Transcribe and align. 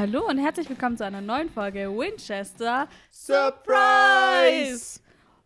Hallo 0.00 0.26
und 0.26 0.38
herzlich 0.38 0.66
willkommen 0.70 0.96
zu 0.96 1.04
einer 1.04 1.20
neuen 1.20 1.50
Folge 1.50 1.90
Winchester 1.90 2.88
Surprise! 3.10 4.98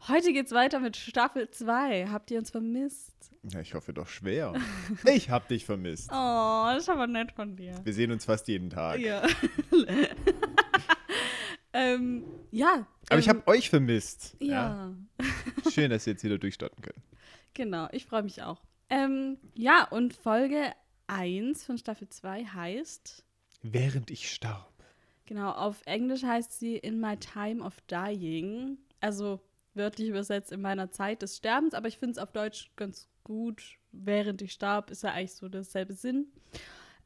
Heute 0.06 0.32
geht's 0.32 0.52
weiter 0.52 0.78
mit 0.78 0.96
Staffel 0.96 1.50
2. 1.50 2.06
Habt 2.06 2.30
ihr 2.30 2.38
uns 2.38 2.52
vermisst? 2.52 3.32
Ja, 3.42 3.58
ich 3.58 3.74
hoffe 3.74 3.92
doch 3.92 4.06
schwer. 4.06 4.54
Ich 5.12 5.28
hab 5.28 5.48
dich 5.48 5.64
vermisst. 5.64 6.08
Oh, 6.12 6.66
das 6.72 6.84
ist 6.84 6.88
aber 6.88 7.08
nett 7.08 7.32
von 7.32 7.56
dir. 7.56 7.80
Wir 7.82 7.92
sehen 7.92 8.12
uns 8.12 8.26
fast 8.26 8.46
jeden 8.46 8.70
Tag. 8.70 9.00
Ja. 9.00 9.26
ähm, 11.72 12.22
ja. 12.52 12.86
Aber 13.10 13.18
ich 13.18 13.26
ähm, 13.26 13.38
habe 13.38 13.48
euch 13.48 13.68
vermisst. 13.68 14.36
Ja, 14.38 14.94
Schön, 15.68 15.90
dass 15.90 16.06
wir 16.06 16.12
jetzt 16.12 16.22
wieder 16.22 16.38
durchstarten 16.38 16.80
können. 16.80 17.02
genau. 17.54 17.88
Ich 17.90 18.06
freue 18.06 18.22
mich 18.22 18.40
auch. 18.40 18.62
Ähm, 18.88 19.36
ja, 19.54 19.88
und 19.88 20.14
Folge 20.14 20.72
1 21.08 21.64
von 21.64 21.76
Staffel 21.76 22.08
2 22.08 22.44
heißt, 22.44 23.24
Während 23.66 24.10
ich 24.10 24.30
starb. 24.30 24.72
genau, 25.26 25.50
auf 25.52 25.80
Englisch 25.86 26.22
heißt 26.22 26.58
sie 26.58 26.76
In 26.76 27.00
My 27.00 27.16
Time 27.16 27.64
of 27.64 27.80
Dying. 27.88 28.76
Also 29.00 29.40
wörtlich 29.74 30.08
übersetzt 30.08 30.52
in 30.52 30.60
meiner 30.60 30.90
Zeit 30.90 31.22
des 31.22 31.36
Sterbens, 31.38 31.74
aber 31.74 31.88
ich 31.88 31.98
finde 31.98 32.12
es 32.12 32.18
auf 32.18 32.30
Deutsch 32.32 32.70
ganz 32.76 33.08
gut. 33.24 33.78
Während 33.90 34.42
ich 34.42 34.52
starb, 34.52 34.90
ist 34.90 35.02
ja 35.02 35.12
eigentlich 35.12 35.34
so 35.34 35.48
derselbe 35.48 35.94
Sinn. 35.94 36.26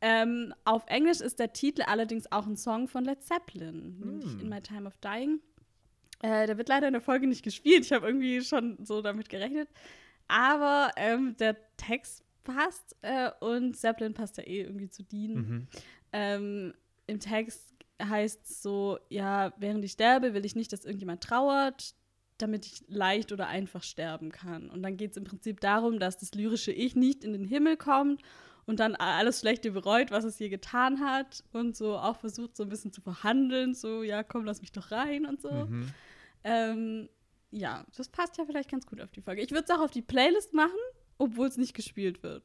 Ähm, 0.01 0.53
auf 0.65 0.85
Englisch 0.87 1.21
ist 1.21 1.39
der 1.39 1.53
Titel 1.53 1.83
allerdings 1.83 2.31
auch 2.31 2.47
ein 2.47 2.57
Song 2.57 2.89
von 2.89 3.05
Led 3.05 3.23
Zeppelin, 3.23 3.99
nämlich 4.01 4.33
Hm. 4.33 4.41
In 4.41 4.49
My 4.49 4.61
Time 4.61 4.87
of 4.87 4.97
Dying. 4.99 5.41
Äh, 6.23 6.47
der 6.49 6.59
wird 6.59 6.69
leider 6.69 6.89
in 6.89 6.93
der 6.93 7.03
Folge 7.03 7.27
nicht 7.29 7.45
gespielt. 7.45 7.85
Ich 7.85 7.93
habe 7.93 8.07
irgendwie 8.07 8.43
schon 8.43 8.85
so 8.85 9.01
damit 9.03 9.29
gerechnet. 9.29 9.69
Aber 10.27 10.91
ähm, 10.97 11.37
der 11.39 11.57
Text 11.77 12.23
passt 12.45 12.97
äh, 13.03 13.31
und 13.41 13.77
Zeppelin 13.77 14.15
passt 14.15 14.37
ja 14.39 14.45
eh 14.45 14.63
irgendwie 14.63 14.89
zu 14.91 15.03
Dean. 15.05 15.33
Mhm. 15.35 15.67
Ähm, 16.13 16.75
Im 17.07 17.21
Text 17.21 17.75
heißt 18.03 18.45
es 18.45 18.63
so, 18.63 18.99
ja, 19.09 19.53
während 19.59 19.85
ich 19.85 19.93
sterbe, 19.93 20.35
will 20.35 20.45
ich 20.45 20.55
nicht, 20.55 20.73
dass 20.73 20.85
irgendjemand 20.85 21.23
trauert, 21.23 21.95
damit 22.39 22.67
ich 22.67 22.85
leicht 22.87 23.33
oder 23.33 23.49
einfach 23.49 23.83
sterben 23.83 24.31
kann. 24.31 24.71
Und 24.71 24.83
dann 24.83 24.97
geht 24.97 25.13
es 25.13 25.17
im 25.17 25.25
Prinzip 25.25 25.61
darum, 25.61 25.99
dass 25.99 26.19
das 26.19 26.35
lyrische 26.35 26.73
Ich 26.73 26.95
nicht 26.95 27.25
in 27.25 27.33
den 27.33 27.45
Himmel 27.45 27.77
kommt 27.77 28.23
und 28.67 28.81
dann 28.81 28.95
alles 28.95 29.41
Schlechte 29.41 29.73
bereut, 29.73 30.11
was 30.11 30.25
es 30.25 30.39
hier 30.39 30.49
getan 30.49 31.01
hat 31.01 31.43
und 31.53 31.77
so 31.77 31.97
auch 31.97 32.17
versucht, 32.17 32.57
so 32.57 32.63
ein 32.63 32.69
bisschen 32.69 32.93
zu 32.93 33.01
verhandeln, 33.01 33.75
so, 33.75 34.03
ja, 34.03 34.23
komm, 34.23 34.45
lass 34.45 34.61
mich 34.61 34.73
doch 34.73 34.91
rein 34.93 35.27
und 35.27 35.41
so. 35.41 35.51
Mhm. 35.51 35.91
Ähm, 36.45 37.09
ja, 37.51 37.85
das 37.97 38.09
passt 38.09 38.37
ja 38.37 38.45
vielleicht 38.45 38.71
ganz 38.71 38.87
gut 38.87 39.01
auf 39.01 39.11
die 39.11 39.23
Folge. 39.23 39.43
Ich 39.43 39.51
würde 39.51 39.65
es 39.65 39.71
auch 39.71 39.81
auf 39.81 39.91
die 39.91 40.03
Playlist 40.03 40.55
machen, 40.55 40.79
obwohl 41.17 41.49
es 41.49 41.57
nicht 41.57 41.75
gespielt 41.75 42.23
wird. 42.23 42.45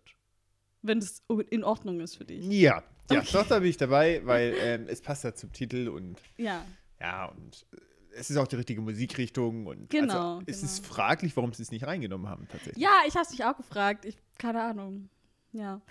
Wenn 0.82 0.98
es 0.98 1.24
in 1.50 1.64
Ordnung 1.64 2.00
ist 2.00 2.16
für 2.16 2.26
dich. 2.26 2.46
Ja, 2.46 2.84
ja 3.12 3.20
Okay. 3.20 3.30
doch, 3.34 3.48
da 3.48 3.60
bin 3.60 3.70
ich 3.70 3.78
dabei, 3.78 4.22
weil 4.26 4.56
ähm, 4.62 4.86
es 4.88 5.02
passt 5.02 5.24
ja 5.24 5.34
zum 5.34 5.52
Titel 5.52 5.88
und 5.90 6.20
Ja. 6.38 6.66
ja, 7.00 7.26
und 7.26 7.66
äh, 7.74 7.78
es 8.16 8.30
ist 8.30 8.38
auch 8.38 8.48
die 8.48 8.56
richtige 8.58 8.82
Musikrichtung 8.82 9.66
und 9.66 9.90
Genau, 9.90 10.36
also, 10.36 10.44
es 10.46 10.58
genau. 10.62 10.72
ist 10.72 10.86
fraglich, 10.86 11.36
warum 11.36 11.52
sie 11.54 11.64
es 11.64 11.72
nicht 11.72 11.86
reingenommen 11.88 12.30
haben 12.30 12.48
tatsächlich. 12.48 12.78
Ja, 12.84 12.92
ich 13.08 13.16
habe 13.16 13.28
dich 13.28 13.44
auch 13.44 13.58
gefragt. 13.58 14.06
Ich, 14.06 14.18
keine 14.38 14.62
Ahnung. 14.62 15.10
Ja. 15.52 15.82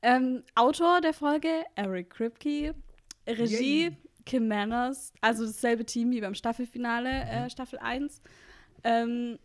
Ähm, 0.00 0.42
Autor 0.54 1.00
der 1.00 1.12
Folge, 1.12 1.64
Eric 1.74 2.10
Kripke. 2.10 2.74
Regie, 3.26 3.84
Yay. 3.84 3.96
Kim 4.26 4.48
Manners. 4.48 5.12
Also 5.20 5.44
dasselbe 5.46 5.84
Team 5.84 6.10
wie 6.12 6.20
beim 6.20 6.34
Staffelfinale, 6.34 7.08
äh, 7.24 7.50
Staffel 7.50 7.78
1. 7.80 8.20
Ähm, 8.84 9.38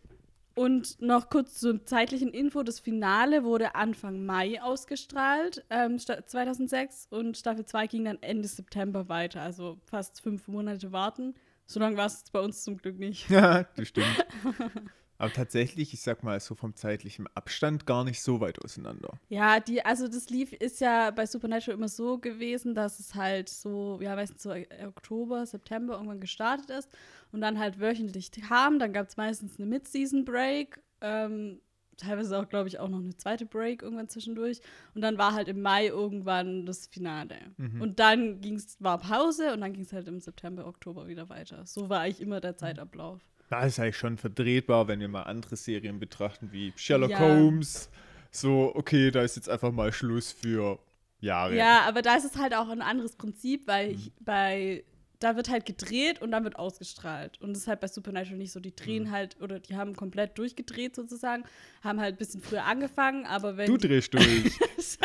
und 0.58 1.00
noch 1.00 1.30
kurz 1.30 1.54
zur 1.54 1.84
zeitlichen 1.84 2.28
Info: 2.30 2.62
Das 2.62 2.80
Finale 2.80 3.44
wurde 3.44 3.74
Anfang 3.74 4.26
Mai 4.26 4.60
ausgestrahlt, 4.62 5.64
ähm, 5.70 5.98
sta- 5.98 6.26
2006. 6.26 7.06
Und 7.10 7.36
Staffel 7.36 7.64
2 7.64 7.86
ging 7.86 8.04
dann 8.04 8.18
Ende 8.20 8.48
September 8.48 9.08
weiter. 9.08 9.40
Also 9.42 9.78
fast 9.84 10.20
fünf 10.20 10.48
Monate 10.48 10.92
warten. 10.92 11.34
So 11.66 11.80
lange 11.80 11.96
war 11.96 12.06
es 12.06 12.24
bei 12.32 12.40
uns 12.40 12.62
zum 12.64 12.76
Glück 12.76 12.98
nicht. 12.98 13.28
Ja, 13.30 13.64
das 13.76 13.88
stimmt. 13.88 14.26
Aber 15.18 15.32
tatsächlich, 15.32 15.92
ich 15.92 16.00
sag 16.00 16.22
mal, 16.22 16.38
so 16.38 16.54
vom 16.54 16.74
zeitlichen 16.76 17.26
Abstand 17.34 17.86
gar 17.86 18.04
nicht 18.04 18.22
so 18.22 18.40
weit 18.40 18.64
auseinander. 18.64 19.18
Ja, 19.28 19.58
die, 19.58 19.84
also 19.84 20.06
das 20.06 20.30
lief, 20.30 20.52
ist 20.52 20.80
ja 20.80 21.10
bei 21.10 21.26
Supernatural 21.26 21.76
immer 21.76 21.88
so 21.88 22.18
gewesen, 22.18 22.74
dass 22.74 23.00
es 23.00 23.16
halt 23.16 23.48
so, 23.48 23.98
ja, 24.00 24.14
meistens 24.14 24.44
so 24.44 24.54
Oktober, 24.86 25.44
September 25.44 25.94
irgendwann 25.94 26.20
gestartet 26.20 26.70
ist 26.70 26.88
und 27.32 27.40
dann 27.40 27.58
halt 27.58 27.80
wöchentlich 27.80 28.30
kam. 28.30 28.78
Dann 28.78 28.92
gab 28.92 29.08
es 29.08 29.16
meistens 29.16 29.58
eine 29.58 29.66
Mid-Season-Break, 29.66 30.80
ähm, 31.00 31.60
teilweise 31.96 32.38
auch, 32.38 32.48
glaube 32.48 32.68
ich, 32.68 32.78
auch 32.78 32.88
noch 32.88 33.00
eine 33.00 33.16
zweite 33.16 33.44
Break 33.44 33.82
irgendwann 33.82 34.08
zwischendurch. 34.08 34.60
Und 34.94 35.02
dann 35.02 35.18
war 35.18 35.34
halt 35.34 35.48
im 35.48 35.60
Mai 35.60 35.88
irgendwann 35.88 36.64
das 36.64 36.86
Finale. 36.86 37.34
Mhm. 37.56 37.80
Und 37.80 37.98
dann 37.98 38.40
ging's, 38.40 38.76
war 38.78 38.98
Pause 38.98 39.52
und 39.52 39.60
dann 39.60 39.72
ging 39.72 39.82
es 39.82 39.92
halt 39.92 40.08
im 40.08 40.20
September, 40.20 40.66
Oktober 40.66 41.08
wieder 41.08 41.28
weiter. 41.28 41.66
So 41.66 41.88
war 41.88 42.00
eigentlich 42.00 42.20
immer 42.20 42.40
der 42.40 42.56
Zeitablauf. 42.56 43.20
Da 43.48 43.64
ist 43.64 43.78
eigentlich 43.78 43.96
schon 43.96 44.18
verdrehtbar, 44.18 44.88
wenn 44.88 45.00
wir 45.00 45.08
mal 45.08 45.22
andere 45.22 45.56
Serien 45.56 45.98
betrachten, 45.98 46.50
wie 46.52 46.72
Sherlock 46.76 47.10
Ja. 47.10 47.20
Holmes. 47.20 47.88
So, 48.30 48.72
okay, 48.74 49.10
da 49.10 49.22
ist 49.22 49.36
jetzt 49.36 49.48
einfach 49.48 49.72
mal 49.72 49.90
Schluss 49.92 50.32
für 50.32 50.78
Jahre. 51.20 51.56
Ja, 51.56 51.82
aber 51.86 52.02
da 52.02 52.14
ist 52.14 52.24
es 52.24 52.36
halt 52.36 52.54
auch 52.54 52.68
ein 52.68 52.82
anderes 52.82 53.16
Prinzip, 53.16 53.66
weil 53.66 53.92
ich, 53.92 54.12
bei 54.20 54.84
da 55.20 55.34
wird 55.34 55.48
halt 55.48 55.66
gedreht 55.66 56.22
und 56.22 56.30
dann 56.30 56.44
wird 56.44 56.56
ausgestrahlt. 56.56 57.40
Und 57.40 57.50
das 57.50 57.62
ist 57.62 57.68
halt 57.68 57.80
bei 57.80 57.88
Supernatural 57.88 58.38
nicht 58.38 58.52
so. 58.52 58.60
Die 58.60 58.74
drehen 58.76 59.04
Mhm. 59.04 59.10
halt, 59.10 59.36
oder 59.40 59.58
die 59.58 59.76
haben 59.76 59.96
komplett 59.96 60.38
durchgedreht 60.38 60.94
sozusagen, 60.94 61.42
haben 61.82 62.00
halt 62.00 62.14
ein 62.14 62.18
bisschen 62.18 62.40
früher 62.40 62.64
angefangen, 62.64 63.26
aber 63.26 63.56
wenn, 63.56 63.66
Du 63.66 63.76
drehst 63.76 64.14
durch. 64.14 64.58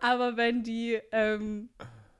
aber 0.00 0.36
wenn 0.36 0.62
die 0.62 1.00
ähm, 1.10 1.70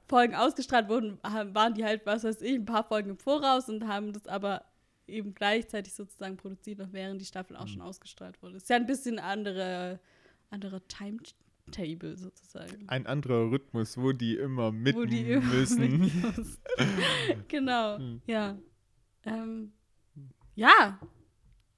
Folgen 0.09 0.35
ausgestrahlt 0.35 0.89
wurden, 0.89 1.19
waren 1.23 1.75
die 1.75 1.85
halt, 1.85 2.05
was 2.07 2.25
weiß 2.25 2.41
ich, 2.43 2.55
ein 2.55 2.65
paar 2.65 2.85
Folgen 2.85 3.11
im 3.11 3.19
Voraus 3.19 3.69
und 3.69 3.87
haben 3.87 4.13
das 4.13 4.27
aber 4.27 4.65
eben 5.09 5.35
gleichzeitig 5.35 5.95
sozusagen 5.95 6.37
produziert, 6.37 6.79
noch 6.79 6.93
während 6.93 7.21
die 7.21 7.25
Staffel 7.27 7.57
auch 7.57 7.67
schon 7.69 7.79
Mhm. 7.79 7.83
ausgestrahlt 7.87 8.41
wurde. 8.43 8.57
Ist 8.57 8.69
ja 8.71 8.77
ein 8.77 8.87
bisschen 8.87 9.19
andere, 9.19 10.01
anderer 10.51 10.81
Timetable 10.89 12.17
sozusagen. 12.17 12.89
Ein 12.89 13.07
anderer 13.07 13.51
Rhythmus, 13.51 13.97
wo 13.99 14.13
die 14.13 14.37
immer 14.37 14.73
mit 14.73 14.97
wo 14.97 15.05
die 15.05 15.31
immer 15.31 15.47
müssen. 15.55 15.99
muss. 16.23 16.59
genau, 17.49 17.99
Hm. 17.99 18.21
ja. 18.27 18.59
Ähm, 19.25 19.73
ja, 20.55 20.99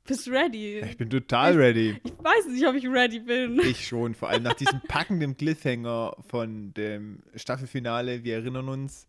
bist 0.04 0.26
du 0.26 0.30
ready? 0.30 0.80
Ich 0.80 0.96
bin 0.96 1.10
total 1.10 1.54
ready. 1.56 2.00
Ich 2.04 2.12
weiß 2.18 2.46
nicht, 2.48 2.66
ob 2.66 2.74
ich 2.74 2.86
ready 2.88 3.20
bin. 3.20 3.58
Ich 3.60 3.86
schon, 3.86 4.14
vor 4.14 4.28
allem 4.30 4.42
nach 4.42 4.54
diesem 4.54 4.80
packenden 4.88 5.36
Cliffhanger 5.36 6.16
von 6.28 6.72
dem 6.74 7.22
Staffelfinale. 7.34 8.24
Wir 8.24 8.36
erinnern 8.36 8.68
uns, 8.68 9.06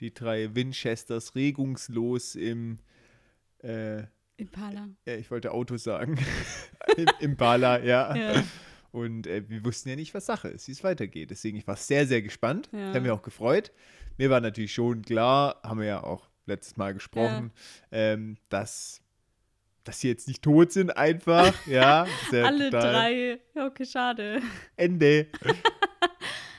die 0.00 0.12
drei 0.14 0.54
Winchesters 0.54 1.34
regungslos 1.34 2.34
im, 2.34 2.78
äh, 3.62 4.04
Impala. 4.36 4.88
ja, 5.06 5.14
ich 5.14 5.30
wollte 5.30 5.52
Auto 5.52 5.76
sagen, 5.76 6.18
im, 6.96 7.06
im 7.20 7.36
Bala, 7.36 7.80
ja. 7.80 8.14
Ja. 8.16 8.44
Und 8.92 9.28
äh, 9.28 9.48
wir 9.48 9.64
wussten 9.64 9.88
ja 9.88 9.94
nicht, 9.94 10.14
was 10.14 10.26
Sache 10.26 10.48
ist, 10.48 10.66
wie 10.66 10.72
es 10.72 10.82
weitergeht. 10.82 11.30
Deswegen, 11.30 11.56
ich 11.56 11.66
war 11.68 11.76
sehr, 11.76 12.08
sehr 12.08 12.22
gespannt. 12.22 12.68
Ja. 12.72 12.88
Ich 12.88 12.88
habe 12.88 13.02
mich 13.02 13.10
auch 13.12 13.22
gefreut. 13.22 13.70
Mir 14.18 14.30
war 14.30 14.40
natürlich 14.40 14.74
schon 14.74 15.02
klar, 15.02 15.60
haben 15.62 15.78
wir 15.78 15.86
ja 15.86 16.02
auch 16.02 16.28
letztes 16.46 16.76
Mal 16.76 16.92
gesprochen, 16.92 17.52
ähm, 17.92 18.36
dass, 18.48 19.00
dass 19.84 20.00
sie 20.00 20.08
jetzt 20.08 20.26
nicht 20.26 20.42
tot 20.42 20.72
sind, 20.72 20.96
einfach. 20.96 21.54
ja, 21.66 22.04
ja 22.32 22.44
Alle 22.44 22.70
drei. 22.70 23.38
Ja, 23.54 23.66
okay, 23.66 23.86
schade. 23.86 24.42
Ende. 24.76 25.28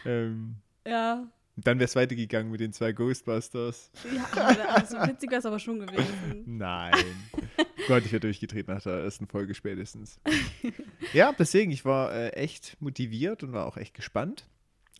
ähm, 0.06 0.56
Ja. 0.88 1.28
Dann 1.68 1.80
wäre 1.80 1.86
es 1.86 1.96
weitergegangen 1.96 2.52
mit 2.52 2.60
den 2.60 2.74
zwei 2.74 2.92
Ghostbusters. 2.92 3.92
Ja, 4.14 4.26
also 4.70 4.98
witzig 4.98 5.30
wäre 5.30 5.40
es 5.40 5.46
aber 5.46 5.60
schon 5.60 5.80
gewesen. 5.80 6.44
Nein. 6.58 6.94
Gott, 7.88 8.06
ich 8.06 8.12
wäre 8.12 8.20
durchgedreht 8.20 8.68
nach 8.68 8.82
der 8.82 9.04
ersten 9.04 9.28
Folge 9.28 9.54
spätestens. 9.54 10.20
ja, 11.14 11.34
deswegen, 11.38 11.72
ich 11.72 11.86
war 11.86 12.14
äh, 12.14 12.30
echt 12.30 12.78
motiviert 12.80 13.44
und 13.44 13.54
war 13.54 13.66
auch 13.66 13.78
echt 13.78 13.94
gespannt. 13.94 14.48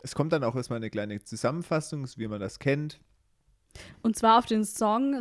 Es 0.02 0.14
kommt 0.14 0.32
dann 0.32 0.44
auch 0.44 0.56
erstmal 0.56 0.78
eine 0.78 0.90
kleine 0.90 1.22
Zusammenfassung, 1.22 2.06
so 2.06 2.18
wie 2.18 2.28
man 2.28 2.40
das 2.40 2.58
kennt. 2.58 3.00
Und 4.02 4.16
zwar 4.16 4.38
auf 4.38 4.46
den 4.46 4.64
Song 4.64 5.14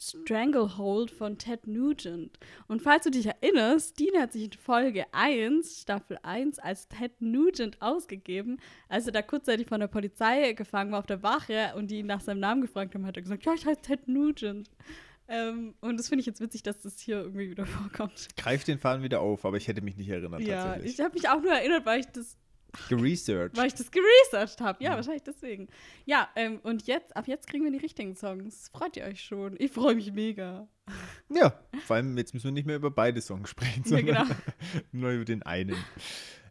Stranglehold 0.00 1.10
von 1.10 1.38
Ted 1.38 1.66
Nugent. 1.66 2.38
Und 2.66 2.82
falls 2.82 3.04
du 3.04 3.10
dich 3.10 3.26
erinnerst, 3.26 3.98
Dean 3.98 4.20
hat 4.20 4.32
sich 4.32 4.44
in 4.44 4.52
Folge 4.52 5.06
1, 5.12 5.80
Staffel 5.82 6.18
1, 6.22 6.58
als 6.58 6.88
Ted 6.88 7.20
Nugent 7.20 7.80
ausgegeben. 7.80 8.58
Als 8.88 9.06
er 9.06 9.12
da 9.12 9.22
kurzzeitig 9.22 9.66
von 9.68 9.80
der 9.80 9.88
Polizei 9.88 10.52
gefangen 10.52 10.92
war 10.92 10.98
auf 11.00 11.06
der 11.06 11.22
Wache 11.22 11.72
und 11.76 11.90
die 11.90 11.98
ihn 11.98 12.06
nach 12.06 12.20
seinem 12.20 12.40
Namen 12.40 12.60
gefragt 12.62 12.94
haben, 12.94 13.06
hat 13.06 13.16
er 13.16 13.22
gesagt, 13.22 13.44
ja, 13.44 13.54
ich 13.54 13.66
heiße 13.66 13.82
Ted 13.82 14.08
Nugent. 14.08 14.70
Ähm, 15.26 15.74
und 15.80 15.98
das 15.98 16.08
finde 16.08 16.20
ich 16.20 16.26
jetzt 16.26 16.40
witzig, 16.40 16.62
dass 16.62 16.82
das 16.82 16.98
hier 17.00 17.16
irgendwie 17.20 17.50
wieder 17.50 17.64
vorkommt. 17.66 18.28
Greif 18.36 18.64
den 18.64 18.78
Faden 18.78 19.02
wieder 19.02 19.20
auf, 19.20 19.44
aber 19.44 19.56
ich 19.56 19.68
hätte 19.68 19.80
mich 19.80 19.96
nicht 19.96 20.08
erinnert 20.10 20.42
Ja, 20.42 20.64
tatsächlich. 20.64 20.92
ich 20.94 21.00
habe 21.00 21.14
mich 21.14 21.28
auch 21.28 21.40
nur 21.40 21.52
erinnert, 21.52 21.86
weil 21.86 22.00
ich 22.00 22.06
das 22.06 22.36
Geresearched. 22.88 23.56
weil 23.56 23.66
ich 23.68 23.74
das 23.74 23.90
geresearched 23.90 24.60
habe. 24.60 24.82
Ja, 24.82 24.90
Mhm. 24.90 24.94
wahrscheinlich 24.96 25.22
deswegen. 25.22 25.68
Ja, 26.04 26.28
ähm, 26.36 26.60
und 26.62 26.86
jetzt, 26.86 27.16
ab 27.16 27.26
jetzt 27.28 27.46
kriegen 27.46 27.64
wir 27.64 27.70
die 27.72 27.78
richtigen 27.78 28.14
Songs. 28.14 28.68
Freut 28.72 28.96
ihr 28.96 29.04
euch 29.04 29.20
schon? 29.22 29.56
Ich 29.58 29.70
freue 29.72 29.94
mich 29.94 30.12
mega. 30.12 30.68
Ja, 31.28 31.58
vor 31.86 31.96
allem 31.96 32.16
jetzt 32.18 32.34
müssen 32.34 32.44
wir 32.46 32.52
nicht 32.52 32.66
mehr 32.66 32.76
über 32.76 32.90
beide 32.90 33.20
Songs 33.22 33.48
sprechen, 33.50 33.82
Ja, 33.86 33.90
sondern 33.90 34.06
genau. 34.06 34.24
nur 34.92 35.10
über 35.12 35.24
den 35.24 35.42
einen. 35.42 35.76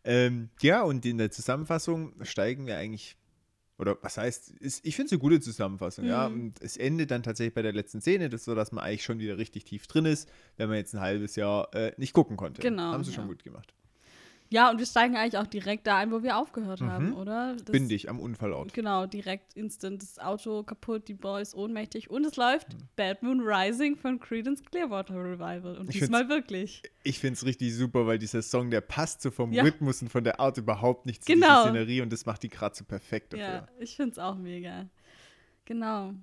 Ähm, 0.04 0.50
ja, 0.62 0.82
und 0.84 1.06
in 1.06 1.18
der 1.18 1.32
Zusammenfassung 1.32 2.14
steigen 2.26 2.66
wir 2.66 2.78
eigentlich, 2.78 3.16
oder 3.78 3.98
was 4.02 4.18
heißt, 4.18 4.50
ist, 4.52 4.86
ich 4.86 4.96
finde 4.96 5.08
es 5.08 5.12
eine 5.14 5.20
gute 5.20 5.40
Zusammenfassung, 5.40 6.06
ja. 6.06 6.28
Mhm. 6.30 6.36
Und 6.42 6.62
es 6.62 6.76
endet 6.78 7.12
dann 7.12 7.24
tatsächlich 7.24 7.54
bei 7.54 7.62
der 7.62 7.74
letzten 7.74 8.02
Szene, 8.02 8.30
das 8.30 8.44
so, 8.44 8.54
dass 8.56 8.72
man 8.72 8.84
eigentlich 8.84 9.04
schon 9.04 9.20
wieder 9.20 9.38
richtig 9.38 9.64
tief 9.66 9.88
drin 9.88 10.06
ist, 10.06 10.30
wenn 10.58 10.68
man 10.70 10.78
jetzt 10.78 10.94
ein 10.94 11.00
halbes 11.00 11.36
Jahr 11.36 11.74
äh, 11.74 11.94
nicht 11.98 12.14
gucken 12.14 12.36
konnte. 12.38 12.62
Genau, 12.62 12.92
Haben 12.92 13.04
sie 13.04 13.14
schon 13.14 13.26
ja. 13.26 13.30
gut 13.30 13.44
gemacht. 13.44 13.74
Ja, 14.54 14.70
und 14.70 14.78
wir 14.78 14.86
steigen 14.86 15.16
eigentlich 15.18 15.40
auch 15.40 15.48
direkt 15.48 15.88
da 15.88 15.98
ein, 15.98 16.12
wo 16.12 16.22
wir 16.22 16.38
aufgehört 16.38 16.80
Mhm. 16.80 16.92
haben, 16.92 17.14
oder? 17.16 17.54
Das- 17.56 17.64
Bin 17.72 17.90
dich 17.90 18.08
am 18.08 18.20
Unfallort. 18.20 18.72
Genau, 18.72 19.08
direkt 19.08 19.56
instant 19.56 20.04
das 20.04 20.20
Auto 20.20 20.62
kaputt, 20.62 21.08
die 21.08 21.16
Boys 21.16 21.56
ohnmächtig 21.56 22.12
und 22.12 22.24
es 22.24 22.36
läuft 22.36 22.72
Mhm. 22.72 22.78
Bad 22.96 23.24
Moon 23.24 23.42
Rising 23.42 23.96
von 23.96 24.20
Creedence 24.20 24.64
Clearwater 24.64 25.16
Revival. 25.16 25.76
Und 25.80 25.90
Ich 25.90 26.02
diesmal 26.02 26.30
wirklich. 26.30 26.84
Ich 27.02 27.18
finde 27.18 27.34
es 27.34 27.46
richtig 27.46 27.74
super, 27.76 28.06
weil 28.06 28.20
dieser 28.20 28.44
Song, 28.44 28.70
der 28.70 28.82
passt 28.82 29.24
so 29.24 29.32
vom 29.32 29.52
Ja. 29.54 29.64
Rhythmus 29.64 30.04
und 30.04 30.10
von 30.10 30.24
der 30.24 30.40
Art 30.40 30.56
überhaupt 30.60 31.08
nicht 31.08 31.26
zu 31.26 31.34
Genau. 31.34 31.48
dieser 31.48 31.62
Szenerie 31.72 32.02
und 32.02 32.14
das 32.14 32.28
macht 32.28 32.44
die 32.44 32.50
gerade 32.50 32.76
so 32.76 32.86
perfekt 32.86 33.34
dafür. 33.34 33.46
Ja, 33.48 33.68
ich 33.80 33.96
finde 33.96 34.12
es 34.12 34.20
auch 34.20 34.36
mega. 34.38 34.86
Genau. 35.66 36.14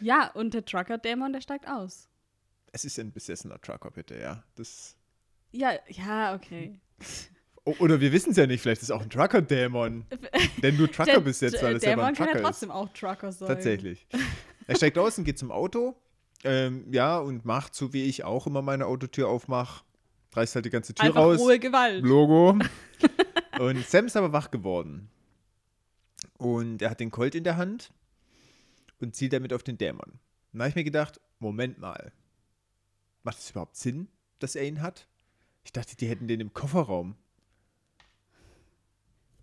Ja, 0.00 0.30
und 0.32 0.54
der 0.54 0.64
Trucker-Dämon, 0.64 1.32
der 1.32 1.40
steigt 1.40 1.68
aus. 1.68 2.08
Es 2.72 2.84
ist 2.84 2.98
ein 2.98 3.12
besessener 3.12 3.60
Trucker, 3.60 3.90
bitte, 3.92 4.18
ja. 4.18 4.42
Das, 4.56 4.96
Ja, 5.52 5.72
ja, 5.88 6.34
okay. 6.34 6.78
Oder 7.64 8.00
wir 8.00 8.12
wissen 8.12 8.30
es 8.30 8.36
ja 8.36 8.46
nicht, 8.46 8.60
vielleicht 8.62 8.82
ist 8.82 8.88
es 8.88 8.90
auch 8.90 9.02
ein 9.02 9.10
Trucker-Dämon, 9.10 10.06
der 10.62 10.72
nur 10.72 10.90
Trucker 10.90 11.12
Der- 11.12 11.20
besetzt, 11.20 11.54
der 11.56 11.62
weil 11.62 11.76
es 11.76 11.82
ja 11.84 11.92
aber 11.92 12.02
Dämon 12.02 12.08
ein 12.08 12.14
kann 12.14 12.26
ja 12.28 12.32
Trucker 12.32 12.48
ist. 12.48 12.50
trotzdem 12.50 12.70
auch 12.70 12.88
Trucker 12.92 13.32
sein. 13.32 13.48
Tatsächlich. 13.48 14.06
Er 14.66 14.76
steigt 14.76 14.98
aus 14.98 15.18
und 15.18 15.24
geht 15.24 15.38
zum 15.38 15.50
Auto. 15.52 15.94
Ähm, 16.42 16.86
ja, 16.92 17.18
und 17.18 17.44
macht, 17.44 17.74
so 17.74 17.92
wie 17.92 18.04
ich 18.04 18.24
auch 18.24 18.46
immer 18.46 18.62
meine 18.62 18.86
Autotür 18.86 19.28
aufmache, 19.28 19.84
reißt 20.32 20.54
halt 20.54 20.64
die 20.64 20.70
ganze 20.70 20.94
Tür 20.94 21.06
Einfach 21.06 21.20
raus. 21.22 21.38
rohe 21.40 21.58
Gewalt. 21.58 22.02
Logo. 22.02 22.58
und 23.58 23.86
Sam 23.86 24.06
ist 24.06 24.16
aber 24.16 24.32
wach 24.32 24.50
geworden. 24.50 25.10
Und 26.38 26.80
er 26.80 26.90
hat 26.90 27.00
den 27.00 27.10
Colt 27.10 27.34
in 27.34 27.44
der 27.44 27.56
Hand 27.58 27.92
und 29.00 29.14
zielt 29.14 29.32
damit 29.34 29.52
auf 29.52 29.62
den 29.62 29.76
Dämon. 29.76 30.00
Und 30.52 30.58
da 30.58 30.60
habe 30.60 30.68
ich 30.70 30.74
mir 30.76 30.84
gedacht, 30.84 31.20
Moment 31.40 31.78
mal. 31.78 32.12
Macht 33.22 33.38
es 33.38 33.50
überhaupt 33.50 33.76
Sinn, 33.76 34.08
dass 34.38 34.56
er 34.56 34.64
ihn 34.64 34.80
hat? 34.80 35.06
Ich 35.64 35.72
dachte, 35.72 35.96
die 35.96 36.06
hätten 36.08 36.28
den 36.28 36.40
im 36.40 36.52
Kofferraum. 36.52 37.16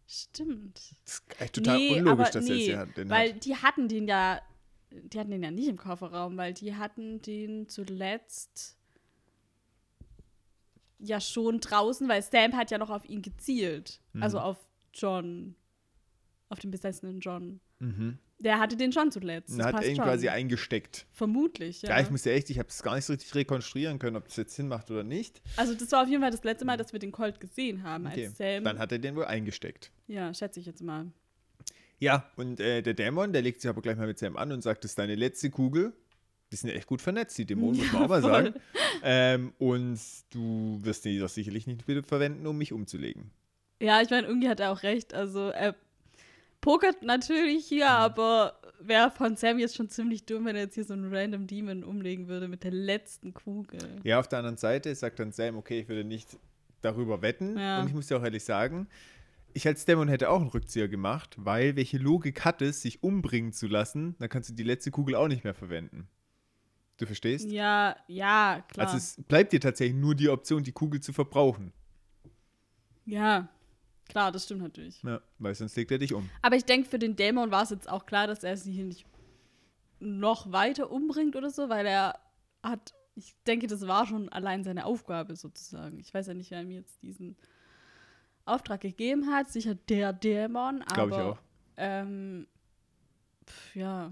Stimmt. 0.08 0.78
Das 1.04 1.14
ist 1.16 1.42
echt 1.42 1.56
total 1.56 1.78
nee, 1.78 2.00
unlogisch, 2.00 2.30
dass 2.32 2.46
er 2.48 2.56
nee, 2.56 2.68
jetzt 2.68 2.98
den- 2.98 3.10
weil 3.10 3.34
hat. 3.34 3.46
die 3.46 3.56
hatten 3.58 3.88
den 3.90 4.08
ja, 4.08 4.42
die 4.90 5.20
hatten 5.20 5.32
den 5.32 5.44
ja 5.44 5.52
nicht 5.52 5.68
im 5.68 5.78
Kofferraum, 5.78 6.38
weil 6.38 6.54
die 6.54 6.76
hatten 6.76 7.22
den 7.22 7.68
zuletzt 7.68 8.78
ja 11.00 11.20
schon 11.20 11.60
draußen, 11.60 12.08
weil 12.08 12.22
Sam 12.24 12.56
hat 12.56 12.72
ja 12.72 12.78
noch 12.78 12.90
auf 12.90 13.06
ihn 13.06 13.22
gezielt. 13.22 14.00
Mhm. 14.14 14.24
Also 14.24 14.40
auf 14.40 14.58
John, 14.94 15.56
auf 16.50 16.60
den 16.60 16.72
besessenen 16.72 17.20
John. 17.20 17.60
Mhm. 17.80 18.18
Der 18.40 18.60
hatte 18.60 18.78
den 18.78 18.92
schon 18.94 19.12
zuletzt. 19.12 19.58
Das 19.58 19.66
hat 19.66 19.76
passt 19.76 19.88
ihn 19.90 19.96
schon. 19.96 20.06
quasi 20.06 20.30
eingesteckt. 20.30 21.06
Vermutlich, 21.12 21.82
ja. 21.82 21.90
Ja, 21.90 22.02
ich 22.02 22.10
muss 22.12 22.24
ja 22.24 22.32
echt, 22.34 22.50
ich 22.52 22.60
habe 22.60 22.70
es 22.70 22.84
gar 22.84 22.96
nicht 22.96 23.06
so 23.06 23.14
richtig 23.14 23.34
rekonstruieren 23.34 23.98
können, 24.00 24.16
ob 24.16 24.26
das 24.26 24.36
jetzt 24.38 24.56
Sinn 24.56 24.68
macht 24.68 24.92
oder 24.92 25.04
nicht. 25.04 25.42
also 25.56 25.74
das 25.74 25.92
war 25.92 26.04
auf 26.04 26.10
jeden 26.10 26.22
Fall 26.22 26.32
das 26.32 26.44
letzte 26.44 26.64
Mal, 26.66 26.78
dass 26.78 26.94
wir 26.94 27.00
den 27.00 27.12
Colt 27.12 27.40
gesehen 27.40 27.84
haben, 27.84 28.06
Okay. 28.06 28.28
als 28.28 28.38
Sam. 28.38 28.64
Dann 28.64 28.78
hat 28.80 28.92
er 28.92 29.00
den 29.00 29.16
wohl 29.16 29.26
eingesteckt. 29.26 29.92
ja, 30.08 30.34
schätze 30.34 30.60
ich 30.60 30.66
jetzt 30.68 30.82
mal. 30.84 31.08
Ja, 32.00 32.30
und 32.36 32.60
äh, 32.60 32.84
der 32.84 32.94
Dämon, 32.94 33.34
der 33.34 33.42
legt 33.42 33.60
sich 33.62 33.70
aber 33.70 33.82
gleich 33.82 33.98
mal 33.98 34.06
mit 34.08 34.20
Sam 34.20 34.38
an 34.38 34.52
und 34.52 34.62
sagt, 34.62 34.84
das 34.84 34.92
ist 34.92 35.00
deine 35.00 35.16
letzte 35.16 35.50
Kugel. 35.50 35.94
Die 36.52 36.56
sind 36.56 36.70
ja 36.70 36.76
echt 36.76 36.88
gut 36.88 37.02
vernetzt, 37.02 37.38
die 37.40 37.46
Dämonen, 37.46 37.78
muss 37.78 37.92
man 37.92 38.04
auch 38.04 38.08
mal 38.10 38.22
voll. 38.22 38.32
sagen. 38.32 38.54
Ähm, 39.04 39.54
und 39.58 40.00
du 40.30 40.80
wirst 40.84 41.06
die 41.06 41.18
doch 41.18 41.28
sicherlich 41.28 41.66
nicht 41.66 41.88
wieder 41.88 42.04
verwenden, 42.04 42.46
um 42.46 42.58
mich 42.58 42.72
umzulegen. 42.72 43.32
Ja, 43.82 44.02
ich 44.02 44.10
meine, 44.12 44.28
irgendwie 44.28 44.48
hat 44.48 44.60
er 44.60 44.72
auch 44.72 44.84
recht. 44.84 45.14
Also 45.16 45.50
er 45.50 45.76
pokert 46.62 47.04
natürlich 47.04 47.66
hier, 47.66 47.90
aber 47.90 48.60
wäre 48.80 49.12
von 49.12 49.36
Sam 49.36 49.60
jetzt 49.60 49.76
schon 49.76 49.90
ziemlich 49.90 50.26
dumm, 50.26 50.46
wenn 50.46 50.56
er 50.56 50.64
jetzt 50.64 50.76
hier 50.76 50.86
so 50.86 50.94
einen 50.94 51.14
random 51.14 51.48
Demon 51.48 51.84
umlegen 51.84 52.28
würde 52.28 52.48
mit 52.48 52.64
der 52.64 52.72
letzten 52.72 53.34
Kugel. 53.34 53.80
Ja, 54.04 54.20
auf 54.20 54.28
der 54.28 54.40
anderen 54.40 54.58
Seite 54.58 54.94
sagt 54.96 55.20
dann 55.20 55.32
Sam, 55.32 55.58
okay, 55.58 55.82
ich 55.82 55.88
würde 55.88 56.04
nicht 56.04 56.38
darüber 56.82 57.22
wetten. 57.22 57.58
Ja. 57.58 57.82
Und 57.82 57.88
ich 57.88 57.94
muss 57.94 58.08
dir 58.08 58.18
auch 58.18 58.24
ehrlich 58.24 58.44
sagen, 58.44 58.88
ich 59.54 59.68
als 59.68 59.86
Dämon 59.86 60.08
hätte 60.08 60.30
auch 60.30 60.40
einen 60.40 60.50
Rückzieher 60.50 60.88
gemacht, 60.88 61.36
weil 61.40 61.76
welche 61.76 61.98
Logik 61.98 62.46
hat 62.46 62.62
es, 62.62 62.82
sich 62.82 63.02
umbringen 63.02 63.54
zu 63.54 63.68
lassen? 63.68 64.16
Dann 64.20 64.30
kannst 64.30 64.50
du 64.50 64.54
die 64.54 64.64
letzte 64.64 64.92
Kugel 64.92 65.16
auch 65.16 65.28
nicht 65.28 65.44
mehr 65.44 65.56
verwenden. 65.56 66.08
Du 66.98 67.06
verstehst? 67.06 67.50
Ja, 67.50 67.96
ja, 68.08 68.64
klar. 68.68 68.88
Also 68.88 68.98
es 68.98 69.24
bleibt 69.28 69.54
dir 69.54 69.60
tatsächlich 69.60 69.96
nur 69.96 70.16
die 70.16 70.30
Option, 70.30 70.64
die 70.64 70.72
Kugel 70.72 71.00
zu 71.00 71.14
verbrauchen. 71.14 71.74
ja, 73.06 73.50
klar, 74.08 74.32
das 74.32 74.46
stimmt 74.46 74.62
natürlich. 74.62 75.02
Ja, 75.04 75.22
weil 75.40 75.54
sonst 75.56 75.76
legt 75.76 75.92
er 75.92 75.98
dich 75.98 76.14
um. 76.14 76.30
Aber 76.42 76.56
ich 76.56 76.66
denke, 76.66 76.90
für 76.90 77.00
den 77.00 77.16
Dämon 77.16 77.52
war 77.52 77.64
es 77.64 77.70
jetzt 77.70 77.90
auch 77.90 78.06
klar, 78.06 78.28
dass 78.28 78.44
er 78.44 78.58
sie 78.58 78.72
hier 78.72 78.86
nicht 78.86 79.06
noch 80.00 80.52
weiter 80.52 80.92
umbringt 80.92 81.36
oder 81.36 81.50
so, 81.50 81.70
weil 81.70 81.86
er 81.86 82.20
hat, 82.62 82.94
ich 83.16 83.36
denke, 83.48 83.68
das 83.68 83.88
war 83.88 84.06
schon 84.06 84.30
allein 84.30 84.64
seine 84.64 84.86
Aufgabe 84.86 85.36
sozusagen. 85.36 86.00
Ich 86.00 86.14
weiß 86.14 86.28
ja 86.28 86.34
nicht, 86.34 86.52
wer 86.52 86.62
ihm 86.62 86.72
jetzt 86.72 87.02
diesen 87.02 87.36
Auftrag 88.46 88.82
gegeben 88.82 89.28
hat. 89.32 89.50
Sicher 89.52 89.76
der 89.76 90.14
Dämon, 90.14 90.82
aber 90.84 90.94
Glaube 90.94 91.12
ich 91.12 91.18
auch. 91.18 91.38
Ähm, 91.78 92.48
pf, 93.46 93.76
ja. 93.76 94.12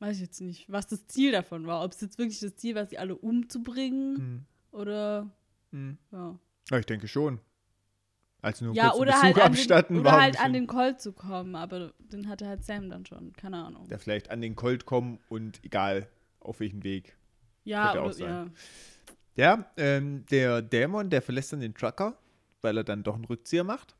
Weiß 0.00 0.16
ich 0.16 0.22
jetzt 0.22 0.40
nicht, 0.40 0.70
was 0.70 0.86
das 0.86 1.06
Ziel 1.08 1.32
davon 1.32 1.66
war. 1.66 1.82
Ob 1.84 1.92
es 1.92 2.00
jetzt 2.00 2.18
wirklich 2.18 2.38
das 2.38 2.54
Ziel 2.56 2.76
war, 2.76 2.86
sie 2.86 2.98
alle 2.98 3.16
umzubringen 3.16 4.16
Hm. 4.16 4.44
oder 4.70 5.28
Hm. 5.72 5.98
ja. 6.12 6.38
Ja, 6.70 6.78
ich 6.78 6.86
denke 6.86 7.08
schon. 7.08 7.40
Also 8.40 8.64
nur 8.66 8.74
Ja, 8.74 8.94
oder 8.94 9.20
halt, 9.20 9.36
an 9.36 9.42
den, 9.42 9.58
abstatten 9.58 9.96
oder 9.98 10.04
war 10.12 10.20
halt 10.22 10.36
an 10.36 10.52
bestimmt- 10.52 10.54
den 10.54 10.66
Colt 10.68 11.00
zu 11.00 11.12
kommen, 11.12 11.54
aber 11.56 11.92
den 11.98 12.28
hatte 12.28 12.46
halt 12.46 12.64
Sam 12.64 12.88
dann 12.88 13.04
schon, 13.04 13.32
keine 13.32 13.64
Ahnung. 13.64 13.86
Ja, 13.90 13.98
vielleicht 13.98 14.30
an 14.30 14.40
den 14.40 14.54
Colt 14.54 14.86
kommen 14.86 15.18
und 15.28 15.64
egal 15.64 16.08
auf 16.40 16.60
welchen 16.60 16.84
Weg. 16.84 17.16
Ja, 17.64 17.86
könnte 17.86 18.00
auch 18.02 18.04
oder, 18.06 18.14
sein. 18.14 18.52
ja. 19.36 19.54
Ja, 19.56 19.70
ähm, 19.76 20.24
der 20.30 20.62
Dämon, 20.62 21.10
der 21.10 21.22
verlässt 21.22 21.52
dann 21.52 21.60
den 21.60 21.74
Trucker, 21.74 22.16
weil 22.60 22.76
er 22.76 22.84
dann 22.84 23.02
doch 23.04 23.14
einen 23.14 23.24
Rückzieher 23.24 23.62
macht. 23.64 23.94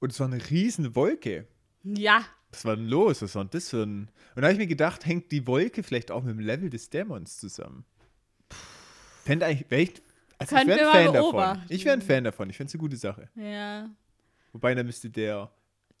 Und 0.00 0.12
es 0.12 0.20
war 0.20 0.26
eine 0.28 0.48
riesen 0.50 0.94
Wolke. 0.94 1.46
Ja, 1.82 2.22
Was 2.52 2.64
war 2.64 2.76
denn 2.76 2.86
los? 2.88 3.20
Was 3.20 3.34
war 3.34 3.44
denn 3.44 3.50
das 3.50 3.68
für 3.70 3.82
ein. 3.84 4.10
Und 4.34 4.36
da 4.36 4.42
habe 4.44 4.52
ich 4.52 4.58
mir 4.58 4.66
gedacht, 4.66 5.04
hängt 5.04 5.30
die 5.32 5.46
Wolke 5.46 5.82
vielleicht 5.82 6.10
auch 6.10 6.22
mit 6.22 6.30
dem 6.34 6.40
Level 6.40 6.70
des 6.70 6.88
Dämons 6.90 7.38
zusammen? 7.38 7.84
Fände 9.24 9.44
eigentlich, 9.46 9.70
wäre 9.70 9.82
ich. 9.82 10.02
Also 10.38 10.54
ich 10.56 10.62
Können 10.62 10.68
wäre 10.70 10.80
wir 10.80 10.90
ein 10.92 11.06
mal 11.06 11.12
Fan 11.12 11.14
davon. 11.14 11.62
Ich 11.68 11.84
wäre 11.84 11.94
ein 11.94 12.02
Fan 12.02 12.24
davon. 12.24 12.50
Ich 12.50 12.56
fände 12.56 12.68
es 12.68 12.74
eine 12.74 12.80
gute 12.80 12.96
Sache. 12.96 13.28
ja. 13.34 13.90
Wobei, 14.52 14.74
dann 14.74 14.86
müsste 14.86 15.10
der 15.10 15.50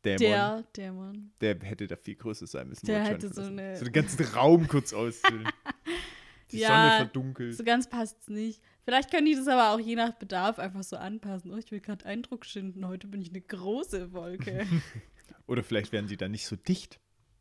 Dämon, 0.04 0.18
der, 0.18 0.64
Der 0.74 0.90
Dämon. 0.90 1.30
hätte 1.40 1.86
da 1.86 1.96
viel 1.96 2.14
größer 2.14 2.46
sein 2.46 2.68
müssen. 2.68 2.86
Der 2.86 3.04
hätte 3.04 3.32
so 3.32 3.42
eine- 3.42 3.76
So 3.76 3.84
den 3.84 3.92
ganzen 3.92 4.24
Raum 4.26 4.66
kurz 4.66 4.92
ausfüllen. 4.94 5.46
die 6.50 6.58
Ja, 6.60 6.68
Sonne 6.68 6.96
verdunkelt. 7.10 7.56
So 7.56 7.62
ganz 7.64 7.88
passt 7.90 8.16
es 8.22 8.28
nicht. 8.28 8.62
Vielleicht 8.84 9.10
können 9.10 9.26
die 9.26 9.34
das 9.34 9.46
aber 9.48 9.70
auch 9.74 9.80
je 9.80 9.96
nach 9.96 10.12
Bedarf 10.12 10.58
einfach 10.58 10.82
so 10.82 10.96
anpassen. 10.96 11.52
Oh, 11.52 11.56
ich 11.58 11.70
will 11.70 11.80
gerade 11.80 12.06
Eindruck 12.06 12.46
schinden. 12.46 12.86
Heute 12.86 13.06
bin 13.06 13.20
ich 13.20 13.28
eine 13.30 13.42
große 13.42 14.12
Wolke. 14.12 14.66
Oder 15.46 15.62
vielleicht 15.62 15.92
wären 15.92 16.08
sie 16.08 16.16
dann 16.16 16.30
nicht 16.30 16.46
so 16.46 16.56
dicht. 16.56 16.98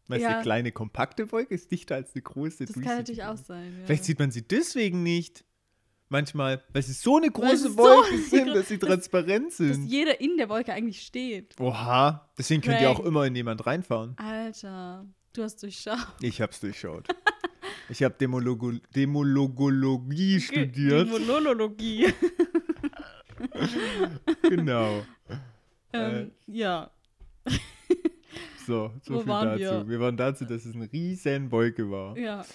Weißt 0.09 0.19
du, 0.21 0.23
Ja. 0.27 0.33
eine 0.35 0.41
kleine, 0.41 0.71
kompakte 0.73 1.31
Wolke 1.31 1.53
ist 1.55 1.71
dichter 1.71 1.95
als 1.95 2.13
eine 2.15 2.21
große. 2.21 2.65
Das 2.65 2.75
kann 2.75 2.97
natürlich 2.97 3.23
auch 3.23 3.37
sein. 3.37 3.77
Ja. 3.79 3.85
Vielleicht 3.85 4.03
sieht 4.03 4.19
man 4.19 4.31
sie 4.31 4.41
deswegen 4.41 5.03
nicht. 5.03 5.45
Manchmal, 6.09 6.63
weil 6.71 6.81
sie 6.83 6.93
so 6.93 7.17
eine 7.17 7.29
große 7.29 7.69
so 7.71 7.77
Wolke 7.77 8.17
sind, 8.17 8.47
dass 8.55 8.69
sie 8.69 8.77
dass- 8.77 8.87
transparent 8.89 9.47
dass 9.49 9.57
sind. 9.57 9.87
jeder 9.87 10.21
in 10.21 10.37
der 10.37 10.47
Wolke 10.47 10.71
eigentlich 10.73 11.01
steht. 11.01 11.55
Oha, 11.59 12.29
deswegen 12.37 12.61
könnt 12.61 12.79
ihr 12.79 12.89
auch 12.89 13.01
immer 13.01 13.25
in 13.25 13.35
jemand 13.35 13.65
reinfahren. 13.65 14.15
Alter, 14.17 15.05
du 15.33 15.43
hast 15.43 15.61
durchschaut. 15.61 15.97
Ich 16.21 16.41
hab's 16.41 16.61
durchschaut. 16.61 17.07
ich 17.89 18.01
habe 18.03 18.15
Demologo 18.19 18.71
Demologologie 18.95 20.39
studiert. 20.39 21.09
Monologie. 21.09 22.07
genau. 24.43 25.03
ähm, 25.93 26.31
ja. 26.47 26.89
So, 28.65 28.91
so 29.01 29.13
Wo 29.15 29.19
viel 29.19 29.27
dazu. 29.27 29.59
wir? 29.59 29.87
Wir? 29.89 29.99
waren 29.99 30.17
dazu, 30.17 30.43
dass 30.45 30.65
es 30.65 30.75
eine 30.75 30.91
riesen 30.91 31.51
Wolke 31.51 31.89
war. 31.89 32.17
Ja. 32.17 32.45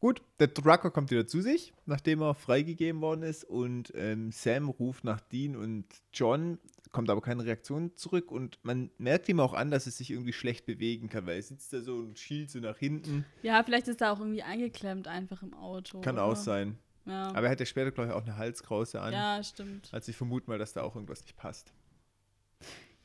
Gut, 0.00 0.22
der 0.38 0.52
Trucker 0.52 0.90
kommt 0.90 1.10
wieder 1.10 1.26
zu 1.26 1.42
sich, 1.42 1.74
nachdem 1.84 2.22
er 2.22 2.34
freigegeben 2.34 3.02
worden 3.02 3.22
ist 3.22 3.44
und 3.44 3.92
ähm, 3.94 4.32
Sam 4.32 4.70
ruft 4.70 5.04
nach 5.04 5.20
Dean 5.20 5.56
und 5.56 5.84
John, 6.14 6.58
kommt 6.90 7.10
aber 7.10 7.20
keine 7.20 7.44
Reaktion 7.44 7.94
zurück 7.96 8.32
und 8.32 8.58
man 8.62 8.90
merkt 8.96 9.28
ihm 9.28 9.40
auch 9.40 9.52
an, 9.52 9.70
dass 9.70 9.84
er 9.84 9.92
sich 9.92 10.10
irgendwie 10.10 10.32
schlecht 10.32 10.64
bewegen 10.64 11.10
kann, 11.10 11.26
weil 11.26 11.36
er 11.36 11.42
sitzt 11.42 11.74
da 11.74 11.82
so 11.82 11.96
und 11.96 12.18
schielt 12.18 12.50
so 12.50 12.60
nach 12.60 12.78
hinten. 12.78 13.26
Ja, 13.42 13.62
vielleicht 13.62 13.88
ist 13.88 14.00
er 14.00 14.12
auch 14.12 14.20
irgendwie 14.20 14.42
eingeklemmt 14.42 15.06
einfach 15.06 15.42
im 15.42 15.52
Auto. 15.52 16.00
Kann 16.00 16.14
oder? 16.14 16.24
auch 16.24 16.36
sein. 16.36 16.78
Ja. 17.04 17.28
Aber 17.28 17.42
er 17.42 17.50
hat 17.50 17.60
ja 17.60 17.66
später, 17.66 17.90
glaube 17.90 18.10
ich, 18.10 18.16
auch 18.16 18.22
eine 18.22 18.38
Halskrause 18.38 19.02
an. 19.02 19.12
ja, 19.12 19.42
stimmt. 19.42 19.90
Also 19.92 20.10
ich 20.10 20.16
vermute 20.16 20.48
mal, 20.48 20.58
dass 20.58 20.72
da 20.72 20.82
auch 20.82 20.94
irgendwas 20.94 21.22
nicht 21.22 21.36
passt. 21.36 21.74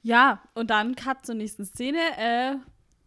Ja, 0.02 0.44
und 0.54 0.70
dann 0.70 0.96
Cut 0.96 1.26
zur 1.26 1.36
nächsten 1.36 1.66
Szene. 1.66 2.00
Äh, 2.18 2.56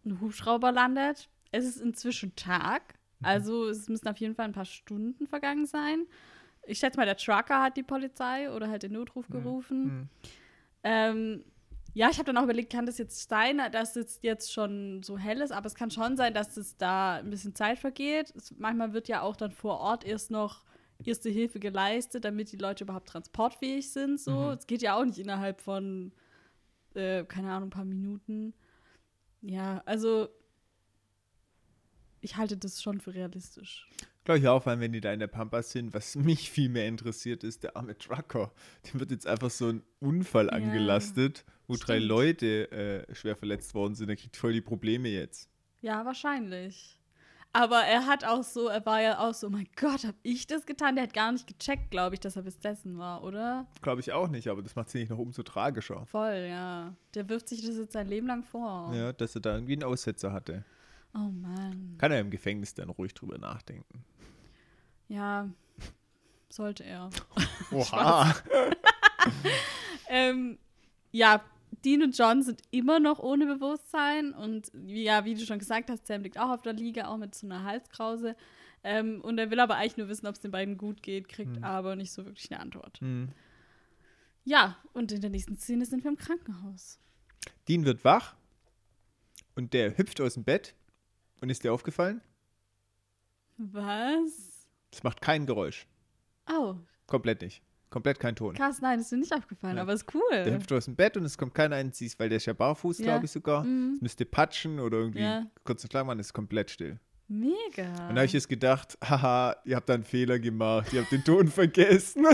ein 0.05 0.21
Hubschrauber 0.21 0.71
landet. 0.71 1.29
Es 1.51 1.65
ist 1.65 1.77
inzwischen 1.77 2.35
Tag. 2.35 2.98
Mhm. 3.19 3.25
Also 3.25 3.67
es 3.67 3.89
müssen 3.89 4.07
auf 4.07 4.17
jeden 4.17 4.35
Fall 4.35 4.45
ein 4.45 4.53
paar 4.53 4.65
Stunden 4.65 5.27
vergangen 5.27 5.65
sein. 5.65 6.05
Ich 6.65 6.79
schätze 6.79 6.97
mal, 6.97 7.05
der 7.05 7.17
Trucker 7.17 7.61
hat 7.61 7.77
die 7.77 7.83
Polizei 7.83 8.51
oder 8.51 8.69
halt 8.69 8.83
den 8.83 8.93
Notruf 8.93 9.27
gerufen. 9.29 9.83
Mhm. 9.85 10.09
Ähm, 10.83 11.43
Ja, 11.95 12.09
ich 12.11 12.17
habe 12.17 12.25
dann 12.25 12.37
auch 12.37 12.43
überlegt, 12.43 12.71
kann 12.71 12.85
das 12.85 12.99
jetzt 12.99 13.27
sein, 13.27 13.59
dass 13.71 13.95
es 13.95 14.19
jetzt 14.21 14.53
schon 14.53 15.01
so 15.01 15.17
hell 15.17 15.41
ist, 15.41 15.51
aber 15.51 15.65
es 15.65 15.73
kann 15.73 15.89
schon 15.89 16.15
sein, 16.17 16.35
dass 16.35 16.55
es 16.55 16.77
da 16.77 17.15
ein 17.15 17.31
bisschen 17.31 17.55
Zeit 17.55 17.79
vergeht. 17.79 18.31
Es, 18.35 18.53
manchmal 18.59 18.93
wird 18.93 19.07
ja 19.07 19.21
auch 19.23 19.35
dann 19.35 19.51
vor 19.51 19.79
Ort 19.79 20.05
erst 20.05 20.29
noch 20.29 20.63
erste 21.03 21.29
Hilfe 21.29 21.59
geleistet, 21.59 22.25
damit 22.25 22.51
die 22.51 22.57
Leute 22.57 22.83
überhaupt 22.83 23.09
transportfähig 23.09 23.91
sind. 23.91 24.19
So, 24.19 24.31
Mhm. 24.31 24.57
es 24.59 24.67
geht 24.67 24.83
ja 24.83 24.95
auch 24.95 25.03
nicht 25.03 25.17
innerhalb 25.17 25.61
von, 25.61 26.11
äh, 26.93 27.23
keine 27.25 27.51
Ahnung, 27.51 27.69
ein 27.69 27.71
paar 27.71 27.85
Minuten. 27.85 28.53
Ja, 29.41 29.81
also 29.85 30.29
ich 32.21 32.37
halte 32.37 32.57
das 32.57 32.81
schon 32.81 32.99
für 32.99 33.13
realistisch. 33.13 33.87
Glaube 34.25 34.39
ich 34.39 34.47
auch, 34.47 34.65
weil 34.65 34.79
wenn 34.79 34.91
die 34.91 35.01
da 35.01 35.11
in 35.11 35.19
der 35.19 35.27
Pampas 35.27 35.71
sind, 35.71 35.93
was 35.93 36.15
mich 36.17 36.51
viel 36.51 36.69
mehr 36.69 36.87
interessiert, 36.87 37.43
ist 37.43 37.63
der 37.63 37.75
arme 37.75 37.97
Trucker. 37.97 38.51
Dem 38.91 38.99
wird 38.99 39.11
jetzt 39.11 39.27
einfach 39.27 39.49
so 39.49 39.69
ein 39.69 39.83
Unfall 39.99 40.47
Ja, 40.47 40.53
angelastet, 40.53 41.45
wo 41.67 41.75
drei 41.75 41.95
stimmt. 41.97 42.09
Leute 42.09 42.71
äh, 42.71 43.15
schwer 43.15 43.35
verletzt 43.35 43.73
worden 43.73 43.95
sind. 43.95 44.07
Der 44.07 44.15
kriegt 44.17 44.37
voll 44.37 44.53
die 44.53 44.61
Probleme 44.61 45.09
jetzt. 45.09 45.49
Ja, 45.81 46.05
wahrscheinlich. 46.05 46.95
Aber 47.51 47.79
er 47.79 48.05
hat 48.05 48.25
auch 48.25 48.43
so, 48.43 48.67
er 48.67 48.85
war 48.85 49.01
ja 49.01 49.17
auch 49.17 49.33
so, 49.33 49.47
oh 49.47 49.49
mein 49.49 49.67
Gott, 49.75 50.03
hab 50.05 50.13
ich 50.21 50.45
das 50.45 50.67
getan? 50.67 50.93
Der 50.95 51.05
hat 51.05 51.15
gar 51.15 51.31
nicht 51.31 51.47
gecheckt, 51.47 51.89
glaube 51.89 52.13
ich, 52.13 52.19
dass 52.19 52.35
er 52.35 52.43
bis 52.43 52.59
dessen 52.59 52.99
war, 52.99 53.23
oder? 53.23 53.65
Glaube 53.81 54.01
ich 54.01 54.11
auch 54.13 54.27
nicht, 54.27 54.49
aber 54.49 54.61
das 54.61 54.75
macht 54.75 54.89
es 54.89 54.93
nicht 54.93 55.09
noch 55.09 55.17
umso 55.17 55.41
tragischer. 55.41 56.05
Voll, 56.05 56.45
ja. 56.47 56.93
Der 57.15 57.27
wirft 57.27 57.49
sich 57.49 57.65
das 57.65 57.75
jetzt 57.77 57.93
sein 57.93 58.07
Leben 58.07 58.27
lang 58.27 58.43
vor. 58.43 58.93
Ja, 58.93 59.13
dass 59.13 59.33
er 59.33 59.41
da 59.41 59.55
irgendwie 59.55 59.73
einen 59.73 59.83
Aussetzer 59.83 60.31
hatte. 60.31 60.63
Oh 61.13 61.29
Mann. 61.31 61.95
Kann 61.97 62.11
er 62.11 62.19
im 62.19 62.29
Gefängnis 62.29 62.73
dann 62.73 62.89
ruhig 62.89 63.13
drüber 63.13 63.37
nachdenken. 63.37 64.03
Ja, 65.07 65.49
sollte 66.49 66.83
er. 66.83 67.09
Oha! 67.71 68.35
ähm, 70.09 70.57
ja, 71.11 71.43
Dean 71.83 72.03
und 72.03 72.17
John 72.17 72.41
sind 72.43 72.61
immer 72.71 72.99
noch 72.99 73.19
ohne 73.19 73.45
Bewusstsein 73.45 74.33
und 74.33 74.71
ja, 74.85 75.25
wie 75.25 75.35
du 75.35 75.45
schon 75.45 75.59
gesagt 75.59 75.89
hast, 75.89 76.07
Sam 76.07 76.23
liegt 76.23 76.39
auch 76.39 76.49
auf 76.49 76.61
der 76.61 76.73
Liege, 76.73 77.07
auch 77.07 77.17
mit 77.17 77.35
so 77.35 77.47
einer 77.47 77.63
Halskrause. 77.63 78.35
Ähm, 78.83 79.19
und 79.21 79.37
er 79.37 79.51
will 79.51 79.59
aber 79.59 79.75
eigentlich 79.75 79.97
nur 79.97 80.07
wissen, 80.07 80.25
ob 80.27 80.35
es 80.35 80.41
den 80.41 80.51
beiden 80.51 80.77
gut 80.77 81.03
geht, 81.03 81.27
kriegt 81.27 81.57
Hm. 81.57 81.63
aber 81.63 81.95
nicht 81.95 82.11
so 82.11 82.25
wirklich 82.25 82.49
eine 82.51 82.61
Antwort. 82.61 82.99
Hm. 83.01 83.29
Ja, 84.45 84.77
und 84.93 85.11
in 85.11 85.21
der 85.21 85.29
nächsten 85.29 85.57
Szene 85.57 85.85
sind 85.85 86.03
wir 86.03 86.11
im 86.11 86.17
Krankenhaus. 86.17 86.99
Dean 87.67 87.85
wird 87.85 88.03
wach 88.05 88.35
und 89.55 89.73
der 89.73 89.97
hüpft 89.97 90.21
aus 90.21 90.35
dem 90.35 90.43
Bett. 90.43 90.75
Und 91.41 91.49
ist 91.49 91.63
dir 91.63 91.73
aufgefallen? 91.73 92.21
Was? 93.57 94.65
Das 94.91 95.03
macht 95.03 95.21
kein 95.21 95.45
Geräusch. 95.45 95.85
Oh, 96.51 96.75
Komplett 97.07 97.41
nicht. 97.41 97.61
Komplett 97.89 98.19
kein 98.19 98.35
Ton. 98.35 98.53
krass, 98.53 98.81
nein, 98.81 98.99
ist 98.99 99.11
mir 99.11 99.17
nicht 99.17 99.33
aufgefallen, 99.33 99.77
Ja. 99.77 99.81
aber 99.81 99.93
ist 99.93 100.05
Der 100.13 100.21
cool. 100.45 100.53
hüpft 100.53 100.71
aus 100.71 100.85
dem 100.85 100.95
Bett 100.95 101.17
und 101.17 101.23
es 101.25 101.37
kommt 101.39 101.55
kein 101.55 101.73
einziges, 101.73 102.19
weil 102.19 102.29
der 102.29 102.37
ist 102.37 102.45
ja 102.45 102.53
barfuß, 102.53 102.99
Ja. 102.99 103.05
glaube 103.05 103.25
ich 103.25 103.31
sogar. 103.31 103.63
Mhm. 103.63 103.93
Es 103.95 104.01
müsste 104.01 104.25
patschen 104.25 104.79
oder 104.79 104.97
irgendwie 104.99 105.21
Ja. 105.21 105.47
kurz 105.63 105.83
und 105.83 105.89
klar 105.89 106.03
machen, 106.03 106.19
ist 106.19 106.31
komplett 106.33 106.69
still. 106.69 106.99
Mega. 107.27 107.83
Und 108.07 108.15
da 108.15 108.15
habe 108.17 108.25
ich 108.25 108.33
jetzt 108.33 108.47
gedacht, 108.49 108.95
haha, 109.03 109.55
ihr 109.65 109.75
habt 109.75 109.89
da 109.89 109.95
einen 109.95 110.03
Fehler 110.03 110.37
gemacht, 110.37 110.93
ihr 110.93 111.01
habt 111.01 111.11
den 111.11 111.23
Ton 111.23 111.47
vergessen. 111.51 112.25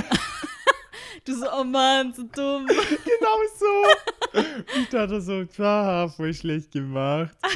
du 1.23 1.33
so, 1.35 1.45
oh 1.53 1.63
Mann, 1.63 2.13
so 2.13 2.23
dumm. 2.23 2.65
genau 2.67 3.37
so. 3.57 4.41
Ich 4.77 4.89
dachte 4.89 5.21
so, 5.21 5.45
haha, 5.57 6.09
voll 6.09 6.33
schlecht 6.33 6.71
gemacht. 6.71 7.35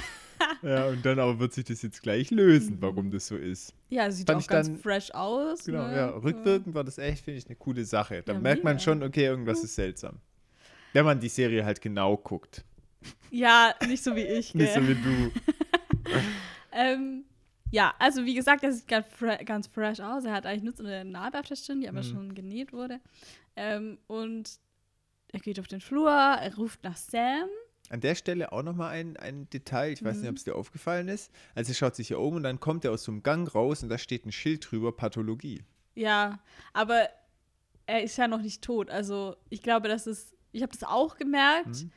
Ja, 0.61 0.87
und 0.87 1.05
dann 1.05 1.19
aber 1.19 1.39
wird 1.39 1.53
sich 1.53 1.65
das 1.65 1.81
jetzt 1.81 2.01
gleich 2.01 2.31
lösen, 2.31 2.77
warum 2.81 3.11
das 3.11 3.27
so 3.27 3.35
ist. 3.37 3.73
Ja, 3.89 4.09
sieht 4.11 4.27
Fand 4.27 4.37
auch 4.37 4.41
ich 4.41 4.47
ganz 4.47 4.67
dann- 4.67 4.77
fresh 4.77 5.11
aus. 5.11 5.63
Genau, 5.65 5.87
ne? 5.87 5.95
ja. 5.95 6.09
Rückwirkend 6.09 6.73
war 6.75 6.83
das 6.83 6.97
echt, 6.97 7.23
finde 7.23 7.37
ich, 7.39 7.45
eine 7.47 7.55
coole 7.55 7.83
Sache. 7.85 8.21
Da 8.23 8.33
Ja, 8.33 8.39
merkt 8.39 8.63
man 8.63 8.73
mega. 8.75 8.83
schon, 8.83 9.03
okay, 9.03 9.25
irgendwas 9.25 9.63
ist 9.63 9.75
seltsam. 9.75 10.17
Wenn 10.93 11.05
man 11.05 11.19
die 11.19 11.29
Serie 11.29 11.63
halt 11.65 11.81
genau 11.81 12.17
guckt. 12.17 12.63
Ja, 13.31 13.73
nicht 13.87 14.03
so 14.03 14.15
wie 14.15 14.21
ich. 14.25 14.53
Nicht 14.55 14.73
so 14.73 14.81
gell? 14.81 14.89
wie 14.97 15.01
du. 15.03 15.31
ähm, 16.71 17.25
ja, 17.71 17.93
also 17.99 18.25
wie 18.25 18.33
gesagt, 18.33 18.63
er 18.63 18.71
sieht 18.71 18.87
ganz, 18.87 19.07
fre 19.09 19.39
ganz 19.45 19.67
fresh 19.67 19.99
aus. 19.99 20.25
Er 20.25 20.33
hat 20.33 20.45
eigentlich 20.45 20.63
nur 20.63 20.73
so 20.73 20.83
eine 20.83 21.05
Narbe 21.05 21.39
auf 21.39 21.45
der 21.47 21.55
Stirn, 21.55 21.81
die 21.81 21.87
aber 21.89 21.99
Mhm. 21.99 22.03
schon 22.11 22.35
genäht 22.35 22.73
wurde. 22.73 22.99
Ähm, 23.55 23.99
und 24.07 24.49
er 25.31 25.39
geht 25.39 25.59
auf 25.59 25.67
den 25.67 25.79
Flur, 25.81 26.09
er 26.11 26.55
ruft 26.55 26.83
nach 26.83 26.97
Sam. 26.97 27.47
An 27.89 28.01
der 28.01 28.15
Stelle 28.15 28.51
auch 28.51 28.61
nochmal 28.63 28.91
ein, 28.91 29.17
ein 29.17 29.49
Detail, 29.49 29.91
ich 29.91 30.03
weiß 30.03 30.17
Mhm. 30.17 30.21
nicht, 30.21 30.29
ob 30.29 30.37
es 30.37 30.43
dir 30.43 30.55
aufgefallen 30.55 31.07
ist. 31.07 31.31
Also 31.55 31.71
er 31.71 31.75
schaut 31.75 31.95
sich 31.95 32.07
hier 32.09 32.19
um 32.19 32.35
und 32.35 32.43
dann 32.43 32.59
kommt 32.59 32.85
er 32.85 32.91
aus 32.91 33.03
so 33.03 33.11
einem 33.11 33.23
Gang 33.23 33.53
raus 33.53 33.81
und 33.83 33.89
da 33.89 33.97
steht 33.97 34.25
ein 34.25 34.31
Schild 34.31 34.69
drüber, 34.71 34.91
Pathologie. 34.95 35.63
Ja, 35.95 36.39
aber 36.73 37.09
er 37.87 38.03
ist 38.03 38.15
ja 38.17 38.27
noch 38.27 38.41
nicht 38.41 38.61
tot. 38.63 38.89
Also 38.91 39.35
ich 39.49 39.63
glaube, 39.63 39.87
das 39.87 40.05
ist, 40.07 40.35
ich 40.51 40.61
habe 40.61 40.71
das 40.71 40.83
auch 40.83 41.17
gemerkt. 41.17 41.67
Mhm. 41.67 41.91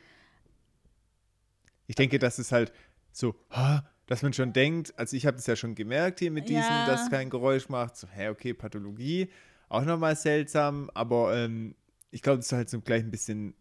Ich 1.87 1.95
denke, 1.97 2.19
das 2.19 2.39
ist 2.39 2.53
halt 2.53 2.73
so, 3.13 3.35
ha, 3.51 3.87
dass 4.07 4.23
man 4.23 4.33
schon 4.33 4.53
denkt, 4.53 4.95
also 4.99 5.17
ich 5.17 5.27
habe 5.27 5.37
das 5.37 5.47
ja 5.47 5.57
schon 5.57 5.75
gemerkt 5.75 6.21
hier 6.21 6.31
mit 6.31 6.49
diesem, 6.49 6.77
Ja. 6.77 6.87
dass 6.87 7.05
es 7.05 7.11
kein 7.11 7.31
Geräusch 7.31 7.69
macht. 7.69 7.97
So, 7.97 8.09
hä, 8.09 8.29
okay, 8.29 8.55
Pathologie, 8.55 9.29
auch 9.69 9.85
nochmal 9.85 10.17
seltsam, 10.17 10.91
aber 10.95 11.37
ähm, 11.37 11.75
ich 12.11 12.23
glaube, 12.23 12.39
das 12.39 12.49
soll 12.49 12.59
halt 12.59 12.71
so 12.71 12.81
gleich 12.81 13.03
ein 13.05 13.11
bisschen 13.11 13.55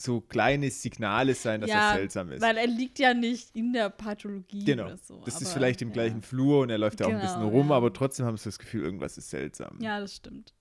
so 0.00 0.20
kleine 0.20 0.70
Signale 0.70 1.34
sein, 1.34 1.60
dass 1.60 1.70
ja, 1.70 1.88
das 1.90 1.96
seltsam 1.98 2.30
ist. 2.30 2.40
Weil 2.40 2.56
er 2.56 2.68
liegt 2.68 3.00
ja 3.00 3.14
nicht 3.14 3.50
in 3.54 3.72
der 3.72 3.90
Pathologie 3.90 4.64
Genau. 4.64 4.84
oder 4.86 4.96
so. 4.96 5.20
das 5.24 5.40
ist 5.40 5.48
aber, 5.48 5.54
vielleicht 5.54 5.82
im 5.82 5.88
ja. 5.88 5.94
gleichen 5.94 6.22
Flur 6.22 6.60
und 6.60 6.70
er 6.70 6.78
läuft 6.78 7.00
da 7.00 7.06
auch 7.06 7.10
ein 7.10 7.20
bisschen 7.20 7.40
Genau, 7.40 7.48
rum, 7.50 7.70
ja. 7.70 7.76
aber 7.76 7.92
trotzdem 7.92 8.24
haben 8.24 8.36
sie 8.36 8.44
das 8.44 8.60
Gefühl, 8.60 8.84
irgendwas 8.84 9.18
ist 9.18 9.30
seltsam. 9.30 9.76
Ja, 9.80 9.98
das 9.98 10.14
stimmt. 10.14 10.54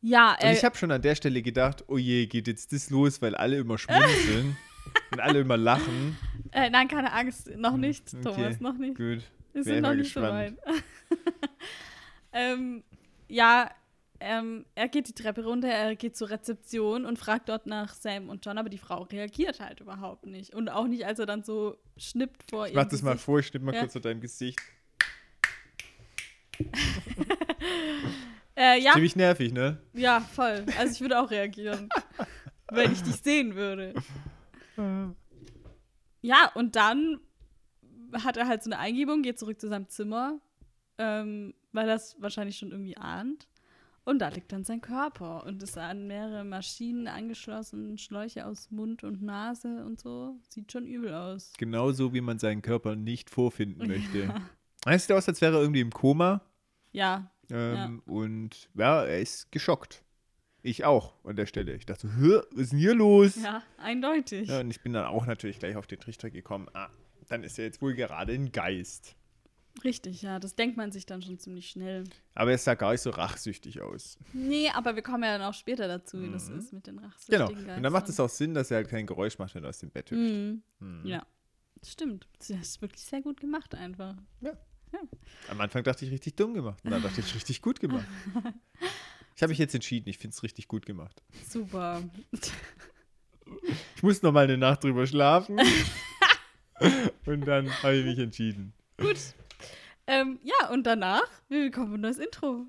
Ja, 0.00 0.32
Und 0.34 0.42
er, 0.42 0.52
ich 0.52 0.64
habe 0.64 0.76
schon 0.76 0.92
an 0.92 1.02
der 1.02 1.16
Stelle 1.16 1.42
gedacht, 1.42 1.84
oh 1.88 1.98
je, 1.98 2.26
geht 2.26 2.46
jetzt 2.46 2.72
das 2.72 2.88
los, 2.90 3.20
weil 3.20 3.34
alle 3.34 3.56
immer 3.56 3.78
schmunzeln 3.78 4.56
und 5.10 5.20
alle 5.20 5.40
immer 5.40 5.56
lachen. 5.56 6.16
äh, 6.52 6.70
nein, 6.70 6.86
keine 6.86 7.12
Angst, 7.12 7.50
noch 7.56 7.76
nicht, 7.76 8.14
okay, 8.14 8.22
Thomas, 8.22 8.60
noch 8.60 8.78
nicht. 8.78 8.96
Gut. 8.96 9.22
Wir 9.54 9.64
sind 9.64 9.80
noch 9.82 9.94
nicht 9.94 10.12
so 10.12 10.20
gespannt. 10.20 10.58
weit. 10.64 10.84
ähm, 12.32 12.84
ja, 13.28 13.70
ähm, 14.20 14.64
er 14.74 14.88
geht 14.88 15.08
die 15.08 15.12
Treppe 15.12 15.44
runter, 15.44 15.68
er 15.68 15.96
geht 15.96 16.16
zur 16.16 16.30
Rezeption 16.30 17.04
und 17.04 17.18
fragt 17.18 17.48
dort 17.48 17.66
nach 17.66 17.92
Sam 17.94 18.28
und 18.28 18.44
John, 18.46 18.58
aber 18.58 18.68
die 18.68 18.78
Frau 18.78 19.02
reagiert 19.02 19.60
halt 19.60 19.80
überhaupt 19.80 20.26
nicht. 20.26 20.54
Und 20.54 20.68
auch 20.68 20.86
nicht, 20.86 21.04
als 21.06 21.18
er 21.18 21.26
dann 21.26 21.42
so 21.42 21.76
schnippt 21.96 22.50
vor 22.50 22.66
Ich 22.66 22.72
ihr. 22.72 22.76
mach 22.80 22.88
das 22.88 23.02
mal 23.02 23.18
vor, 23.18 23.38
ich 23.40 23.46
schnipp 23.48 23.62
mal 23.62 23.74
Ja. 23.74 23.80
kurz 23.80 23.96
auf 23.96 24.02
deinem 24.02 24.20
Gesicht. 24.20 24.58
Äh, 28.56 28.80
ja, 28.80 28.92
Ziemlich 28.92 29.16
nervig, 29.16 29.52
ne? 29.52 29.80
ja, 29.94 30.20
voll. 30.20 30.64
Also 30.78 30.92
ich 30.92 31.00
würde 31.00 31.20
auch 31.20 31.28
reagieren, 31.28 31.88
wenn 32.70 32.92
ich 32.92 33.02
dich 33.02 33.16
sehen 33.16 33.56
würde. 33.56 33.94
Ja, 36.22 36.52
und 36.54 36.76
dann 36.76 37.18
hat 38.12 38.36
er 38.36 38.46
halt 38.46 38.62
so 38.62 38.70
eine 38.70 38.78
Eingebung, 38.78 39.22
geht 39.22 39.40
zurück 39.40 39.60
zu 39.60 39.68
seinem 39.68 39.88
Zimmer, 39.88 40.38
ähm, 40.98 41.52
weil 41.72 41.88
er 41.88 41.96
es 41.96 42.14
wahrscheinlich 42.20 42.56
schon 42.56 42.70
irgendwie 42.70 42.96
ahnt. 42.96 43.48
Und 44.04 44.18
da 44.18 44.28
liegt 44.28 44.52
dann 44.52 44.64
sein 44.64 44.82
Körper 44.82 45.44
und 45.46 45.62
ist 45.62 45.78
an 45.78 46.06
mehrere 46.06 46.44
Maschinen 46.44 47.08
angeschlossen, 47.08 47.96
Schläuche 47.96 48.44
aus 48.46 48.70
Mund 48.70 49.02
und 49.02 49.22
Nase 49.22 49.82
und 49.84 49.98
so. 49.98 50.36
Sieht 50.50 50.70
schon 50.72 50.86
übel 50.86 51.14
aus. 51.14 51.52
Genauso 51.56 52.12
wie 52.12 52.20
man 52.20 52.38
seinen 52.38 52.60
Körper 52.60 52.96
nicht 52.96 53.30
vorfinden 53.30 53.86
möchte. 53.88 54.34
Es 54.86 55.06
sieht 55.06 55.16
aus, 55.16 55.26
als 55.26 55.40
wäre 55.40 55.56
er 55.56 55.62
irgendwie 55.62 55.80
im 55.80 55.90
Koma. 55.90 56.42
Ja, 56.92 57.30
Ähm, 57.50 58.02
Und 58.06 58.68
ja, 58.74 59.04
er 59.04 59.20
ist 59.20 59.50
geschockt. 59.52 60.02
Ich 60.62 60.84
auch 60.84 61.14
an 61.24 61.36
der 61.36 61.46
Stelle. 61.46 61.74
Ich 61.74 61.84
dachte 61.86 62.06
so, 62.08 62.14
"Hä, 62.14 62.40
was 62.52 62.60
ist 62.62 62.72
denn 62.72 62.78
hier 62.78 62.94
los? 62.94 63.36
ja, 63.42 63.62
eindeutig. 63.78 64.48
Ja, 64.48 64.60
und 64.60 64.70
ich 64.70 64.80
bin 64.82 64.92
dann 64.94 65.04
auch 65.06 65.26
natürlich 65.26 65.58
gleich 65.58 65.76
auf 65.76 65.86
den 65.86 66.00
Trichter 66.00 66.30
gekommen. 66.30 66.68
Ah, 66.72 66.88
dann 67.28 67.42
ist 67.42 67.58
er 67.58 67.66
jetzt 67.66 67.82
wohl 67.82 67.94
gerade 67.94 68.32
ein 68.34 68.50
Geist. 68.52 69.14
Richtig, 69.82 70.22
ja, 70.22 70.38
das 70.38 70.54
denkt 70.54 70.76
man 70.76 70.92
sich 70.92 71.04
dann 71.04 71.20
schon 71.20 71.38
ziemlich 71.38 71.68
schnell. 71.68 72.04
Aber 72.34 72.52
er 72.52 72.58
sah 72.58 72.74
gar 72.74 72.92
nicht 72.92 73.00
so 73.00 73.10
rachsüchtig 73.10 73.80
aus. 73.80 74.16
Nee, 74.32 74.68
aber 74.70 74.94
wir 74.94 75.02
kommen 75.02 75.24
ja 75.24 75.36
dann 75.36 75.42
auch 75.48 75.54
später 75.54 75.88
dazu, 75.88 76.22
wie 76.22 76.30
das 76.30 76.48
Mhm. 76.48 76.58
ist 76.58 76.72
mit 76.72 76.86
den 76.86 76.96
Genau. 76.96 77.08
rachsüchtigen 77.08 77.76
Und 77.76 77.82
dann 77.82 77.92
macht 77.92 78.08
es 78.08 78.20
auch 78.20 78.28
Sinn, 78.28 78.54
dass 78.54 78.70
er 78.70 78.76
halt 78.78 78.88
kein 78.88 79.04
Geräusch 79.06 79.36
macht, 79.38 79.54
wenn 79.56 79.64
er 79.64 79.70
aus 79.70 79.78
dem 79.78 79.90
Bett 79.90 80.10
hüpft. 80.12 80.20
Mhm. 80.32 80.62
Mhm. 80.78 81.04
Ja, 81.06 81.26
das 81.80 81.90
stimmt. 81.92 82.28
Das 82.38 82.50
ist 82.50 82.80
wirklich 82.82 83.02
sehr 83.02 83.20
gut 83.20 83.40
gemacht 83.40 83.74
einfach. 83.74 84.14
Am 85.48 85.60
Anfang 85.60 85.82
dachte 85.82 86.04
ich 86.04 86.12
richtig 86.12 86.36
dumm 86.36 86.54
gemacht. 86.54 86.78
Und 86.84 86.92
dann 86.92 87.02
dachte 87.02 87.20
ich 87.20 87.34
richtig 87.34 87.60
gut 87.60 87.80
gemacht. 87.80 88.06
Ich 89.34 89.42
habe 89.42 89.50
mich 89.50 89.58
jetzt 89.58 89.74
entschieden, 89.74 90.08
ich 90.08 90.18
finde 90.18 90.34
es 90.34 90.44
richtig 90.44 90.68
gut 90.68 90.86
gemacht. 90.86 91.20
Super. 91.48 92.00
Ich 93.96 94.02
muss 94.04 94.22
noch 94.22 94.30
mal 94.32 94.44
eine 94.44 94.56
Nacht 94.56 94.84
drüber 94.84 95.04
schlafen. 95.06 95.58
und 97.26 97.40
dann 97.42 97.68
habe 97.82 97.96
ich 97.96 98.04
mich 98.04 98.18
entschieden. 98.20 98.72
gut. 98.98 99.16
Ähm, 100.06 100.38
ja, 100.42 100.68
und 100.70 100.84
danach, 100.84 101.28
wir 101.48 101.64
bekommen 101.64 101.94
ein 101.94 102.00
neues 102.00 102.18
Intro. 102.18 102.66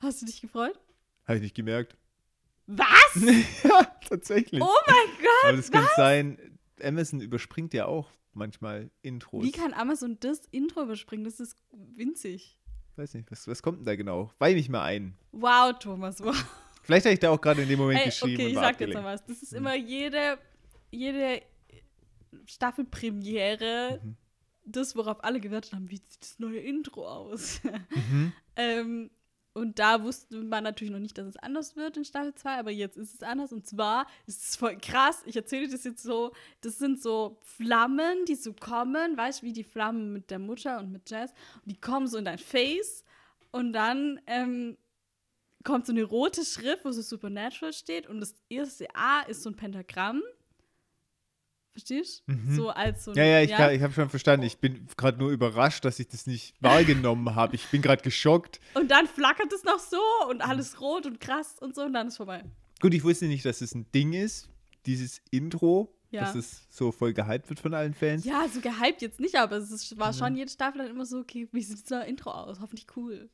Hast 0.00 0.20
du 0.22 0.26
dich 0.26 0.40
gefreut? 0.40 0.78
Habe 1.26 1.36
ich 1.36 1.42
nicht 1.42 1.54
gemerkt. 1.54 1.96
Was? 2.66 3.14
ja, 3.64 3.84
tatsächlich. 4.08 4.60
Oh 4.62 4.76
mein 4.86 5.16
Gott! 5.22 5.44
Aber 5.48 5.56
das 5.56 5.70
kann 5.70 5.86
sein, 5.96 6.58
Amazon 6.82 7.20
überspringt 7.20 7.72
ja 7.74 7.86
auch 7.86 8.10
manchmal 8.32 8.90
Intros. 9.02 9.44
Wie 9.44 9.52
kann 9.52 9.72
Amazon 9.72 10.18
das 10.20 10.42
Intro 10.50 10.82
überspringen? 10.82 11.24
Das 11.24 11.40
ist 11.40 11.56
winzig. 11.70 12.58
Weiß 12.96 13.14
nicht, 13.14 13.30
was, 13.30 13.48
was 13.48 13.62
kommt 13.62 13.78
denn 13.78 13.84
da 13.86 13.96
genau? 13.96 14.30
Weih 14.38 14.54
mich 14.54 14.68
mal 14.68 14.82
ein. 14.84 15.16
Wow, 15.32 15.78
Thomas, 15.78 16.22
wow. 16.22 16.36
Vielleicht 16.82 17.06
habe 17.06 17.14
ich 17.14 17.20
da 17.20 17.30
auch 17.30 17.40
gerade 17.40 17.62
in 17.62 17.68
dem 17.68 17.78
Moment 17.78 18.00
Ey, 18.00 18.06
geschrieben 18.06 18.34
okay, 18.34 18.46
ich 18.48 18.54
sag 18.54 18.62
jetzt 18.64 18.70
abgelenkt. 18.72 18.96
noch 18.96 19.04
was. 19.04 19.24
Das 19.24 19.42
ist 19.42 19.52
immer 19.54 19.74
jede, 19.74 20.38
jede 20.90 21.42
Staffelpremiere, 22.46 24.00
Mhm. 24.02 24.16
Das, 24.64 24.96
worauf 24.96 25.22
alle 25.22 25.40
gewartet 25.40 25.72
haben, 25.72 25.90
wie 25.90 25.96
sieht 25.96 26.20
das 26.20 26.38
neue 26.38 26.60
Intro 26.60 27.06
aus? 27.06 27.60
Mhm. 28.10 28.32
ähm, 28.56 29.10
und 29.56 29.78
da 29.78 30.02
wusste 30.02 30.42
man 30.42 30.64
natürlich 30.64 30.92
noch 30.92 30.98
nicht, 30.98 31.16
dass 31.16 31.28
es 31.28 31.36
anders 31.36 31.76
wird 31.76 31.96
in 31.96 32.04
Staffel 32.04 32.34
2, 32.34 32.58
aber 32.58 32.72
jetzt 32.72 32.96
ist 32.96 33.14
es 33.14 33.22
anders. 33.22 33.52
Und 33.52 33.64
zwar 33.66 34.06
ist 34.26 34.42
es 34.42 34.56
voll 34.56 34.76
krass. 34.78 35.22
Ich 35.26 35.36
erzähle 35.36 35.68
das 35.68 35.84
jetzt 35.84 36.02
so: 36.02 36.32
Das 36.60 36.78
sind 36.78 37.00
so 37.00 37.38
Flammen, 37.42 38.24
die 38.26 38.34
so 38.34 38.52
kommen, 38.52 39.16
weißt 39.16 39.42
du, 39.42 39.46
wie 39.46 39.52
die 39.52 39.62
Flammen 39.62 40.12
mit 40.12 40.32
der 40.32 40.40
Mutter 40.40 40.80
und 40.80 40.90
mit 40.90 41.08
Jazz. 41.08 41.32
Und 41.64 41.70
die 41.70 41.80
kommen 41.80 42.08
so 42.08 42.18
in 42.18 42.24
dein 42.24 42.38
Face. 42.38 43.04
Und 43.52 43.72
dann 43.72 44.20
ähm, 44.26 44.76
kommt 45.62 45.86
so 45.86 45.92
eine 45.92 46.02
rote 46.02 46.44
Schrift, 46.44 46.84
wo 46.84 46.90
so 46.90 47.02
Supernatural 47.02 47.72
steht. 47.72 48.08
Und 48.08 48.20
das 48.20 48.34
erste 48.48 48.88
A 48.96 49.20
ist 49.22 49.44
so 49.44 49.50
ein 49.50 49.56
Pentagramm. 49.56 50.20
Verstehst 51.74 52.22
du? 52.28 52.32
Mhm. 52.32 52.54
So 52.56 52.70
als 52.70 53.04
so 53.04 53.12
Ja, 53.14 53.24
ja, 53.24 53.42
ich, 53.42 53.50
kann- 53.50 53.74
ich 53.74 53.82
habe 53.82 53.92
schon 53.92 54.08
verstanden. 54.08 54.46
Ich 54.46 54.58
bin 54.58 54.86
gerade 54.96 55.18
nur 55.18 55.30
überrascht, 55.32 55.84
dass 55.84 55.98
ich 55.98 56.06
das 56.06 56.26
nicht 56.26 56.54
wahrgenommen 56.60 57.34
habe. 57.34 57.56
Ich 57.56 57.66
bin 57.66 57.82
gerade 57.82 58.00
geschockt. 58.02 58.60
Und 58.74 58.90
dann 58.92 59.08
flackert 59.08 59.52
es 59.52 59.64
noch 59.64 59.80
so 59.80 60.00
und 60.30 60.40
alles 60.40 60.80
rot 60.80 61.04
und 61.04 61.20
krass 61.20 61.56
und 61.60 61.74
so 61.74 61.82
und 61.82 61.92
dann 61.92 62.06
ist 62.08 62.16
vorbei. 62.16 62.44
Gut, 62.80 62.94
ich 62.94 63.02
wusste 63.02 63.26
nicht, 63.26 63.44
dass 63.44 63.60
es 63.60 63.74
ein 63.74 63.90
Ding 63.92 64.12
ist, 64.12 64.48
dieses 64.86 65.20
Intro, 65.32 65.92
Ja. 66.12 66.20
dass 66.20 66.36
es 66.36 66.62
so 66.70 66.92
voll 66.92 67.12
gehypt 67.12 67.48
wird 67.48 67.58
von 67.58 67.74
allen 67.74 67.94
Fans. 67.94 68.24
Ja, 68.24 68.46
so 68.48 68.60
gehypt 68.60 69.02
jetzt 69.02 69.18
nicht, 69.18 69.34
aber 69.34 69.56
es 69.56 69.72
ist, 69.72 69.98
war 69.98 70.12
schon 70.12 70.36
jede 70.36 70.50
Staffel 70.52 70.78
dann 70.78 70.90
immer 70.90 71.06
so, 71.06 71.18
okay, 71.18 71.48
wie 71.50 71.62
sieht 71.62 71.90
das 71.90 72.06
Intro 72.06 72.30
aus? 72.30 72.60
Hoffentlich 72.60 72.86
cool. 72.96 73.28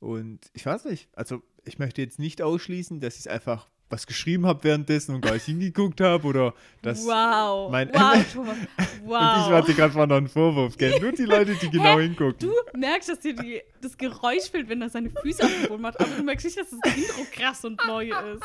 Und 0.00 0.40
ich 0.54 0.66
weiß 0.66 0.86
nicht, 0.86 1.08
also 1.14 1.42
ich 1.64 1.78
möchte 1.78 2.02
jetzt 2.02 2.18
nicht 2.18 2.42
ausschließen, 2.42 2.98
dass 3.00 3.18
ich 3.20 3.30
einfach 3.30 3.68
was 3.90 4.06
geschrieben 4.06 4.46
habe 4.46 4.62
währenddessen 4.64 5.14
und 5.16 5.20
gar 5.20 5.34
nicht 5.34 5.44
hingeguckt 5.44 6.00
habe 6.00 6.26
oder 6.26 6.54
dass. 6.80 7.04
wow. 7.04 7.70
mein- 7.70 7.90
wow, 7.92 8.24
Thomas. 8.32 8.56
Und 8.78 8.86
ich 9.04 9.08
Wow. 9.08 9.50
hatte 9.50 9.74
gerade 9.74 9.94
mal 9.96 10.06
noch 10.06 10.16
einen 10.16 10.28
Vorwurf, 10.28 10.76
gell? 10.76 10.98
Nur 11.00 11.10
die 11.12 11.24
Leute, 11.24 11.54
die 11.56 11.68
genau 11.70 11.98
hingucken. 11.98 12.36
Du 12.38 12.52
merkst, 12.78 13.08
dass 13.08 13.18
dir 13.20 13.34
die, 13.34 13.60
das 13.82 13.96
Geräusch 13.98 14.48
fehlt, 14.50 14.68
wenn 14.68 14.80
er 14.80 14.88
seine 14.90 15.10
Füße 15.10 15.42
auf 15.44 15.50
den 15.60 15.68
Boden 15.68 15.82
macht, 15.82 15.98
aber 16.00 16.10
du 16.16 16.22
merkst 16.22 16.46
nicht, 16.46 16.58
dass 16.58 16.70
das 16.70 16.96
Intro 16.96 17.26
krass 17.32 17.64
und 17.64 17.80
neu 17.86 18.06
ist. 18.10 18.42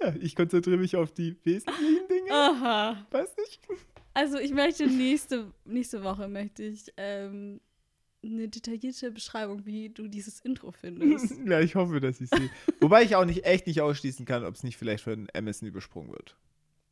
Ja, 0.00 0.14
ich 0.20 0.34
konzentriere 0.34 0.78
mich 0.78 0.96
auf 0.96 1.12
die 1.12 1.36
wesentlichen 1.44 2.08
Dinge. 2.08 2.30
Aha. 2.32 3.06
Weiß 3.10 3.36
nicht. 3.36 3.60
Also 4.14 4.38
ich 4.38 4.52
möchte 4.52 4.86
nächste, 4.86 5.52
nächste 5.64 6.02
Woche 6.02 6.26
möchte 6.28 6.62
ich 6.62 6.86
ähm, 6.96 7.60
eine 8.22 8.48
detaillierte 8.48 9.10
Beschreibung, 9.10 9.64
wie 9.66 9.88
du 9.88 10.08
dieses 10.08 10.40
Intro 10.40 10.72
findest. 10.72 11.34
Ja, 11.46 11.60
ich 11.60 11.74
hoffe, 11.74 12.00
dass 12.00 12.20
ich 12.20 12.28
sehe. 12.28 12.50
Wobei 12.80 13.02
ich 13.02 13.16
auch 13.16 13.24
nicht 13.24 13.44
echt 13.44 13.66
nicht 13.66 13.80
ausschließen 13.80 14.26
kann, 14.26 14.44
ob 14.44 14.54
es 14.54 14.62
nicht 14.62 14.76
vielleicht 14.76 15.04
von 15.04 15.28
Amazon 15.34 15.68
übersprungen 15.68 16.12
wird. 16.12 16.36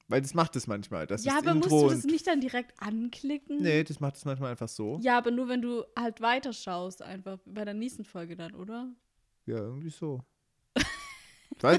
Weil 0.09 0.23
das 0.23 0.33
macht 0.33 0.57
es 0.57 0.67
manchmal. 0.67 1.07
Das 1.07 1.25
ja, 1.25 1.37
aber 1.39 1.55
musst 1.55 1.67
Intro 1.67 1.89
du 1.89 1.95
das 1.95 2.05
nicht 2.05 2.27
dann 2.27 2.41
direkt 2.41 2.73
anklicken? 2.81 3.61
Nee, 3.61 3.85
das 3.85 4.01
macht 4.01 4.17
es 4.17 4.25
manchmal 4.25 4.53
einfach 4.53 4.69
so. 4.69 4.99
Ja, 5.03 5.19
aber 5.19 5.31
nur 5.31 5.49
wenn 5.49 5.61
du 5.61 5.85
halt 5.97 6.23
weiterschaust, 6.23 7.03
einfach 7.03 7.39
bei 7.45 7.65
der 7.67 7.75
nächsten 7.75 8.05
Folge 8.05 8.35
dann, 8.35 8.55
oder? 8.55 8.91
Ja, 9.45 9.59
irgendwie 9.59 9.91
so. 9.91 10.23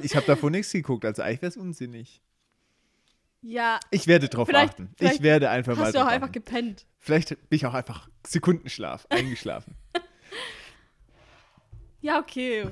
Ich 0.03 0.15
habe 0.15 0.25
davor 0.25 0.51
nichts 0.51 0.71
geguckt, 0.71 1.05
also 1.05 1.21
eigentlich 1.21 1.41
wäre 1.41 1.49
es 1.49 1.57
unsinnig. 1.57 2.21
Ja, 3.41 3.79
Ich 3.91 4.05
werde 4.07 4.27
drauf 4.27 4.47
Vielleicht- 4.47 4.71
achten. 4.73 4.89
Ich 4.93 4.97
vielleicht 4.97 5.23
werde 5.23 5.49
einfach 5.49 5.75
mal 5.77 5.85
hast 5.85 5.95
du 5.95 5.99
auch 6.01 6.05
einfach 6.07 6.27
achten. 6.27 6.33
gepennt. 6.43 6.85
Vielleicht 6.99 7.29
bin 7.29 7.55
ich 7.57 7.65
auch 7.65 7.73
einfach 7.73 8.09
Sekundenschlaf, 8.27 9.05
eingeschlafen. 9.09 9.75
Ja, 12.01 12.19
okay. 12.19 12.65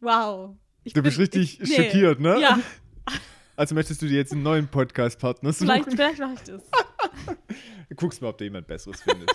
Wow. 0.00 0.56
Ich 0.84 0.92
Du 0.94 1.02
bist 1.02 1.18
richtig 1.18 1.60
ich- 1.60 1.68
nee. 1.68 1.76
schockiert, 1.76 2.20
ne? 2.20 2.40
Ja, 2.40 2.58
Also 3.56 3.74
möchtest 3.74 4.00
du 4.00 4.06
dir 4.06 4.16
jetzt 4.16 4.32
einen 4.32 4.42
neuen 4.42 4.68
Podcast-Partner 4.68 5.52
suchen? 5.52 5.66
vielleicht, 5.66 5.90
vielleicht 5.90 6.18
mache 6.18 6.34
ich 6.34 6.40
das. 6.40 6.62
Guckst 7.96 8.22
mal, 8.22 8.28
ob 8.28 8.38
du 8.38 8.44
jemand 8.44 8.66
Besseres 8.66 9.02
findest. 9.02 9.34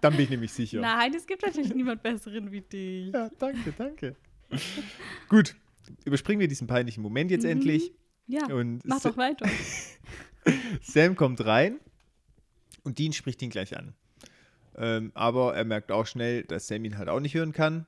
Dann 0.00 0.14
bin 0.14 0.22
ich 0.24 0.30
nämlich 0.30 0.50
sicher. 0.52 0.80
Nein, 0.80 1.12
es 1.14 1.26
gibt 1.26 1.42
natürlich 1.42 1.74
niemand 1.74 2.02
Besseren 2.02 2.50
wie 2.50 2.62
dich. 2.62 3.12
Ja, 3.12 3.28
danke, 3.38 3.72
danke. 3.76 4.16
Gut, 5.28 5.56
überspringen 6.06 6.40
wir 6.40 6.48
diesen 6.48 6.66
peinlichen 6.66 7.02
Moment 7.02 7.30
jetzt 7.30 7.42
Mhm. 7.44 7.50
endlich. 7.50 7.92
Ja, 8.28 8.46
Und 8.54 8.84
mach 8.84 9.00
Sa- 9.00 9.08
doch 9.10 9.16
weiter. 9.16 9.46
Sam 10.82 11.16
kommt 11.16 11.44
rein 11.44 11.78
und 12.84 12.98
Dean 12.98 13.12
spricht 13.12 13.42
ihn 13.42 13.50
gleich 13.50 13.76
an. 13.76 13.94
Ähm, 14.76 15.10
aber 15.14 15.54
er 15.56 15.64
merkt 15.64 15.90
auch 15.90 16.06
schnell, 16.06 16.44
dass 16.44 16.68
Sam 16.68 16.84
ihn 16.84 16.98
halt 16.98 17.08
auch 17.08 17.20
nicht 17.20 17.34
hören 17.34 17.52
kann. 17.52 17.86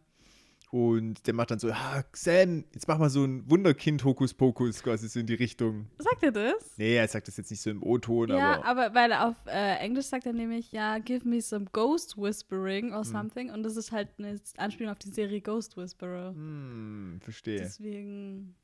Und 0.73 1.27
der 1.27 1.35
macht 1.35 1.51
dann 1.51 1.59
so, 1.59 1.71
ah, 1.73 2.05
Sam, 2.13 2.65
jetzt 2.73 2.87
mach 2.87 2.97
mal 2.99 3.11
so 3.11 3.25
ein 3.25 3.49
Wunderkind-Hokuspokus 3.51 4.85
quasi 4.85 5.09
so 5.09 5.19
in 5.19 5.27
die 5.27 5.35
Richtung. 5.35 5.89
Sagt 5.99 6.23
er 6.23 6.31
das? 6.31 6.77
Nee, 6.77 6.95
er 6.95 7.09
sagt 7.09 7.27
das 7.27 7.37
jetzt 7.39 7.51
nicht 7.51 7.61
so 7.61 7.71
im 7.71 7.83
O-Ton, 7.83 8.29
Ja, 8.29 8.63
aber 8.63 8.87
aber 8.87 8.95
weil 8.95 9.13
auf 9.13 9.35
äh, 9.47 9.77
Englisch 9.79 10.07
sagt 10.07 10.27
er 10.27 10.33
nämlich, 10.33 10.71
ja, 10.71 10.99
give 10.99 11.27
me 11.29 11.41
some 11.41 11.65
ghost 11.73 12.17
whispering 12.17 12.89
Mhm. 12.89 12.93
or 12.95 13.05
something. 13.05 13.51
Und 13.51 13.65
das 13.65 13.77
ist 13.77 13.91
halt 13.91 14.11
eine 14.19 14.41
Anspielung 14.59 14.93
auf 14.93 14.99
die 15.01 15.11
Serie 15.11 15.41
Ghost 15.41 15.77
Whisperer. 15.77 16.31
hm, 16.35 17.19
verstehe. 17.21 17.59
Deswegen, 17.59 18.55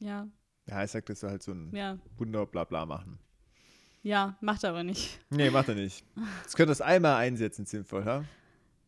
ja, 0.00 0.26
Ja, 0.68 0.80
er 0.80 0.88
sagt, 0.88 1.08
dass 1.08 1.22
er 1.22 1.30
halt 1.30 1.42
so 1.42 1.52
ein 1.52 1.74
ja, 1.74 1.98
Wunder 2.18 2.44
bla 2.46 2.64
bla 2.64 2.84
machen. 2.86 3.18
ja, 4.02 4.36
macht 4.40 4.64
er 4.64 4.70
aber 4.70 4.82
nicht. 4.84 5.18
Nee, 5.30 5.50
macht 5.50 5.68
er 5.68 5.74
nicht. 5.74 6.04
Das 6.44 6.54
könnte 6.56 6.70
das 6.70 6.80
einmal 6.80 7.16
einsetzen, 7.16 7.64
sinnvoll, 7.66 8.04
ja? 8.06 8.24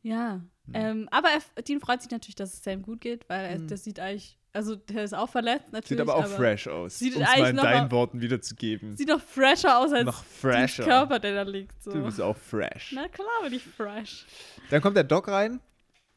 Ja, 0.03 0.41
Hm. 0.67 0.75
ähm, 0.75 1.09
aber 1.11 1.29
er, 1.31 1.63
Dean 1.63 1.81
freut 1.81 2.01
sich 2.03 2.11
natürlich, 2.11 2.37
dass 2.37 2.55
es 2.55 2.63
Sam 2.63 2.83
gut 2.83 3.01
geht, 3.01 3.29
weil 3.29 3.45
er, 3.47 3.59
der 3.59 3.77
sieht 3.77 3.99
eigentlich, 4.01 4.39
also 4.53 4.77
der 4.77 5.05
ist 5.05 5.15
auch 5.15 5.29
verletzt 5.29 5.67
natürlich. 5.73 5.91
Hm. 5.91 5.97
Sieht 5.97 6.01
aber 6.01 6.15
auch 6.17 6.27
fresh 6.27 6.69
aus. 6.69 6.99
sieht 6.99 7.17
Um 7.17 7.23
es 7.23 7.29
mal 7.29 7.51
in 7.51 7.57
noch 7.57 7.63
deinen 7.65 7.83
mal- 7.85 7.91
Worten 7.91 8.21
wiederzugeben. 8.21 8.97
Sieht 8.97 9.09
noch 9.09 9.21
fresher 9.21 9.79
aus 9.79 9.93
als 9.93 10.05
Noch 10.07 10.25
fresher. 10.25 10.85
Körper, 10.85 11.19
der 11.19 11.35
da 11.35 11.43
liegt. 11.51 11.83
So. 11.83 11.93
Du 11.93 12.05
bist 12.05 12.21
auch 12.21 12.37
fresh. 12.37 12.93
Na 12.95 13.09
klar 13.09 13.27
bin 13.43 13.53
ich 13.55 13.63
fresh. 13.65 14.27
Dann 14.71 14.81
kommt 14.81 14.97
der 14.97 15.05
Doc 15.05 15.29
rein 15.29 15.61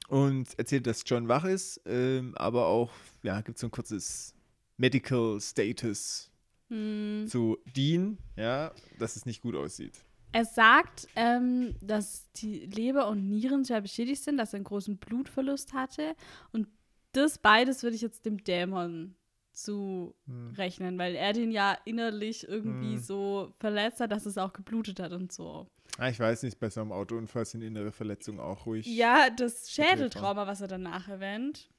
und 0.08 0.48
erzählt, 0.60 0.86
dass 0.88 1.04
John 1.06 1.28
wach 1.28 1.46
ist, 1.46 1.82
ähm, 1.86 2.34
aber 2.36 2.68
auch, 2.68 2.92
ja, 3.24 3.42
gibt 3.42 3.58
so 3.58 3.68
ein 3.68 3.72
kurzes 3.72 4.34
Medical 4.78 5.40
Status 5.42 6.30
Hm. 6.70 7.26
zu 7.28 7.58
Dean, 7.76 8.18
ja, 8.36 8.72
dass 9.00 9.16
es 9.16 9.26
nicht 9.26 9.42
gut 9.42 9.56
aussieht. 9.56 9.94
Er 10.32 10.46
sagt, 10.46 11.08
ähm, 11.16 11.76
dass 11.82 12.32
die 12.34 12.66
Leber 12.66 13.08
und 13.08 13.30
Nieren 13.30 13.64
sehr 13.64 13.82
beschädigt 13.82 14.24
sind, 14.24 14.38
dass 14.38 14.54
er 14.54 14.58
einen 14.58 14.64
großen 14.64 14.98
Blutverlust 14.98 15.74
hatte. 15.74 16.16
Und 16.52 16.68
das 17.12 17.38
beides 17.38 17.84
würde 17.84 17.96
ich 17.96 18.02
jetzt 18.02 18.26
dem 18.26 18.44
Dämon 18.44 19.16
zurechnen, 19.52 20.98
weil 20.98 21.16
er 21.16 21.34
den 21.34 21.52
ja 21.52 21.78
innerlich 21.86 22.48
irgendwie 22.48 22.96
Hm. 22.96 23.00
so 23.04 23.54
verletzt 23.60 24.00
hat, 24.00 24.12
dass 24.12 24.26
es 24.26 24.38
auch 24.38 24.54
geblutet 24.54 25.00
hat 25.00 25.12
und 25.12 25.32
so. 25.32 25.68
Ah, 26.00 26.10
ich 26.10 26.20
weiß 26.20 26.42
nicht, 26.44 26.60
bei 26.60 26.72
so 26.72 26.82
einem 26.82 26.92
Autounfall 26.92 27.46
sind 27.46 27.62
innere 27.62 27.92
Verletzungen 27.92 28.40
auch 28.40 28.66
ruhig. 28.66 28.88
Ja, 28.88 29.30
das 29.30 29.70
Schädeltrauma, 29.72 30.48
was 30.48 30.62
er 30.62 30.68
danach 30.68 31.08
erwähnt, 31.08 31.70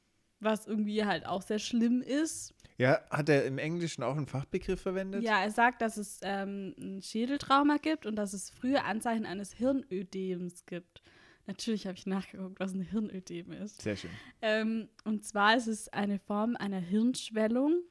was 0.41 0.67
irgendwie 0.67 1.05
halt 1.05 1.27
auch 1.27 1.43
sehr 1.43 1.59
schlimm 1.59 2.03
ist. 2.03 2.55
Ja, 2.77 3.01
hat 3.11 3.29
er 3.29 3.45
im 3.45 3.59
Englischen 3.59 4.03
auch 4.03 4.17
einen 4.17 4.27
Fachbegriff 4.27 4.81
verwendet? 4.81 5.23
Ja, 5.23 5.43
er 5.43 5.51
sagt, 5.51 5.81
dass 5.81 5.97
es 5.97 6.21
ähm, 6.23 6.75
ein 6.79 7.03
Schädeltrauma 7.03 7.77
gibt 7.77 8.05
und 8.05 8.17
dass 8.17 8.33
es 8.33 8.51
frühe 8.51 8.83
Anzeichen 8.83 9.27
eines 9.27 9.53
Hirnödems 9.53 10.67
gibt. 10.67 11.03
Natürlich 11.47 11.87
habe 11.87 11.97
ich 11.97 12.07
nachgeguckt, 12.07 12.59
was 12.59 12.75
ein 12.75 12.81
Hirnödem 12.81 13.53
ist. 13.53 13.83
Sehr 13.83 13.97
schön. 13.97 14.11
Ähm, 14.43 14.89
und 15.05 15.25
zwar 15.25 15.57
ist 15.57 15.69
es 15.69 15.89
eine 15.91 16.19
Form 16.19 16.57
einer 16.57 16.81
Hirnschwellung. 16.81 17.83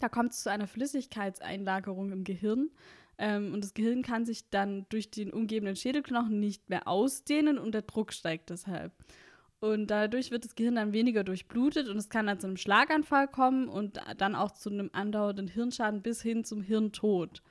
Da 0.00 0.08
kommt 0.08 0.32
es 0.32 0.42
zu 0.42 0.50
einer 0.50 0.66
Flüssigkeitseinlagerung 0.66 2.12
im 2.12 2.24
Gehirn. 2.24 2.70
Ähm, 3.18 3.52
und 3.52 3.64
das 3.64 3.74
Gehirn 3.74 4.02
kann 4.02 4.24
sich 4.24 4.50
dann 4.50 4.86
durch 4.88 5.10
den 5.10 5.32
umgebenden 5.32 5.76
Schädelknochen 5.76 6.38
nicht 6.38 6.68
mehr 6.68 6.86
ausdehnen 6.86 7.58
und 7.58 7.72
der 7.72 7.82
Druck 7.82 8.12
steigt 8.12 8.50
deshalb. 8.50 8.92
Und 9.60 9.86
dadurch 9.86 10.30
wird 10.30 10.44
das 10.44 10.54
Gehirn 10.54 10.74
dann 10.74 10.92
weniger 10.92 11.24
durchblutet 11.24 11.88
und 11.88 11.96
es 11.96 12.10
kann 12.10 12.26
dann 12.26 12.38
zu 12.38 12.46
einem 12.46 12.58
Schlaganfall 12.58 13.26
kommen 13.26 13.68
und 13.68 13.98
dann 14.18 14.34
auch 14.34 14.52
zu 14.52 14.68
einem 14.70 14.90
andauernden 14.92 15.48
Hirnschaden 15.48 16.02
bis 16.02 16.20
hin 16.20 16.44
zum 16.44 16.62
Hirntod. 16.62 17.42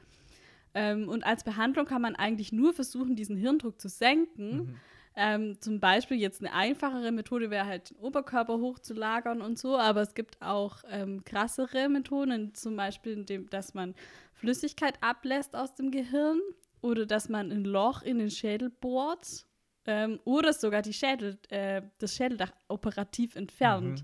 Ähm, 0.75 1.09
und 1.09 1.25
als 1.25 1.43
Behandlung 1.43 1.85
kann 1.85 2.01
man 2.01 2.15
eigentlich 2.15 2.51
nur 2.51 2.73
versuchen, 2.73 3.15
diesen 3.15 3.37
Hirndruck 3.37 3.81
zu 3.81 3.89
senken. 3.89 4.79
Ähm, 5.15 5.59
zum 5.61 5.79
Beispiel 5.79 6.17
jetzt 6.17 6.41
eine 6.41 6.53
einfachere 6.53 7.11
Methode 7.11 7.49
wäre 7.49 7.65
halt 7.65 7.91
den 7.91 7.97
Oberkörper 7.97 8.59
hochzulagern 8.59 9.41
und 9.41 9.57
so, 9.57 9.77
aber 9.77 10.01
es 10.01 10.13
gibt 10.13 10.41
auch 10.41 10.83
ähm, 10.89 11.23
krassere 11.23 11.87
Methoden, 11.87 12.53
zum 12.53 12.75
Beispiel, 12.75 13.13
indem, 13.13 13.49
dass 13.49 13.73
man 13.73 13.95
Flüssigkeit 14.33 15.01
ablässt 15.01 15.55
aus 15.55 15.73
dem 15.73 15.89
Gehirn 15.89 16.41
oder 16.81 17.05
dass 17.05 17.29
man 17.29 17.49
ein 17.49 17.63
Loch 17.63 18.03
in 18.03 18.19
den 18.19 18.29
Schädel 18.29 18.69
bohrt 18.69 19.45
ähm, 19.85 20.19
oder 20.23 20.53
sogar 20.53 20.81
die 20.81 20.93
Schädel, 20.93 21.37
äh, 21.49 21.81
das 21.99 22.15
Schädeldach 22.15 22.51
operativ 22.67 23.35
entfernt, 23.35 24.03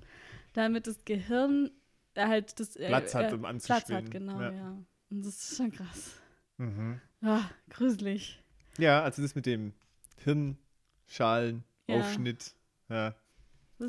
damit 0.54 0.88
das 0.88 1.04
Gehirn 1.06 1.72
halt 2.15 2.60
das 2.60 2.76
äh, 2.76 2.88
Platz 2.88 3.15
hat, 3.15 3.32
äh, 3.32 3.36
um 3.36 3.41
Platz 3.41 3.70
anzuspielen. 3.70 4.06
hat, 4.06 4.12
genau, 4.12 4.41
Ja. 4.41 4.52
ja. 4.52 4.78
Und 5.10 5.26
das 5.26 5.36
ist 5.36 5.58
schon 5.58 5.72
krass. 5.72 6.15
Mhm. 6.58 7.02
Ah, 7.22 7.44
gruselig. 7.70 8.39
Ja, 8.78 9.04
also 9.04 9.22
das 9.22 9.36
mit 9.36 9.46
dem 9.46 9.74
Hirnschalen, 10.24 11.63
Ja. 11.88 11.96
Aufschnitt. 11.98 12.56
Ja. 12.89 13.15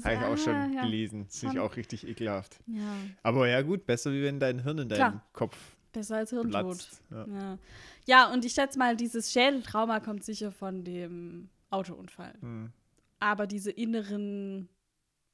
Habe 0.05 0.15
ich 0.15 0.21
auch 0.21 0.39
schon 0.39 0.55
ah, 0.55 0.69
ja. 0.69 0.83
gelesen. 0.83 1.27
Das 1.27 1.41
finde 1.41 1.57
ich 1.57 1.61
auch 1.61 1.77
richtig 1.77 2.07
ekelhaft. 2.09 2.59
Ja, 2.67 2.97
Aber 3.23 3.47
ja, 3.47 3.61
gut, 3.61 3.85
besser 3.85 4.11
wie 4.13 4.23
wenn 4.23 4.41
dein 4.41 4.63
Hirn 4.63 4.79
in 4.79 4.89
deinem 4.89 4.97
Klar. 4.99 5.27
Kopf 5.35 5.57
besser 5.93 6.17
als 6.17 6.31
Hirntod. 6.31 6.89
Ja. 7.11 7.59
ja, 8.07 8.33
und 8.33 8.45
ich 8.45 8.53
schätze 8.55 8.79
mal, 8.79 8.97
dieses 8.97 9.31
Schädeltrauma 9.33 10.01
kommt 10.01 10.25
sicher 10.25 10.51
von 10.51 10.85
dem 10.85 11.51
Autounfall. 11.73 12.35
Hm. 12.41 12.73
Aber 13.21 13.47
diese 13.47 13.71
inneren 13.71 14.69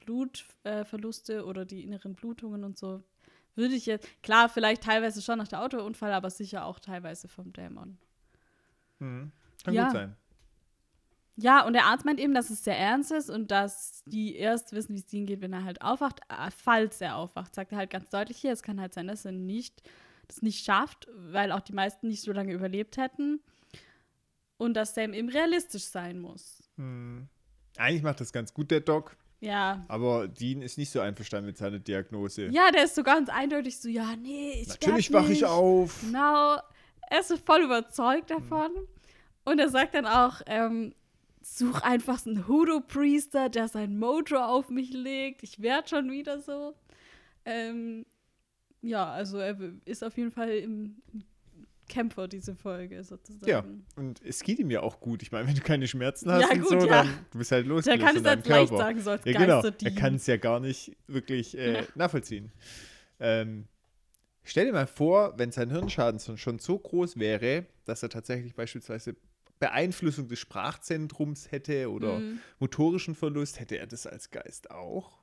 Blutverluste 0.05 1.35
äh, 1.35 1.41
oder 1.41 1.65
die 1.65 1.83
inneren 1.83 2.15
Blutungen 2.15 2.65
und 2.65 2.79
so, 2.79 3.03
würde 3.55 3.75
ich 3.75 3.87
jetzt, 3.87 4.07
klar, 4.23 4.49
vielleicht 4.49 4.85
teilweise 4.85 5.21
schon 5.21 5.39
nach 5.39 5.49
der 5.49 5.63
Autounfall, 5.63 6.13
aber 6.13 6.31
sicher 6.31 6.65
auch 6.65 6.79
teilweise 6.79 7.29
vom 7.29 7.53
Dämon. 7.53 7.99
Hm. 9.01 9.33
Kann 9.65 9.75
Ja. 9.75 9.85
gut 9.85 9.93
sein. 9.93 10.17
Ja, 11.41 11.65
und 11.65 11.73
der 11.73 11.85
Arzt 11.85 12.05
meint 12.05 12.19
eben, 12.19 12.35
dass 12.35 12.51
es 12.51 12.65
sehr 12.65 12.77
ernst 12.77 13.13
ist 13.13 13.31
und 13.31 13.53
dass 13.53 14.03
die 14.07 14.35
erst 14.35 14.73
wissen, 14.73 14.95
wie 14.97 14.99
es 14.99 15.13
ihnen 15.13 15.27
geht, 15.27 15.41
wenn 15.41 15.53
er 15.53 15.63
halt 15.63 15.83
aufwacht. 15.83 16.21
Äh, 16.29 16.51
Falls 16.51 17.01
er 17.01 17.15
aufwacht, 17.17 17.55
sagt 17.55 17.71
er 17.71 17.79
halt 17.79 17.91
ganz 17.91 18.11
deutlich 18.11 18.39
hier, 18.39 18.53
es 18.53 18.63
kann 18.63 18.81
halt 18.81 18.93
sein, 18.93 19.07
dass 19.07 19.25
er 19.25 19.31
nicht, 19.33 19.83
das 20.27 20.43
nicht 20.43 20.65
schafft, 20.65 21.07
weil 21.15 21.53
auch 21.53 21.61
die 21.61 21.75
meisten 21.75 22.09
nicht 22.09 22.23
so 22.23 22.33
lange 22.33 22.53
überlebt 22.53 22.97
hätten. 22.97 23.41
Und 24.59 24.75
dass 24.75 24.95
Sam 24.95 25.15
eben 25.15 25.29
realistisch 25.29 25.85
sein 25.85 26.19
muss. 26.19 26.63
Hm. 26.77 27.29
Eigentlich 27.77 28.03
macht 28.03 28.21
das 28.21 28.33
ganz 28.33 28.53
gut, 28.53 28.71
der 28.71 28.81
Doc. 28.81 29.17
Ja. 29.41 29.85
Aber 29.89 30.27
Dean 30.27 30.63
ist 30.63 30.79
nicht 30.79 30.91
so 30.91 31.01
einverstanden 31.01 31.47
mit 31.47 31.57
seiner 31.57 31.79
Diagnose. 31.79 32.49
Ja, 32.49 32.71
der 32.73 32.85
ist 32.85 32.97
so 32.97 33.03
ganz 33.03 33.29
eindeutig 33.29 33.79
so, 33.79 33.89
ja, 33.89 34.17
nee, 34.17 34.63
ich 34.63 34.69
Natürlich 34.69 35.13
wache 35.13 35.33
ich 35.33 35.45
auf. 35.45 36.01
Genau. 36.03 36.57
Er 37.11 37.21
ist 37.21 37.29
so 37.29 37.37
voll 37.37 37.63
überzeugt 37.63 38.31
davon. 38.31 38.71
Und 39.45 39.61
er 39.61 39.69
sagt 39.69 39.95
dann 39.95 40.07
auch, 40.07 40.43
ähm, 40.47 40.93
such 41.41 41.81
einfach 41.83 42.27
einen 42.27 42.49
Hoodoo-Priester, 42.49 43.49
der 43.49 43.69
sein 43.69 43.99
Mojo 43.99 44.39
auf 44.39 44.69
mich 44.69 44.93
legt. 44.93 45.43
Ich 45.43 45.63
werde 45.63 45.89
schon 45.89 46.11
wieder 46.11 46.41
so. 46.41 46.75
Ähm, 47.45 48.05
ja, 48.83 49.11
also 49.11 49.39
er 49.39 49.57
ist 49.85 50.05
auf 50.05 50.17
jeden 50.17 50.33
Fall 50.33 50.51
im 50.51 51.01
Kämpfer, 51.89 52.29
diese 52.29 52.55
Folge 52.55 53.03
sozusagen. 53.03 53.49
Ja, 53.51 53.65
und 53.97 54.21
es 54.23 54.43
geht 54.43 54.59
ihm 54.59 54.71
ja 54.71 54.81
auch 54.83 55.01
gut. 55.01 55.23
Ich 55.23 55.33
meine, 55.33 55.49
wenn 55.49 55.55
du 55.55 55.61
keine 55.63 55.89
Schmerzen 55.89 56.31
hast 56.31 56.43
Ja, 56.43 56.51
und 56.53 56.61
gut, 56.61 56.69
so, 56.83 56.87
ja. 56.87 57.03
dann 57.05 57.27
du 57.31 57.39
bist 57.39 57.51
halt 57.53 57.65
Der 57.67 57.75
losgelöst 57.75 58.01
kann 58.05 58.17
es 58.17 58.23
jetzt 58.25 58.47
leicht 58.49 58.69
sagen, 58.77 59.01
so 59.01 59.11
als 59.11 59.25
Ja, 59.25 59.33
genau. 59.41 59.63
Er 59.63 59.91
kann 59.95 60.15
es 60.15 60.27
ja 60.27 60.37
gar 60.37 60.61
nicht 60.61 60.97
wirklich 61.07 61.57
äh, 61.57 61.85
nachvollziehen. 61.95 62.53
Ähm, 63.21 63.67
stell 64.45 64.67
dir 64.67 64.73
mal 64.73 64.87
vor, 64.87 65.35
wenn 65.39 65.51
sein 65.53 65.71
Hirnschaden 65.71 66.21
schon- 66.21 66.39
schon 66.39 66.59
so 66.59 66.79
groß 66.79 67.19
wäre, 67.19 67.67
dass 67.85 68.03
er 68.03 68.11
tatsächlich 68.11 68.55
beispielsweise 68.55 69.17
Beeinflussung 69.59 70.29
des 70.29 70.39
Sprachzentrums 70.39 71.51
hätte 71.51 71.91
oder 71.91 72.21
Mhm. 72.21 72.39
motorischen 72.61 73.15
Verlust, 73.17 73.59
hätte 73.59 73.77
er 73.77 73.89
das 73.89 74.07
als 74.07 74.31
Geist 74.31 74.71
auch? 74.71 75.19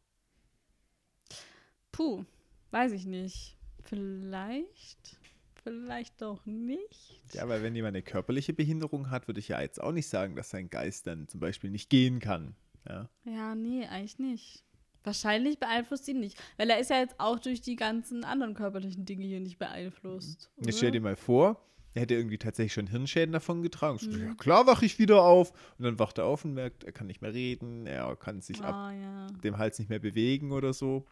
Puh, 1.92 2.26
weiß 2.72 2.92
ich 2.92 3.06
nicht. 3.06 3.58
Vielleicht, 3.84 5.18
vielleicht 5.66 6.22
doch 6.22 6.46
nicht. 6.46 7.20
Ja, 7.34 7.50
weil 7.50 7.64
wenn 7.64 7.76
jemand 7.76 7.96
eine 7.96 8.04
körperliche 8.04 8.54
Behinderung 8.54 9.10
hat, 9.10 9.28
würde 9.28 9.40
ich 9.40 9.48
ja 9.50 9.60
jetzt 9.60 9.82
auch 9.82 9.92
nicht 9.92 10.08
sagen, 10.08 10.36
dass 10.36 10.52
sein 10.52 10.70
Geist 10.70 11.08
dann 11.08 11.28
zum 11.28 11.40
Beispiel 11.40 11.72
nicht 11.72 11.90
gehen 11.90 12.20
kann. 12.20 12.56
Ja. 12.88 13.10
Ja, 13.26 13.56
nee, 13.56 13.86
eigentlich 13.88 14.20
nicht. 14.20 14.64
Wahrscheinlich 15.04 15.60
beeinflusst 15.60 16.08
ihn 16.08 16.20
nicht. 16.20 16.38
Weil 16.58 16.70
er 16.70 16.80
ist 16.80 16.90
ja 16.92 17.00
jetzt 17.00 17.20
auch 17.20 17.40
durch 17.40 17.62
die 17.62 17.76
ganzen 17.76 18.24
anderen 18.24 18.54
körperlichen 18.54 19.06
Dinge 19.06 19.26
hier 19.26 19.40
nicht 19.40 19.58
beeinflusst. 19.60 20.52
Und 20.56 20.68
Jetzt 20.68 20.78
stell 20.78 20.92
dir 20.92 21.02
mal 21.02 21.16
vor, 21.16 21.62
er 21.96 22.02
hätte 22.04 22.14
irgendwie 22.16 22.38
tatsächlich 22.38 22.74
schon 22.74 22.88
Hirnschäden 22.88 23.32
davon 23.34 23.62
getragen. 23.64 24.00
Mhm. 24.02 24.20
Ja, 24.28 24.34
klar 24.36 24.68
wache 24.68 24.86
ich 24.86 25.00
wieder 25.00 25.24
auf. 25.24 25.52
Und 25.78 25.86
dann 25.86 25.98
wacht 26.00 26.18
er 26.20 26.26
auf 26.26 26.46
und 26.46 26.54
merkt, 26.54 26.84
er 26.84 26.92
kann 26.92 27.08
nicht 27.08 27.22
mehr 27.22 27.34
reden, 27.34 27.88
er 27.88 28.16
kann 28.16 28.42
sich 28.42 28.62
ab 28.62 28.74
Ah, 28.74 28.92
ja. 28.94 29.28
dem 29.44 29.58
Hals 29.58 29.80
nicht 29.80 29.90
mehr 29.90 30.00
bewegen 30.00 30.52
oder 30.52 30.74
so. 30.74 31.06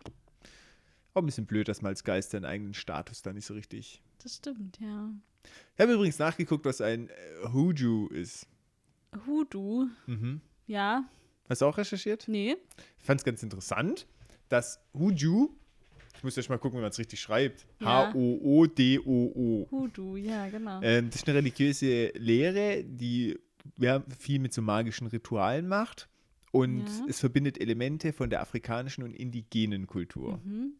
Auch 1.13 1.21
ein 1.21 1.25
bisschen 1.25 1.45
blöd, 1.45 1.67
dass 1.67 1.81
man 1.81 1.89
als 1.89 2.03
Geist 2.03 2.31
seinen 2.31 2.45
eigenen 2.45 2.73
Status 2.73 3.21
da 3.21 3.33
nicht 3.33 3.45
so 3.45 3.53
richtig. 3.53 4.01
Das 4.23 4.35
stimmt, 4.37 4.79
ja. 4.79 5.11
Ich 5.75 5.81
habe 5.81 5.93
übrigens 5.93 6.17
nachgeguckt, 6.19 6.65
was 6.65 6.81
ein 6.81 7.09
äh, 7.09 7.13
Hoodoo 7.53 8.07
ist. 8.07 8.47
Hoodoo, 9.27 9.87
Mhm. 10.07 10.41
ja. 10.67 11.03
Hast 11.49 11.61
du 11.61 11.65
auch 11.65 11.77
recherchiert? 11.77 12.25
Nee. 12.27 12.55
Ich 12.97 13.05
fand 13.05 13.19
es 13.19 13.25
ganz 13.25 13.43
interessant, 13.43 14.07
dass 14.49 14.79
Hoodoo, 14.93 15.49
ich 16.15 16.23
muss 16.23 16.37
erst 16.37 16.49
mal 16.49 16.57
gucken, 16.57 16.77
wie 16.79 16.81
man 16.81 16.89
es 16.91 16.97
richtig 16.97 17.19
schreibt. 17.19 17.65
Ja. 17.79 18.07
H-O-O-D-O-O. 18.13 19.67
Hoodoo, 19.69 20.15
ja, 20.17 20.47
genau. 20.49 20.81
Ähm, 20.81 21.09
das 21.09 21.17
ist 21.21 21.27
eine 21.27 21.37
religiöse 21.37 22.07
Lehre, 22.15 22.83
die 22.83 23.37
ja, 23.77 24.03
viel 24.19 24.39
mit 24.39 24.53
so 24.53 24.61
magischen 24.61 25.07
Ritualen 25.07 25.67
macht. 25.67 26.09
Und 26.51 26.85
Ja. 26.87 27.05
es 27.09 27.19
verbindet 27.19 27.59
Elemente 27.59 28.13
von 28.13 28.29
der 28.29 28.41
afrikanischen 28.41 29.03
und 29.03 29.13
indigenen 29.13 29.87
Kultur. 29.87 30.39
Mhm. 30.43 30.73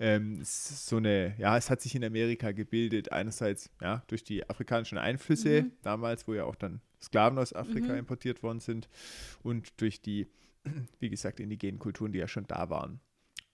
Ähm, 0.00 0.40
so 0.42 0.96
eine, 0.96 1.34
ja, 1.38 1.56
es 1.56 1.70
hat 1.70 1.80
sich 1.80 1.94
in 1.94 2.04
Amerika 2.04 2.52
gebildet, 2.52 3.12
einerseits 3.12 3.70
ja, 3.80 4.02
durch 4.08 4.24
die 4.24 4.48
afrikanischen 4.48 4.98
Einflüsse 4.98 5.62
Mhm. 5.62 5.72
damals, 5.82 6.26
wo 6.26 6.34
ja 6.34 6.44
auch 6.44 6.56
dann 6.56 6.80
Sklaven 7.00 7.38
aus 7.38 7.52
Afrika 7.52 7.92
Mhm. 7.92 7.98
importiert 8.00 8.42
worden 8.42 8.60
sind, 8.60 8.88
und 9.42 9.80
durch 9.80 10.00
die, 10.02 10.26
wie 11.00 11.10
gesagt, 11.10 11.38
indigenen 11.40 11.78
Kulturen, 11.78 12.12
die 12.12 12.18
ja 12.18 12.28
schon 12.28 12.46
da 12.46 12.70
waren. 12.70 13.00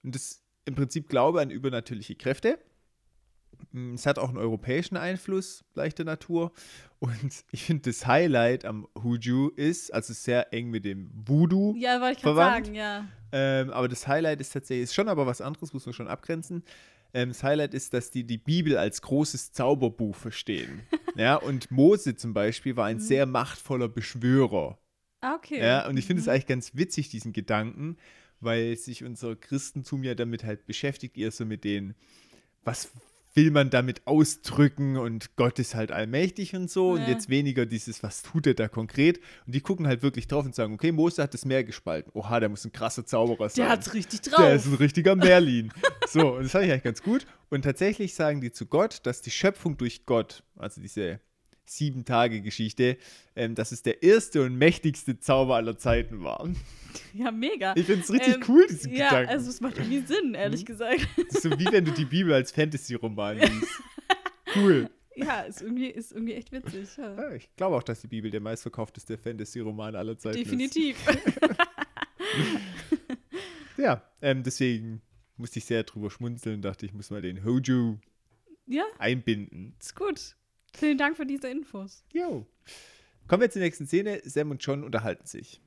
Und 0.03 0.15
das 0.15 0.43
im 0.65 0.75
Prinzip 0.75 1.09
Glaube 1.09 1.41
an 1.41 1.51
übernatürliche 1.51 2.15
Kräfte. 2.15 2.59
Es 3.95 4.05
hat 4.07 4.19
auch 4.19 4.29
einen 4.31 4.39
europäischen 4.39 4.97
Einfluss, 4.97 5.65
leichter 5.75 6.05
Natur. 6.05 6.53
Und 6.99 7.45
ich 7.51 7.65
finde, 7.65 7.91
das 7.91 8.07
Highlight 8.07 8.65
am 8.65 8.87
Hoodoo 9.03 9.49
ist, 9.49 9.93
also 9.95 10.13
sehr 10.13 10.53
eng 10.53 10.71
mit 10.71 10.85
dem 10.85 11.11
Voodoo 11.15 11.75
Ja, 11.77 12.01
wollte 12.01 12.17
ich 12.19 12.23
gerade 12.23 12.35
Verwandt? 12.37 12.67
sagen, 12.67 12.75
ja. 12.75 13.09
ähm, 13.33 13.71
aber 13.71 13.89
das 13.89 14.07
Highlight 14.07 14.41
ist 14.41 14.53
tatsächlich, 14.53 14.85
ist 14.85 14.95
schon 14.95 15.09
aber 15.09 15.27
was 15.27 15.41
anderes, 15.41 15.73
muss 15.73 15.87
man 15.87 15.93
schon 15.95 16.09
abgrenzen. 16.09 16.63
Ähm, 17.15 17.31
das 17.31 17.43
Highlight 17.43 17.73
ist, 17.75 17.95
dass 17.95 18.11
die 18.11 18.25
die 18.25 18.39
Bibel 18.39 18.77
als 18.77 19.01
großes 19.03 19.53
Zauberbuch 19.53 20.15
verstehen. 20.15 20.83
ja, 21.17 21.37
und 21.37 21.71
Mose 21.71 22.17
zum 22.17 22.35
Beispiel 22.35 22.77
war 22.77 22.87
ein 22.87 22.97
Mhm. 22.97 23.01
sehr 23.01 23.27
machtvoller 23.27 23.89
Beschwörer. 23.89 24.79
Ah, 25.23 25.35
okay. 25.37 25.61
Ja, 25.61 25.87
und 25.89 25.97
ich 25.97 26.07
finde 26.07 26.21
es 26.21 26.27
Mhm. 26.27 26.33
eigentlich 26.33 26.47
ganz 26.47 26.75
witzig, 26.75 27.09
diesen 27.09 27.33
Gedanken, 27.33 27.97
weil 28.41 28.77
sich 28.77 29.05
unser 29.05 29.37
Christentum 29.37 30.03
ja 30.05 30.15
damit 30.15 30.45
halt 30.45 30.67
beschäftigt, 30.67 31.17
eher 31.17 31.31
so 31.31 31.45
mit 31.47 31.65
den, 31.65 31.95
was 32.63 32.91
will 33.35 33.51
man 33.51 33.71
damit 33.71 34.07
ausdrücken 34.07 34.97
und 34.97 35.37
Gott 35.37 35.59
ist 35.59 35.75
halt 35.75 35.93
allmächtig 35.93 36.55
und 36.57 36.71
so 36.71 36.91
und 36.93 37.03
Ja. 37.03 37.09
jetzt 37.09 37.29
weniger 37.29 37.65
dieses, 37.67 38.03
was 38.03 38.23
tut 38.23 38.47
er 38.47 38.55
da 38.55 38.67
konkret 38.69 39.21
und 39.47 39.55
die 39.55 39.61
gucken 39.61 39.87
halt 39.87 40.03
wirklich 40.03 40.27
drauf 40.27 40.45
und 40.45 40.55
sagen, 40.55 40.75
okay, 40.75 40.91
Mose 40.93 41.23
hat 41.23 41.33
das 41.35 41.45
Meer 41.45 41.63
gespalten. 41.65 42.11
Oha, 42.15 42.41
der 42.41 42.49
muss 42.49 42.65
ein 42.65 42.73
krasser 42.73 43.07
Zauberer 43.07 43.49
sein. 43.49 43.65
Der 43.65 43.73
hat's 43.73 43.95
richtig 43.95 44.23
drauf. 44.23 44.41
Der 44.41 44.55
ist 44.55 44.67
ein 44.67 44.75
richtiger 44.75 45.15
Merlin. 45.15 45.73
so, 46.09 46.35
und 46.37 46.43
das 46.45 46.53
fand 46.53 46.65
ich 46.65 46.73
eigentlich 46.73 46.83
ganz 46.83 47.03
gut. 47.03 47.27
Und 47.51 47.63
tatsächlich 47.63 48.15
sagen 48.15 48.41
die 48.41 48.51
zu 48.53 48.67
Gott, 48.67 49.01
dass 49.05 49.23
die 49.23 49.31
Schöpfung 49.31 49.77
durch 49.77 50.07
Gott, 50.07 50.43
also 50.57 50.81
diese 50.81 51.21
Sieben-Tage-Geschichte, 51.77 52.97
ähm, 53.37 53.55
dass 53.55 53.73
es 53.73 53.83
der 53.83 54.03
erste 54.03 54.43
und 54.43 54.57
mächtigste 54.57 55.19
Zauber 55.19 55.57
aller 55.57 55.79
Zeiten 55.79 56.23
war. 56.23 56.49
ja, 57.15 57.31
mega. 57.31 57.75
Ich 57.77 57.87
finde 57.87 58.03
es 58.03 58.13
richtig 58.13 58.35
Ähm, 58.37 58.45
cool, 58.49 58.67
diesen 58.69 58.93
Ja, 58.93 59.09
Gedanken. 59.11 59.31
also 59.31 59.51
es 59.51 59.61
macht 59.61 59.79
irgendwie 59.79 60.01
Sinn, 60.01 60.35
ehrlich 60.35 60.63
Mhm. 60.63 60.67
gesagt. 60.67 61.07
So 61.31 61.51
wie 61.59 61.71
wenn 61.71 61.85
du 61.85 61.93
die 61.93 62.05
Bibel 62.05 62.33
als 62.33 62.51
Fantasy-Roman 62.53 63.39
liest. 63.39 63.81
Cool. 64.57 64.91
Ja, 65.17 65.41
ist 65.43 65.61
irgendwie, 65.63 65.87
ist 65.89 66.13
irgendwie 66.13 66.35
echt 66.35 66.51
witzig. 66.51 66.89
Ja. 66.97 67.15
Ja, 67.15 67.35
ich 67.35 67.49
glaube 67.57 67.77
auch, 67.77 67.83
dass 67.83 68.01
die 68.01 68.07
Bibel 68.09 68.31
der 68.31 68.41
meistverkaufteste 68.41 69.19
Fantasy-Roman 69.19 69.95
aller 69.95 70.17
Zeiten 70.19 70.39
Definitiv. 70.39 70.97
ist. 71.09 71.19
Ja, 73.77 74.03
ähm, 74.21 74.43
deswegen 74.43 75.01
musste 75.39 75.59
ich 75.59 75.65
sehr 75.65 75.85
drüber 75.85 76.11
schmunzeln 76.11 76.57
und 76.57 76.63
dachte, 76.63 76.85
ich 76.85 76.93
muss 76.93 77.11
mal 77.11 77.23
den 77.23 77.45
Hoju 77.45 77.97
ja, 78.67 78.85
einbinden. 78.99 79.75
ist 79.81 79.97
gut. 79.97 80.37
Vielen 80.73 80.99
Dank 80.99 81.17
für 81.17 81.27
diese 81.27 81.49
Infos. 81.49 82.05
Jo. 82.13 82.47
Kommen 83.29 83.43
wir 83.43 83.51
zur 83.51 83.63
nächsten 83.63 83.87
Szene. 83.87 84.21
Sam 84.25 84.51
und 84.51 84.65
John 84.65 84.85
unterhalten 84.85 85.27
sich. 85.27 85.61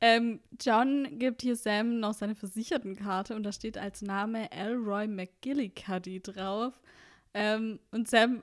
Ähm, 0.00 0.40
John 0.60 1.18
gibt 1.18 1.42
hier 1.42 1.54
Sam 1.54 2.00
noch 2.00 2.14
seine 2.14 2.34
Versichertenkarte 2.34 3.36
und 3.36 3.44
da 3.44 3.52
steht 3.52 3.78
als 3.78 4.02
Name 4.02 4.50
Elroy 4.50 5.06
McGillicuddy 5.06 6.20
drauf. 6.20 6.80
Ähm, 7.34 7.78
und 7.92 8.08
Sam 8.08 8.42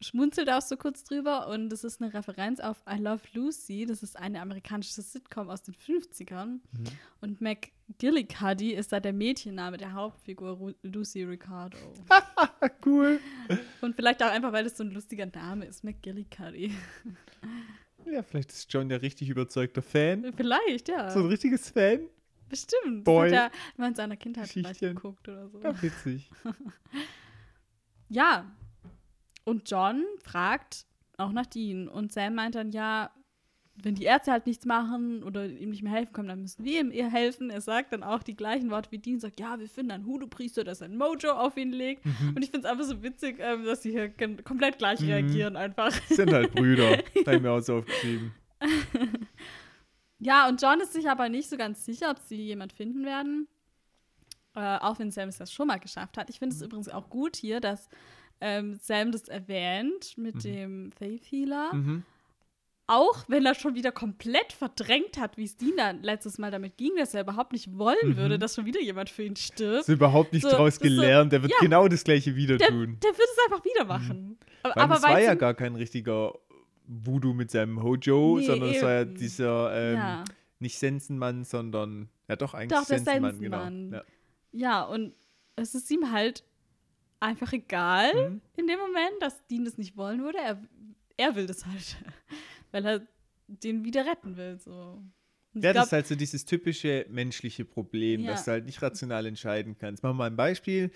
schmunzelt 0.00 0.48
auch 0.50 0.62
so 0.62 0.76
kurz 0.76 1.04
drüber 1.04 1.48
und 1.48 1.70
das 1.70 1.84
ist 1.84 2.00
eine 2.00 2.12
Referenz 2.14 2.60
auf 2.60 2.76
I 2.88 2.98
Love 2.98 3.22
Lucy. 3.32 3.86
Das 3.86 4.02
ist 4.02 4.16
eine 4.18 4.40
amerikanische 4.40 5.02
Sitcom 5.02 5.50
aus 5.50 5.62
den 5.62 5.74
50ern. 5.74 6.60
Und 7.20 7.40
McGillicuddy 7.40 8.72
ist 8.72 8.92
da 8.92 9.00
der 9.00 9.12
Mädchenname 9.12 9.76
der 9.76 9.92
Hauptfigur 9.92 10.50
Ru 10.52 10.72
Lucy 10.82 11.24
Ricardo. 11.24 11.78
Cool. 12.84 13.20
und 13.82 13.94
vielleicht 13.94 14.22
auch 14.22 14.30
einfach, 14.30 14.52
weil 14.52 14.64
das 14.64 14.76
so 14.76 14.82
ein 14.82 14.90
lustiger 14.90 15.26
Name 15.26 15.66
ist, 15.66 15.84
McGillicuddy. 15.84 16.72
Ja, 18.10 18.22
vielleicht 18.22 18.50
ist 18.52 18.72
John 18.72 18.88
ja 18.88 18.96
richtig 18.96 19.28
überzeugter 19.28 19.82
Fan. 19.82 20.32
vielleicht, 20.34 20.88
ja. 20.88 21.10
So 21.10 21.20
ein 21.20 21.26
richtiges 21.26 21.68
Fan. 21.70 22.00
Bestimmt. 22.48 23.04
Boy. 23.04 23.28
Das 23.28 23.38
hat 23.38 23.52
er 23.52 23.78
mal 23.78 23.88
in 23.88 23.94
seiner 23.94 24.16
Kindheit 24.16 24.48
vielleicht 24.48 24.80
geguckt 24.80 25.28
oder 25.28 25.48
so. 25.48 25.60
Ja, 25.60 25.82
witzig. 25.82 26.30
Ja. 28.08 28.50
Und 29.48 29.70
John 29.70 30.04
fragt 30.22 30.84
auch 31.16 31.32
nach 31.32 31.46
Dean. 31.46 31.88
Und 31.88 32.12
Sam 32.12 32.34
meint 32.34 32.54
dann, 32.54 32.70
ja, 32.70 33.10
wenn 33.82 33.94
die 33.94 34.04
Ärzte 34.04 34.32
halt 34.32 34.46
nichts 34.46 34.66
machen 34.66 35.22
oder 35.22 35.46
ihm 35.46 35.70
nicht 35.70 35.82
mehr 35.82 35.92
helfen 35.92 36.12
können, 36.12 36.28
dann 36.28 36.42
müssen 36.42 36.64
wir 36.64 36.80
ihm 36.80 36.90
eher 36.90 37.10
helfen. 37.10 37.48
Er 37.48 37.60
sagt 37.60 37.92
dann 37.92 38.02
auch 38.02 38.22
die 38.22 38.36
gleichen 38.36 38.70
Worte 38.70 38.90
wie 38.90 38.98
Dean, 38.98 39.20
sagt, 39.20 39.40
ja, 39.40 39.58
wir 39.58 39.68
finden 39.68 39.92
einen 39.92 40.06
Hoodoo-Priester, 40.06 40.64
der 40.64 40.74
sein 40.74 40.96
Mojo 40.96 41.32
auf 41.32 41.56
ihn 41.56 41.72
legt. 41.72 42.04
Mhm. 42.04 42.34
Und 42.34 42.42
ich 42.42 42.50
finde 42.50 42.66
es 42.66 42.72
einfach 42.72 42.84
so 42.84 43.02
witzig, 43.02 43.38
ähm, 43.40 43.64
dass 43.64 43.82
sie 43.82 43.90
hier 43.90 44.10
komplett 44.42 44.78
gleich 44.78 45.00
mhm. 45.00 45.08
reagieren 45.08 45.56
einfach. 45.56 45.92
Sind 46.08 46.32
halt 46.32 46.52
Brüder, 46.52 46.90
habe 47.26 47.36
ich 47.36 47.42
mir 47.42 47.52
auch 47.52 47.60
so 47.60 47.78
aufgeschrieben. 47.78 48.32
ja, 50.18 50.48
und 50.48 50.60
John 50.60 50.80
ist 50.80 50.92
sich 50.92 51.08
aber 51.08 51.28
nicht 51.28 51.48
so 51.48 51.56
ganz 51.56 51.84
sicher, 51.84 52.10
ob 52.10 52.18
sie 52.18 52.36
jemand 52.36 52.72
finden 52.72 53.04
werden. 53.04 53.48
Äh, 54.54 54.78
auch 54.78 54.98
wenn 54.98 55.12
Sam 55.12 55.28
es 55.28 55.38
das 55.38 55.52
schon 55.52 55.68
mal 55.68 55.78
geschafft 55.78 56.18
hat. 56.18 56.30
Ich 56.30 56.38
finde 56.38 56.54
es 56.54 56.60
mhm. 56.60 56.66
übrigens 56.66 56.88
auch 56.88 57.08
gut 57.08 57.36
hier, 57.36 57.60
dass 57.60 57.88
ähm, 58.40 58.76
Sam 58.80 59.12
das 59.12 59.28
erwähnt 59.28 60.16
mit 60.16 60.36
mhm. 60.36 60.40
dem 60.40 60.92
Faith 60.92 61.24
Healer. 61.30 61.74
Mhm 61.74 62.04
auch 62.88 63.24
wenn 63.28 63.44
er 63.44 63.54
schon 63.54 63.74
wieder 63.74 63.92
komplett 63.92 64.52
verdrängt 64.52 65.18
hat, 65.20 65.36
wie 65.36 65.44
es 65.44 65.56
Dina 65.56 65.90
letztes 65.90 66.38
Mal 66.38 66.50
damit 66.50 66.78
ging, 66.78 66.92
dass 66.96 67.12
er 67.12 67.20
überhaupt 67.20 67.52
nicht 67.52 67.76
wollen 67.76 67.96
mhm. 68.02 68.16
würde, 68.16 68.38
dass 68.38 68.54
schon 68.54 68.64
wieder 68.64 68.80
jemand 68.80 69.10
für 69.10 69.24
ihn 69.24 69.36
stirbt. 69.36 69.80
Ist 69.80 69.88
überhaupt 69.90 70.32
nicht 70.32 70.42
so, 70.42 70.48
draus 70.48 70.80
gelernt. 70.80 71.30
So, 71.30 71.36
der 71.36 71.42
wird 71.42 71.52
ja, 71.52 71.58
genau 71.60 71.86
das 71.86 72.02
gleiche 72.02 72.34
wieder 72.34 72.56
der, 72.56 72.68
tun. 72.68 72.96
Der 73.02 73.10
wird 73.10 73.28
es 73.30 73.44
einfach 73.44 73.64
wieder 73.64 73.84
machen. 73.84 74.28
Mhm. 74.30 74.36
Aber, 74.62 74.76
aber 74.78 74.96
es 74.96 75.02
war 75.02 75.20
ja 75.20 75.34
gar 75.34 75.52
kein 75.52 75.76
richtiger 75.76 76.32
Voodoo 76.86 77.34
mit 77.34 77.50
seinem 77.50 77.82
Hojo, 77.82 78.38
nee, 78.38 78.46
sondern 78.46 78.70
es 78.70 78.82
war 78.82 78.92
ja 78.92 79.04
dieser 79.04 79.74
ähm, 79.74 79.96
ja. 79.96 80.24
nicht 80.58 80.78
Sensenmann, 80.78 81.44
sondern 81.44 82.08
ja 82.26 82.36
doch 82.36 82.54
eigentlich 82.54 82.78
doch, 82.78 82.86
Sensenmann. 82.86 83.38
Sensenmann. 83.38 83.90
genau. 83.90 83.98
Ja. 83.98 84.80
ja, 84.80 84.82
und 84.84 85.12
es 85.56 85.74
ist 85.74 85.90
ihm 85.90 86.10
halt 86.10 86.42
einfach 87.20 87.52
egal 87.52 88.30
mhm. 88.30 88.40
in 88.56 88.66
dem 88.66 88.78
Moment, 88.78 89.20
dass 89.20 89.46
Dean 89.46 89.64
das 89.64 89.78
nicht 89.78 89.96
wollen 89.96 90.22
würde. 90.22 90.38
Er, 90.38 90.62
er 91.16 91.34
will 91.34 91.46
das 91.46 91.66
halt 91.66 91.96
weil 92.70 92.84
er 92.84 93.06
den 93.46 93.84
wieder 93.84 94.04
retten 94.06 94.36
will. 94.36 94.58
So. 94.58 95.02
ja, 95.54 95.72
glaub, 95.72 95.74
das 95.74 95.86
ist 95.86 95.92
halt 95.92 96.06
so 96.06 96.14
dieses 96.14 96.44
typische 96.44 97.06
menschliche 97.08 97.64
Problem, 97.64 98.22
ja. 98.22 98.32
dass 98.32 98.44
du 98.44 98.52
halt 98.52 98.66
nicht 98.66 98.82
rational 98.82 99.26
entscheiden 99.26 99.76
kannst. 99.78 100.02
Machen 100.02 100.14
wir 100.14 100.18
mal 100.18 100.30
ein 100.30 100.36
Beispiel. 100.36 100.90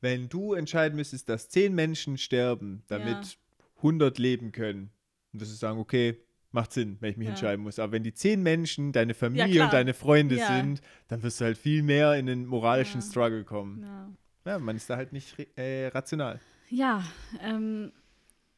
Wenn 0.00 0.28
du 0.28 0.54
entscheiden 0.54 0.96
müsstest, 0.96 1.28
dass 1.28 1.48
zehn 1.48 1.74
Menschen 1.74 2.18
sterben, 2.18 2.82
damit 2.88 3.24
ja. 3.24 3.64
100 3.78 4.18
leben 4.18 4.52
können, 4.52 4.90
und 5.32 5.42
das 5.42 5.50
ist 5.50 5.58
sagen, 5.58 5.78
okay, 5.78 6.16
macht 6.50 6.72
Sinn, 6.72 6.96
wenn 7.00 7.10
ich 7.10 7.16
mich 7.16 7.26
ja. 7.26 7.32
entscheiden 7.32 7.62
muss. 7.62 7.78
Aber 7.78 7.92
wenn 7.92 8.04
die 8.04 8.14
zehn 8.14 8.42
Menschen 8.42 8.92
deine 8.92 9.14
Familie 9.14 9.48
ja, 9.48 9.64
und 9.64 9.72
deine 9.72 9.92
Freunde 9.92 10.36
ja. 10.36 10.56
sind, 10.56 10.80
dann 11.08 11.22
wirst 11.22 11.40
du 11.40 11.44
halt 11.44 11.58
viel 11.58 11.82
mehr 11.82 12.14
in 12.14 12.26
den 12.26 12.46
moralischen 12.46 13.02
Struggle 13.02 13.44
kommen. 13.44 14.16
Ja. 14.48 14.58
man 14.58 14.76
ist 14.76 14.88
da 14.90 14.96
halt 14.96 15.12
nicht 15.12 15.36
äh, 15.56 15.88
rational. 15.88 16.40
Ja, 16.70 17.04
ähm, 17.40 17.92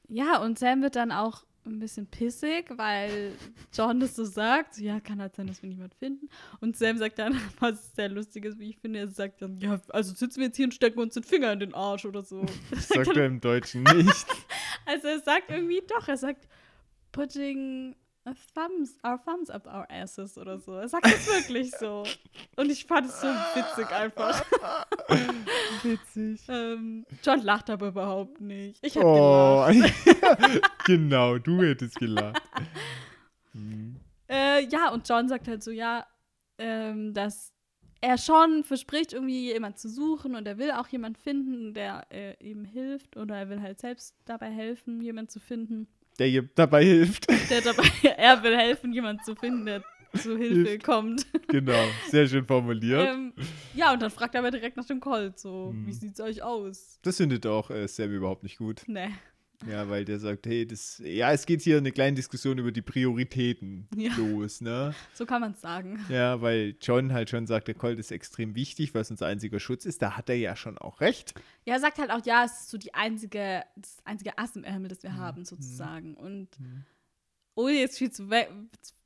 ja, 0.09 0.39
und 0.43 0.59
Sam 0.59 0.83
wird 0.83 0.97
dann 0.97 1.13
auch 1.13 1.45
ein 1.67 1.79
bisschen 1.79 2.07
pissig, 2.07 2.67
weil 2.77 3.33
John 3.73 4.01
das 4.01 4.17
so 4.17 4.25
sagt. 4.25 4.79
Ja, 4.79 4.99
kann 5.01 5.21
halt 5.21 5.37
sein, 5.37 5.47
dass 5.47 5.63
wir 5.63 5.69
niemanden 5.69 5.97
finden. 5.99 6.29
Und 6.61 6.77
Sam 6.77 6.99
sagt 6.99 7.19
dann, 7.19 7.39
was 7.61 7.95
sehr 7.95 8.09
lustig 8.09 8.45
ist, 8.45 8.59
wie 8.59 8.71
ich 8.71 8.79
finde, 8.79 9.01
er 9.01 9.09
sagt 9.09 9.43
dann, 9.43 9.59
ja, 9.61 9.81
also 9.91 10.15
sitzen 10.15 10.41
wir 10.41 10.47
jetzt 10.47 10.57
hier 10.57 10.67
und 10.67 10.75
stecken 10.75 10.99
uns 10.99 11.15
den 11.15 11.23
Finger 11.23 11.53
in 11.53 11.61
den 11.61 11.75
Arsch 11.75 12.05
oder 12.05 12.23
so. 12.23 12.45
Das 12.71 12.89
sagt 12.89 13.09
er 13.17 13.27
im 13.27 13.41
Deutschen 13.41 13.83
nicht. 13.83 14.27
also 14.87 15.09
er 15.09 15.21
sagt 15.21 15.51
irgendwie 15.51 15.83
doch, 15.87 16.09
er 16.09 16.17
sagt, 16.17 16.49
putting 17.13 17.95
thumbs, 18.55 18.99
our 19.05 19.19
thumbs 19.19 19.51
up 19.51 19.67
our 19.67 19.87
asses 19.91 20.37
oder 20.37 20.59
so. 20.59 20.75
Er 20.75 20.89
sagt 20.89 21.05
das 21.07 21.27
wirklich 21.27 21.71
so. 21.73 22.05
Und 22.57 22.71
ich 22.71 22.85
fand 22.85 23.07
es 23.07 23.21
so 23.21 23.27
witzig 23.27 23.91
einfach. 23.91 24.45
Witzig. 25.83 26.41
ähm, 26.49 27.07
John 27.23 27.41
lacht 27.43 27.71
aber 27.71 27.89
überhaupt 27.89 28.41
nicht. 28.41 28.79
Ich 28.85 28.95
hätte 28.95 29.07
oh. 29.07 29.67
gelacht. 29.67 30.63
genau, 30.85 31.39
du 31.39 31.63
hättest 31.63 31.97
gelacht. 31.97 32.43
Mhm. 33.53 33.97
Äh, 34.29 34.67
ja, 34.67 34.91
und 34.91 35.09
John 35.09 35.29
sagt 35.29 35.49
halt 35.49 35.63
so, 35.63 35.71
ja, 35.71 36.07
ähm, 36.59 37.15
dass 37.15 37.53
er 38.03 38.19
schon 38.19 38.65
verspricht, 38.65 39.13
irgendwie 39.13 39.53
jemand 39.53 39.79
zu 39.79 39.89
suchen 39.89 40.35
und 40.35 40.47
er 40.47 40.59
will 40.59 40.73
auch 40.73 40.89
jemand 40.89 41.19
finden, 41.19 41.75
der 41.75 42.07
äh, 42.11 42.35
ihm 42.43 42.65
hilft 42.65 43.17
oder 43.17 43.37
er 43.37 43.49
will 43.51 43.61
halt 43.61 43.81
selbst 43.81 44.17
dabei 44.25 44.51
helfen, 44.51 45.01
jemand 45.03 45.31
zu 45.31 45.41
finden 45.41 45.89
der 46.21 46.29
ihr 46.29 46.49
dabei 46.55 46.85
hilft. 46.85 47.27
Der 47.51 47.63
dabei, 47.63 47.89
er 48.17 48.43
will 48.43 48.57
helfen, 48.57 48.93
jemanden 48.93 49.25
zu 49.25 49.35
finden, 49.35 49.65
der 49.65 49.83
zu 50.17 50.37
Hilfe 50.37 50.71
Hilft. 50.71 50.85
kommt. 50.85 51.27
Genau, 51.49 51.83
sehr 52.09 52.29
schön 52.29 52.45
formuliert. 52.45 53.09
Ähm, 53.09 53.33
ja, 53.75 53.93
und 53.93 54.03
dann 54.03 54.11
fragt 54.11 54.35
er 54.35 54.41
aber 54.41 54.51
direkt 54.51 54.77
nach 54.77 54.85
dem 54.85 55.01
Colt, 55.01 55.39
so, 55.39 55.71
hm. 55.71 55.87
wie 55.87 55.93
sieht's 55.93 56.21
euch 56.21 56.43
aus? 56.43 56.99
Das 57.03 57.17
findet 57.17 57.47
auch 57.47 57.71
äh, 57.71 57.89
Sam 57.89 58.13
überhaupt 58.13 58.43
nicht 58.43 58.59
gut. 58.59 58.83
Nee. 58.87 59.09
Ja, 59.67 59.89
weil 59.91 60.05
der 60.05 60.19
sagt, 60.19 60.47
hey, 60.47 60.67
das, 60.67 61.03
ja, 61.05 61.33
es 61.33 61.45
geht 61.45 61.61
hier 61.61 61.77
eine 61.77 61.93
kleine 61.93 62.17
Diskussion 62.17 62.57
über 62.59 62.73
die 62.73 62.81
Prioritäten 62.81 63.89
ja. 63.95 64.15
los, 64.17 64.61
ne? 64.61 64.95
So 65.13 65.27
kann 65.27 65.43
man 65.43 65.53
es 65.53 65.61
sagen. 65.61 66.05
Ja, 66.09 66.41
weil 66.41 66.77
John 66.81 67.13
halt 67.13 67.29
schon 67.29 67.47
sagt, 67.47 67.69
der 67.69 67.75
Colt 67.75 67.99
ist 67.99 68.11
extrem 68.11 68.55
wichtig, 68.55 68.95
weil 68.95 69.03
es 69.03 69.11
unser 69.11 69.27
einziger 69.27 69.61
Schutz 69.61 69.85
ist. 69.85 70.01
Da 70.01 70.17
hat 70.17 70.31
er 70.31 70.37
ja 70.37 70.57
schon 70.57 70.79
auch 70.79 71.01
recht. 71.01 71.35
Ja, 71.67 71.75
er 71.75 71.81
sagt 71.81 71.99
halt 71.99 72.11
auch, 72.11 72.25
ja, 72.25 72.45
es 72.45 72.63
ist 72.63 72.71
so 72.71 72.79
die 72.79 72.95
einzige, 72.95 73.63
das 73.77 73.99
einzige 74.05 74.39
Ass 74.39 74.57
im 74.57 74.65
Ärmel, 74.65 74.89
das 74.89 75.03
wir 75.03 75.11
mhm. 75.11 75.19
haben, 75.19 75.45
sozusagen. 75.45 76.15
Und 76.15 76.59
mhm. 76.59 76.85
ohne 77.55 77.75
jetzt 77.75 77.99
viel 77.99 78.11
zu, 78.11 78.31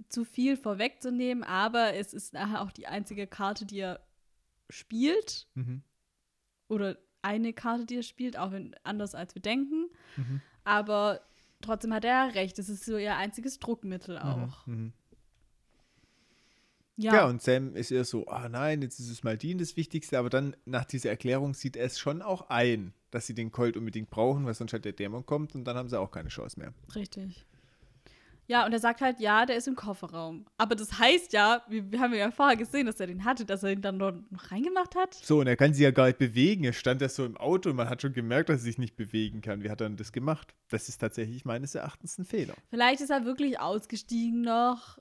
zu 0.08 0.24
viel 0.24 0.56
vorwegzunehmen, 0.56 1.42
aber 1.42 1.94
es 1.94 2.14
ist 2.14 2.32
nachher 2.32 2.62
auch 2.62 2.70
die 2.70 2.86
einzige 2.86 3.26
Karte, 3.26 3.66
die 3.66 3.80
er 3.80 4.00
spielt. 4.70 5.48
Mhm. 5.54 5.82
Oder 6.68 6.96
eine 7.24 7.52
Karte, 7.52 7.86
die 7.86 7.96
er 7.96 8.02
spielt, 8.02 8.38
auch 8.38 8.52
wenn 8.52 8.74
anders 8.84 9.14
als 9.14 9.34
wir 9.34 9.42
denken. 9.42 9.88
Mhm. 10.16 10.40
Aber 10.64 11.20
trotzdem 11.60 11.92
hat 11.92 12.04
er 12.04 12.34
recht. 12.34 12.58
Es 12.58 12.68
ist 12.68 12.84
so 12.84 12.96
ihr 12.96 13.16
einziges 13.16 13.58
Druckmittel 13.58 14.16
mhm, 14.16 14.22
auch. 14.22 14.66
Mhm. 14.66 14.92
Ja. 16.96 17.14
ja, 17.14 17.26
und 17.26 17.42
Sam 17.42 17.74
ist 17.74 17.90
eher 17.90 18.04
so, 18.04 18.28
ah 18.28 18.48
nein, 18.48 18.80
jetzt 18.80 19.00
ist 19.00 19.10
es 19.10 19.24
mal 19.24 19.36
Dean 19.36 19.58
das 19.58 19.76
Wichtigste, 19.76 20.16
aber 20.16 20.30
dann 20.30 20.54
nach 20.64 20.84
dieser 20.84 21.10
Erklärung 21.10 21.54
sieht 21.54 21.76
er 21.76 21.86
es 21.86 21.98
schon 21.98 22.22
auch 22.22 22.50
ein, 22.50 22.92
dass 23.10 23.26
sie 23.26 23.34
den 23.34 23.50
Colt 23.50 23.76
unbedingt 23.76 24.10
brauchen, 24.10 24.46
weil 24.46 24.54
sonst 24.54 24.72
halt 24.72 24.84
der 24.84 24.92
Dämon 24.92 25.26
kommt 25.26 25.56
und 25.56 25.64
dann 25.64 25.76
haben 25.76 25.88
sie 25.88 25.98
auch 25.98 26.12
keine 26.12 26.28
Chance 26.28 26.60
mehr. 26.60 26.72
Richtig. 26.94 27.44
Ja, 28.46 28.66
und 28.66 28.72
er 28.72 28.78
sagt 28.78 29.00
halt, 29.00 29.20
ja, 29.20 29.46
der 29.46 29.56
ist 29.56 29.68
im 29.68 29.74
Kofferraum. 29.74 30.44
Aber 30.58 30.74
das 30.74 30.98
heißt 30.98 31.32
ja, 31.32 31.62
wir, 31.68 31.90
wir 31.90 32.00
haben 32.00 32.12
ja 32.12 32.30
vorher 32.30 32.56
gesehen, 32.56 32.86
dass 32.86 33.00
er 33.00 33.06
den 33.06 33.24
hatte, 33.24 33.46
dass 33.46 33.62
er 33.62 33.72
ihn 33.72 33.80
dann 33.80 33.98
dort 33.98 34.30
noch 34.30 34.50
reingemacht 34.50 34.94
hat. 34.94 35.14
So, 35.14 35.40
und 35.40 35.46
er 35.46 35.56
kann 35.56 35.72
sich 35.72 35.82
ja 35.82 35.90
gar 35.90 36.06
nicht 36.06 36.18
bewegen. 36.18 36.64
Er 36.64 36.74
stand 36.74 37.00
ja 37.00 37.08
so 37.08 37.24
im 37.24 37.36
Auto 37.38 37.70
und 37.70 37.76
man 37.76 37.88
hat 37.88 38.02
schon 38.02 38.12
gemerkt, 38.12 38.50
dass 38.50 38.60
er 38.60 38.64
sich 38.64 38.78
nicht 38.78 38.96
bewegen 38.96 39.40
kann. 39.40 39.62
Wie 39.62 39.70
hat 39.70 39.80
er 39.80 39.88
denn 39.88 39.96
das 39.96 40.12
gemacht? 40.12 40.54
Das 40.68 40.88
ist 40.88 40.98
tatsächlich 40.98 41.44
meines 41.44 41.74
Erachtens 41.74 42.18
ein 42.18 42.26
Fehler. 42.26 42.54
Vielleicht 42.68 43.00
ist 43.00 43.10
er 43.10 43.24
wirklich 43.24 43.60
ausgestiegen 43.60 44.42
noch. 44.42 44.98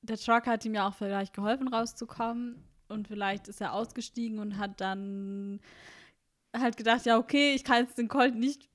Der 0.00 0.16
Truck 0.16 0.46
hat 0.46 0.64
ihm 0.64 0.74
ja 0.74 0.88
auch 0.88 0.94
vielleicht 0.94 1.34
geholfen, 1.34 1.68
rauszukommen. 1.68 2.64
Und 2.88 3.08
vielleicht 3.08 3.48
ist 3.48 3.60
er 3.60 3.74
ausgestiegen 3.74 4.38
und 4.38 4.56
hat 4.58 4.80
dann 4.80 5.60
halt 6.54 6.76
gedacht, 6.76 7.04
ja, 7.04 7.18
okay, 7.18 7.54
ich 7.54 7.64
kann 7.64 7.84
jetzt 7.84 7.98
den 7.98 8.08
Colt 8.08 8.34
nicht 8.34 8.68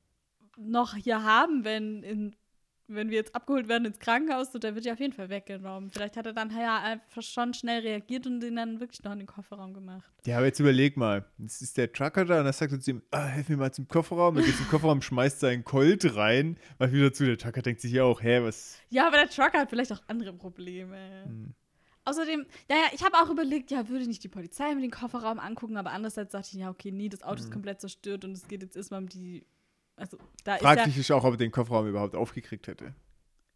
noch 0.57 0.95
hier 0.95 1.23
haben, 1.23 1.63
wenn 1.63 2.03
in 2.03 2.35
wenn 2.89 3.09
wir 3.09 3.17
jetzt 3.17 3.35
abgeholt 3.35 3.67
werden 3.67 3.85
ins 3.85 3.99
Krankenhaus, 3.99 4.51
so, 4.51 4.59
der 4.59 4.75
wird 4.75 4.85
ja 4.85 4.93
auf 4.93 4.99
jeden 4.99 5.13
Fall 5.13 5.29
weggenommen. 5.29 5.89
Vielleicht 5.91 6.17
hat 6.17 6.25
er 6.25 6.33
dann 6.33 6.51
ja 6.51 6.81
einfach 6.81 7.21
schon 7.21 7.53
schnell 7.53 7.81
reagiert 7.81 8.25
und 8.27 8.39
den 8.39 8.55
dann 8.55 8.79
wirklich 8.79 9.03
noch 9.03 9.11
in 9.11 9.19
den 9.19 9.27
Kofferraum 9.27 9.73
gemacht. 9.73 10.11
Ja, 10.25 10.37
aber 10.37 10.47
jetzt 10.47 10.59
überleg 10.59 10.97
mal. 10.97 11.25
Jetzt 11.37 11.61
ist 11.61 11.77
der 11.77 11.91
Trucker 11.91 12.25
da 12.25 12.39
und 12.39 12.45
er 12.45 12.53
sagt 12.53 12.81
zu 12.81 12.91
ihm, 12.91 13.01
ah, 13.11 13.25
helf 13.25 13.49
mir 13.49 13.57
mal 13.57 13.71
zum 13.71 13.87
Kofferraum. 13.87 14.37
Er 14.37 14.43
geht 14.43 14.57
zum 14.57 14.67
Kofferraum, 14.67 15.01
schmeißt 15.01 15.39
seinen 15.39 15.63
Colt 15.63 16.15
rein, 16.15 16.57
mal 16.77 16.91
wieder 16.91 17.13
zu. 17.13 17.25
Der 17.25 17.37
Trucker 17.37 17.61
denkt 17.61 17.81
sich 17.81 17.91
ja 17.91 18.03
auch, 18.03 18.21
hä, 18.21 18.41
was? 18.41 18.77
Ja, 18.89 19.07
aber 19.07 19.17
der 19.17 19.29
Trucker 19.29 19.59
hat 19.59 19.69
vielleicht 19.69 19.91
auch 19.91 20.01
andere 20.07 20.33
Probleme. 20.33 20.97
Hm. 21.25 21.53
Außerdem, 22.05 22.45
naja, 22.67 22.85
ich 22.93 23.03
habe 23.03 23.17
auch 23.17 23.29
überlegt, 23.29 23.69
ja, 23.69 23.87
würde 23.87 24.01
ich 24.01 24.07
nicht 24.07 24.23
die 24.23 24.29
Polizei 24.29 24.73
mit 24.73 24.83
den 24.83 24.91
Kofferraum 24.91 25.37
angucken, 25.37 25.77
aber 25.77 25.91
andererseits 25.91 26.31
dachte 26.31 26.49
ich, 26.53 26.59
ja, 26.59 26.69
okay, 26.69 26.91
nee, 26.91 27.09
das 27.09 27.21
Auto 27.21 27.37
hm. 27.37 27.45
ist 27.45 27.51
komplett 27.51 27.81
zerstört 27.81 28.25
und 28.25 28.31
es 28.31 28.47
geht 28.47 28.63
jetzt 28.63 28.75
erstmal 28.75 29.01
um 29.01 29.09
die 29.09 29.45
also, 29.99 30.17
da 30.43 30.57
Frag 30.57 30.83
dich 30.85 30.97
ist 30.97 31.09
ja, 31.09 31.15
auch, 31.15 31.23
ob 31.23 31.33
er 31.33 31.37
den 31.37 31.51
Kofferraum 31.51 31.87
überhaupt 31.87 32.15
aufgekriegt 32.15 32.67
hätte. 32.67 32.93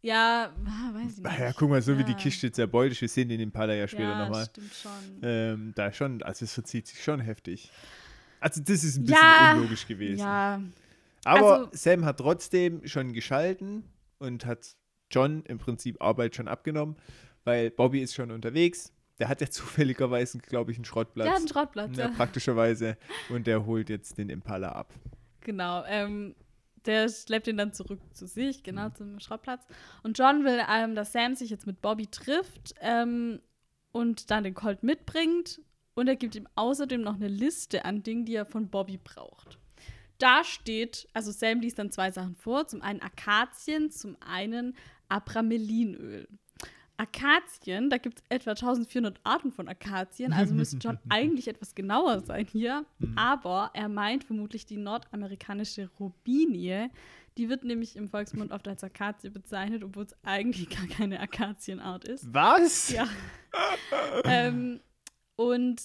Ja, 0.02 0.52
ah, 0.66 0.94
weiß 0.94 1.18
ich 1.18 1.24
nicht. 1.24 1.38
Ja, 1.38 1.52
guck 1.54 1.70
mal, 1.70 1.80
so 1.80 1.92
ja. 1.92 1.98
wie 1.98 2.04
die 2.04 2.14
Kiste 2.14 2.52
zerbeult 2.52 2.92
ist, 2.92 3.00
wir 3.00 3.08
sehen 3.08 3.30
den 3.30 3.40
Impala 3.40 3.72
ja 3.72 3.88
später 3.88 4.10
ja, 4.10 4.24
nochmal. 4.24 4.44
stimmt 4.44 4.74
schon. 4.74 4.90
Ähm, 5.22 5.72
da 5.74 5.92
schon, 5.92 6.22
also 6.22 6.44
es 6.44 6.52
verzieht 6.52 6.86
sich 6.86 7.02
schon 7.02 7.20
heftig. 7.20 7.70
Also 8.38 8.60
das 8.60 8.84
ist 8.84 8.98
ein 8.98 9.04
bisschen 9.04 9.18
ja, 9.22 9.54
unlogisch 9.54 9.86
gewesen. 9.86 10.18
Ja. 10.18 10.60
Aber 11.24 11.58
also, 11.60 11.70
Sam 11.72 12.04
hat 12.04 12.18
trotzdem 12.18 12.86
schon 12.86 13.14
geschalten 13.14 13.84
und 14.18 14.44
hat 14.44 14.76
John 15.10 15.42
im 15.46 15.58
Prinzip 15.58 16.02
Arbeit 16.02 16.34
schon 16.34 16.48
abgenommen, 16.48 16.96
weil 17.44 17.70
Bobby 17.70 18.00
ist 18.00 18.14
schon 18.14 18.30
unterwegs. 18.30 18.92
Der 19.18 19.28
hat 19.28 19.40
ja 19.40 19.46
zufälligerweise, 19.50 20.36
glaube 20.38 20.72
ich, 20.72 20.76
einen 20.76 20.84
Schrottplatz. 20.84 21.24
Der 21.24 21.32
hat 21.32 21.38
einen 21.38 21.48
Schrottplatz, 21.48 21.96
ja. 21.96 22.08
Praktischerweise. 22.08 22.98
Und 23.30 23.46
der 23.46 23.64
holt 23.64 23.88
jetzt 23.88 24.18
den 24.18 24.28
Impala 24.28 24.72
ab. 24.72 24.92
Genau. 25.44 25.84
Ähm, 25.86 26.34
der 26.86 27.08
schleppt 27.08 27.46
ihn 27.46 27.56
dann 27.56 27.72
zurück 27.72 28.00
zu 28.12 28.26
sich, 28.26 28.62
genau, 28.62 28.88
mhm. 28.88 28.94
zum 28.94 29.20
Schrottplatz. 29.20 29.64
Und 30.02 30.18
John 30.18 30.44
will, 30.44 30.60
ähm, 30.68 30.94
dass 30.94 31.12
Sam 31.12 31.34
sich 31.34 31.50
jetzt 31.50 31.66
mit 31.66 31.80
Bobby 31.80 32.08
trifft 32.08 32.74
ähm, 32.80 33.40
und 33.92 34.30
dann 34.30 34.44
den 34.44 34.54
Colt 34.54 34.82
mitbringt. 34.82 35.62
Und 35.94 36.08
er 36.08 36.16
gibt 36.16 36.34
ihm 36.34 36.48
außerdem 36.56 37.00
noch 37.00 37.14
eine 37.14 37.28
Liste 37.28 37.84
an 37.84 38.02
Dingen, 38.02 38.24
die 38.24 38.34
er 38.34 38.46
von 38.46 38.68
Bobby 38.68 38.98
braucht. 38.98 39.58
Da 40.18 40.42
steht, 40.44 41.08
also 41.12 41.30
Sam 41.30 41.60
liest 41.60 41.78
dann 41.78 41.92
zwei 41.92 42.10
Sachen 42.10 42.34
vor. 42.34 42.66
Zum 42.66 42.82
einen 42.82 43.00
Akazien, 43.00 43.90
zum 43.90 44.16
einen 44.20 44.76
Abramelinöl. 45.08 46.28
Akazien, 46.96 47.90
da 47.90 47.98
gibt 47.98 48.20
es 48.20 48.24
etwa 48.28 48.50
1400 48.50 49.18
Arten 49.24 49.50
von 49.50 49.68
Akazien, 49.68 50.32
also 50.32 50.54
müsste 50.54 50.76
John 50.76 50.98
eigentlich 51.08 51.48
etwas 51.48 51.74
genauer 51.74 52.20
sein 52.20 52.46
hier. 52.46 52.84
Mhm. 52.98 53.18
Aber 53.18 53.70
er 53.74 53.88
meint 53.88 54.24
vermutlich 54.24 54.66
die 54.66 54.76
nordamerikanische 54.76 55.90
Robinie. 55.98 56.90
Die 57.36 57.48
wird 57.48 57.64
nämlich 57.64 57.96
im 57.96 58.08
Volksmund 58.08 58.52
oft 58.52 58.68
als 58.68 58.84
Akazie 58.84 59.30
bezeichnet, 59.30 59.82
obwohl 59.82 60.04
es 60.04 60.14
eigentlich 60.22 60.68
gar 60.76 60.86
keine 60.86 61.20
Akazienart 61.20 62.04
ist. 62.04 62.32
Was? 62.32 62.90
Ja. 62.90 63.08
ähm, 64.24 64.80
und 65.36 65.82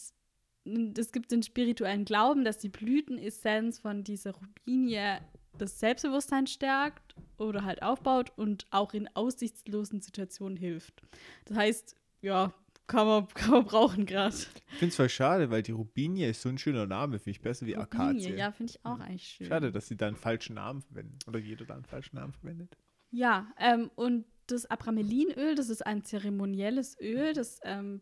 es 0.97 1.11
gibt 1.11 1.31
den 1.31 1.41
spirituellen 1.41 2.05
Glauben, 2.05 2.43
dass 2.43 2.59
die 2.59 2.69
Blütenessenz 2.69 3.79
von 3.79 4.03
dieser 4.03 4.31
Rubinie 4.31 5.19
das 5.59 5.79
Selbstbewusstsein 5.79 6.47
stärkt 6.47 7.15
oder 7.37 7.63
halt 7.63 7.81
aufbaut 7.83 8.31
und 8.35 8.65
auch 8.71 8.93
in 8.93 9.07
aussichtslosen 9.15 10.01
Situationen 10.01 10.57
hilft. 10.57 11.03
Das 11.45 11.57
heißt, 11.57 11.95
ja, 12.21 12.53
kann 12.87 13.07
man, 13.07 13.27
kann 13.33 13.51
man 13.51 13.65
brauchen 13.65 14.05
gerade. 14.05 14.35
Ich 14.35 14.77
finde 14.77 14.87
es 14.87 14.95
voll 14.95 15.09
schade, 15.09 15.49
weil 15.49 15.63
die 15.63 15.71
Rubinie 15.71 16.29
ist 16.29 16.41
so 16.41 16.49
ein 16.49 16.57
schöner 16.57 16.85
Name, 16.85 17.19
finde 17.19 17.31
ich 17.31 17.41
besser 17.41 17.65
wie 17.65 17.77
Akazie. 17.77 18.35
Ja, 18.35 18.51
finde 18.51 18.71
ich 18.71 18.85
auch 18.85 18.99
eigentlich 18.99 19.27
schön. 19.27 19.47
Schade, 19.47 19.71
dass 19.71 19.87
sie 19.87 19.95
da 19.95 20.07
einen 20.07 20.15
falschen 20.15 20.55
Namen 20.55 20.81
verwenden. 20.81 21.17
Oder 21.27 21.39
jeder 21.39 21.65
da 21.65 21.75
einen 21.75 21.85
falschen 21.85 22.17
Namen 22.17 22.33
verwendet. 22.33 22.75
Ja, 23.11 23.47
ähm, 23.57 23.89
und 23.95 24.25
das 24.47 24.65
Abramelinöl, 24.65 25.55
das 25.55 25.69
ist 25.69 25.85
ein 25.85 26.03
zeremonielles 26.03 26.99
Öl, 26.99 27.33
das 27.33 27.59
ähm, 27.63 28.01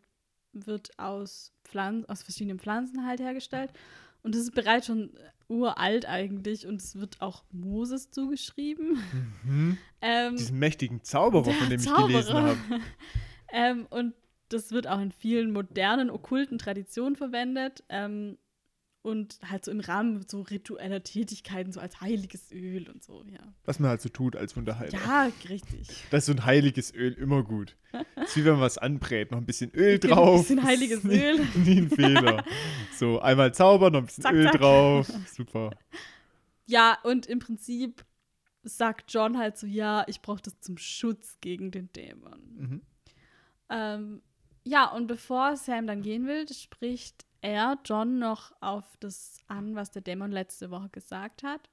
wird 0.52 0.98
aus, 0.98 1.52
Pflanzen, 1.64 2.08
aus 2.08 2.22
verschiedenen 2.22 2.58
Pflanzen 2.58 3.06
halt 3.06 3.20
hergestellt. 3.20 3.70
Und 4.22 4.34
das 4.34 4.42
ist 4.42 4.54
bereits 4.54 4.86
schon 4.86 5.10
uralt 5.48 6.06
eigentlich 6.06 6.66
und 6.66 6.80
es 6.80 6.96
wird 6.98 7.20
auch 7.20 7.44
Moses 7.50 8.10
zugeschrieben. 8.10 8.98
Mhm. 9.44 9.78
Ähm, 10.00 10.36
Diesen 10.36 10.60
mächtigen 10.60 11.02
Zauberer, 11.02 11.50
von 11.50 11.68
dem 11.68 11.80
ich 11.80 11.86
Zauberer. 11.86 12.06
gelesen 12.06 12.34
habe. 12.34 12.58
ähm, 13.52 13.84
und 13.90 14.14
das 14.48 14.70
wird 14.70 14.86
auch 14.86 15.00
in 15.00 15.10
vielen 15.10 15.50
modernen, 15.50 16.08
okkulten 16.08 16.56
Traditionen 16.56 17.16
verwendet. 17.16 17.82
Ähm, 17.88 18.38
und 19.02 19.38
halt 19.48 19.64
so 19.64 19.70
im 19.70 19.80
Rahmen 19.80 20.24
so 20.28 20.40
ritueller 20.42 21.02
Tätigkeiten, 21.02 21.72
so 21.72 21.80
als 21.80 22.00
heiliges 22.00 22.50
Öl 22.52 22.88
und 22.90 23.02
so, 23.02 23.24
ja. 23.26 23.38
Was 23.64 23.78
man 23.78 23.90
halt 23.90 24.00
so 24.02 24.08
tut 24.08 24.36
als 24.36 24.56
Wunderheiler. 24.56 24.92
Ja, 24.92 25.30
richtig. 25.48 25.88
Das 26.10 26.20
ist 26.20 26.26
so 26.26 26.32
ein 26.32 26.44
heiliges 26.44 26.92
Öl 26.94 27.12
immer 27.14 27.42
gut. 27.42 27.76
Das 28.16 28.30
ist 28.30 28.36
wie 28.36 28.44
wenn 28.44 28.52
man 28.54 28.62
was 28.62 28.76
anbrät, 28.78 29.30
noch 29.30 29.38
ein 29.38 29.46
bisschen 29.46 29.70
Öl 29.74 29.98
drauf. 29.98 30.40
ein 30.40 30.42
bisschen 30.42 30.62
heiliges 30.64 31.04
Nie- 31.04 31.22
Öl. 31.22 31.46
Nie 31.64 31.78
ein 31.82 31.90
Fehler. 31.90 32.44
So, 32.96 33.20
einmal 33.20 33.54
zaubern, 33.54 33.92
noch 33.92 34.00
ein 34.00 34.06
bisschen 34.06 34.22
Zack, 34.22 34.34
Öl 34.34 34.44
zack. 34.46 34.60
drauf. 34.60 35.08
Super. 35.26 35.70
Ja, 36.66 36.98
und 37.04 37.26
im 37.26 37.38
Prinzip 37.38 38.04
sagt 38.62 39.12
John 39.14 39.38
halt 39.38 39.56
so, 39.56 39.66
ja, 39.66 40.04
ich 40.08 40.20
brauche 40.20 40.42
das 40.42 40.60
zum 40.60 40.76
Schutz 40.76 41.38
gegen 41.40 41.70
den 41.70 41.90
Dämon. 41.92 42.42
Mhm. 42.56 42.82
Ähm, 43.70 44.22
ja, 44.64 44.90
und 44.90 45.06
bevor 45.06 45.56
Sam 45.56 45.86
dann 45.86 46.02
gehen 46.02 46.26
will, 46.26 46.46
spricht 46.52 47.24
er 47.40 47.78
John 47.84 48.18
noch 48.18 48.52
auf 48.60 48.96
das 48.98 49.38
an, 49.46 49.74
was 49.74 49.90
der 49.90 50.02
Dämon 50.02 50.32
letzte 50.32 50.70
Woche 50.70 50.88
gesagt 50.88 51.42
hat. 51.42 51.68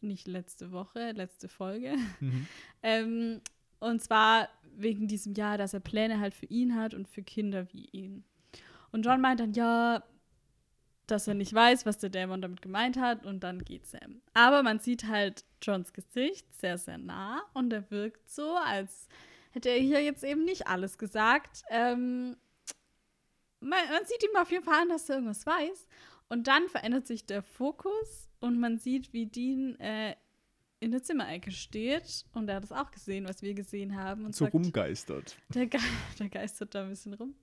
Nicht 0.00 0.26
letzte 0.26 0.72
Woche, 0.72 1.12
letzte 1.12 1.48
Folge. 1.48 1.96
Mhm. 2.20 2.46
Ähm, 2.82 3.40
und 3.80 4.00
zwar 4.00 4.48
wegen 4.76 5.08
diesem 5.08 5.34
Jahr, 5.34 5.58
dass 5.58 5.74
er 5.74 5.80
Pläne 5.80 6.20
halt 6.20 6.34
für 6.34 6.46
ihn 6.46 6.76
hat 6.76 6.94
und 6.94 7.08
für 7.08 7.22
Kinder 7.22 7.66
wie 7.72 7.86
ihn. 7.86 8.22
Und 8.92 9.04
John 9.04 9.20
meint 9.20 9.40
dann, 9.40 9.54
ja, 9.54 10.04
dass 11.06 11.28
er 11.28 11.34
nicht 11.34 11.52
weiß, 11.52 11.86
was 11.86 11.98
der 11.98 12.10
Dämon 12.10 12.42
damit 12.42 12.62
gemeint 12.62 12.96
hat 12.96 13.26
und 13.26 13.40
dann 13.40 13.64
geht 13.64 13.86
Sam. 13.86 14.20
Aber 14.34 14.62
man 14.62 14.78
sieht 14.78 15.06
halt 15.06 15.44
Johns 15.62 15.92
Gesicht 15.92 16.52
sehr, 16.54 16.78
sehr 16.78 16.98
nah 16.98 17.42
und 17.54 17.72
er 17.72 17.90
wirkt 17.90 18.28
so, 18.30 18.56
als 18.56 19.08
hätte 19.52 19.68
er 19.70 19.78
hier 19.78 20.02
jetzt 20.02 20.24
eben 20.24 20.44
nicht 20.44 20.66
alles 20.66 20.98
gesagt. 20.98 21.62
Ähm, 21.70 22.36
man, 23.66 23.78
man 23.90 24.04
sieht 24.04 24.22
ihm 24.22 24.36
auf 24.36 24.50
jeden 24.50 24.64
Fall 24.64 24.82
an, 24.82 24.88
dass 24.88 25.08
er 25.08 25.16
irgendwas 25.16 25.46
weiß. 25.46 25.88
Und 26.28 26.46
dann 26.48 26.68
verändert 26.68 27.06
sich 27.06 27.26
der 27.26 27.42
Fokus 27.42 28.28
und 28.40 28.58
man 28.58 28.78
sieht, 28.78 29.12
wie 29.12 29.26
Dean 29.26 29.78
äh, 29.78 30.16
in 30.80 30.90
der 30.90 31.02
Zimmerecke 31.02 31.50
steht 31.50 32.24
und 32.32 32.48
er 32.48 32.56
hat 32.56 32.64
das 32.64 32.72
auch 32.72 32.90
gesehen, 32.90 33.26
was 33.28 33.42
wir 33.42 33.54
gesehen 33.54 33.96
haben. 33.96 34.24
Und 34.24 34.34
So 34.34 34.44
sagt, 34.44 34.54
rumgeistert. 34.54 35.36
der, 35.48 35.66
Ge 35.66 35.80
der 36.18 36.28
geistert 36.28 36.74
da 36.74 36.82
ein 36.82 36.90
bisschen 36.90 37.14
rum. 37.14 37.34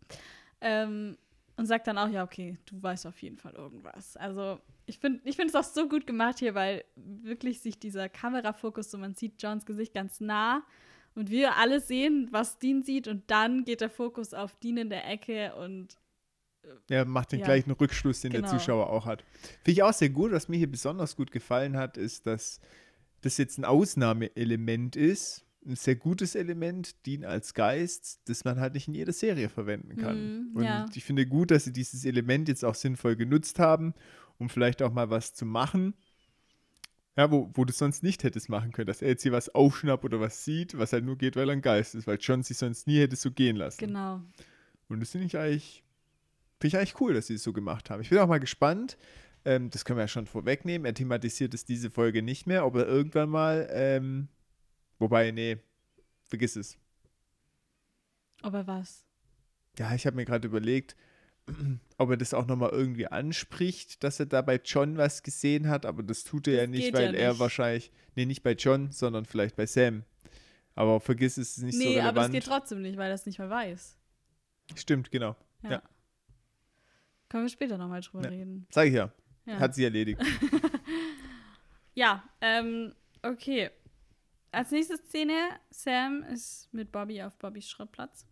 Ähm, 0.62 1.18
und 1.56 1.66
sagt 1.68 1.88
dann 1.88 1.98
auch, 1.98 2.10
ja, 2.10 2.24
okay, 2.24 2.58
du 2.66 2.82
weißt 2.82 3.06
auf 3.06 3.22
jeden 3.22 3.38
Fall 3.38 3.54
irgendwas. 3.54 4.18
Also 4.18 4.60
ich 4.86 5.00
finde 5.00 5.22
ich 5.24 5.36
finde 5.36 5.50
es 5.50 5.56
auch 5.56 5.70
so 5.70 5.88
gut 5.88 6.08
gemacht 6.08 6.40
hier, 6.40 6.56
weil 6.56 6.84
wirklich 6.96 7.62
sich 7.62 7.80
dieser 7.80 8.10
Kamerafokus, 8.10 8.92
so 8.92 8.98
man 8.98 9.16
sieht 9.16 9.42
Johns 9.42 9.66
Gesicht 9.66 9.94
ganz 9.94 10.20
nah 10.20 10.64
und 11.16 11.30
wir 11.30 11.58
alle 11.58 11.80
sehen, 11.80 12.28
was 12.32 12.58
Dean 12.58 12.82
sieht 12.84 13.08
und 13.08 13.30
dann 13.30 13.66
geht 13.66 13.82
der 13.82 13.90
Fokus 13.90 14.34
auf 14.34 14.56
Dean 14.56 14.78
in 14.78 14.90
der 14.90 15.08
Ecke 15.08 15.56
und 15.56 15.98
Er 16.90 17.06
macht 17.06 17.32
den 17.32 17.40
Ja. 17.40 17.46
gleichen 17.46 17.72
Rückschluss, 17.72 18.22
den 18.22 18.32
Genau. 18.32 18.50
der 18.50 18.58
Zuschauer 18.60 18.90
auch 18.90 19.06
hat. 19.06 19.24
Finde 19.64 19.72
ich 19.72 19.84
auch 19.84 19.94
sehr 19.94 20.10
gut. 20.10 20.32
Was 20.32 20.48
mir 20.48 20.58
hier 20.58 20.72
besonders 20.72 21.16
gut 21.16 21.32
gefallen 21.32 21.76
hat, 21.78 21.98
ist, 21.98 22.26
dass 22.28 22.60
das 23.22 23.38
jetzt 23.38 23.58
ein 23.58 23.66
Ausnahmeelement 23.66 24.96
ist. 24.96 25.46
Ein 25.66 25.78
sehr 25.78 25.96
gutes 25.96 26.36
Element, 26.36 27.06
Dean 27.06 27.24
als 27.24 27.54
Geist, 27.54 28.20
das 28.26 28.44
man 28.44 28.60
halt 28.60 28.74
nicht 28.74 28.90
in 28.90 28.96
jeder 28.96 29.14
Serie 29.14 29.48
verwenden 29.48 29.96
kann. 29.96 30.52
Und 30.54 30.64
ja. 30.64 30.86
ich 30.94 31.06
finde 31.06 31.26
gut, 31.26 31.52
dass 31.52 31.64
sie 31.64 31.72
dieses 31.72 32.04
Element 32.04 32.50
jetzt 32.50 32.66
auch 32.66 32.76
sinnvoll 32.76 33.16
genutzt 33.16 33.60
haben, 33.60 33.94
um 34.38 34.50
vielleicht 34.50 34.82
auch 34.82 34.92
mal 34.92 35.10
was 35.10 35.34
zu 35.34 35.46
machen. 35.46 35.94
Ja, 37.16 37.32
wo, 37.32 37.50
wo 37.54 37.64
du 37.64 37.72
sonst 37.72 38.04
nicht 38.04 38.24
hättest 38.24 38.50
machen 38.50 38.72
können, 38.72 38.88
dass 38.88 39.02
er 39.02 39.10
jetzt 39.10 39.22
hier 39.24 39.32
was 39.32 39.54
aufschnappt 39.54 40.04
oder 40.04 40.20
was 40.20 40.44
sieht, 40.44 40.78
was 40.78 40.92
halt 40.94 41.06
nur 41.06 41.18
geht, 41.18 41.36
weil 41.36 41.48
er 41.48 41.54
ein 41.54 41.62
Geist 41.62 41.94
ist, 41.96 42.08
weil 42.08 42.18
John 42.20 42.42
sich 42.44 42.58
sonst 42.58 42.88
nie 42.88 43.00
hätte 43.00 43.16
so 43.16 43.32
gehen 43.32 43.56
lassen. 43.56 43.78
genau. 43.78 44.22
Und 44.90 45.00
das 45.00 45.12
finde 45.12 45.28
ich 45.28 45.38
eigentlich, 45.38 45.83
finde 46.64 46.78
ich 46.78 46.78
eigentlich 46.78 47.02
cool, 47.02 47.14
dass 47.14 47.28
sie 47.28 47.34
es 47.34 47.44
so 47.44 47.52
gemacht 47.52 47.90
haben. 47.90 48.02
Ich 48.02 48.10
bin 48.10 48.20
auch 48.20 48.28
mal 48.28 48.40
gespannt. 48.40 48.98
Ähm, 49.44 49.70
das 49.70 49.84
können 49.84 49.98
wir 49.98 50.04
ja 50.04 50.08
schon 50.08 50.28
vorwegnehmen. 50.28 50.86
Er 50.86 50.94
thematisiert 50.94 51.54
es 51.54 51.66
diese 51.66 51.92
Folge 51.92 52.22
nicht 52.22 52.48
mehr, 52.48 52.66
ob 52.66 52.76
er 52.78 52.88
irgendwann 52.88 53.28
mal, 53.30 53.68
ähm, 53.72 54.30
wobei, 54.98 55.32
nee, 55.32 55.58
vergiss 56.24 56.56
es. 56.56 56.78
Aber 58.42 58.66
was? 58.66 59.04
Ja, 59.78 59.94
ich 59.94 60.06
habe 60.06 60.16
mir 60.16 60.24
gerade 60.24 60.48
überlegt, 60.48 60.96
ob 61.98 62.12
er 62.12 62.16
das 62.16 62.34
auch 62.34 62.46
nochmal 62.48 62.70
irgendwie 62.70 63.08
anspricht, 63.08 64.02
dass 64.06 64.22
er 64.22 64.28
da 64.28 64.42
bei 64.42 64.62
John 64.64 64.96
was 64.96 65.22
gesehen 65.22 65.68
hat, 65.68 65.86
aber 65.86 66.02
das 66.02 66.24
tut 66.24 66.48
er 66.48 66.54
ja 66.54 66.62
Das 66.62 66.70
nicht, 66.70 66.86
geht 66.86 66.94
weil 66.94 67.14
ja 67.14 67.20
er 67.20 67.30
nicht. 67.32 67.40
wahrscheinlich, 67.42 67.92
nee, 68.16 68.26
nicht 68.26 68.44
bei 68.44 68.54
John, 68.54 68.90
sondern 68.94 69.26
vielleicht 69.26 69.58
bei 69.58 69.66
Sam. 69.66 70.06
Aber 70.76 71.02
vergiss 71.02 71.36
es, 71.38 71.58
ist 71.58 71.64
nicht 71.64 71.74
so 71.78 71.80
nee, 71.84 71.96
relevant. 71.96 72.18
aber 72.18 72.26
es 72.28 72.32
geht 72.32 72.46
trotzdem 72.46 72.82
nicht, 72.82 72.96
weil 72.98 73.10
er 73.10 73.16
es 73.16 73.26
nicht 73.26 73.40
mehr 73.40 73.50
weiß. 73.50 73.98
Stimmt, 74.76 75.12
genau. 75.12 75.36
Ja. 75.64 75.72
Ja. 75.72 75.82
Können 77.34 77.46
wir 77.46 77.50
später 77.50 77.80
nochmal 77.80 78.00
drüber 78.02 78.26
Ja. 78.26 78.30
reden. 78.30 78.68
Sag 78.70 78.86
ich 78.90 78.94
ja. 78.94 79.10
Ja. 79.48 79.60
Hat 79.60 79.74
sie 79.74 79.84
erledigt. 79.86 80.22
Ja, 81.96 82.24
ähm, 82.42 82.94
okay. 83.24 83.70
Als 84.52 84.70
nächste 84.72 84.98
Szene, 84.98 85.34
Sam 85.72 86.24
ist 86.24 86.72
mit 86.74 86.92
Bobby 86.92 87.22
auf 87.24 87.36
Bobbys 87.38 87.68
Schrottplatz. 87.70 88.26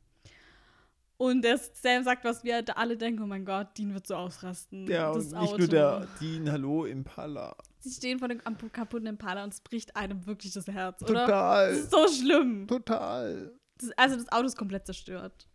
Und 1.17 1.43
der 1.43 1.57
Sam 1.57 2.03
sagt, 2.03 2.23
was 2.25 2.43
wir 2.43 2.63
alle 2.75 2.95
denken, 2.97 3.21
oh 3.23 3.27
mein 3.27 3.45
Gott, 3.45 3.77
Dean 3.77 3.93
wird 3.93 4.05
so 4.07 4.15
ausrasten. 4.15 4.87
Ja, 4.87 5.11
das 5.13 5.25
und 5.25 5.39
nicht 5.41 5.51
Auto. 5.51 5.57
nur 5.59 5.67
der 5.67 6.07
Dean, 6.19 6.51
hallo, 6.51 6.85
Impala. 6.85 7.55
Sie 7.79 7.91
stehen 7.91 8.17
vor 8.19 8.27
dem 8.27 8.39
kaputten 8.71 9.07
Impala 9.07 9.43
und 9.43 9.53
es 9.53 9.61
bricht 9.61 9.95
einem 9.95 10.25
wirklich 10.27 10.53
das 10.53 10.67
Herz, 10.67 11.01
oder? 11.03 11.13
Das 11.13 11.25
Total. 11.25 11.71
ist 11.71 11.91
so 11.91 12.07
schlimm. 12.07 12.67
Total. 12.67 13.51
Das, 13.79 13.91
also 13.97 14.15
das 14.15 14.31
Auto 14.31 14.45
ist 14.45 14.57
komplett 14.57 14.85
zerstört. 14.87 15.47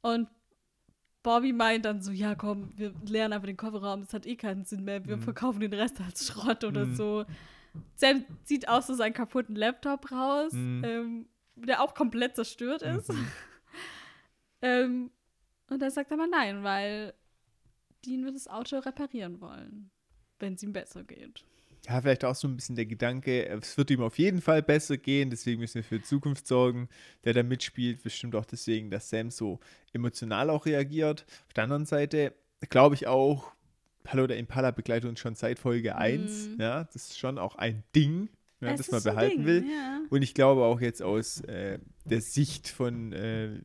Und 0.00 0.28
Bobby 1.26 1.52
meint 1.52 1.84
dann 1.84 2.00
so, 2.00 2.12
ja 2.12 2.36
komm, 2.36 2.70
wir 2.76 2.94
leeren 3.04 3.32
einfach 3.32 3.46
den 3.46 3.56
Kofferraum, 3.56 4.02
das 4.02 4.14
hat 4.14 4.26
eh 4.26 4.36
keinen 4.36 4.64
Sinn 4.64 4.84
mehr, 4.84 5.04
wir 5.06 5.16
Mhm. 5.16 5.22
verkaufen 5.22 5.58
den 5.58 5.72
Rest 5.74 6.00
als 6.00 6.24
Schrott 6.28 6.62
oder 6.62 6.86
Mhm. 6.86 6.94
so. 6.94 7.24
Sam 7.96 8.24
zieht 8.44 8.68
aus 8.68 8.86
so 8.86 8.94
seinen 8.94 9.12
kaputten 9.12 9.56
Laptop 9.56 10.12
raus, 10.12 10.52
Mhm. 10.52 10.84
ähm, 10.84 11.26
der 11.56 11.82
auch 11.82 11.94
komplett 11.94 12.36
zerstört 12.36 12.82
ist. 12.82 13.12
Mhm. 13.12 13.26
ähm, 14.62 15.10
und 15.68 15.82
dann 15.82 15.90
sagt 15.90 16.12
er 16.12 16.16
mal 16.16 16.28
nein, 16.28 16.62
weil 16.62 17.12
Dean 18.04 18.24
wird 18.24 18.36
das 18.36 18.46
Auto 18.46 18.78
reparieren 18.78 19.40
wollen, 19.40 19.90
wenn 20.38 20.54
es 20.54 20.62
ihm 20.62 20.72
besser 20.72 21.02
geht. 21.02 21.44
Ja, 21.88 22.00
vielleicht 22.00 22.24
auch 22.24 22.34
so 22.34 22.48
ein 22.48 22.56
bisschen 22.56 22.74
der 22.74 22.86
Gedanke, 22.86 23.48
es 23.48 23.78
wird 23.78 23.90
ihm 23.90 24.02
auf 24.02 24.18
jeden 24.18 24.40
Fall 24.40 24.62
besser 24.62 24.96
gehen, 24.96 25.30
deswegen 25.30 25.60
müssen 25.60 25.76
wir 25.76 25.84
für 25.84 25.98
die 25.98 26.04
Zukunft 26.04 26.46
sorgen. 26.46 26.88
Der 27.24 27.32
da 27.32 27.42
mitspielt, 27.42 28.02
bestimmt 28.02 28.34
auch 28.34 28.44
deswegen, 28.44 28.90
dass 28.90 29.08
Sam 29.08 29.30
so 29.30 29.60
emotional 29.92 30.50
auch 30.50 30.66
reagiert. 30.66 31.24
Auf 31.46 31.52
der 31.52 31.64
anderen 31.64 31.86
Seite 31.86 32.32
glaube 32.68 32.96
ich 32.96 33.06
auch, 33.06 33.52
Hallo, 34.08 34.26
der 34.26 34.38
Impala 34.38 34.70
begleitet 34.70 35.08
uns 35.08 35.20
schon 35.20 35.34
seit 35.34 35.58
Folge 35.58 35.96
1. 35.96 36.50
Mhm. 36.50 36.60
Ja, 36.60 36.84
das 36.84 37.10
ist 37.10 37.18
schon 37.18 37.38
auch 37.38 37.56
ein 37.56 37.82
Ding, 37.94 38.28
das 38.60 38.68
man 38.68 38.80
ist 38.80 38.94
ein 38.94 39.14
behalten 39.14 39.36
Ding, 39.38 39.46
will. 39.46 39.64
Ja. 39.70 40.00
Und 40.10 40.22
ich 40.22 40.34
glaube 40.34 40.62
auch 40.62 40.80
jetzt 40.80 41.02
aus 41.02 41.40
äh, 41.42 41.78
der 42.04 42.20
Sicht 42.20 42.68
von 42.68 43.12
äh, 43.12 43.60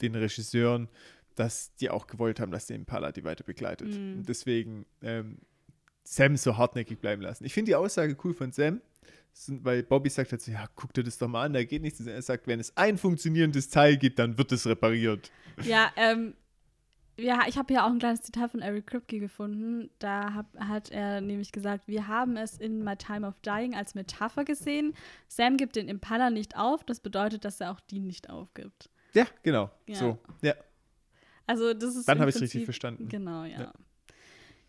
den 0.00 0.14
Regisseuren, 0.14 0.88
dass 1.34 1.74
die 1.76 1.90
auch 1.90 2.06
gewollt 2.06 2.40
haben, 2.40 2.52
dass 2.52 2.66
der 2.66 2.76
Impala 2.76 3.12
die 3.12 3.24
weiter 3.24 3.44
begleitet. 3.44 3.88
Mhm. 3.88 4.18
Und 4.18 4.28
deswegen 4.28 4.86
ähm, 5.02 5.38
Sam 6.06 6.36
so 6.36 6.56
hartnäckig 6.56 6.98
bleiben 7.00 7.22
lassen. 7.22 7.44
Ich 7.44 7.52
finde 7.52 7.70
die 7.70 7.76
Aussage 7.76 8.16
cool 8.24 8.32
von 8.34 8.52
Sam. 8.52 8.80
Weil 9.48 9.82
Bobby 9.82 10.08
sagt 10.08 10.32
halt 10.32 10.40
so, 10.40 10.50
ja, 10.50 10.64
guck 10.76 10.94
dir 10.94 11.02
das 11.04 11.18
doch 11.18 11.28
mal 11.28 11.44
an, 11.44 11.52
da 11.52 11.62
geht 11.62 11.82
nichts. 11.82 12.00
Er 12.00 12.22
sagt, 12.22 12.46
wenn 12.46 12.58
es 12.58 12.74
ein 12.74 12.96
funktionierendes 12.96 13.68
Teil 13.68 13.98
gibt, 13.98 14.18
dann 14.18 14.38
wird 14.38 14.50
es 14.50 14.66
repariert. 14.66 15.30
Ja, 15.62 15.92
ähm, 15.96 16.32
ja, 17.18 17.40
ich 17.46 17.58
habe 17.58 17.74
ja 17.74 17.84
auch 17.86 17.90
ein 17.90 17.98
kleines 17.98 18.22
Zitat 18.22 18.52
von 18.52 18.60
Eric 18.62 18.86
Kripke 18.86 19.18
gefunden. 19.20 19.90
Da 19.98 20.32
hab, 20.32 20.46
hat 20.58 20.90
er 20.90 21.20
nämlich 21.20 21.52
gesagt, 21.52 21.86
wir 21.86 22.08
haben 22.08 22.38
es 22.38 22.56
in 22.56 22.82
My 22.82 22.96
Time 22.96 23.26
of 23.26 23.34
Dying 23.40 23.74
als 23.74 23.94
Metapher 23.94 24.46
gesehen. 24.46 24.94
Sam 25.28 25.58
gibt 25.58 25.76
den 25.76 25.88
Impala 25.88 26.30
nicht 26.30 26.56
auf, 26.56 26.82
das 26.84 27.00
bedeutet, 27.00 27.44
dass 27.44 27.60
er 27.60 27.72
auch 27.72 27.80
die 27.80 28.00
nicht 28.00 28.30
aufgibt. 28.30 28.88
Ja, 29.12 29.26
genau. 29.42 29.70
Ja. 29.86 29.96
So, 29.96 30.18
ja. 30.40 30.54
Also 31.46 31.74
das 31.74 31.94
ist 31.94 32.08
Dann 32.08 32.20
habe 32.20 32.30
ich's 32.30 32.40
richtig 32.40 32.60
Prinzip- 32.60 32.64
verstanden. 32.64 33.08
Genau, 33.08 33.44
ja. 33.44 33.60
Ja. 33.60 33.72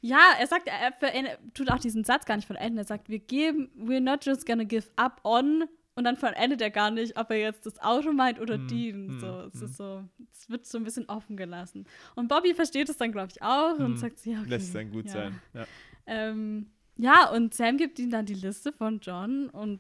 Ja. 0.02 0.20
er 0.40 0.48
sagt, 0.48 0.68
er 0.68 0.92
ver- 0.94 1.12
tut 1.54 1.72
auch 1.72 1.80
diesen 1.80 2.04
Satz 2.04 2.26
gar 2.26 2.36
nicht 2.36 2.48
vollenden. 2.48 2.78
Er 2.78 2.84
sagt, 2.86 3.10
wir 3.10 3.20
geben, 3.20 3.70
we're 3.78 4.00
not 4.00 4.26
just 4.26 4.46
gonna 4.46 4.64
give 4.64 4.88
up 4.96 5.20
on 5.24 5.66
und 5.96 6.04
dann 6.04 6.16
vollendet 6.16 6.62
er 6.62 6.70
gar 6.70 6.92
nicht, 6.92 7.18
ob 7.18 7.32
er 7.32 7.38
jetzt 7.40 7.66
das 7.66 7.80
Auto 7.82 8.12
meint 8.14 8.40
oder 8.40 8.56
Hm, 8.56 8.68
Dean. 8.68 9.08
hm, 9.10 9.20
So, 9.20 9.42
es 9.52 9.60
hm. 9.60 9.66
ist 9.66 9.78
so, 9.78 10.04
es 10.32 10.50
wird 10.50 10.66
so 10.68 10.78
ein 10.78 10.84
bisschen 10.84 11.10
offen 11.10 11.36
gelassen. 11.38 11.86
Und 12.16 12.28
Bobby 12.28 12.54
versteht 12.54 12.88
es 12.90 12.98
dann, 12.98 13.12
glaube 13.12 13.30
ich, 13.32 13.42
auch 13.42 13.74
und 13.80 13.86
Hm, 13.94 13.98
sagt, 13.98 14.26
ja, 14.26 14.40
okay. 14.42 14.50
Lässt 14.50 14.76
dann 14.76 14.92
gut 14.92 15.06
ja. 15.08 15.12
sein. 15.12 15.42
Ja. 15.54 15.66
Ähm, 16.06 16.68
ja, 16.98 17.30
und 17.32 17.54
Sam 17.54 17.78
gibt 17.78 18.00
ihm 18.00 18.10
dann 18.12 18.26
die 18.26 18.34
Liste 18.36 18.72
von 18.72 19.00
John 19.02 19.50
und 19.50 19.80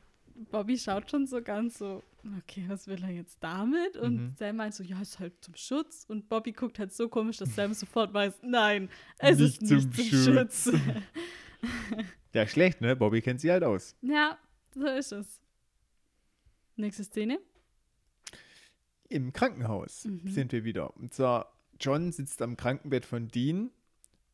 Bobby 0.52 0.78
schaut 0.78 1.10
schon 1.10 1.26
so 1.28 1.42
ganz 1.42 1.78
so, 1.80 2.04
okay, 2.40 2.64
was 2.68 2.88
will 2.88 3.04
er 3.04 3.10
jetzt 3.10 3.38
damit? 3.42 3.98
Und 3.98 4.16
Mhm. 4.16 4.34
Sam 4.38 4.56
meint 4.58 4.74
so, 4.76 4.84
ja, 4.84 5.02
ist 5.02 5.20
halt 5.20 5.34
zum 5.44 5.56
Schutz. 5.56 6.06
Und 6.08 6.30
Bobby 6.30 6.52
guckt 6.52 6.80
halt 6.80 6.94
so 6.94 7.10
komisch, 7.10 7.38
dass 7.38 7.56
Sam 7.56 7.74
sofort 7.74 8.14
weiß, 8.14 8.40
nein, 8.44 8.90
es 9.18 9.40
Nicht 9.40 9.48
ist 9.48 9.62
nicht 9.64 9.70
zum 9.70 9.92
zum, 10.24 10.34
Schutz. 10.34 10.64
Schutz. 10.66 10.80
ja, 12.34 12.48
schlecht, 12.48 12.82
ne? 12.82 12.96
Bobby 12.96 13.22
kennt 13.22 13.42
sie 13.42 13.52
halt 13.52 13.64
aus. 13.64 13.96
ja, 14.02 14.38
so 14.76 14.86
ist 14.86 15.12
es. 15.12 15.42
Nächste 16.76 17.04
Szene. 17.04 17.40
Im 19.10 19.32
Krankenhaus 19.34 20.06
Mhm. 20.06 20.28
sind 20.28 20.52
wir 20.52 20.64
wieder. 20.64 20.96
Und 20.98 21.14
zwar, 21.14 21.58
John 21.80 22.12
sitzt 22.12 22.42
am 22.42 22.58
Krankenbett 22.58 23.06
von 23.06 23.28
Dean 23.30 23.72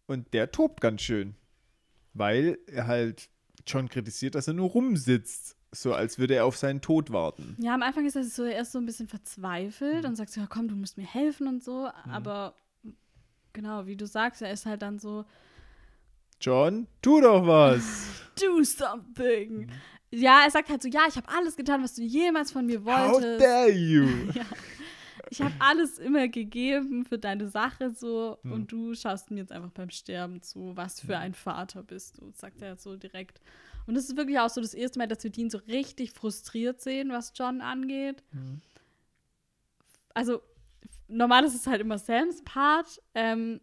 und 0.08 0.34
der 0.34 0.52
tobt 0.52 0.82
ganz 0.82 1.02
schön. 1.02 1.36
Weil 2.14 2.58
er 2.68 2.88
halt 2.88 3.30
John 3.66 3.88
kritisiert, 3.88 4.36
dass 4.36 4.48
er 4.48 4.54
nur 4.54 4.70
rumsitzt. 4.70 5.56
So 5.76 5.94
als 5.94 6.20
würde 6.20 6.36
er 6.36 6.46
auf 6.46 6.56
seinen 6.56 6.82
Tod 6.82 7.12
warten. 7.12 7.58
Ja, 7.60 7.74
am 7.74 7.82
Anfang 7.82 8.06
ist 8.06 8.16
er 8.16 8.24
so 8.24 8.44
erst 8.46 8.72
so 8.74 8.80
ein 8.80 8.86
bisschen 8.86 9.08
verzweifelt 9.08 10.04
Mhm. 10.04 10.10
und 10.10 10.16
sagt 10.16 10.30
so, 10.32 10.40
ja 10.42 10.48
komm, 10.48 10.68
du 10.68 10.76
musst 10.76 10.98
mir 10.98 11.06
helfen 11.06 11.48
und 11.48 11.64
so. 11.64 11.90
Aber 12.12 12.56
genau, 13.54 13.86
wie 13.88 13.96
du 13.96 14.06
sagst, 14.08 14.42
er 14.42 14.52
ist 14.54 14.66
halt 14.66 14.82
dann 14.84 15.00
so, 15.00 15.26
John, 16.42 16.88
tu 17.02 17.22
doch 17.22 17.46
was. 17.48 18.22
do 18.42 18.64
something. 18.64 19.68
Ja, 20.12 20.42
er 20.44 20.52
sagt 20.52 20.70
halt 20.70 20.82
so, 20.84 20.90
ja, 20.90 21.02
ich 21.08 21.16
habe 21.16 21.28
alles 21.30 21.56
getan, 21.56 21.82
was 21.84 21.96
du 21.96 22.02
jemals 22.04 22.52
von 22.52 22.66
mir 22.66 22.80
How 22.84 23.14
wolltest. 23.14 23.42
dare 23.42 23.72
you? 23.72 24.08
Ja. 24.34 24.44
Ich 25.30 25.42
habe 25.42 25.54
alles 25.60 25.98
immer 25.98 26.28
gegeben 26.28 27.06
für 27.06 27.18
deine 27.18 27.48
Sache 27.48 27.92
so 27.92 28.38
Hm. 28.44 28.52
und 28.52 28.72
du 28.72 28.94
schaust 28.94 29.32
mir 29.32 29.38
jetzt 29.40 29.52
einfach 29.52 29.72
beim 29.72 29.90
Sterben 29.90 30.42
zu. 30.44 30.74
Was 30.76 31.00
für 31.00 31.18
ein 31.18 31.34
Vater 31.34 31.82
bist 31.82 32.20
du, 32.20 32.30
sagt 32.36 32.62
er 32.62 32.76
so 32.76 32.96
direkt. 32.98 33.42
Und 33.86 33.96
es 33.96 34.10
ist 34.10 34.18
wirklich 34.18 34.40
auch 34.40 34.50
so 34.50 34.62
das 34.62 34.74
erste 34.74 35.00
Mal, 35.00 35.08
dass 35.08 35.24
wir 35.24 35.32
Dean 35.32 35.50
so 35.50 35.58
richtig 35.60 36.12
frustriert 36.12 36.82
sehen, 36.82 37.10
was 37.10 37.34
John 37.36 37.62
angeht. 37.62 38.24
Hm. 38.32 38.62
Also 40.14 40.42
normal 41.08 41.44
ist 41.44 41.56
es 41.56 41.68
halt 41.68 41.82
immer 41.82 41.98
Sams 41.98 42.42
Part. 42.44 43.02
Ähm, 43.14 43.60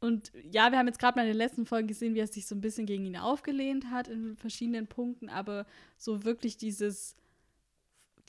und 0.00 0.32
ja, 0.50 0.70
wir 0.70 0.78
haben 0.78 0.86
jetzt 0.86 0.98
gerade 0.98 1.18
mal 1.18 1.22
in 1.22 1.28
den 1.28 1.36
letzten 1.36 1.66
Folgen 1.66 1.88
gesehen, 1.88 2.14
wie 2.14 2.20
er 2.20 2.26
sich 2.26 2.46
so 2.46 2.54
ein 2.54 2.60
bisschen 2.60 2.86
gegen 2.86 3.04
ihn 3.04 3.16
aufgelehnt 3.16 3.90
hat 3.90 4.08
in 4.08 4.36
verschiedenen 4.36 4.86
Punkten, 4.86 5.28
aber 5.28 5.66
so 5.98 6.24
wirklich 6.24 6.56
dieses, 6.56 7.16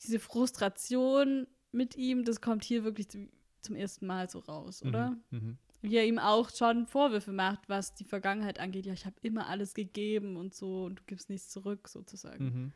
diese 0.02 0.20
Frustration 0.20 1.48
mit 1.72 1.96
ihm, 1.96 2.26
das 2.26 2.42
kommt 2.42 2.66
hier 2.66 2.84
wirklich 2.84 3.08
zum, 3.08 3.30
zum 3.62 3.76
ersten 3.76 4.06
Mal 4.06 4.30
so 4.30 4.40
raus, 4.40 4.84
oder? 4.84 5.18
Mhm. 5.30 5.58
Wie 5.82 5.96
er 5.98 6.06
ihm 6.06 6.20
auch 6.20 6.50
schon 6.52 6.86
Vorwürfe 6.86 7.32
macht, 7.32 7.68
was 7.68 7.96
die 7.96 8.04
Vergangenheit 8.04 8.60
angeht. 8.60 8.86
Ja, 8.86 8.94
ich 8.94 9.06
habe 9.06 9.16
immer 9.22 9.48
alles 9.48 9.74
gegeben 9.74 10.38
und 10.38 10.54
so 10.54 10.86
und 10.86 11.00
du 11.00 11.04
gibst 11.08 11.30
nichts 11.30 11.50
zurück, 11.50 11.88
sozusagen. 11.88 12.44
Mhm. 12.46 12.72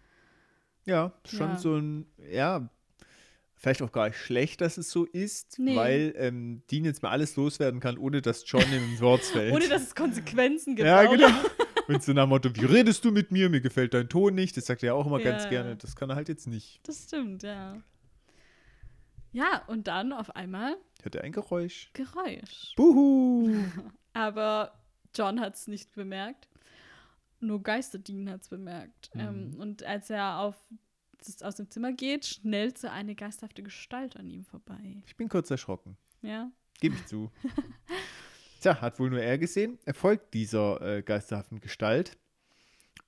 Ja, 0.86 1.14
schon 1.26 1.50
Ja. 1.50 1.58
so 1.58 1.76
ein, 1.78 2.06
ja, 2.32 2.70
vielleicht 3.56 3.82
auch 3.82 3.92
gar 3.92 4.08
nicht 4.08 4.18
schlecht, 4.18 4.62
dass 4.62 4.78
es 4.78 4.90
so 4.92 5.06
ist, 5.06 5.58
Nee. 5.60 5.76
weil 5.76 6.14
ähm, 6.18 6.62
Dean 6.70 6.86
jetzt 6.86 7.02
mal 7.04 7.10
alles 7.10 7.36
loswerden 7.36 7.80
kann, 7.80 7.98
ohne 7.98 8.22
dass 8.22 8.44
John 8.50 8.62
ihm 8.72 8.92
ins 8.92 9.02
Wort 9.02 9.22
fällt. 9.22 9.54
Ohne 9.56 9.68
dass 9.68 9.84
es 9.84 9.96
Konsequenzen 9.96 10.76
gibt. 10.76 10.88
ja, 10.88 11.04
genau. 11.06 11.28
Und 11.88 12.02
so 12.04 12.14
nach 12.14 12.24
dem 12.24 12.30
Motto, 12.30 12.50
wie 12.56 12.66
redest 12.66 13.06
du 13.06 13.12
mit 13.12 13.32
mir? 13.32 13.48
Mir 13.48 13.62
gefällt 13.62 13.94
dein 13.94 14.10
Ton 14.10 14.34
nicht. 14.34 14.58
Das 14.58 14.66
sagt 14.66 14.82
er 14.82 14.88
ja 14.88 14.94
auch 14.96 15.06
immer 15.06 15.20
Ja, 15.20 15.30
ganz 15.32 15.48
gerne. 15.50 15.76
Das 15.76 15.96
kann 15.96 16.10
er 16.10 16.16
halt 16.16 16.30
jetzt 16.30 16.48
nicht. 16.48 16.80
Das 16.88 17.04
stimmt, 17.04 17.44
ja. 17.44 17.78
Ja, 19.36 19.64
und 19.68 19.88
dann 19.88 20.14
auf 20.14 20.34
einmal 20.34 20.78
Hört 21.04 21.16
er 21.16 21.26
ein 21.26 21.34
Geräusch. 21.34 21.90
Geräusch. 21.92 22.74
Buhu! 22.78 23.54
Aber 24.14 24.80
John 25.14 25.42
hat 25.42 25.56
es 25.56 25.68
nicht 25.68 25.92
bemerkt. 25.94 26.48
Nur 27.42 27.62
Geisterdien 27.62 28.30
hat 28.30 28.44
es 28.44 28.48
bemerkt. 28.48 29.14
Mhm. 29.14 29.22
Ähm, 29.22 29.56
und 29.60 29.84
als 29.84 30.10
er 30.10 30.40
auf, 30.40 30.56
aus 31.42 31.56
dem 31.56 31.70
Zimmer 31.70 31.92
geht, 31.92 32.26
schnellt 32.26 32.78
so 32.78 32.88
eine 32.88 33.14
geisthafte 33.14 33.62
Gestalt 33.62 34.16
an 34.16 34.30
ihm 34.30 34.46
vorbei. 34.46 35.04
Ich 35.06 35.18
bin 35.18 35.28
kurz 35.28 35.52
erschrocken. 35.52 35.98
Ja. 36.22 36.50
Gebe 36.80 36.96
ich 36.96 37.06
zu. 37.06 37.30
Tja, 38.62 38.80
hat 38.80 39.00
wohl 39.00 39.10
nur 39.10 39.22
er 39.22 39.38
gesehen. 39.38 39.78
Er 39.84 39.96
folgt 39.96 40.34
dieser 40.34 40.82
äh, 40.82 41.04
geisterhaften 41.04 41.60
Gestalt. 41.60 42.18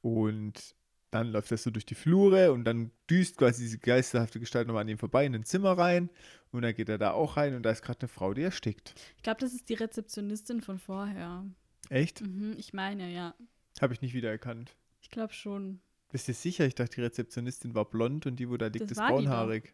Und 0.01 0.75
dann 1.17 1.31
läuft 1.31 1.51
er 1.51 1.57
so 1.57 1.71
durch 1.71 1.85
die 1.85 1.95
Flure 1.95 2.51
und 2.51 2.63
dann 2.63 2.91
düst 3.09 3.37
quasi 3.37 3.63
diese 3.63 3.79
geisterhafte 3.79 4.39
Gestalt 4.39 4.67
nochmal 4.67 4.81
an 4.81 4.89
ihm 4.89 4.97
vorbei 4.97 5.25
in 5.25 5.35
ein 5.35 5.43
Zimmer 5.43 5.77
rein. 5.77 6.09
Und 6.51 6.61
dann 6.61 6.73
geht 6.73 6.89
er 6.89 6.97
da 6.97 7.11
auch 7.11 7.37
rein 7.37 7.55
und 7.55 7.63
da 7.63 7.71
ist 7.71 7.81
gerade 7.81 8.01
eine 8.01 8.07
Frau, 8.07 8.33
die 8.33 8.41
erstickt. 8.41 8.93
Ich 9.17 9.23
glaube, 9.23 9.39
das 9.39 9.53
ist 9.53 9.67
die 9.69 9.73
Rezeptionistin 9.73 10.61
von 10.61 10.79
vorher. 10.79 11.45
Echt? 11.89 12.21
Mhm, 12.21 12.55
ich 12.57 12.73
meine, 12.73 13.11
ja. 13.11 13.35
Habe 13.81 13.93
ich 13.93 14.01
nicht 14.01 14.13
wiedererkannt. 14.13 14.75
Ich 15.01 15.09
glaube 15.09 15.33
schon. 15.33 15.81
Bist 16.11 16.27
du 16.27 16.33
sicher? 16.33 16.65
Ich 16.65 16.75
dachte, 16.75 16.95
die 16.95 17.01
Rezeptionistin 17.01 17.75
war 17.75 17.85
blond 17.85 18.25
und 18.25 18.37
die, 18.37 18.49
wo 18.49 18.57
da 18.57 18.67
liegt, 18.67 18.85
Das 18.85 18.91
ist 18.91 18.97
braunhaarig. 18.97 19.73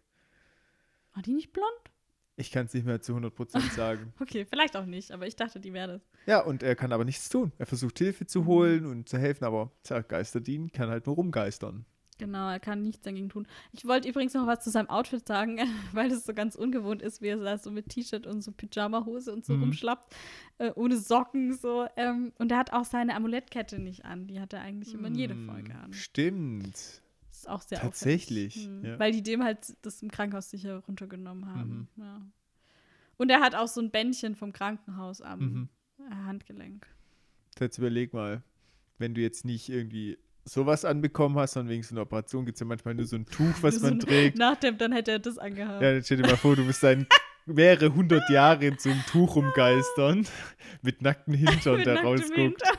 War 1.14 1.22
die 1.22 1.34
nicht 1.34 1.54
blond? 1.54 1.93
Ich 2.36 2.50
kann 2.52 2.66
es 2.66 2.74
nicht 2.74 2.86
mehr 2.86 3.00
zu 3.02 3.16
100% 3.16 3.72
sagen. 3.76 4.12
Okay, 4.20 4.46
vielleicht 4.46 4.76
auch 4.76 4.86
nicht, 4.86 5.12
aber 5.12 5.28
ich 5.28 5.36
dachte, 5.36 5.60
die 5.60 5.72
wäre 5.74 5.88
das. 5.94 6.02
ja, 6.26 6.40
und 6.42 6.64
er 6.64 6.76
kann 6.76 6.92
aber 6.92 7.06
nichts 7.06 7.30
tun. 7.30 7.52
Er 7.60 7.66
versucht 7.68 8.00
Hilfe 8.00 8.24
Mhm. 8.24 8.28
zu 8.28 8.46
holen 8.46 8.86
und 8.86 9.08
zu 9.10 9.18
helfen, 9.18 9.44
aber 9.46 9.72
tja, 9.84 10.02
Geisterdien 10.02 10.72
kann 10.72 10.90
halt 10.90 11.06
nur 11.06 11.16
rumgeistern. 11.16 11.86
Genau, 12.20 12.48
er 12.50 12.60
kann 12.60 12.84
nichts 12.84 13.02
dagegen 13.02 13.30
tun. 13.30 13.48
Ich 13.72 13.86
wollte 13.86 14.08
übrigens 14.08 14.34
noch 14.36 14.46
was 14.48 14.64
zu 14.64 14.70
seinem 14.70 14.88
Outfit 14.90 15.28
sagen, 15.28 15.58
weil 15.94 16.12
es 16.12 16.26
so 16.26 16.34
ganz 16.34 16.56
ungewohnt 16.56 17.02
ist, 17.02 17.22
wie 17.22 17.28
er 17.30 17.38
da 17.38 17.58
so 17.58 17.70
mit 17.72 17.90
T-Shirt 17.90 18.26
und 18.28 18.42
so 18.42 18.52
Pyjama-Hose 18.52 19.34
und 19.34 19.44
so 19.46 19.54
Mhm. 19.54 19.64
rumschlappt, 19.64 20.16
äh, 20.60 20.72
ohne 20.76 20.98
Socken 20.98 21.54
so. 21.54 21.88
Ähm, 21.98 22.32
und 22.38 22.52
er 22.52 22.60
hat 22.60 22.72
auch 22.72 22.86
seine 22.86 23.16
Amulettkette 23.16 23.80
nicht 23.80 24.06
an. 24.06 24.28
Die 24.28 24.40
hat 24.40 24.54
er 24.54 24.62
eigentlich 24.62 24.94
immer 24.94 25.08
in 25.10 25.16
jede 25.16 25.34
Hm, 25.34 25.46
Folge 25.46 25.74
an. 25.76 25.92
Stimmt. 25.94 27.02
Ist 27.44 27.50
auch 27.50 27.62
sehr 27.62 27.80
Tatsächlich. 27.80 28.68
Mhm. 28.70 28.86
ja. 28.86 29.00
Weil 29.00 29.12
die 29.12 29.22
dem 29.22 29.44
halt 29.44 29.76
das 29.82 30.02
im 30.02 30.10
Krankenhaus 30.12 30.50
sicher 30.50 30.78
runtergenommen 30.88 31.46
haben. 31.54 31.89
Mhm. 31.98 32.04
Ja. 32.04 32.22
Und 33.18 33.30
er 33.30 33.41
hat 33.41 33.54
auch 33.56 33.68
so 33.68 33.82
ein 33.82 33.91
Bändchen 33.91 34.36
vom 34.36 34.54
Krankenhaus 34.54 35.22
am 35.22 35.39
Mhm. 35.39 35.70
Handgelenk. 36.26 36.88
Jetzt 37.60 37.78
überleg 37.78 38.14
mal, 38.14 38.41
wenn 38.98 39.14
du 39.14 39.22
jetzt 39.22 39.44
nicht 39.46 39.70
irgendwie 39.70 40.18
sowas 40.46 40.86
anbekommen 40.86 41.38
hast, 41.38 41.54
sondern 41.54 41.70
wegen 41.72 41.84
so 41.84 41.94
einer 41.96 42.02
Operation 42.04 42.46
gibt 42.46 42.56
es 42.56 42.60
ja 42.62 42.66
manchmal 42.66 42.96
nur 42.96 43.06
so 43.06 43.16
ein 43.18 43.26
Tuch, 43.26 43.54
was 43.62 43.76
So 43.76 43.82
man 43.88 43.94
ein- 43.96 44.00
trägt. 44.00 44.38
Nach 44.38 44.56
dem, 44.58 44.78
dann 44.78 44.91
hätte 44.94 45.12
er 45.12 45.20
das 45.20 45.38
angehabt. 45.38 45.82
Ja, 45.82 45.94
dann 45.94 46.04
stell 46.04 46.18
dir 46.18 46.24
mal 46.28 46.38
vor, 46.38 46.56
du 46.56 46.66
bist 46.66 46.82
dann 46.84 47.06
mehrere 47.46 47.94
hundert 47.94 48.30
Jahre 48.30 48.66
in 48.66 48.78
so 48.80 48.89
einem 48.89 49.02
Tuch 49.06 49.36
rumgeistern, 49.36 50.26
mit 50.82 51.02
nackten 51.02 51.34
Hintern, 51.34 51.78
Mit 51.78 51.88
rausguckt. 51.88 52.36
Hintern. 52.38 52.78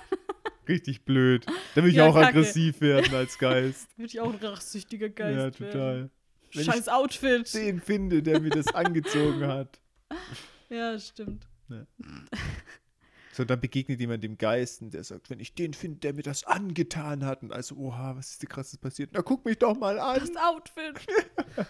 Richtig 0.68 1.04
blöd. 1.04 1.46
Da 1.74 1.82
will 1.82 1.90
ich 1.90 1.96
Ja, 1.96 2.06
auch 2.06 2.14
kacke. 2.14 2.26
aggressiv 2.28 2.80
werden 2.80 3.14
als 3.14 3.38
Geist. 3.38 3.88
Würde 3.96 4.06
ich 4.08 4.20
auch 4.20 4.32
ein 4.32 4.38
rachsüchtiger 4.38 5.08
Geist 5.08 5.36
ja, 5.36 5.42
werden. 5.60 5.72
total. 5.72 6.10
Wenn 6.52 6.60
ich 6.60 6.66
Scheiß 6.66 6.88
Outfit. 6.88 7.52
Den 7.54 7.80
finde, 7.80 8.22
der 8.22 8.40
mir 8.40 8.50
das 8.50 8.68
angezogen 8.74 9.46
hat. 9.46 9.80
Ja, 10.70 10.98
stimmt. 10.98 11.46
So, 13.32 13.44
dann 13.44 13.60
begegnet 13.60 14.00
jemand 14.00 14.24
dem 14.24 14.38
Geist 14.38 14.80
und 14.80 14.94
der 14.94 15.04
sagt, 15.04 15.28
wenn 15.28 15.38
ich 15.38 15.54
den 15.54 15.74
finde, 15.74 16.00
der 16.00 16.14
mir 16.14 16.22
das 16.22 16.44
angetan 16.44 17.24
hat. 17.24 17.42
Und 17.42 17.52
also, 17.52 17.76
oha, 17.76 18.16
was 18.16 18.30
ist 18.30 18.42
dir 18.42 18.46
krasses 18.46 18.78
passiert? 18.78 19.10
Na, 19.12 19.22
guck 19.22 19.44
mich 19.44 19.58
doch 19.58 19.76
mal 19.76 19.98
an. 20.00 20.18
Das 20.18 20.34
Outfit. 20.36 20.94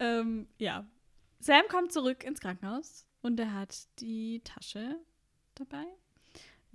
ähm, 0.00 0.46
ja. 0.58 0.86
Sam 1.40 1.62
kommt 1.68 1.92
zurück 1.92 2.24
ins 2.24 2.40
Krankenhaus 2.40 3.06
und 3.20 3.38
er 3.38 3.52
hat 3.52 3.76
die 4.00 4.40
Tasche 4.42 4.96
dabei, 5.54 5.84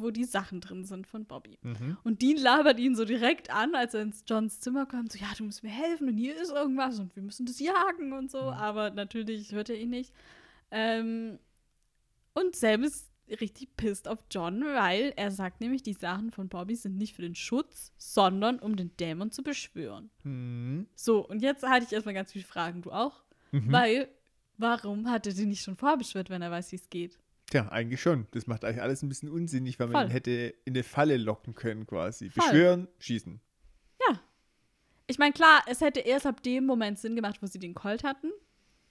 wo 0.02 0.12
die 0.12 0.24
Sachen 0.24 0.62
drin 0.62 0.84
sind 0.86 1.08
von 1.08 1.26
Bobby. 1.26 1.58
Mhm. 1.62 1.98
Und 2.04 2.22
Dean 2.22 2.38
labert 2.38 2.80
ihn 2.80 2.96
so 2.96 3.06
direkt 3.06 3.50
an, 3.52 3.76
als 3.76 3.94
er 3.94 4.02
ins 4.02 4.24
Johns 4.28 4.60
Zimmer 4.60 4.86
kommt. 4.86 5.12
So, 5.12 5.20
ja, 5.20 5.28
du 5.38 5.44
musst 5.44 5.64
mir 5.64 5.70
helfen 5.70 6.08
und 6.08 6.18
hier 6.18 6.40
ist 6.40 6.52
irgendwas 6.52 7.00
und 7.00 7.16
wir 7.16 7.24
müssen 7.24 7.46
das 7.46 7.60
jagen 7.60 8.14
und 8.14 8.32
so. 8.32 8.40
Aber 8.40 8.92
natürlich 8.92 9.52
hört 9.52 9.70
er 9.70 9.78
ihn 9.78 9.90
nicht. 9.90 10.14
Ähm, 10.72 11.40
und 12.34 12.56
Sam 12.56 12.84
ist 12.84 13.12
richtig 13.40 13.76
pisst 13.78 14.08
auf 14.08 14.20
John, 14.30 14.64
weil 14.64 15.14
er 15.16 15.32
sagt 15.32 15.62
nämlich, 15.62 15.84
die 15.84 15.94
Sachen 15.94 16.32
von 16.32 16.50
Bobby 16.50 16.76
sind 16.76 16.98
nicht 16.98 17.16
für 17.16 17.22
den 17.22 17.36
Schutz, 17.36 17.94
sondern 17.98 18.60
um 18.60 18.76
den 18.76 18.96
Dämon 18.98 19.32
zu 19.32 19.44
beschwören. 19.44 20.10
Mhm. 20.24 20.88
So, 20.96 21.26
und 21.28 21.42
jetzt 21.42 21.64
hatte 21.64 21.86
ich 21.86 21.94
erstmal 21.94 22.16
ganz 22.16 22.32
viele 22.32 22.46
Fragen, 22.46 22.82
du 22.82 22.92
auch? 22.92 23.24
Mhm. 23.52 23.72
Weil, 23.72 24.08
warum 24.58 25.10
hat 25.10 25.28
er 25.28 25.34
die 25.34 25.46
nicht 25.46 25.64
schon 25.64 25.78
vorbeschwört, 25.78 26.30
wenn 26.30 26.42
er 26.42 26.52
weiß, 26.52 26.72
wie 26.72 26.78
es 26.78 26.90
geht? 26.90 27.20
Tja, 27.52 27.68
eigentlich 27.70 28.02
schon. 28.02 28.26
Das 28.32 28.48
macht 28.48 28.66
eigentlich 28.66 28.82
alles 28.82 29.04
ein 29.04 29.10
bisschen 29.10 29.30
unsinnig, 29.30 29.80
weil 29.80 29.88
man 29.88 29.96
Voll. 30.04 30.06
ihn 30.10 30.12
hätte 30.12 30.32
in 30.66 30.74
eine 30.74 30.84
Falle 30.84 31.18
locken 31.18 31.54
können 31.54 31.86
quasi. 31.86 32.30
Voll. 32.32 32.44
Beschwören, 32.44 32.88
schießen. 33.00 33.40
Ja. 34.10 34.20
Ich 35.08 35.20
meine, 35.20 35.34
klar, 35.34 35.62
es 35.68 35.82
hätte 35.82 36.00
erst 36.00 36.26
ab 36.26 36.42
dem 36.42 36.66
Moment 36.66 36.98
Sinn 36.98 37.16
gemacht, 37.16 37.38
wo 37.42 37.46
sie 37.46 37.60
den 37.60 37.74
Colt 37.76 38.04
hatten. 38.04 38.32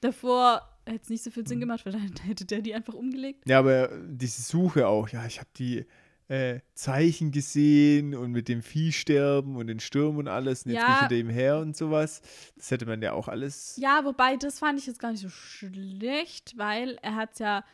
Davor 0.02 0.62
hätte 0.86 1.00
es 1.02 1.08
nicht 1.10 1.22
so 1.24 1.30
viel 1.30 1.42
Mhm. 1.42 1.46
Sinn 1.48 1.60
gemacht, 1.60 1.84
weil 1.86 1.92
dann 1.92 2.02
hätte 2.26 2.44
der 2.44 2.60
die 2.62 2.74
einfach 2.74 2.94
umgelegt. 2.94 3.48
Ja, 3.48 3.58
aber 3.58 3.88
diese 4.06 4.42
Suche 4.42 4.86
auch, 4.86 5.08
ja, 5.08 5.24
ich 5.26 5.38
habe 5.38 5.48
die 5.56 5.84
äh, 6.28 6.60
Zeichen 6.74 7.32
gesehen 7.32 8.14
und 8.14 8.30
mit 8.30 8.46
dem 8.48 8.62
Viehsterben 8.62 9.56
und 9.56 9.66
den 9.66 9.80
Sturm 9.80 10.16
und 10.18 10.28
alles 10.28 10.64
und 10.64 10.70
jetzt 10.72 10.80
Ja. 10.82 10.86
bin 10.86 10.94
ich 10.94 11.00
hinter 11.00 11.16
ihm 11.16 11.28
her 11.30 11.58
und 11.58 11.76
sowas. 11.76 12.22
Das 12.56 12.70
hätte 12.70 12.86
man 12.86 13.02
ja 13.02 13.12
auch 13.14 13.26
alles. 13.26 13.76
Ja, 13.78 14.04
wobei, 14.04 14.36
das 14.36 14.58
fand 14.60 14.78
ich 14.78 14.86
jetzt 14.86 15.00
gar 15.00 15.10
nicht 15.10 15.22
so 15.22 15.28
schlecht, 15.28 16.56
weil 16.56 16.98
er 17.02 17.16
hat 17.16 17.38
ja, 17.40 17.64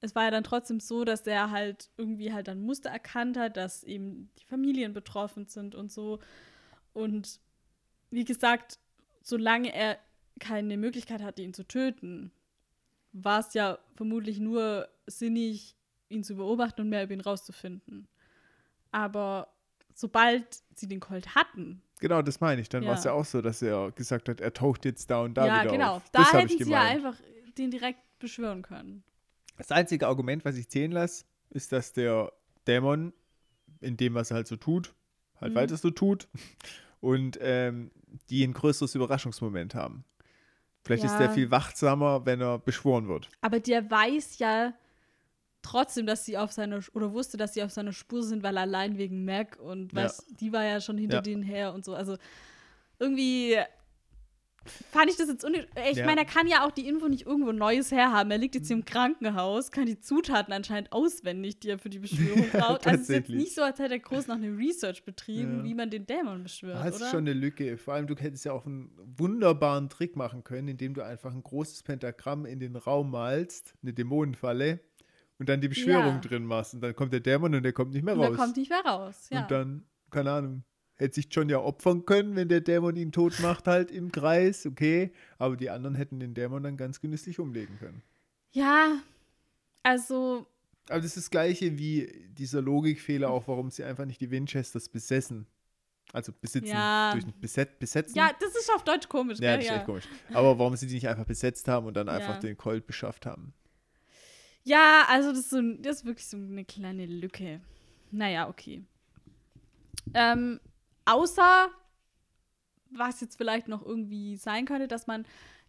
es 0.00 0.14
war 0.14 0.24
ja 0.24 0.30
dann 0.30 0.44
trotzdem 0.44 0.80
so, 0.80 1.04
dass 1.04 1.26
er 1.26 1.50
halt 1.50 1.90
irgendwie 1.96 2.32
halt 2.32 2.48
dann 2.48 2.60
Muster 2.62 2.90
erkannt 2.90 3.36
hat, 3.36 3.56
dass 3.56 3.82
eben 3.82 4.30
die 4.38 4.44
Familien 4.44 4.92
betroffen 4.92 5.46
sind 5.46 5.74
und 5.74 5.90
so. 5.90 6.20
Und 6.92 7.40
wie 8.10 8.24
gesagt, 8.24 8.78
solange 9.22 9.74
er 9.74 9.98
keine 10.38 10.76
Möglichkeit 10.76 11.22
hatte, 11.22 11.42
ihn 11.42 11.54
zu 11.54 11.66
töten, 11.66 12.30
war 13.12 13.40
es 13.40 13.54
ja 13.54 13.78
vermutlich 13.94 14.38
nur 14.38 14.88
sinnig, 15.06 15.74
ihn 16.08 16.22
zu 16.22 16.36
beobachten 16.36 16.82
und 16.82 16.88
mehr 16.90 17.02
über 17.04 17.14
ihn 17.14 17.20
rauszufinden. 17.20 18.06
Aber 18.92 19.48
sobald 19.94 20.62
sie 20.74 20.86
den 20.88 21.00
Colt 21.00 21.34
hatten, 21.34 21.82
Genau, 21.98 22.20
das 22.20 22.40
meine 22.40 22.60
ich. 22.60 22.68
Dann 22.68 22.82
Ja. 22.82 22.90
war 22.90 22.98
es 22.98 23.04
ja 23.04 23.12
auch 23.12 23.24
so, 23.24 23.40
dass 23.40 23.62
er 23.62 23.90
gesagt 23.92 24.28
hat, 24.28 24.40
er 24.40 24.52
taucht 24.52 24.84
jetzt 24.84 25.10
da 25.10 25.22
und 25.22 25.34
da 25.34 25.46
ja, 25.46 25.60
wieder 25.62 25.70
genau, 25.72 25.96
auf. 25.96 26.10
da 26.10 26.20
Das 26.20 26.32
habe 26.34 26.42
hätten 26.42 26.62
sie 26.62 26.70
ja 26.70 26.82
einfach 26.82 27.16
den 27.56 27.70
direkt 27.70 28.00
beschwören 28.18 28.60
können. 28.62 29.02
Das 29.56 29.70
einzige 29.72 30.06
Argument, 30.06 30.44
was 30.44 30.56
ich 30.56 30.68
zählen 30.68 30.92
lasse, 30.92 31.24
ist, 31.50 31.72
dass 31.72 31.92
der 31.92 32.32
Dämon 32.66 33.12
in 33.80 33.96
dem, 33.96 34.14
was 34.14 34.30
er 34.30 34.36
halt 34.36 34.46
so 34.48 34.56
tut, 34.56 34.94
halt 35.40 35.52
Mhm. 35.52 35.56
weiter 35.56 35.76
so 35.76 35.90
tut 35.90 36.28
und 37.00 37.38
ähm, 37.40 37.90
die 38.30 38.44
ein 38.44 38.52
größeres 38.52 38.94
Überraschungsmoment 38.94 39.74
haben. 39.74 40.04
Vielleicht 40.84 41.04
ist 41.04 41.12
Ja. 41.12 41.18
der 41.18 41.30
viel 41.30 41.50
wachsamer, 41.50 42.24
wenn 42.26 42.40
er 42.40 42.58
beschworen 42.58 43.08
wird. 43.08 43.28
Aber 43.40 43.58
der 43.60 43.90
weiß 43.90 44.38
ja 44.38 44.72
trotzdem, 45.62 46.06
dass 46.06 46.24
sie 46.24 46.38
auf 46.38 46.52
seiner 46.52 46.80
oder 46.92 47.12
wusste, 47.12 47.36
dass 47.36 47.54
sie 47.54 47.62
auf 47.62 47.72
seiner 47.72 47.92
Spur 47.92 48.22
sind, 48.22 48.42
weil 48.44 48.56
allein 48.56 48.98
wegen 48.98 49.24
Mac 49.24 49.58
und 49.58 49.92
Ja. 49.92 50.04
weiß, 50.04 50.26
die 50.40 50.52
war 50.52 50.64
ja 50.64 50.80
schon 50.80 50.96
hinter 50.96 51.16
Ja. 51.16 51.22
denen 51.22 51.42
her 51.42 51.74
und 51.74 51.84
so. 51.84 51.94
Also 51.94 52.16
irgendwie 52.98 53.56
fand 54.90 55.10
ich 55.10 55.16
das 55.16 55.28
jetzt 55.28 55.44
unnötig. 55.44 55.68
Ich 55.90 55.98
Ja. 55.98 56.06
meine, 56.06 56.20
er 56.20 56.26
kann 56.26 56.46
ja 56.46 56.66
auch 56.66 56.70
die 56.70 56.86
Info 56.88 57.08
nicht 57.08 57.26
irgendwo 57.26 57.52
Neues 57.52 57.90
herhaben. 57.92 58.30
Er 58.30 58.38
liegt 58.38 58.54
jetzt 58.54 58.66
hier 58.68 58.76
im 58.76 58.84
Krankenhaus, 58.84 59.70
kann 59.70 59.86
die 59.86 59.98
Zutaten 60.00 60.52
anscheinend 60.52 60.92
auswendig, 60.92 61.60
die 61.60 61.70
er 61.70 61.78
für 61.78 61.90
die 61.90 61.98
Beschwörung 61.98 62.46
braucht. 62.52 62.86
also 62.86 63.00
es 63.02 63.08
ist 63.08 63.08
jetzt 63.08 63.28
nicht 63.30 63.54
so, 63.54 63.62
als 63.62 63.78
hätte 63.78 63.94
er 63.94 64.00
groß 64.00 64.26
noch 64.26 64.36
eine 64.36 64.56
Research 64.56 65.04
betrieben, 65.04 65.58
Ja. 65.58 65.64
wie 65.64 65.74
man 65.74 65.90
den 65.90 66.06
Dämon 66.06 66.42
beschwört, 66.42 66.84
Das 66.84 66.96
oder? 66.96 67.04
ist 67.06 67.10
schon 67.10 67.20
eine 67.20 67.32
Lücke. 67.32 67.76
Vor 67.78 67.94
allem, 67.94 68.06
du 68.06 68.14
hättest 68.16 68.44
ja 68.44 68.52
auch 68.52 68.66
einen 68.66 68.90
wunderbaren 69.16 69.88
Trick 69.88 70.16
machen 70.16 70.44
können, 70.44 70.68
indem 70.68 70.94
du 70.94 71.02
einfach 71.04 71.32
ein 71.34 71.42
großes 71.42 71.82
Pentagramm 71.82 72.46
in 72.46 72.60
den 72.60 72.76
Raum 72.76 73.10
malst, 73.10 73.74
eine 73.82 73.92
Dämonenfalle, 73.92 74.80
und 75.38 75.48
dann 75.50 75.60
die 75.60 75.68
Beschwörung 75.68 76.14
Ja. 76.14 76.18
drin 76.20 76.44
machst. 76.46 76.72
Und 76.74 76.80
dann 76.80 76.96
kommt 76.96 77.12
der 77.12 77.20
Dämon 77.20 77.54
und 77.54 77.62
der 77.62 77.72
kommt 77.74 77.92
nicht 77.92 78.02
mehr 78.04 78.14
und 78.14 78.20
raus. 78.22 78.30
er 78.30 78.36
kommt 78.36 78.56
nicht 78.56 78.70
mehr 78.70 78.80
raus. 78.84 79.28
Ja. 79.30 79.42
Und 79.42 79.50
dann, 79.50 79.84
keine 80.10 80.30
Ahnung, 80.32 80.64
hätte 80.96 81.14
sich 81.14 81.28
John 81.30 81.48
ja 81.48 81.58
opfern 81.60 82.04
können, 82.06 82.36
wenn 82.36 82.48
der 82.48 82.60
Dämon 82.60 82.96
ihn 82.96 83.12
tot 83.12 83.38
macht, 83.40 83.66
halt 83.66 83.90
im 83.90 84.10
Kreis, 84.12 84.66
okay. 84.66 85.12
Aber 85.38 85.56
die 85.56 85.70
anderen 85.70 85.94
hätten 85.94 86.18
den 86.20 86.34
Dämon 86.34 86.62
dann 86.62 86.76
ganz 86.76 87.00
genüsslich 87.00 87.38
umlegen 87.38 87.78
können. 87.78 88.02
ja, 88.52 88.98
also 89.82 90.46
Aber 90.88 90.98
das 91.00 91.06
ist 91.06 91.16
das 91.16 91.30
gleiche 91.30 91.78
wie 91.78 92.26
dieser 92.36 92.60
Logikfehler 92.62 93.30
auch, 93.30 93.46
warum 93.48 93.70
sie 93.70 93.84
einfach 93.84 94.04
nicht 94.04 94.20
die 94.20 94.30
Winchesters 94.30 94.88
besessen. 94.88 95.46
Also 96.12 96.32
besitzen, 96.40 96.68
Ja. 96.68 97.12
durch 97.12 97.24
ein 97.26 97.34
Beset, 97.40 97.78
besetzen. 97.80 98.16
Ja, 98.16 98.30
das 98.40 98.54
ist 98.56 98.70
auf 98.72 98.84
Deutsch 98.84 99.08
komisch, 99.08 99.38
Ja, 99.40 99.50
gell? 99.56 99.58
das 99.58 99.66
ist 99.66 99.72
echt 99.72 99.84
komisch. 99.86 100.04
Aber 100.32 100.58
warum 100.58 100.76
sie 100.76 100.86
die 100.86 100.94
nicht 100.94 101.08
einfach 101.08 101.24
besetzt 101.24 101.66
haben 101.68 101.86
und 101.86 101.94
dann 101.94 102.08
einfach 102.08 102.34
Ja. 102.34 102.40
den 102.40 102.56
Colt 102.56 102.86
beschafft 102.86 103.26
haben. 103.26 103.52
Ja, 104.62 105.04
also 105.08 105.30
das 105.30 105.40
ist, 105.40 105.50
so, 105.50 105.60
das 105.78 105.98
ist 105.98 106.04
wirklich 106.04 106.26
so 106.26 106.36
eine 106.36 106.64
kleine 106.64 107.06
Lücke. 107.06 107.60
Naja, 108.12 108.48
okay. 108.48 108.82
Ähm, 110.14 110.60
außer, 111.06 111.68
was 112.90 113.20
jetzt 113.20 113.36
vielleicht 113.36 113.68
noch 113.68 113.84
irgendwie 113.84 114.36
sein 114.36 114.66
könnte, 114.66 114.88
dass 114.88 115.06
man, 115.06 115.24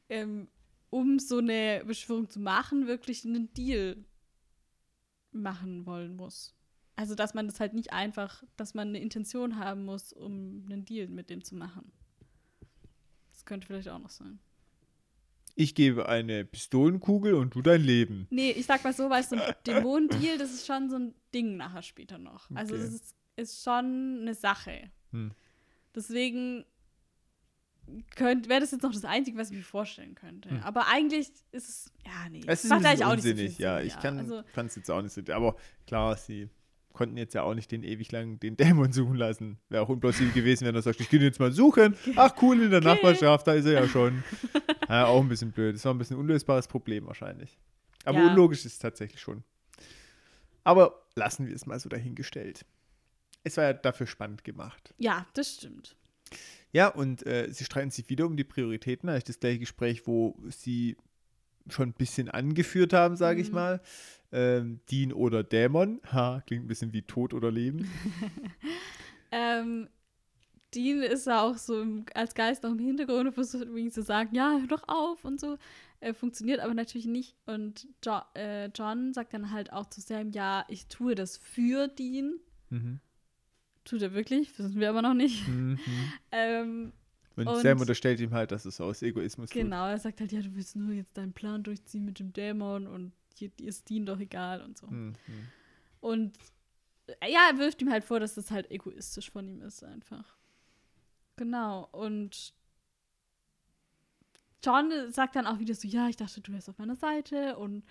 ähm, 0.10 0.48
um 0.90 1.20
so 1.20 1.38
eine 1.40 1.84
Beschwörung 1.86 2.30
zu 2.30 2.40
machen, 2.40 2.88
wirklich 2.88 3.26
einen 3.26 3.54
Deal 3.54 4.04
machen 5.32 5.86
wollen 5.86 6.16
muss. 6.16 6.54
Also, 6.96 7.14
dass 7.14 7.34
man 7.34 7.48
das 7.48 7.60
halt 7.60 7.74
nicht 7.74 7.94
einfach, 7.94 8.44
dass 8.56 8.74
man 8.74 8.90
eine 8.90 9.00
Intention 9.00 9.58
haben 9.60 9.86
muss, 9.86 10.14
um 10.14 10.66
einen 10.66 10.84
Deal 10.86 11.08
mit 11.08 11.30
dem 11.30 11.44
zu 11.44 11.56
machen. 11.56 11.92
Das 13.32 13.46
könnte 13.46 13.68
vielleicht 13.68 13.90
auch 13.90 14.00
noch 14.00 14.10
sein. 14.10 14.40
Ich 15.54 15.76
gebe 15.76 16.08
eine 16.08 16.46
Pistolenkugel 16.46 17.34
und 17.34 17.54
du 17.56 17.62
dein 17.62 17.82
Leben. 17.82 18.28
Nee, 18.30 18.52
ich 18.52 18.66
sag 18.66 18.84
mal 18.84 18.94
so, 18.94 19.10
weil 19.10 19.24
so 19.24 19.36
ein 19.36 19.42
Dämonendeal, 19.68 20.38
das 20.38 20.52
ist 20.54 20.66
schon 20.68 20.90
so 20.90 20.98
ein 20.98 21.16
Ding 21.34 21.58
nachher 21.58 21.82
später 21.82 22.18
noch. 22.18 22.50
Also 22.52 22.76
Okay. 22.76 22.84
das 22.84 22.94
ist, 22.94 23.16
ist 23.36 23.64
schon 23.64 24.20
eine 24.22 24.34
Sache. 24.36 24.92
Hm. 25.12 25.32
Deswegen 25.96 26.66
wäre 28.18 28.60
das 28.60 28.72
jetzt 28.72 28.84
noch 28.84 28.92
das 28.92 29.06
Einzige, 29.06 29.38
was 29.38 29.50
ich 29.50 29.58
mir 29.58 29.64
vorstellen 29.64 30.14
könnte. 30.16 30.50
Hm. 30.50 30.60
Aber 30.64 30.88
eigentlich 30.88 31.30
ist 31.52 31.70
es, 31.70 31.92
ja, 32.06 32.30
nee. 32.30 32.42
Es 32.46 32.64
ist 32.64 32.70
macht 32.70 32.86
eigentlich 32.86 33.06
auch 33.06 33.16
nicht 33.16 33.24
so 33.24 33.30
unsinnig, 33.30 33.58
ja. 33.60 33.80
Ich 33.80 33.98
kann 34.00 34.20
Also, 34.20 34.44
es 34.56 34.76
jetzt 34.76 34.92
auch 34.92 35.02
nicht 35.02 35.14
so. 35.14 35.22
Aber 35.34 35.56
klar, 35.86 36.16
sie 36.18 36.50
konnten 36.92 37.16
jetzt 37.16 37.34
ja 37.34 37.44
auch 37.44 37.54
nicht 37.54 37.72
den 37.72 37.84
ewig 37.84 38.12
lang 38.12 38.40
den 38.40 38.58
Dämon 38.58 38.92
suchen 38.92 39.16
lassen. 39.16 39.60
Wäre 39.70 39.84
auch 39.84 39.90
unplausibel 39.90 40.34
gewesen, 40.34 40.66
wenn 40.68 40.76
er 40.76 40.82
sagt, 40.82 41.00
ich 41.00 41.10
gehe 41.10 41.20
jetzt 41.22 41.40
mal 41.40 41.52
suchen. 41.52 41.96
Ach 42.16 42.34
cool, 42.42 42.62
in 42.62 42.72
der 42.72 42.80
Okay. 42.80 42.88
Nachbarschaft, 42.88 43.48
da 43.48 43.54
ist 43.54 43.66
er 43.66 43.74
ja 43.74 43.88
schon. 43.88 44.24
ja, 44.90 45.06
auch 45.06 45.22
ein 45.22 45.30
bisschen 45.30 45.52
blöd. 45.52 45.76
Das 45.76 45.86
war 45.86 45.94
ein 45.94 45.98
bisschen 45.98 46.18
ein 46.18 46.22
unlösbares 46.22 46.68
Problem 46.68 47.06
wahrscheinlich. 47.06 47.58
Aber 48.04 48.20
Ja. 48.20 48.28
unlogisch 48.30 48.60
ist 48.66 48.74
es 48.74 48.80
tatsächlich 48.80 49.22
schon. 49.22 49.44
Aber 50.64 51.06
lassen 51.16 51.48
wir 51.48 51.56
es 51.56 51.66
mal 51.66 51.80
so 51.80 51.88
dahingestellt. 51.88 52.66
Es 53.48 53.58
war 53.58 53.64
ja 53.66 53.74
dafür 53.74 54.08
spannend 54.08 54.44
gemacht. 54.44 54.94
ja, 54.98 55.26
das 55.34 55.56
stimmt. 55.56 55.96
Ja, 56.74 56.90
und 56.90 57.26
äh, 57.26 57.48
sie 57.52 57.64
streiten 57.64 57.90
sich 57.92 58.10
wieder 58.10 58.26
um 58.26 58.36
die 58.38 58.44
Prioritäten. 58.44 59.08
Eigentlich 59.10 59.24
das 59.24 59.40
gleiche 59.40 59.60
Gespräch, 59.60 60.06
wo 60.06 60.38
sie 60.50 60.98
schon 61.70 61.90
ein 61.90 61.94
bisschen 61.94 62.30
angeführt 62.30 62.94
haben, 62.94 63.16
sage 63.16 63.42
ich 63.42 63.50
Mhm. 63.50 63.56
mal. 63.56 63.82
Ähm, 64.34 64.82
Dean 64.92 65.14
oder 65.14 65.44
Dämon. 65.44 66.02
Ha, 66.12 66.42
klingt 66.46 66.66
ein 66.66 66.68
bisschen 66.68 66.92
wie 66.94 67.02
Tod 67.02 67.34
oder 67.34 67.50
Leben. 67.52 67.90
Ähm, 69.32 69.90
Dean 70.74 71.02
ist 71.02 71.28
ja 71.28 71.42
auch 71.42 71.58
so 71.58 71.82
im, 71.82 72.06
als 72.14 72.34
Geist 72.36 72.64
noch 72.64 72.72
im 72.72 72.80
Hintergrund 72.80 73.28
und 73.28 73.34
versucht 73.34 73.64
irgendwie 73.64 73.90
zu 73.90 74.02
sagen, 74.02 74.34
ja, 74.36 74.58
hör 74.60 74.68
doch 74.68 74.84
auf 74.88 75.24
und 75.26 75.40
so. 75.40 75.58
Äh, 76.00 76.14
funktioniert 76.14 76.60
aber 76.60 76.74
natürlich 76.74 77.08
nicht. 77.08 77.36
Und 77.46 77.88
jo 78.06 78.20
äh, 78.36 78.68
John 78.76 79.14
sagt 79.14 79.34
dann 79.34 79.52
halt 79.52 79.72
auch 79.74 79.88
zu 79.90 80.02
Sam, 80.02 80.32
ja, 80.32 80.66
ich 80.70 80.88
tue 80.88 81.16
das 81.16 81.38
für 81.38 81.88
Dean. 81.88 82.40
Mhm. 82.70 83.00
Tut 83.88 84.02
er 84.02 84.14
wirklich? 84.14 84.58
Wissen 84.60 84.80
wir 84.80 84.90
aber 84.90 85.02
noch 85.02 85.14
nicht. 85.14 85.48
Mhm. 85.48 85.80
Ähm, 86.32 86.92
Und, 87.36 87.48
Und- 87.48 87.62
Sam 87.62 87.80
unterstellt 87.80 88.20
ihm 88.20 88.32
halt, 88.34 88.52
dass 88.52 88.66
es 88.66 88.80
aus 88.82 89.02
Egoismus 89.02 89.50
tut. 89.50 89.62
genau, 89.62 89.88
er 89.88 89.98
sagt 90.00 90.20
halt, 90.20 90.32
ja, 90.32 90.42
du 90.42 90.54
willst 90.56 90.76
nur 90.76 90.94
jetzt 90.94 91.16
deinen 91.18 91.34
Plan 91.34 91.64
durchziehen 91.64 92.04
mit 92.06 92.20
dem 92.20 92.34
Dämon 92.34 92.86
und 92.88 93.14
dir 93.40 93.50
dir 93.50 93.70
ist 93.70 93.90
Dean 93.90 94.06
doch 94.06 94.20
egal 94.20 94.62
und 94.62 94.78
so. 94.78 94.88
Mhm. 94.88 95.14
Und 96.02 96.38
äh, 97.22 97.32
ja, 97.32 97.48
er 97.52 97.58
wirft 97.60 97.82
ihm 97.82 97.92
halt 97.92 98.04
vor, 98.04 98.20
dass 98.20 98.36
das 98.36 98.52
halt 98.52 98.70
egoistisch 98.72 99.32
von 99.32 99.48
ihm 99.48 99.62
ist, 99.62 99.84
einfach. 99.84 100.36
Genau. 101.38 101.88
Und 101.92 102.54
John 104.64 104.92
sagt 105.12 105.36
dann 105.36 105.48
auch 105.48 105.60
wieder 105.60 105.76
so: 105.76 105.88
Ja, 105.88 106.10
ich 106.10 106.16
dachte, 106.18 106.42
du 106.42 106.52
wärst 106.52 106.70
auf 106.70 106.78
meiner 106.78 106.96
Seite 106.96 107.58
und 107.58 107.84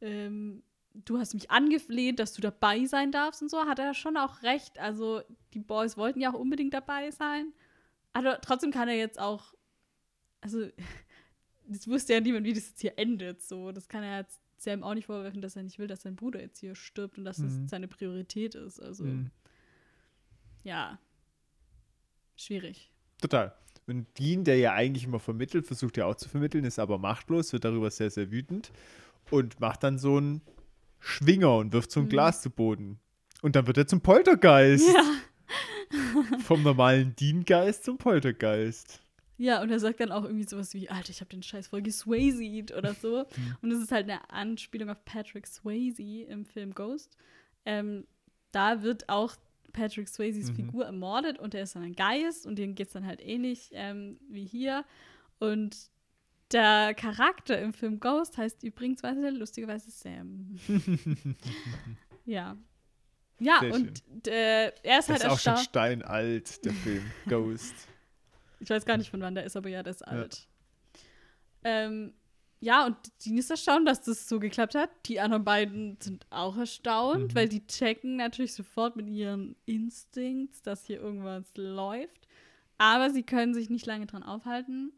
ähm, 0.00 0.62
du 0.94 1.18
hast 1.18 1.34
mich 1.34 1.50
angefleht, 1.50 2.18
dass 2.18 2.32
du 2.32 2.40
dabei 2.42 2.84
sein 2.86 3.12
darfst 3.12 3.42
und 3.42 3.50
so. 3.50 3.58
Hat 3.66 3.78
er 3.78 3.94
schon 3.94 4.16
auch 4.16 4.42
recht. 4.42 4.78
Also, 4.78 5.22
die 5.54 5.60
Boys 5.60 5.96
wollten 5.96 6.20
ja 6.20 6.30
auch 6.32 6.38
unbedingt 6.38 6.74
dabei 6.74 7.10
sein. 7.10 7.52
Aber 8.12 8.40
trotzdem 8.40 8.70
kann 8.70 8.88
er 8.88 8.96
jetzt 8.96 9.18
auch. 9.18 9.54
Also, 10.40 10.68
das 11.68 11.88
wusste 11.88 12.12
ja 12.14 12.20
niemand, 12.20 12.44
wie 12.46 12.52
das 12.52 12.68
jetzt 12.68 12.80
hier 12.80 12.98
endet. 12.98 13.42
So, 13.42 13.72
das 13.72 13.88
kann 13.88 14.02
er 14.02 14.20
jetzt 14.20 14.40
Sam 14.58 14.82
auch 14.82 14.94
nicht 14.94 15.06
vorwerfen, 15.06 15.40
dass 15.42 15.56
er 15.56 15.62
nicht 15.64 15.78
will, 15.78 15.86
dass 15.88 16.02
sein 16.02 16.14
Bruder 16.16 16.40
jetzt 16.40 16.60
hier 16.60 16.74
stirbt 16.74 17.18
und 17.18 17.24
dass 17.24 17.38
Mhm. 17.38 17.44
das 17.62 17.70
seine 17.70 17.88
Priorität 17.88 18.54
ist. 18.54 18.80
Also, 18.80 19.04
Mhm. 19.04 19.30
ja. 20.64 20.98
Schwierig. 22.36 22.90
Total. 23.20 23.54
Und 23.86 24.06
Dean, 24.18 24.44
der 24.44 24.56
ja 24.58 24.72
eigentlich 24.74 25.04
immer 25.04 25.18
vermittelt, 25.18 25.66
versucht 25.66 25.96
ja 25.96 26.06
auch 26.06 26.14
zu 26.14 26.28
vermitteln, 26.28 26.64
ist 26.64 26.78
aber 26.78 26.98
machtlos, 26.98 27.52
wird 27.52 27.64
darüber 27.64 27.90
sehr, 27.90 28.10
sehr 28.10 28.30
wütend 28.30 28.72
und 29.30 29.58
macht 29.60 29.82
dann 29.82 29.98
so 29.98 30.18
ein 30.20 30.40
Schwinger 31.04 31.56
und 31.56 31.72
wirft 31.72 31.90
so 31.90 32.00
ein 32.00 32.04
Mhm. 32.06 32.10
Glas 32.10 32.42
zu 32.42 32.50
Boden. 32.50 32.98
Und 33.42 33.56
dann 33.56 33.66
wird 33.66 33.76
er 33.76 33.86
zum 33.86 34.00
Poltergeist. 34.00 34.86
Ja. 34.88 35.02
Vom 36.44 36.62
normalen 36.62 37.14
Diengeist 37.16 37.84
zum 37.84 37.98
Poltergeist. 37.98 39.00
Ja, 39.36 39.60
und 39.60 39.70
er 39.70 39.80
sagt 39.80 40.00
dann 40.00 40.12
auch 40.12 40.24
irgendwie 40.24 40.48
sowas 40.48 40.72
wie, 40.74 40.88
Alter, 40.88 41.10
ich 41.10 41.20
habe 41.20 41.30
den 41.30 41.42
Scheiß 41.42 41.66
voll 41.68 41.82
geswaysied 41.82 42.72
oder 42.72 42.94
so. 42.94 43.24
Mhm. 43.36 43.56
Und 43.60 43.70
das 43.70 43.80
ist 43.80 43.90
halt 43.92 44.08
eine 44.08 44.30
Anspielung 44.30 44.88
auf 44.90 45.04
Patrick 45.04 45.46
Swayze 45.46 46.22
im 46.28 46.44
Film 46.46 46.72
Ghost. 46.74 47.16
Ähm, 47.64 48.06
da 48.52 48.82
wird 48.82 49.08
auch 49.08 49.34
Patrick 49.72 50.08
Swayzes 50.08 50.50
Mhm. 50.50 50.54
Figur 50.56 50.84
ermordet 50.84 51.38
und 51.38 51.54
er 51.54 51.64
ist 51.64 51.74
dann 51.74 51.82
ein 51.82 51.96
Geist 51.96 52.46
und 52.46 52.56
dem 52.56 52.74
geht 52.74 52.88
es 52.88 52.92
dann 52.92 53.06
halt 53.06 53.20
ähnlich 53.20 53.70
ähm, 53.72 54.18
wie 54.28 54.44
hier. 54.44 54.84
Und 55.40 55.76
der 56.52 56.94
Charakter 56.94 57.58
im 57.60 57.72
Film 57.72 58.00
Ghost 58.00 58.36
heißt 58.38 58.62
übrigens, 58.62 59.02
lustigerweise 59.02 59.90
Sam. 59.90 60.56
ja. 62.24 62.56
Ja, 63.38 63.58
Sehr 63.60 63.74
und 63.74 64.02
äh, 64.28 64.66
er 64.82 64.98
ist 65.00 65.08
Das 65.08 65.08
halt 65.08 65.22
ist 65.22 65.28
auch 65.28 65.38
schon 65.38 65.56
steinalt, 65.56 66.64
der 66.64 66.72
Film 66.72 67.02
Ghost. 67.28 67.74
Ich 68.60 68.70
weiß 68.70 68.84
gar 68.84 68.96
nicht, 68.96 69.10
von 69.10 69.20
wann 69.20 69.34
der 69.34 69.44
ist, 69.44 69.56
aber 69.56 69.68
ja, 69.68 69.82
der 69.82 69.90
ist 69.90 70.06
alt. 70.06 70.46
Ähm, 71.64 72.14
ja, 72.60 72.86
und 72.86 72.96
Dean 73.24 73.38
ist 73.38 73.50
erstaunt, 73.50 73.88
dass 73.88 74.02
das 74.02 74.28
so 74.28 74.38
geklappt 74.38 74.76
hat. 74.76 74.90
Die 75.06 75.18
anderen 75.18 75.42
beiden 75.44 75.98
sind 76.00 76.26
auch 76.30 76.56
erstaunt, 76.56 77.32
Mhm. 77.32 77.34
weil 77.34 77.48
die 77.48 77.66
checken 77.66 78.14
natürlich 78.16 78.54
sofort 78.54 78.94
mit 78.94 79.08
ihren 79.08 79.56
Instincts, 79.66 80.62
dass 80.62 80.84
hier 80.84 81.00
irgendwas 81.00 81.50
läuft. 81.56 82.28
Aber 82.78 83.10
sie 83.10 83.24
können 83.24 83.54
sich 83.54 83.68
nicht 83.70 83.86
lange 83.86 84.06
dran 84.06 84.22
aufhalten, 84.22 84.92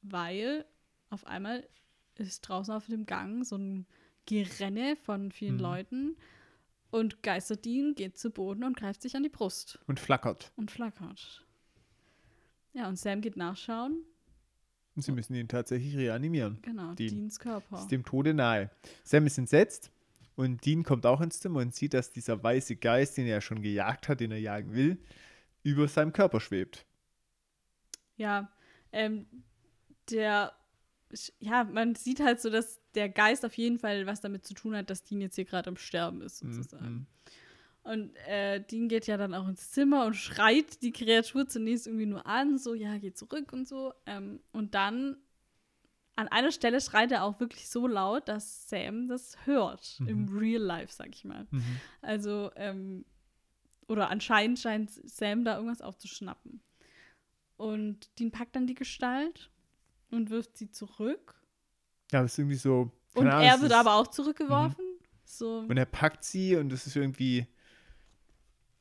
weil 0.00 0.64
auf 1.10 1.26
einmal 1.26 1.68
ist 2.16 2.40
draußen 2.42 2.72
auf 2.74 2.86
dem 2.86 3.06
Gang 3.06 3.44
so 3.44 3.56
ein 3.56 3.86
Gerenne 4.26 4.96
von 4.96 5.30
vielen 5.32 5.54
Mhm. 5.56 5.60
Leuten. 5.60 6.16
Und 6.90 7.22
Geisterdien 7.22 7.94
geht 7.94 8.18
zu 8.18 8.30
Boden 8.30 8.64
und 8.64 8.76
greift 8.76 9.02
sich 9.02 9.14
an 9.16 9.22
die 9.22 9.28
Brust 9.28 9.78
Und 9.86 10.00
flackert. 10.00 10.52
und 10.56 10.70
flackert. 10.70 11.46
Ja, 12.72 12.88
und 12.88 12.98
Sam 12.98 13.20
geht 13.20 13.36
nachschauen. 13.36 14.04
Und 14.96 15.02
sie 15.02 15.12
müssen 15.12 15.34
ihn 15.34 15.46
tatsächlich 15.48 15.96
reanimieren. 15.96 16.58
Genau, 16.62 16.94
Dean. 16.94 17.10
Deans 17.10 17.38
Körper. 17.38 17.78
Ist 17.78 17.88
dem 17.88 18.04
Tode 18.04 18.34
nahe. 18.34 18.70
Sam 19.04 19.24
ist 19.26 19.38
entsetzt 19.38 19.92
und 20.34 20.64
Dean 20.66 20.82
kommt 20.82 21.06
auch 21.06 21.20
ins 21.20 21.38
Zimmer 21.40 21.60
und 21.60 21.74
sieht, 21.74 21.94
dass 21.94 22.10
dieser 22.10 22.42
weiße 22.42 22.76
Geist, 22.76 23.16
den 23.16 23.26
er 23.26 23.40
schon 23.40 23.62
gejagt 23.62 24.08
hat, 24.08 24.18
den 24.20 24.32
er 24.32 24.40
jagen 24.40 24.74
will, 24.74 24.98
über 25.62 25.86
seinem 25.88 26.12
Körper 26.12 26.40
schwebt. 26.40 26.84
Ja, 28.16 28.50
ähm, 28.92 29.26
der, 30.10 30.52
ja, 31.38 31.64
man 31.64 31.94
sieht 31.94 32.20
halt 32.20 32.40
so, 32.40 32.50
dass 32.50 32.80
der 32.94 33.08
Geist 33.08 33.44
auf 33.44 33.54
jeden 33.54 33.78
Fall 33.78 34.06
was 34.06 34.20
damit 34.20 34.44
zu 34.44 34.54
tun 34.54 34.76
hat, 34.76 34.90
dass 34.90 35.02
Dean 35.02 35.20
jetzt 35.20 35.36
hier 35.36 35.44
gerade 35.44 35.68
am 35.68 35.76
Sterben 35.76 36.22
ist, 36.22 36.38
sozusagen. 36.38 36.90
Mhm. 36.90 37.06
Und 37.82 38.14
äh, 38.26 38.60
Dean 38.60 38.88
geht 38.88 39.06
ja 39.06 39.16
dann 39.16 39.34
auch 39.34 39.48
ins 39.48 39.70
Zimmer 39.70 40.04
und 40.04 40.14
schreit 40.14 40.82
die 40.82 40.92
Kreatur 40.92 41.48
zunächst 41.48 41.86
irgendwie 41.86 42.06
nur 42.06 42.26
an, 42.26 42.58
so, 42.58 42.74
ja, 42.74 42.98
geh 42.98 43.12
zurück 43.12 43.52
und 43.52 43.66
so. 43.66 43.94
Ähm, 44.06 44.40
und 44.52 44.74
dann 44.74 45.16
an 46.16 46.28
einer 46.28 46.52
Stelle 46.52 46.80
schreit 46.80 47.10
er 47.12 47.24
auch 47.24 47.40
wirklich 47.40 47.68
so 47.68 47.86
laut, 47.86 48.28
dass 48.28 48.68
Sam 48.68 49.08
das 49.08 49.46
hört. 49.46 49.96
Mhm. 50.00 50.08
Im 50.08 50.38
Real 50.38 50.62
Life, 50.62 50.92
sag 50.92 51.08
ich 51.14 51.24
mal. 51.24 51.46
Mhm. 51.50 51.80
Also, 52.02 52.50
ähm, 52.56 53.06
oder 53.88 54.10
anscheinend 54.10 54.58
scheint 54.58 54.90
Sam 54.90 55.44
da 55.44 55.56
irgendwas 55.56 55.80
aufzuschnappen. 55.80 56.60
Und 57.56 58.18
Dean 58.18 58.30
packt 58.30 58.54
dann 58.56 58.66
die 58.66 58.74
Gestalt 58.74 59.50
und 60.10 60.30
wirft 60.30 60.56
sie 60.56 60.70
zurück. 60.70 61.34
Ja, 62.12 62.22
das 62.22 62.32
ist 62.32 62.38
irgendwie 62.38 62.56
so. 62.56 62.90
Und 63.14 63.26
Ahnung, 63.26 63.42
er 63.42 63.60
wird 63.60 63.72
aber 63.72 63.94
auch 63.94 64.06
zurückgeworfen. 64.08 64.84
So. 65.24 65.60
Und 65.60 65.76
er 65.76 65.86
packt 65.86 66.24
sie 66.24 66.56
und 66.56 66.70
das 66.70 66.86
ist 66.86 66.96
irgendwie. 66.96 67.46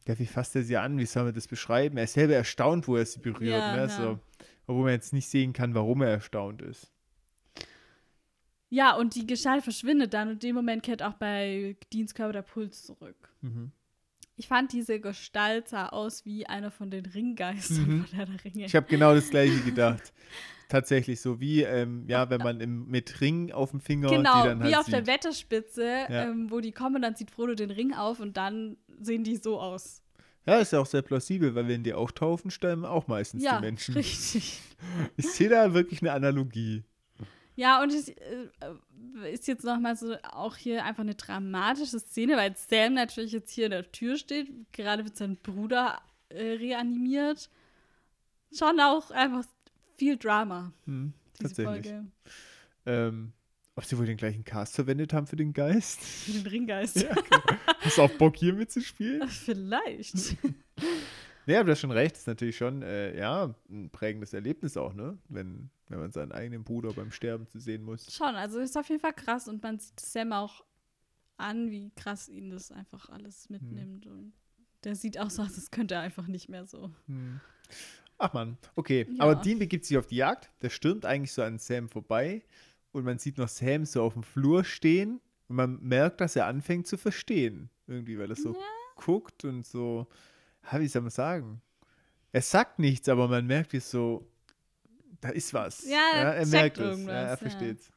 Ja, 0.07 0.17
wie 0.17 0.25
fasst 0.25 0.55
er 0.55 0.63
sie 0.63 0.77
an? 0.77 0.97
Wie 0.97 1.05
soll 1.05 1.25
man 1.25 1.35
das 1.35 1.47
beschreiben? 1.47 1.97
Er 1.97 2.05
ist 2.05 2.13
selber 2.13 2.33
erstaunt, 2.33 2.87
wo 2.87 2.95
er 2.95 3.05
sie 3.05 3.19
berührt. 3.19 3.51
Ja, 3.51 3.75
ne? 3.75 3.81
ja. 3.83 3.89
So, 3.89 4.19
obwohl 4.65 4.85
man 4.85 4.93
jetzt 4.93 5.13
nicht 5.13 5.29
sehen 5.29 5.53
kann, 5.53 5.75
warum 5.75 6.01
er 6.01 6.09
erstaunt 6.09 6.61
ist. 6.63 6.91
Ja, 8.69 8.95
und 8.95 9.15
die 9.15 9.25
Gestalt 9.25 9.63
verschwindet 9.63 10.13
dann 10.13 10.27
und 10.27 10.33
in 10.35 10.39
dem 10.39 10.55
Moment 10.55 10.83
kehrt 10.83 11.01
auch 11.03 11.13
bei 11.13 11.75
Deans 11.91 12.13
Körper 12.13 12.33
der 12.33 12.41
Puls 12.43 12.83
zurück. 12.83 13.29
Mhm. 13.41 13.71
Ich 14.39 14.47
fand, 14.47 14.71
diese 14.71 15.01
Gestalt 15.01 15.67
sah 15.67 15.89
aus 15.89 16.23
wie 16.25 16.47
einer 16.47 16.71
von 16.71 16.89
den 16.89 17.05
Ringgeistern 17.05 17.97
Mhm. 17.97 18.05
von 18.05 18.15
Herr 18.17 18.25
der 18.25 18.43
Ringe. 18.45 18.65
Ich 18.65 18.73
habe 18.75 18.87
genau 18.87 19.13
das 19.13 19.29
gleiche 19.29 19.59
gedacht. 19.61 20.13
Tatsächlich 20.69 21.19
so 21.19 21.41
wie, 21.41 21.63
ähm, 21.63 22.05
ja, 22.07 22.29
wenn 22.29 22.39
man 22.41 22.61
im, 22.61 22.87
mit 22.87 23.19
Ring 23.19 23.51
auf 23.51 23.71
dem 23.71 23.81
Finger 23.81 24.07
Genau, 24.09 24.45
dann 24.45 24.59
wie 24.61 24.63
halt 24.65 24.77
auf 24.77 24.85
sieht. 24.85 24.93
der 24.93 25.07
Wetterspitze, 25.07 25.83
Ja. 25.83 26.23
ähm, 26.29 26.49
wo 26.49 26.61
die 26.61 26.71
kommen, 26.71 27.01
dann 27.01 27.17
zieht 27.17 27.31
Frodo 27.31 27.53
den 27.53 27.69
Ring 27.71 27.93
auf 27.93 28.21
und 28.21 28.37
dann 28.37 28.77
sehen 29.01 29.25
die 29.25 29.35
so 29.35 29.59
aus. 29.59 30.01
Ja, 30.45 30.59
ist 30.59 30.71
ja 30.71 30.79
auch 30.79 30.85
sehr 30.85 31.01
plausibel, 31.01 31.53
weil 31.53 31.67
wenn 31.67 31.83
die 31.83 31.93
auftauchen, 31.93 32.49
sterben 32.49 32.85
auch 32.85 33.07
meistens 33.07 33.43
ja, 33.43 33.57
die 33.57 33.65
Menschen. 33.65 33.93
richtig. 33.95 34.61
Ich 35.17 35.27
sehe 35.33 35.49
da 35.49 35.73
wirklich 35.73 36.01
eine 36.01 36.13
Analogie. 36.13 36.83
Ja, 37.59 37.83
und 37.83 37.91
es 37.91 38.07
äh, 38.07 39.33
ist 39.33 39.49
jetzt 39.49 39.65
nochmal 39.65 39.97
so 39.97 40.15
auch 40.31 40.55
hier 40.55 40.85
einfach 40.85 41.03
eine 41.03 41.15
dramatische 41.15 41.99
Szene, 41.99 42.37
weil 42.37 42.55
Sam 42.55 42.93
natürlich 42.93 43.33
jetzt 43.33 43.51
hier 43.51 43.65
in 43.65 43.71
der 43.71 43.91
Tür 43.91 44.15
steht, 44.15 44.47
gerade 44.71 45.03
wird 45.03 45.17
sein 45.17 45.35
Bruder 45.35 45.99
äh, 46.29 46.53
reanimiert. 46.53 47.49
Schon 48.57 48.79
auch 48.79 49.11
einfach 49.11 49.43
viel 49.97 50.15
Drama, 50.15 50.71
Hm, 50.85 51.11
diese 51.33 51.49
tatsächlich. 51.49 51.91
Folge. 51.91 52.05
Ähm, 52.85 53.33
ob 53.75 53.83
sie 53.83 53.97
wohl 53.97 54.05
den 54.05 54.15
gleichen 54.15 54.45
Cast 54.45 54.75
verwendet 54.75 55.11
haben 55.11 55.27
für 55.27 55.35
den 55.35 55.51
Geist? 55.51 55.99
Für 56.01 56.31
den 56.31 56.47
Ringgeist. 56.47 57.01
Ja, 57.01 57.13
genau. 57.13 57.59
Hast 57.81 57.97
du 57.97 58.03
auch 58.03 58.11
Bock 58.11 58.37
hier 58.37 58.53
mitzuspielen? 58.53 59.27
Vielleicht. 59.27 60.15
Aber 61.45 61.63
du 61.65 61.71
hast 61.71 61.81
schon 61.81 61.91
recht, 61.91 62.15
ist 62.15 62.27
natürlich 62.27 62.55
schon, 62.55 62.83
äh, 62.83 63.19
ja, 63.19 63.53
ein 63.69 63.89
prägendes 63.89 64.31
Erlebnis 64.31 64.77
auch, 64.77 64.93
ne? 64.93 65.17
Wenn, 65.27 65.71
wenn 65.89 65.99
man 65.99 66.11
seinen 66.11 66.31
eigenen 66.31 66.63
Bruder 66.63 66.93
beim 66.93 67.11
Sterben 67.11 67.47
zu 67.47 67.59
sehen 67.59 67.83
muss. 67.83 68.13
Schon, 68.13 68.35
also 68.35 68.59
ist 68.59 68.77
auf 68.77 68.87
jeden 68.89 69.01
Fall 69.01 69.13
krass 69.13 69.47
und 69.47 69.61
man 69.61 69.79
sieht 69.79 69.99
Sam 69.99 70.31
auch 70.31 70.63
an, 71.37 71.71
wie 71.71 71.91
krass 71.95 72.29
ihn 72.29 72.49
das 72.49 72.71
einfach 72.71 73.09
alles 73.09 73.49
mitnimmt. 73.49 74.05
Und 74.05 74.33
der 74.83 74.95
sieht 74.95 75.19
auch 75.19 75.29
so 75.29 75.41
aus, 75.41 75.55
das 75.55 75.71
könnte 75.71 75.95
er 75.95 76.01
einfach 76.01 76.27
nicht 76.27 76.49
mehr 76.49 76.65
so. 76.65 76.91
Hm. 77.07 77.39
Ach 78.17 78.33
man, 78.33 78.57
okay. 78.75 79.07
Ja. 79.09 79.23
Aber 79.23 79.35
Dean 79.35 79.59
begibt 79.59 79.85
sich 79.85 79.97
auf 79.97 80.07
die 80.07 80.17
Jagd. 80.17 80.51
Der 80.61 80.69
stürmt 80.69 81.05
eigentlich 81.05 81.31
so 81.31 81.41
an 81.41 81.57
Sam 81.57 81.89
vorbei. 81.89 82.43
Und 82.91 83.05
man 83.05 83.17
sieht 83.17 83.37
noch 83.37 83.47
Sam 83.47 83.85
so 83.85 84.03
auf 84.03 84.13
dem 84.13 84.23
Flur 84.23 84.63
stehen. 84.63 85.21
Und 85.47 85.55
man 85.55 85.81
merkt, 85.81 86.21
dass 86.21 86.35
er 86.35 86.45
anfängt 86.45 86.87
zu 86.87 86.97
verstehen. 86.97 87.69
Irgendwie, 87.87 88.19
weil 88.19 88.29
er 88.29 88.35
so 88.35 88.55
guckt 88.95 89.45
und 89.45 89.65
so, 89.65 90.07
ja, 90.71 90.79
wie 90.79 90.87
soll 90.87 91.01
man 91.01 91.11
sagen? 91.11 91.61
Er 92.31 92.41
sagt 92.41 92.77
nichts, 92.77 93.09
aber 93.09 93.27
man 93.27 93.47
merkt, 93.47 93.73
wie 93.73 93.77
es 93.77 93.89
so, 93.89 94.28
da 95.21 95.29
ist 95.29 95.53
was. 95.53 95.85
Ja, 95.89 95.99
er 96.15 96.35
er 96.37 96.45
merkt 96.47 96.77
es. 96.77 97.05
Ja, 97.05 97.11
er 97.11 97.27
ja. 97.29 97.37
versteht's. 97.37 97.91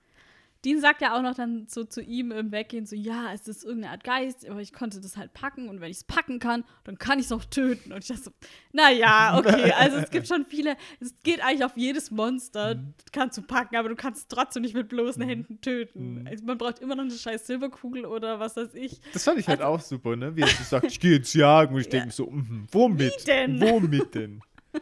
Dean 0.64 0.80
sagt 0.80 1.00
ja 1.02 1.16
auch 1.18 1.22
noch 1.22 1.34
dann 1.34 1.66
so 1.68 1.82
zu 1.82 2.00
ihm 2.00 2.30
im 2.30 2.52
Weggehen 2.52 2.86
so, 2.86 2.94
ja, 2.94 3.32
es 3.34 3.48
ist 3.48 3.64
irgendeine 3.64 3.94
Art 3.94 4.04
Geist, 4.04 4.48
aber 4.48 4.60
ich 4.60 4.72
konnte 4.72 5.00
das 5.00 5.16
halt 5.16 5.32
packen 5.34 5.68
und 5.68 5.80
wenn 5.80 5.90
ich 5.90 5.96
es 5.96 6.04
packen 6.04 6.38
kann, 6.38 6.62
dann 6.84 6.98
kann 6.98 7.18
ich 7.18 7.24
es 7.24 7.32
auch 7.32 7.44
töten. 7.44 7.92
Und 7.92 7.98
ich 8.04 8.06
dachte 8.06 8.22
so, 8.22 8.30
naja, 8.72 9.36
okay, 9.38 9.72
also 9.76 9.96
es 9.96 10.08
gibt 10.10 10.28
schon 10.28 10.46
viele, 10.46 10.76
es 11.00 11.16
geht 11.24 11.42
eigentlich 11.44 11.64
auf 11.64 11.76
jedes 11.76 12.12
Monster, 12.12 12.76
Mhm. 12.76 12.94
kannst 13.10 13.36
du 13.38 13.42
packen, 13.42 13.74
aber 13.74 13.88
du 13.88 13.96
kannst 13.96 14.20
es 14.20 14.28
trotzdem 14.28 14.62
nicht 14.62 14.74
mit 14.76 14.88
bloßen 14.88 15.20
Händen 15.24 15.60
töten. 15.60 16.20
Mhm. 16.20 16.26
Also 16.28 16.44
man 16.44 16.56
braucht 16.58 16.78
immer 16.78 16.94
noch 16.94 17.02
eine 17.02 17.10
scheiß 17.12 17.44
Silberkugel 17.44 18.06
oder 18.06 18.38
was 18.38 18.54
weiß 18.54 18.74
ich. 18.74 19.00
Das 19.12 19.24
fand 19.24 19.40
ich 19.40 19.48
halt 19.48 19.62
Also- 19.62 19.72
auch 19.74 19.80
super, 19.80 20.14
ne? 20.14 20.36
Wie 20.36 20.42
er 20.42 20.46
so 20.46 20.62
sagt, 20.62 20.86
ich 20.86 21.00
gehe 21.00 21.14
jetzt 21.16 21.34
jagen. 21.34 21.74
Und 21.74 21.80
ich 21.80 21.86
Ja. 21.92 21.98
denke 21.98 22.14
so, 22.14 22.30
mhm, 22.30 22.68
womit? 22.70 23.12
Wie 23.18 23.24
denn? 23.24 23.60
Womit 23.60 24.14
denn? 24.14 24.40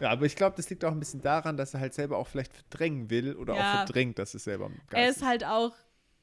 ja, 0.00 0.10
aber 0.10 0.26
ich 0.26 0.36
glaube, 0.36 0.56
das 0.56 0.68
liegt 0.70 0.84
auch 0.84 0.92
ein 0.92 0.98
bisschen 1.00 1.22
daran, 1.22 1.56
dass 1.56 1.74
er 1.74 1.80
halt 1.80 1.94
selber 1.94 2.18
auch 2.18 2.28
vielleicht 2.28 2.52
verdrängen 2.54 3.10
will 3.10 3.34
oder 3.36 3.54
Ja. 3.56 3.60
auch 3.72 3.76
verdrängt, 3.86 4.18
dass 4.18 4.34
es 4.34 4.44
selber 4.44 4.68
Geist 4.88 4.92
Er 4.92 5.08
ist 5.08 5.24
halt 5.24 5.44
auch 5.44 5.74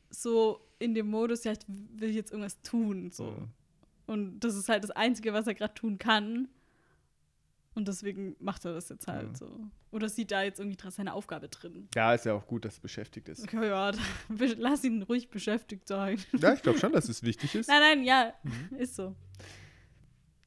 so 0.10 0.60
in 0.80 0.94
dem 0.94 1.08
Modus, 1.10 1.44
ja, 1.44 1.54
ich 1.54 1.60
will 1.68 2.12
jetzt 2.12 2.32
irgendwas 2.32 2.62
tun. 2.62 3.10
So. 3.12 3.30
Ja. 3.30 3.48
Und 4.06 4.40
das 4.42 4.56
ist 4.56 4.70
halt 4.70 4.84
das 4.84 4.92
Einzige, 4.92 5.34
was 5.34 5.48
er 5.48 5.54
gerade 5.56 5.74
tun 5.74 5.98
kann. 5.98 6.50
Und 7.76 7.88
deswegen 7.88 8.36
macht 8.40 8.66
er 8.66 8.74
das 8.74 8.90
jetzt 8.90 9.08
halt 9.08 9.30
Ja. 9.30 9.36
so. 9.36 9.60
Oder 9.92 10.10
sieht 10.10 10.32
da 10.32 10.44
jetzt 10.44 10.60
irgendwie 10.60 10.78
seine 10.92 11.14
Aufgabe 11.14 11.50
drin. 11.50 11.88
Ja, 11.96 12.14
ist 12.14 12.26
ja 12.26 12.34
auch 12.34 12.46
gut, 12.46 12.66
dass 12.66 12.78
er 12.78 12.82
beschäftigt 12.82 13.30
ist. 13.30 13.44
Okay, 13.44 13.68
ja, 13.68 13.92
lass 14.58 14.84
ihn 14.84 15.02
ruhig 15.04 15.30
beschäftigt 15.30 15.88
sein. 15.88 16.20
Ja, 16.34 16.54
ich 16.54 16.62
glaube 16.62 16.78
schon, 16.80 16.92
dass 16.94 17.10
es 17.10 17.24
wichtig 17.24 17.56
ist. 17.56 17.68
nein, 17.68 17.80
nein, 17.82 18.04
ja, 18.04 18.34
Mhm. 18.44 18.76
ist 18.78 18.96
so. 18.96 19.16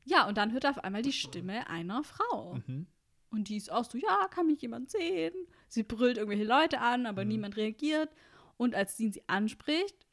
Ja, 0.04 0.28
und 0.28 0.36
dann 0.38 0.52
hört 0.52 0.64
er 0.64 0.70
auf 0.70 0.78
einmal 0.84 1.02
die 1.02 1.12
Stimme 1.12 1.68
einer 1.68 2.04
Frau. 2.04 2.58
Mhm. 2.66 2.86
Und 3.30 3.48
die 3.48 3.56
ist 3.56 3.70
auch 3.72 3.84
so, 3.84 3.98
ja, 3.98 4.28
kann 4.30 4.46
mich 4.46 4.60
jemand 4.62 4.90
sehen? 4.90 5.34
Sie 5.68 5.82
brüllt 5.82 6.16
irgendwelche 6.16 6.44
Leute 6.44 6.80
an, 6.80 7.06
aber 7.06 7.22
Mhm. 7.24 7.28
niemand 7.28 7.56
reagiert. 7.56 8.08
Und 8.56 8.74
als 8.74 8.96
Dean 8.96 9.12
sie 9.12 9.22
anspricht, 9.28 10.06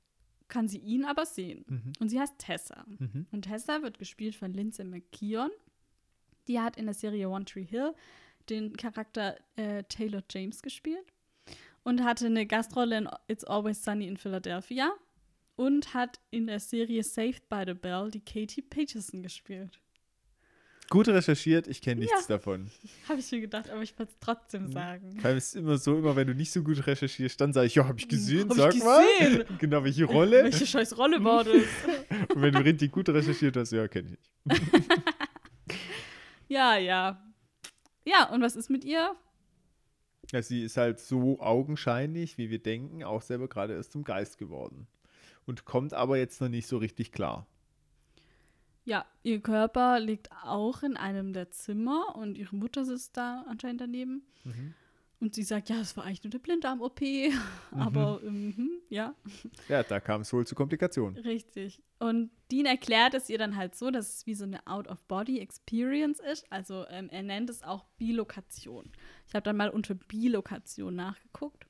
kann 0.47 0.68
sie 0.68 0.80
ihn 0.80 1.05
aber 1.05 1.26
sehen. 1.26 1.64
Mhm. 1.68 1.93
Und 1.99 2.09
sie 2.09 2.20
heißt 2.20 2.38
Tessa. 2.38 2.84
Mhm. 2.99 3.28
Und 3.32 3.43
Tessa 3.43 3.82
wird 3.82 3.97
gespielt 3.99 4.36
von 4.36 4.53
Lindsay 4.53 4.84
McKeon. 4.86 5.49
Die 6.47 6.59
hat 6.59 6.76
in 6.78 6.86
der 6.86 6.93
Serie 6.93 7.30
One 7.30 7.45
Tree 7.45 7.64
Hill 7.64 7.93
den 8.49 8.76
Charakter 8.76 9.38
äh, 9.55 9.84
Taylor 9.86 10.22
James 10.30 10.61
gespielt 10.61 11.05
und 11.84 12.03
hatte 12.03 12.26
eine 12.26 12.45
Gastrolle 12.45 12.97
in 12.97 13.09
It's 13.28 13.45
Always 13.45 13.84
Sunny 13.84 14.07
in 14.07 14.18
Philadelphia 14.18 14.91
und 15.55 15.93
hat 15.93 16.20
in 16.32 16.47
der 16.47 16.59
Serie 16.59 17.03
Saved 17.03 17.47
by 17.47 17.64
the 17.66 17.74
Bell 17.74 18.11
die 18.11 18.20
Katie 18.20 18.61
Peterson 18.61 19.24
gespielt. 19.24 19.80
Gut 20.93 21.07
recherchiert, 21.07 21.67
ich 21.67 21.81
kenne 21.81 22.01
nichts 22.01 22.27
Ja. 22.27 22.35
davon. 22.35 22.69
Habe 23.09 23.19
ich 23.19 23.31
mir 23.31 23.41
gedacht, 23.41 23.67
aber 23.71 23.81
ich 23.81 23.97
wollte 23.97 24.11
es 24.11 24.17
trotzdem 24.19 24.65
Mhm. 24.65 24.71
sagen. 24.73 25.17
Weil 25.23 25.37
es 25.37 25.47
ist 25.47 25.55
immer 25.55 25.79
so, 25.79 25.97
immer 25.97 26.15
wenn 26.15 26.27
du 26.27 26.35
nicht 26.35 26.51
so 26.51 26.61
gut 26.61 26.85
recherchierst, 26.85 27.41
dann 27.41 27.51
sage 27.51 27.65
ich, 27.65 27.73
ja, 27.73 27.87
habe 27.87 27.97
ich 27.97 28.07
gesehen, 28.07 28.47
Hab 28.49 28.57
sag 28.57 28.75
ich 28.75 28.83
mal. 28.83 29.03
gesehen. 29.19 29.43
genau, 29.57 29.83
welche 29.83 30.05
Rolle. 30.05 30.43
Welche 30.43 30.67
scheiß 30.67 30.95
Rolle 30.95 31.23
war 31.23 31.43
das? 31.45 31.55
Und 32.35 32.41
wenn 32.43 32.53
du 32.53 32.59
richtig 32.63 32.91
gut 32.91 33.09
recherchiert 33.09 33.57
hast, 33.57 33.71
ja, 33.71 33.87
kenne 33.87 34.09
ich 34.11 34.59
ja, 36.47 36.77
ja. 36.77 37.19
Ja, 38.05 38.29
und 38.29 38.41
was 38.43 38.55
ist 38.55 38.69
mit 38.69 38.85
ihr? 38.85 39.15
Ja, 40.31 40.43
sie 40.43 40.61
ist 40.63 40.77
halt 40.77 40.99
so 40.99 41.39
augenscheinlich, 41.39 42.37
wie 42.37 42.51
wir 42.51 42.59
denken, 42.61 43.03
auch 43.03 43.23
selber 43.23 43.47
gerade 43.47 43.73
erst 43.73 43.93
zum 43.93 44.03
Geist 44.03 44.37
geworden. 44.37 44.85
Und 45.47 45.65
kommt 45.65 45.93
aber 45.95 46.17
jetzt 46.17 46.39
noch 46.39 46.49
nicht 46.49 46.67
so 46.67 46.77
richtig 46.77 47.11
klar. 47.11 47.47
Ja, 48.86 49.05
ihr 49.23 49.39
Körper 49.39 49.99
liegt 49.99 50.29
auch 50.43 50.84
in 50.84 50.97
einem 50.97 51.34
der 51.34 51.51
Zimmer 51.51 52.15
und 52.15 52.38
ihre 52.38 52.55
Mutter 52.55 52.84
sitzt 52.86 53.15
da 53.17 53.45
anscheinend 53.47 53.81
daneben. 53.81 54.23
Mhm. 54.43 54.73
Und 55.21 55.36
sie 55.36 55.43
sagt, 55.43 55.69
ja, 55.69 55.77
es 55.79 55.95
war 55.95 56.03
eigentlich 56.03 56.23
nur 56.25 56.34
eine 56.34 56.39
Blinddarm-OP. 56.41 56.99
Aber, 57.71 58.19
mhm, 58.19 58.69
ja, 58.89 59.15
Ja, 59.69 59.81
da 59.84 60.01
kam 60.01 60.19
es 60.21 60.34
wohl 60.34 60.45
zu 60.45 60.53
Komplikationen. 60.53 61.17
richtig. 61.17 61.81
Und 61.99 62.29
Dean 62.51 62.65
erklärt 62.65 63.13
es 63.13 63.29
ihr 63.29 63.38
dann 63.38 63.55
halt 63.55 63.73
so, 63.75 63.89
dass 63.89 64.17
es 64.17 64.27
wie 64.27 64.36
so 64.36 64.43
eine 64.43 64.67
Out-of-Body-Experience 64.67 66.19
ist. 66.19 66.45
Also 66.51 66.86
ähm, 66.89 67.07
er 67.09 67.23
nennt 67.23 67.49
es 67.49 67.63
auch 67.63 67.86
Bilokation. 67.97 68.91
Ich 69.25 69.34
habe 69.34 69.43
dann 69.43 69.55
mal 69.55 69.69
unter 69.69 69.95
Bilokation 69.95 70.93
nachgeguckt. 70.95 71.65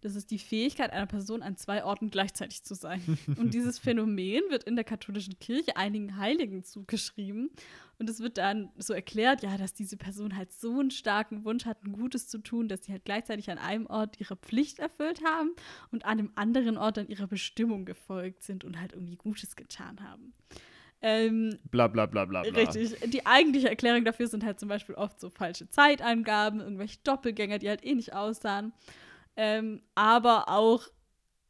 Das 0.00 0.14
ist 0.14 0.30
die 0.30 0.38
Fähigkeit 0.38 0.92
einer 0.92 1.06
Person, 1.06 1.42
an 1.42 1.56
zwei 1.56 1.84
Orten 1.84 2.10
gleichzeitig 2.10 2.62
zu 2.62 2.74
sein. 2.74 3.00
Und 3.36 3.54
dieses 3.54 3.78
Phänomen 3.78 4.42
wird 4.50 4.64
in 4.64 4.76
der 4.76 4.84
katholischen 4.84 5.38
Kirche 5.38 5.76
einigen 5.76 6.16
Heiligen 6.16 6.64
zugeschrieben. 6.64 7.50
Und 7.98 8.10
es 8.10 8.20
wird 8.20 8.36
dann 8.36 8.70
so 8.76 8.92
erklärt, 8.92 9.42
ja, 9.42 9.56
dass 9.56 9.72
diese 9.72 9.96
Person 9.96 10.36
halt 10.36 10.52
so 10.52 10.80
einen 10.80 10.90
starken 10.90 11.44
Wunsch 11.44 11.64
hat, 11.64 11.82
ein 11.82 11.92
Gutes 11.92 12.28
zu 12.28 12.38
tun, 12.38 12.68
dass 12.68 12.84
sie 12.84 12.92
halt 12.92 13.04
gleichzeitig 13.06 13.50
an 13.50 13.58
einem 13.58 13.86
Ort 13.86 14.20
ihre 14.20 14.36
Pflicht 14.36 14.78
erfüllt 14.78 15.24
haben 15.24 15.50
und 15.90 16.04
an 16.04 16.18
einem 16.18 16.32
anderen 16.34 16.76
Ort 16.76 16.98
dann 16.98 17.08
ihrer 17.08 17.26
Bestimmung 17.26 17.86
gefolgt 17.86 18.42
sind 18.42 18.64
und 18.64 18.78
halt 18.78 18.92
irgendwie 18.92 19.16
Gutes 19.16 19.56
getan 19.56 20.00
haben. 20.02 20.34
Ähm, 21.02 21.58
Bla 21.70 21.88
bla 21.88 22.06
bla 22.06 22.24
bla 22.24 22.42
bla. 22.42 22.50
Richtig. 22.50 22.98
Die 23.10 23.26
eigentliche 23.26 23.68
Erklärung 23.68 24.04
dafür 24.04 24.26
sind 24.26 24.44
halt 24.44 24.58
zum 24.58 24.68
Beispiel 24.68 24.94
oft 24.94 25.20
so 25.20 25.30
falsche 25.30 25.68
Zeitangaben, 25.68 26.60
irgendwelche 26.60 26.98
Doppelgänger, 27.04 27.58
die 27.58 27.68
halt 27.68 27.84
eh 27.84 27.94
nicht 27.94 28.14
aussahen. 28.14 28.72
Ähm, 29.36 29.82
aber 29.94 30.48
auch, 30.48 30.82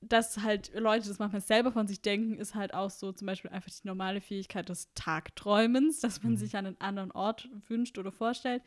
dass 0.01 0.39
halt 0.43 0.72
Leute 0.74 1.09
das 1.09 1.18
manchmal 1.18 1.41
selber 1.41 1.72
von 1.72 1.87
sich 1.87 2.03
denken, 2.03 2.39
ist 2.39 2.55
halt 2.55 2.74
auch 2.74 2.91
so 2.91 3.12
zum 3.12 3.26
Beispiel 3.26 3.51
einfach 3.51 3.70
die 3.70 3.87
normale 3.87 4.20
Fähigkeit 4.20 4.68
des 4.68 4.93
Tagträumens, 4.95 6.01
dass 6.01 6.22
man 6.22 6.32
Mhm. 6.32 6.37
sich 6.37 6.57
an 6.57 6.66
einen 6.66 6.80
anderen 6.80 7.11
Ort 7.12 7.49
wünscht 7.68 7.99
oder 7.99 8.12
vorstellt. 8.12 8.62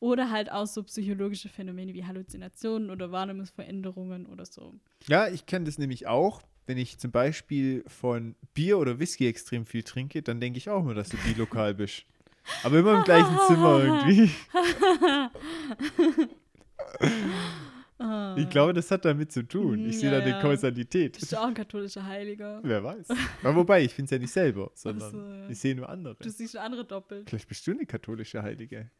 Oder 0.00 0.30
halt 0.30 0.50
auch 0.50 0.66
so 0.66 0.82
psychologische 0.82 1.50
Phänomene 1.50 1.92
wie 1.92 2.06
Halluzinationen 2.06 2.90
oder 2.90 3.12
Wahrnehmungsveränderungen 3.12 4.24
oder 4.26 4.46
so. 4.46 4.74
Ja, 5.08 5.28
ich 5.28 5.44
kenne 5.46 5.66
das 5.66 5.76
nämlich 5.78 6.06
auch. 6.06 6.40
Wenn 6.66 6.78
ich 6.78 6.98
zum 6.98 7.10
Beispiel 7.10 7.84
von 7.86 8.34
Bier 8.54 8.78
oder 8.78 8.98
Whisky 8.98 9.26
extrem 9.26 9.66
viel 9.66 9.82
trinke, 9.82 10.22
dann 10.22 10.40
denke 10.40 10.56
ich 10.56 10.70
auch 10.70 10.82
nur, 10.84 10.94
dass 10.94 11.10
du 11.10 11.18
bilokal 11.18 11.74
bist. 11.74 12.04
Aber 12.62 12.78
immer 12.78 12.94
im 12.94 13.04
gleichen 13.04 13.38
Zimmer 13.40 13.78
irgendwie. 13.84 14.30
Ah. 18.00 18.34
Ich 18.38 18.48
glaube, 18.48 18.72
das 18.72 18.90
hat 18.90 19.04
damit 19.04 19.30
zu 19.30 19.42
tun. 19.46 19.86
Ich 19.86 19.98
sehe 20.00 20.10
Ja, 20.10 20.18
da 20.18 20.22
eine 20.24 20.30
ja. 20.36 20.40
Kausalität. 20.40 21.18
Bist 21.18 21.32
du 21.32 21.36
auch 21.36 21.46
ein 21.46 21.54
katholischer 21.54 22.04
Heiliger? 22.04 22.60
Wer 22.62 22.82
weiß. 22.82 23.08
Aber 23.42 23.56
wobei, 23.56 23.82
ich 23.84 23.92
finde 23.92 24.06
es 24.06 24.10
ja 24.12 24.18
nicht 24.18 24.32
selber, 24.32 24.70
sondern 24.74 25.10
so, 25.46 25.52
ich 25.52 25.58
sehe 25.60 25.74
nur 25.74 25.88
andere. 25.88 26.16
Du 26.20 26.30
siehst 26.30 26.56
andere 26.56 26.84
doppelt. 26.86 27.28
Vielleicht 27.28 27.48
bist 27.48 27.66
du 27.66 27.72
eine 27.72 27.84
katholische 27.84 28.42
Heilige. 28.42 28.90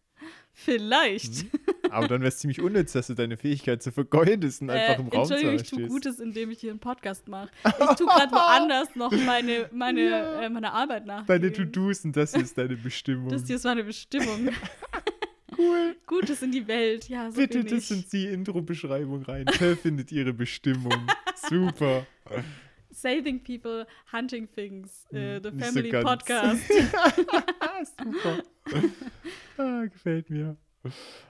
Vielleicht. 0.52 1.46
Aber 1.90 2.06
dann 2.06 2.20
wäre 2.20 2.28
es 2.28 2.38
ziemlich 2.38 2.60
unnütz, 2.60 2.92
dass 2.92 3.06
du 3.06 3.14
deine 3.14 3.36
Fähigkeit 3.38 3.82
zu 3.82 3.90
vergeudest 3.90 4.60
und 4.60 4.68
einfach 4.70 4.98
im 4.98 5.08
Raum 5.08 5.20
Entschuldigung, 5.22 5.54
ich 5.54 5.70
tue. 5.70 5.86
Gutes, 5.88 6.20
indem 6.20 6.50
ich 6.50 6.60
hier 6.60 6.70
einen 6.70 6.78
Podcast 6.78 7.26
mache. 7.26 7.48
Ich 7.64 7.96
tue 7.96 8.06
gerade 8.06 8.30
woanders 8.30 8.94
noch 8.94 9.10
meine, 9.12 9.70
meine, 9.72 10.00
Ja. 10.10 10.42
äh, 10.42 10.50
meine 10.50 10.72
Arbeit 10.72 11.06
nach. 11.06 11.24
Deine 11.24 11.50
To-Dos 11.52 12.04
und 12.04 12.14
das 12.16 12.34
ist 12.34 12.58
deine 12.58 12.76
Bestimmung. 12.84 13.30
Das 13.30 13.46
hier 13.46 13.56
ist 13.56 13.64
meine 13.64 13.82
Bestimmung. 13.82 14.50
Cool. 15.60 15.96
Gutes 16.06 16.42
in 16.42 16.52
die 16.52 16.66
Welt. 16.66 17.08
Ja, 17.08 17.30
so 17.30 17.36
Bitte, 17.40 17.64
das 17.64 17.88
sind 17.88 18.12
die 18.12 18.26
Intro-Beschreibung 18.26 19.22
rein. 19.22 19.44
Pearl 19.46 19.76
findet 19.76 20.10
ihre 20.12 20.32
Bestimmung. 20.32 20.92
Super. 21.48 22.06
Saving 22.90 23.42
People, 23.42 23.86
Hunting 24.12 24.48
Things, 24.52 25.06
äh, 25.12 25.36
Hm, 25.36 25.42
The 25.42 25.50
nicht 25.50 25.64
so 25.66 25.72
Family 25.72 25.88
ganz. 25.90 26.04
Podcast. 26.04 26.62
Super. 28.02 28.42
Ah, 29.56 29.84
gefällt 29.86 30.28
mir. 30.30 30.56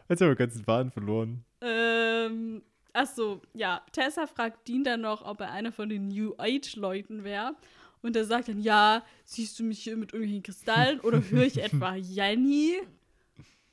Jetzt 0.08 0.20
haben 0.20 0.28
wir 0.28 0.36
ganz 0.36 0.54
den 0.54 0.64
Faden 0.64 0.90
verloren. 0.90 1.44
ähm, 1.60 2.62
achso, 2.92 3.42
ja. 3.54 3.82
Tessa 3.92 4.26
fragt 4.26 4.66
Dean 4.68 4.84
dann 4.84 5.00
noch, 5.02 5.24
ob 5.24 5.40
er 5.40 5.50
einer 5.52 5.72
von 5.72 5.88
den 5.88 6.08
New 6.08 6.34
Age-Leuten 6.38 7.24
wäre. 7.24 7.54
Und 8.02 8.16
er 8.16 8.24
sagt 8.24 8.48
dann, 8.48 8.60
ja, 8.60 9.04
siehst 9.24 9.58
du 9.58 9.64
mich 9.64 9.80
hier 9.82 9.96
mit 9.96 10.12
irgendwelchen 10.14 10.42
Kristallen 10.42 11.00
oder 11.00 11.22
höre 11.30 11.44
ich 11.44 11.58
etwa 11.62 11.94
Jenny? 11.96 12.76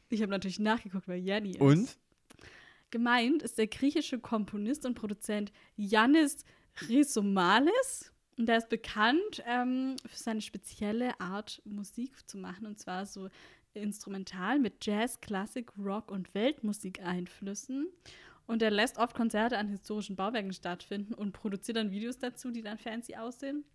Ich 0.09 0.21
habe 0.21 0.31
natürlich 0.31 0.59
nachgeguckt, 0.59 1.07
wer 1.07 1.19
Jenny 1.19 1.51
ist. 1.51 1.61
Und? 1.61 1.97
Gemeint 2.89 3.43
ist 3.43 3.57
der 3.57 3.67
griechische 3.67 4.19
Komponist 4.19 4.85
und 4.85 4.95
Produzent 4.95 5.51
Yannis 5.75 6.45
Rhizomalis. 6.87 8.13
Und 8.37 8.47
der 8.47 8.57
ist 8.57 8.69
bekannt 8.69 9.43
ähm, 9.45 9.95
für 10.05 10.17
seine 10.17 10.41
spezielle 10.41 11.19
Art, 11.19 11.61
Musik 11.65 12.29
zu 12.29 12.37
machen. 12.37 12.65
Und 12.65 12.79
zwar 12.79 13.05
so 13.05 13.29
instrumental 13.73 14.59
mit 14.59 14.85
Jazz, 14.85 15.19
Klassik, 15.21 15.71
Rock 15.77 16.11
und 16.11 16.33
Weltmusik-Einflüssen. 16.33 17.87
Und 18.45 18.61
er 18.61 18.71
lässt 18.71 18.97
oft 18.97 19.15
Konzerte 19.15 19.57
an 19.57 19.67
historischen 19.67 20.15
Bauwerken 20.15 20.53
stattfinden 20.53 21.13
und 21.13 21.33
produziert 21.33 21.77
dann 21.77 21.91
Videos 21.91 22.17
dazu, 22.17 22.51
die 22.51 22.61
dann 22.61 22.77
fancy 22.77 23.15
aussehen. 23.15 23.65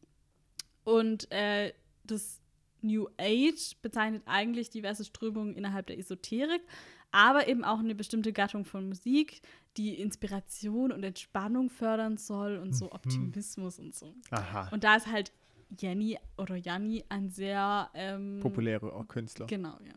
Und 0.85 1.31
äh, 1.31 1.73
das 2.05 2.42
New 2.83 3.09
Age 3.19 3.77
bezeichnet 3.83 4.23
eigentlich 4.27 4.71
diverse 4.71 5.05
Strömungen 5.05 5.55
innerhalb 5.55 5.87
der 5.87 5.99
Esoterik, 5.99 6.63
aber 7.11 7.49
eben 7.49 7.65
auch 7.65 7.79
eine 7.79 7.95
bestimmte 7.95 8.33
Gattung 8.33 8.65
von 8.65 8.89
Musik, 8.89 9.43
die 9.77 10.01
Inspiration 10.01 10.93
und 10.93 11.03
Entspannung 11.03 11.71
fördern 11.71 12.17
soll 12.17 12.59
und 12.59 12.75
so 12.75 12.93
Optimismus 12.93 13.79
und 13.79 13.95
so. 13.95 14.15
Aha. 14.31 14.69
Und 14.71 14.85
da 14.85 14.97
ist 14.97 15.07
halt 15.07 15.33
Jenny 15.79 16.19
oder 16.37 16.57
Janni 16.57 17.05
ein 17.09 17.31
sehr 17.31 17.91
ähm, 17.95 18.41
Populäre 18.41 18.93
auch 18.93 19.09
Künstler. 19.09 19.47
Genau, 19.47 19.79
ja. 19.85 19.95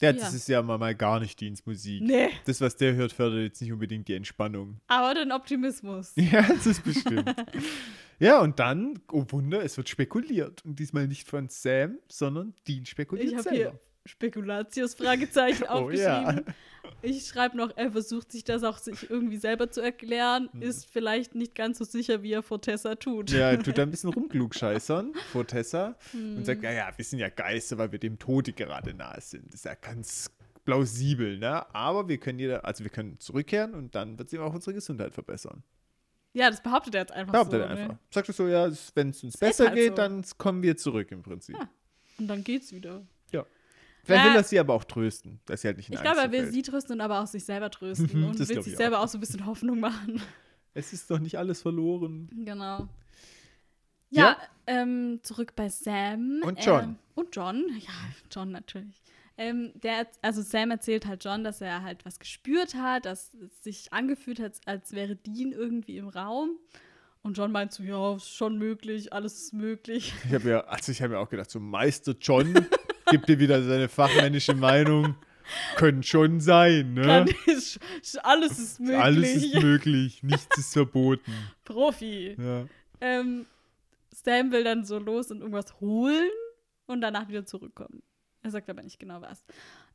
Ja, 0.00 0.12
das 0.12 0.30
ja. 0.30 0.36
ist 0.36 0.48
ja 0.48 0.62
mal, 0.62 0.78
mal 0.78 0.94
gar 0.94 1.20
nicht 1.20 1.40
Dienstmusik. 1.40 2.02
Nee, 2.02 2.28
Das, 2.44 2.60
was 2.60 2.76
der 2.76 2.94
hört, 2.94 3.12
fördert 3.12 3.42
jetzt 3.42 3.60
nicht 3.60 3.72
unbedingt 3.72 4.08
die 4.08 4.14
Entspannung. 4.14 4.80
aber 4.86 5.14
den 5.14 5.32
Optimismus. 5.32 6.12
Ja, 6.16 6.42
das 6.42 6.66
ist 6.66 6.84
bestimmt. 6.84 7.34
ja, 8.18 8.40
und 8.40 8.58
dann, 8.58 8.98
oh 9.12 9.24
Wunder, 9.28 9.62
es 9.62 9.76
wird 9.76 9.88
spekuliert. 9.88 10.64
Und 10.64 10.78
diesmal 10.78 11.06
nicht 11.06 11.28
von 11.28 11.48
Sam, 11.48 11.98
sondern 12.10 12.54
Dean 12.66 12.86
spekuliert 12.86 13.32
Ich 13.32 13.42
selber. 13.42 13.56
hier 13.56 13.80
Spekulatius 14.06 14.94
Fragezeichen 14.94 15.64
Oh, 15.68 15.72
aufgeschrieben. 15.72 16.44
ja. 16.46 16.54
Ich 17.02 17.26
schreibe 17.26 17.56
noch, 17.56 17.76
er 17.76 17.92
versucht 17.92 18.32
sich 18.32 18.42
das 18.44 18.62
auch 18.62 18.78
sich 18.78 19.08
irgendwie 19.10 19.36
selber 19.36 19.70
zu 19.70 19.80
erklären, 19.82 20.48
ist 20.60 20.90
vielleicht 20.90 21.34
nicht 21.34 21.54
ganz 21.54 21.78
so 21.78 21.84
sicher, 21.84 22.22
wie 22.22 22.32
er 22.32 22.42
vor 22.42 22.60
Tessa 22.60 22.94
tut. 22.94 23.30
Hm. 23.30 23.38
Ja, 23.38 23.50
er 23.50 23.58
tut 23.62 23.76
da 23.78 23.82
ein 23.82 23.90
bisschen 23.90 24.10
rumklugscheißern 24.10 25.12
vor 25.32 25.46
Tessa 25.46 25.96
Hm. 26.12 26.38
und 26.38 26.46
sagt, 26.46 26.62
ja, 26.62 26.72
ja, 26.72 26.90
wir 26.96 27.04
sind 27.04 27.18
ja 27.18 27.28
Geister, 27.28 27.78
weil 27.78 27.92
wir 27.92 27.98
dem 27.98 28.18
Tode 28.18 28.52
gerade 28.52 28.94
nahe 28.94 29.20
sind. 29.20 29.46
Das 29.48 29.56
ist 29.56 29.64
ja 29.66 29.74
ganz 29.74 30.30
plausibel, 30.64 31.38
ne? 31.38 31.72
Aber 31.74 32.08
wir 32.08 32.18
können 32.18 32.38
jeder, 32.38 32.64
also 32.64 32.84
wir 32.84 32.90
können 32.90 33.18
zurückkehren 33.20 33.74
und 33.74 33.94
dann 33.94 34.18
wird 34.18 34.30
sich 34.30 34.38
auch 34.38 34.52
unsere 34.54 34.74
Gesundheit 34.74 35.14
verbessern. 35.14 35.62
Ja, 36.32 36.48
das 36.50 36.62
behauptet 36.62 36.94
er 36.94 37.00
jetzt 37.02 37.12
einfach 37.12 37.32
Behauptet 37.32 37.60
so. 37.60 37.64
er 37.66 37.70
einfach. 37.70 37.88
Ne? 37.88 37.98
Sagst 38.10 38.28
du 38.28 38.32
so, 38.32 38.46
ja, 38.48 38.70
wenn 38.94 39.10
es 39.10 39.22
uns 39.24 39.34
ist 39.34 39.40
besser 39.40 39.66
halt 39.66 39.74
geht, 39.74 39.88
so. 39.90 39.94
dann 39.96 40.24
kommen 40.38 40.62
wir 40.62 40.76
zurück 40.76 41.10
im 41.12 41.22
Prinzip. 41.22 41.56
Ja. 41.58 41.68
Und 42.18 42.28
dann 42.28 42.44
geht's 42.44 42.72
wieder. 42.72 43.02
Vielleicht 44.04 44.24
will 44.26 44.36
er 44.36 44.42
sie 44.44 44.58
aber 44.58 44.74
auch 44.74 44.84
trösten, 44.84 45.40
dass 45.46 45.62
sie 45.62 45.68
halt 45.68 45.76
nicht 45.76 45.88
in 45.88 45.94
Ich 45.94 46.00
glaube, 46.00 46.18
er 46.20 46.30
will 46.32 46.40
verfällt. 46.40 46.54
sie 46.54 46.62
trösten 46.62 46.94
und 46.94 47.00
aber 47.00 47.20
auch 47.20 47.26
sich 47.26 47.44
selber 47.44 47.70
trösten 47.70 48.24
und 48.24 48.38
das 48.40 48.48
will 48.48 48.56
glaub 48.56 48.64
sich 48.64 48.72
ich 48.72 48.76
selber 48.78 49.00
auch. 49.00 49.08
so 49.08 49.18
ein 49.18 49.20
bisschen 49.20 49.44
Hoffnung 49.46 49.78
machen. 49.80 50.20
Es 50.74 50.92
ist 50.92 51.10
doch 51.10 51.18
nicht 51.18 51.36
alles 51.38 51.62
verloren. 51.62 52.28
Genau. 52.44 52.88
Ja. 54.10 54.22
Ja, 54.30 54.36
Ähm, 54.66 55.20
zurück 55.22 55.52
bei 55.56 55.68
Sam. 55.68 56.40
Und 56.44 56.64
John. 56.64 56.82
Ähm, 56.84 56.96
und 57.14 57.34
John, 57.36 57.64
ja, 57.78 57.92
John 58.30 58.50
natürlich. 58.52 59.02
Ähm, 59.36 59.72
der, 59.82 60.06
also 60.22 60.42
Sam 60.42 60.70
erzählt 60.70 61.06
halt 61.06 61.24
John, 61.24 61.44
dass 61.44 61.60
er 61.60 61.82
halt 61.82 62.04
was 62.04 62.18
gespürt 62.18 62.74
hat, 62.74 63.04
dass 63.06 63.32
es 63.34 63.62
sich 63.62 63.92
angefühlt 63.92 64.38
hat, 64.40 64.60
als 64.66 64.92
wäre 64.92 65.16
Dean 65.16 65.52
irgendwie 65.52 65.96
im 65.96 66.08
Raum. 66.08 66.50
Und 67.22 67.36
John 67.36 67.52
meint 67.52 67.72
so, 67.72 67.82
ja, 67.82 68.16
ist 68.16 68.28
schon 68.34 68.58
möglich, 68.58 69.12
alles 69.12 69.42
ist 69.42 69.52
möglich. 69.54 70.12
Ich 70.26 70.32
habe 70.34 70.48
ja, 70.50 70.60
also 70.62 70.90
ich 70.92 71.02
habe 71.02 71.14
mir 71.14 71.18
auch 71.20 71.28
gedacht, 71.28 71.50
so 71.50 71.60
Meister 71.60 72.14
John 72.20 72.54
gibt 73.10 73.28
dir 73.28 73.38
wieder 73.38 73.62
seine 73.62 73.88
fachmännische 73.88 74.54
Meinung. 74.54 75.16
Können 75.76 76.02
schon 76.02 76.40
sein, 76.40 76.94
ne? 76.94 77.02
Kann 77.02 77.28
ich, 77.46 77.78
alles 78.22 78.58
ist 78.58 78.78
möglich. 78.78 79.00
Alles 79.00 79.34
ist 79.34 79.54
möglich, 79.62 80.22
nichts 80.22 80.58
ist 80.58 80.72
verboten. 80.72 81.32
Profi. 81.64 82.36
Ja. 82.38 82.66
Ähm, 83.00 83.46
Sam 84.12 84.52
will 84.52 84.62
dann 84.62 84.84
so 84.84 84.98
los 84.98 85.30
und 85.30 85.40
irgendwas 85.40 85.80
holen 85.80 86.30
und 86.86 87.00
danach 87.00 87.28
wieder 87.28 87.44
zurückkommen. 87.44 88.02
Er 88.42 88.50
sagt 88.50 88.70
aber 88.70 88.82
nicht 88.82 88.98
genau 88.98 89.20
was. 89.20 89.44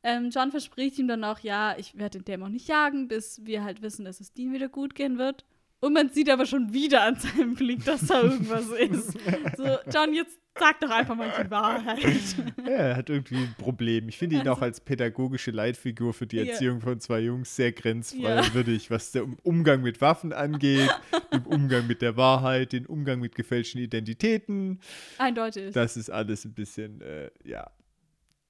Ähm, 0.02 0.30
John 0.30 0.50
verspricht 0.50 0.98
ihm 0.98 1.08
dann 1.08 1.24
auch, 1.24 1.40
ja, 1.40 1.74
ich 1.78 1.96
werde 1.98 2.18
den 2.18 2.24
Dämon 2.24 2.52
nicht 2.52 2.68
jagen, 2.68 3.08
bis 3.08 3.44
wir 3.44 3.64
halt 3.64 3.82
wissen, 3.82 4.04
dass 4.04 4.20
es 4.20 4.32
Dean 4.32 4.52
wieder 4.52 4.68
gut 4.68 4.94
gehen 4.94 5.18
wird. 5.18 5.44
Und 5.80 5.92
man 5.92 6.08
sieht 6.08 6.30
aber 6.30 6.46
schon 6.46 6.72
wieder 6.72 7.02
an 7.02 7.16
seinem 7.16 7.54
Blick, 7.54 7.84
dass 7.84 8.06
da 8.06 8.22
irgendwas 8.22 8.66
ist. 8.68 9.12
So, 9.56 9.76
John, 9.92 10.14
jetzt 10.14 10.38
sag 10.58 10.80
doch 10.80 10.90
einfach 10.90 11.14
mal 11.14 11.30
die 11.44 11.50
Wahrheit. 11.50 12.00
Ja, 12.66 12.72
er 12.72 12.96
hat 12.96 13.10
irgendwie 13.10 13.36
ein 13.36 13.54
Problem. 13.58 14.08
Ich 14.08 14.16
finde 14.18 14.36
ihn 14.36 14.48
auch 14.48 14.60
als 14.62 14.80
pädagogische 14.80 15.50
Leitfigur 15.52 16.14
für 16.14 16.26
die 16.26 16.36
Ja. 16.38 16.44
Erziehung 16.46 16.80
von 16.80 16.98
zwei 16.98 17.20
Jungs 17.20 17.54
sehr 17.54 17.68
Ja. 17.68 17.72
grenzfreiwürdig, 17.72 18.90
was 18.90 19.12
den 19.12 19.36
Umgang 19.42 19.82
mit 19.82 20.00
Waffen 20.00 20.32
angeht, 20.32 20.90
den 21.32 21.42
Umgang 21.44 21.86
mit 21.86 22.00
der 22.02 22.16
Wahrheit, 22.16 22.72
den 22.72 22.86
Umgang 22.86 23.20
mit 23.20 23.34
gefälschten 23.36 23.80
Identitäten. 23.80 24.80
Eindeutig. 25.18 25.72
Das 25.74 25.96
ist 25.96 26.10
alles 26.10 26.44
ein 26.46 26.54
bisschen, 26.54 27.02
äh, 27.02 27.30
ja, 27.44 27.70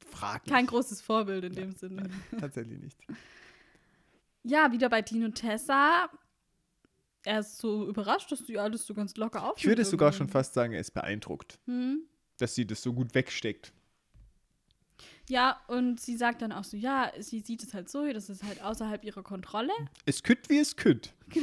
fraglich. 0.09 0.55
Kein 0.55 0.67
großes 0.67 1.03
Vorbild 1.03 1.45
in 1.45 1.53
dem 1.55 1.73
Sinne. 1.73 2.05
Tatsächlich 2.41 2.79
nicht. 2.81 2.99
Ja, 4.45 4.71
wieder 4.73 4.89
bei 4.89 5.03
Dean 5.03 5.25
und 5.25 5.35
Tessa. 5.35 6.09
Er 7.27 7.41
ist 7.41 7.59
so 7.59 7.89
überrascht, 7.89 8.31
dass 8.31 8.45
die 8.45 8.57
alles 8.57 8.87
so 8.87 8.95
ganz 8.95 9.17
locker 9.17 9.43
auf. 9.51 9.59
Ich 9.59 9.67
würde 9.67 9.85
sogar 9.85 10.13
schon 10.13 10.29
fast 10.29 10.55
sagen, 10.55 10.73
er 10.75 10.81
ist 10.81 10.93
beeindruckt, 10.93 11.59
Hm. 11.67 12.03
dass 12.37 12.55
sie 12.55 12.65
das 12.65 12.81
so 12.83 12.93
gut 12.93 13.17
wegsteckt. 13.17 13.73
Ja, 15.29 15.61
und 15.67 15.99
sie 15.99 16.17
sagt 16.17 16.41
dann 16.43 16.53
auch 16.53 16.63
so, 16.63 16.77
ja, 16.77 17.11
sie 17.19 17.41
sieht 17.41 17.65
es 17.65 17.75
halt 17.75 17.89
so, 17.89 18.07
das 18.13 18.31
ist 18.31 18.45
halt 18.45 18.63
außerhalb 18.63 19.03
ihrer 19.05 19.25
Kontrolle. 19.25 19.73
Es 20.05 20.23
kütt 20.23 20.49
wie 20.49 20.59
es 20.59 20.77
kütt. 20.77 21.15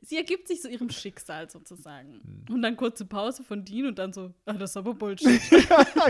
Sie 0.00 0.16
ergibt 0.16 0.46
sich 0.46 0.62
so 0.62 0.68
ihrem 0.68 0.88
Schicksal 0.90 1.50
sozusagen. 1.50 2.22
Hm. 2.46 2.54
Und 2.54 2.62
dann 2.62 2.76
kurze 2.76 3.04
Pause 3.04 3.42
von 3.42 3.64
Dean 3.64 3.86
und 3.86 3.98
dann 3.98 4.12
so, 4.12 4.32
ah, 4.46 4.52
das 4.52 4.70
ist 4.70 4.76
aber 4.76 4.94
Bullshit. 4.94 5.40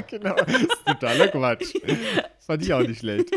genau, 0.06 0.34
das 0.36 0.60
ist 0.62 0.86
totaler 0.86 1.28
Quatsch. 1.28 1.72
Fand 2.40 2.62
ich 2.62 2.72
auch 2.74 2.86
nicht 2.86 2.98
schlecht. 2.98 3.30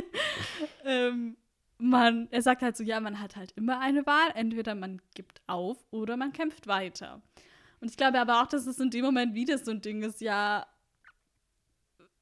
ähm, 0.86 1.38
man, 1.82 2.28
er 2.32 2.42
sagt 2.42 2.62
halt 2.62 2.78
so, 2.78 2.84
ja, 2.84 3.00
man 3.00 3.20
hat 3.20 3.36
halt 3.36 3.52
immer 3.54 3.80
eine 3.80 4.06
Wahl. 4.06 4.32
Entweder 4.36 4.76
man 4.76 5.02
gibt 5.16 5.42
auf 5.48 5.78
oder 5.92 6.18
man 6.18 6.32
kämpft 6.32 6.68
weiter. 6.68 7.22
Und 7.80 7.90
ich 7.90 7.98
glaube 7.98 8.20
aber 8.20 8.42
auch, 8.42 8.48
dass 8.48 8.68
es 8.68 8.80
in 8.80 8.92
dem 8.92 9.04
Moment 9.04 9.34
wieder 9.34 9.58
so 9.58 9.72
ein 9.72 9.82
Ding 9.82 10.04
ist, 10.04 10.22
ja, 10.22 10.68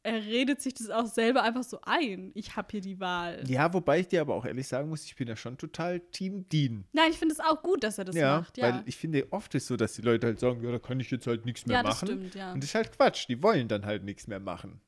er 0.01 0.25
redet 0.25 0.61
sich 0.61 0.73
das 0.73 0.89
auch 0.89 1.05
selber 1.05 1.43
einfach 1.43 1.63
so 1.63 1.79
ein. 1.81 2.31
Ich 2.33 2.55
habe 2.55 2.69
hier 2.71 2.81
die 2.81 2.99
Wahl. 3.01 3.43
Ja, 3.47 3.73
wobei 3.73 3.99
ich 3.99 4.07
dir 4.07 4.21
aber 4.21 4.35
auch 4.35 4.45
ehrlich 4.45 4.67
sagen 4.67 4.87
muss, 4.87 5.03
ich 5.03 5.15
bin 5.15 5.27
ja 5.27 5.35
schon 5.35 5.57
total 5.57 5.99
Team 5.99 6.47
Dean. 6.47 6.85
Nein, 6.93 7.11
ich 7.11 7.17
finde 7.17 7.33
es 7.33 7.41
auch 7.41 7.61
gut, 7.61 7.83
dass 7.83 7.97
er 7.97 8.05
das 8.05 8.15
ja, 8.15 8.37
macht. 8.39 8.57
Ja, 8.57 8.75
weil 8.75 8.83
ich 8.85 8.95
finde, 8.95 9.27
oft 9.31 9.53
ist 9.55 9.67
so, 9.67 9.75
dass 9.75 9.93
die 9.93 10.01
Leute 10.01 10.27
halt 10.27 10.39
sagen, 10.39 10.63
ja, 10.63 10.71
da 10.71 10.79
kann 10.79 10.99
ich 11.01 11.11
jetzt 11.11 11.27
halt 11.27 11.45
nichts 11.45 11.65
mehr 11.65 11.77
ja 11.77 11.83
das 11.83 11.95
machen. 11.95 12.07
stimmt, 12.07 12.35
ja. 12.35 12.53
Und 12.53 12.63
das 12.63 12.69
ist 12.69 12.75
halt 12.75 12.91
Quatsch, 12.97 13.27
die 13.27 13.43
wollen 13.43 13.67
dann 13.67 13.85
halt 13.85 14.05
nichts 14.05 14.27
mehr 14.27 14.39
machen. 14.39 14.79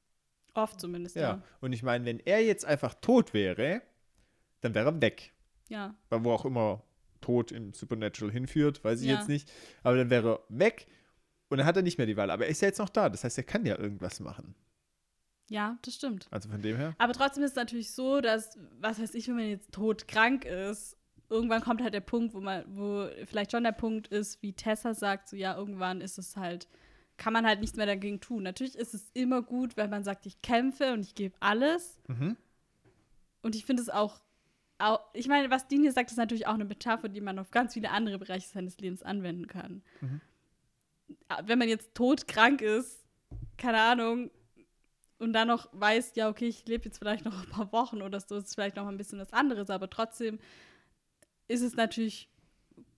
Oft 0.54 0.80
zumindest, 0.80 1.16
Ja. 1.18 1.22
ja. 1.22 1.42
Und 1.60 1.74
ich 1.74 1.84
meine, 1.84 2.06
wenn 2.06 2.20
er 2.20 2.42
jetzt 2.44 2.66
einfach 2.66 2.94
tot 2.96 3.34
wäre, 3.34 3.82
dann 4.62 4.74
wäre 4.74 4.90
er 4.90 5.02
weg. 5.02 5.34
Ja, 5.70 5.96
Weil 6.10 6.24
wo 6.24 6.32
auch 6.32 6.46
immer 6.46 6.84
Tod 7.22 7.52
im 7.52 7.74
Supernatural 7.74 8.32
hinführt, 8.32 8.84
weiß 8.84 9.02
ich 9.02 9.08
Ja. 9.10 9.18
jetzt 9.18 9.30
nicht. 9.30 9.52
Aber 9.84 9.96
dann 9.98 10.10
wäre 10.10 10.34
er 10.36 10.40
weg 10.50 10.88
und 11.50 11.58
dann 11.60 11.68
hat 11.68 11.76
er 11.78 11.84
nicht 11.84 11.98
mehr 11.98 12.08
die 12.08 12.18
Wahl. 12.18 12.32
Aber 12.32 12.46
er 12.46 12.50
ist 12.52 12.62
ja 12.62 12.68
jetzt 12.68 12.80
noch 12.80 12.90
da, 12.90 13.10
das 13.10 13.24
heißt, 13.24 13.38
er 13.38 13.44
kann 13.44 13.66
ja 13.66 13.78
irgendwas 13.78 14.20
machen. 14.20 14.56
ja, 15.50 15.78
das 15.82 15.96
stimmt. 15.96 16.28
Also 16.32 16.50
von 16.50 16.62
dem 16.62 16.78
her. 16.78 16.96
Aber 16.98 17.12
trotzdem 17.14 17.44
ist 17.44 17.52
es 17.52 17.56
natürlich 17.58 17.92
so, 17.92 18.22
dass, 18.22 18.58
was 18.80 19.00
weiß 19.02 19.14
ich, 19.16 19.28
wenn 19.28 19.36
man 19.36 19.50
jetzt 19.50 19.72
todkrank 19.74 20.46
ist, 20.46 20.96
irgendwann 21.30 21.62
kommt 21.62 21.82
halt 21.82 21.94
der 21.94 22.00
Punkt, 22.02 22.34
wo 22.34 22.40
man, 22.42 22.64
wo 22.68 23.08
vielleicht 23.26 23.52
schon 23.52 23.64
der 23.64 23.72
Punkt 23.74 24.08
ist, 24.08 24.42
wie 24.42 24.54
Tessa 24.54 24.94
sagt, 24.94 25.28
so 25.30 25.36
ja, 25.36 25.56
irgendwann 25.58 26.00
ist 26.02 26.18
es 26.18 26.38
halt, 26.38 26.68
kann 27.18 27.34
man 27.34 27.46
halt 27.46 27.60
nichts 27.60 27.76
mehr 27.78 27.86
dagegen 27.86 28.20
tun. 28.22 28.44
Natürlich 28.44 28.76
ist 28.78 28.94
es 28.94 29.10
immer 29.14 29.42
gut, 29.42 29.76
wenn 29.78 29.90
man 29.90 30.04
sagt, 30.06 30.26
ich 30.26 30.42
kämpfe 30.42 30.94
und 30.94 31.02
ich 31.06 31.16
gebe 31.16 31.36
alles. 31.42 32.00
Mhm. 32.08 32.38
Und 33.42 33.56
ich 33.56 33.66
finde 33.66 33.82
es 33.84 33.90
auch, 33.90 34.16
auch, 34.16 34.22
ich 35.14 35.28
meine, 35.28 35.50
was 35.50 35.68
Dean 35.68 35.82
hier 35.82 35.92
sagt, 35.92 36.12
ist 36.12 36.18
natürlich 36.18 36.48
auch 36.48 36.54
eine 36.54 36.66
Metapher, 36.66 37.10
die 37.10 37.22
man 37.22 37.40
auf 37.40 37.52
ganz 37.52 37.74
viele 37.74 37.92
andere 37.92 38.20
Bereiche 38.20 38.48
seines 38.48 38.78
Lebens 38.80 39.04
anwenden 39.04 39.48
kann. 39.48 39.82
Mhm. 40.02 40.22
Wenn 41.44 41.60
man 41.60 41.70
jetzt 41.70 41.94
todkrank 41.94 42.62
ist, 42.62 43.06
keine 43.58 43.82
Ahnung, 43.82 44.32
und 45.20 45.34
dann 45.34 45.50
noch 45.50 45.70
weiß, 45.74 46.14
ja, 46.16 46.30
okay, 46.30 46.48
ich 46.48 46.66
lebe 46.66 46.86
jetzt 46.86 46.98
vielleicht 46.98 47.26
noch 47.26 47.44
ein 47.44 47.50
paar 47.50 47.72
Wochen 47.72 48.02
oder 48.02 48.20
so, 48.20 48.38
ist 48.38 48.56
vielleicht 48.56 48.76
noch 48.76 48.88
ein 48.88 48.98
bisschen 48.98 49.20
was 49.20 49.32
anderes, 49.34 49.70
aber 49.70 49.88
trotzdem 49.88 50.40
ist 51.48 51.62
es 51.62 51.76
natürlich 51.76 52.28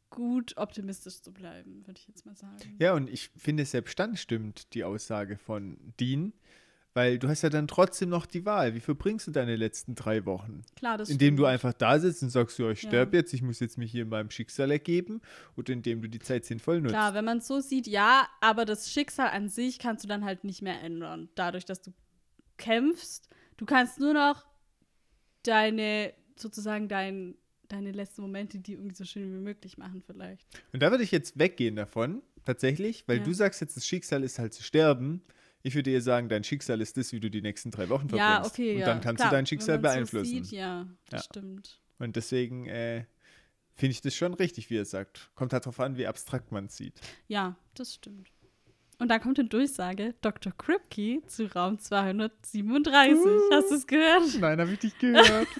gut, 0.10 0.56
optimistisch 0.58 1.22
zu 1.22 1.34
bleiben, 1.34 1.86
würde 1.86 2.00
ich 2.00 2.08
jetzt 2.08 2.26
mal 2.26 2.36
sagen. 2.36 2.78
Ja, 2.80 2.94
und 2.94 3.10
ich 3.10 3.30
finde, 3.36 3.66
selbst 3.66 4.00
dann 4.00 4.16
stimmt 4.16 4.74
die 4.74 4.86
Aussage 4.86 5.38
von 5.38 5.78
Dean, 6.00 6.34
weil 6.94 7.18
du 7.20 7.28
hast 7.28 7.42
ja 7.42 7.50
dann 7.50 7.68
trotzdem 7.68 8.10
noch 8.10 8.26
die 8.26 8.46
Wahl. 8.46 8.76
Wie 8.76 8.80
verbringst 8.80 9.26
du 9.28 9.32
deine 9.32 9.56
letzten 9.56 9.96
drei 9.96 10.26
Wochen? 10.26 10.62
Klar, 10.76 10.98
das 10.98 11.10
Indem 11.10 11.36
du 11.36 11.46
einfach 11.46 11.74
da 11.74 12.00
sitzt 12.00 12.22
und 12.24 12.30
sagst, 12.30 12.60
ja, 12.60 12.70
ich 12.70 12.84
Ja. 12.84 12.90
sterbe 12.90 13.18
jetzt, 13.18 13.34
ich 13.34 13.42
muss 13.42 13.60
jetzt 13.60 13.78
mich 13.78 13.92
hier 13.92 14.06
meinem 14.06 14.30
Schicksal 14.30 14.70
ergeben 14.72 15.22
oder 15.56 15.74
indem 15.74 16.02
du 16.02 16.10
die 16.10 16.20
Zeit 16.20 16.46
sinnvoll 16.46 16.82
nutzt. 16.82 16.94
Klar, 16.94 17.14
wenn 17.14 17.26
man 17.26 17.40
es 17.40 17.48
so 17.48 17.60
sieht, 17.62 17.88
ja, 17.88 18.28
aber 18.42 18.66
das 18.66 18.92
Schicksal 18.92 19.30
an 19.30 19.50
sich 19.50 19.80
kannst 19.80 20.04
du 20.04 20.08
dann 20.08 20.24
halt 20.24 20.44
nicht 20.44 20.62
mehr 20.62 20.82
ändern. 20.82 21.30
Dadurch, 21.36 21.66
dass 21.66 21.82
du 21.82 21.92
kämpfst, 22.58 23.28
du 23.58 23.66
kannst 23.66 24.00
nur 24.00 24.14
noch 24.14 24.46
deine, 25.44 26.14
sozusagen 26.36 26.88
dein, 26.88 27.36
deine 27.68 27.92
letzten 27.92 28.22
Momente, 28.22 28.60
die 28.60 28.74
irgendwie 28.74 28.96
so 28.96 29.04
schön 29.06 29.34
wie 29.34 29.40
möglich 29.44 29.78
machen, 29.78 30.04
vielleicht. 30.06 30.48
Und 30.74 30.82
da 30.82 30.92
würde 30.92 31.04
ich 31.04 31.12
jetzt 31.12 31.38
weggehen 31.40 31.76
davon, 31.76 32.22
tatsächlich, 32.46 33.04
weil 33.08 33.18
Ja. 33.18 33.24
du 33.24 33.34
sagst 33.34 33.62
jetzt, 33.62 33.76
das 33.78 33.86
Schicksal 33.88 34.24
ist 34.24 34.40
halt 34.40 34.54
zu 34.54 34.64
sterben. 34.64 35.22
Ich 35.64 35.76
würde 35.76 35.92
eher 35.92 36.02
sagen, 36.02 36.28
dein 36.30 36.44
Schicksal 36.44 36.82
ist 36.82 36.98
das, 36.98 37.12
wie 37.14 37.20
du 37.22 37.30
die 37.32 37.42
nächsten 37.42 37.72
drei 37.72 37.88
Wochen 37.90 38.10
verbringst. 38.10 38.20
Ja, 38.20 38.46
okay, 38.46 38.74
Und 38.74 38.80
ja. 38.82 38.86
dann 38.86 39.02
kannst 39.02 39.22
Klar, 39.22 39.30
du 39.32 39.36
dein 39.38 39.46
Schicksal 39.46 39.80
beeinflussen. 39.80 40.26
So 40.38 40.44
sieht, 40.44 40.52
ja, 40.52 40.88
das 41.10 41.22
Ja. 41.22 41.24
stimmt. 41.32 41.80
Und 42.00 42.16
deswegen 42.18 42.68
äh, 42.68 43.06
finde 43.76 43.92
ich 43.92 44.02
das 44.02 44.14
schon 44.16 44.34
richtig, 44.34 44.70
wie 44.70 44.78
er 44.78 44.86
sagt. 44.86 45.32
Kommt 45.36 45.54
halt 45.54 45.66
darauf 45.66 45.80
an, 45.80 45.98
wie 45.98 46.06
abstrakt 46.06 46.52
man 46.52 46.66
es 46.66 46.76
sieht. 46.78 47.00
Ja, 47.28 47.56
das 47.76 47.94
stimmt. 47.94 48.30
Und 49.00 49.08
dann 49.10 49.22
kommt 49.22 49.40
eine 49.40 49.48
Durchsage, 49.48 50.14
Dr. 50.22 50.52
Kripke 50.56 51.22
zu 51.28 51.46
Raum 51.54 51.80
237. 51.80 53.18
Hast 53.52 53.72
du 53.72 53.76
es 53.76 53.88
gehört? 53.88 54.40
Nein, 54.40 54.60
habe 54.60 54.74
ich 54.74 54.84
nicht 54.84 55.00
gehört. 55.00 55.48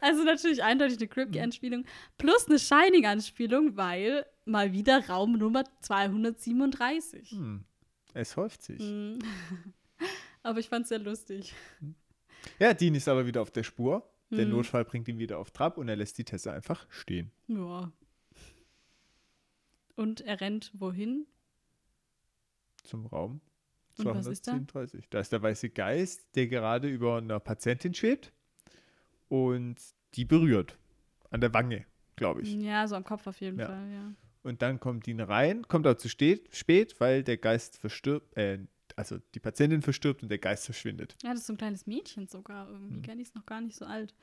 Also 0.00 0.24
natürlich 0.24 0.60
eindeutig 0.64 0.98
eine 0.98 1.06
Kripke-Anspielung. 1.06 1.84
Plus 2.18 2.48
eine 2.48 2.58
Shining-Anspielung, 2.58 3.76
weil 3.76 4.26
mal 4.44 4.72
wieder 4.72 5.08
Raum 5.08 5.38
Nummer 5.38 5.62
237. 5.80 7.30
hm. 7.30 7.64
Es 8.14 8.36
häuft 8.36 8.62
sich. 8.62 8.80
Mhm. 8.80 9.18
Aber 10.42 10.58
ich 10.58 10.68
fand 10.68 10.82
es 10.84 10.88
sehr 10.90 10.98
lustig. 10.98 11.54
Ja, 12.58 12.74
Dean 12.74 12.94
ist 12.96 13.06
aber 13.08 13.24
wieder 13.26 13.40
auf 13.40 13.52
der 13.52 13.62
Spur. 13.62 14.08
Der 14.30 14.44
Mhm. 14.46 14.52
Notfall 14.52 14.84
bringt 14.84 15.06
ihn 15.08 15.18
wieder 15.18 15.38
auf 15.38 15.52
Trab 15.52 15.78
und 15.78 15.88
er 15.88 15.94
lässt 15.96 16.18
die 16.18 16.24
Tessa 16.24 16.52
einfach 16.52 16.86
stehen. 16.90 17.30
Ja. 17.46 17.92
Und 19.94 20.20
er 20.22 20.40
rennt 20.40 20.72
wohin? 20.74 21.26
Zum 22.82 23.06
Raum 23.06 23.40
Und 23.98 24.06
was 24.06 24.26
ist 24.26 24.48
da? 24.48 24.52
237. 24.52 25.08
Da 25.10 25.20
ist 25.20 25.30
der 25.32 25.42
weiße 25.42 25.70
Geist, 25.70 26.26
der 26.34 26.48
gerade 26.48 26.88
über 26.88 27.18
einer 27.18 27.38
Patientin 27.38 27.94
schwebt 27.94 28.32
und 29.28 29.76
die 30.14 30.24
berührt. 30.24 30.76
An 31.30 31.40
der 31.40 31.54
Wange, 31.54 31.86
glaube 32.16 32.42
ich. 32.42 32.52
Ja, 32.54 32.88
so 32.88 32.96
am 32.96 33.04
Kopf 33.04 33.26
auf 33.28 33.40
jeden 33.40 33.58
Ja. 33.60 33.66
Fall, 33.66 33.90
ja. 33.92 34.12
Und 34.42 34.60
dann 34.60 34.80
kommt 34.80 35.06
Dean 35.06 35.20
rein, 35.20 35.62
kommt 35.68 35.86
auch 35.86 35.96
zu 35.96 36.08
spät, 36.08 37.00
weil 37.00 37.22
der 37.22 37.36
Geist 37.36 37.78
verstirbt, 37.78 38.36
äh, 38.36 38.58
also 38.96 39.18
die 39.34 39.40
Patientin 39.40 39.82
verstirbt 39.82 40.22
und 40.22 40.28
der 40.28 40.38
Geist 40.38 40.64
verschwindet. 40.64 41.16
Ja, 41.22 41.30
das 41.30 41.40
ist 41.40 41.46
so 41.46 41.52
ein 41.52 41.58
kleines 41.58 41.86
Mädchen 41.86 42.26
sogar 42.26 42.68
irgendwie. 42.68 42.96
Hm. 42.96 43.02
Gell, 43.02 43.16
die 43.16 43.22
ist 43.22 43.34
noch 43.34 43.46
gar 43.46 43.60
nicht 43.60 43.76
so 43.76 43.84
alt. 43.84 44.14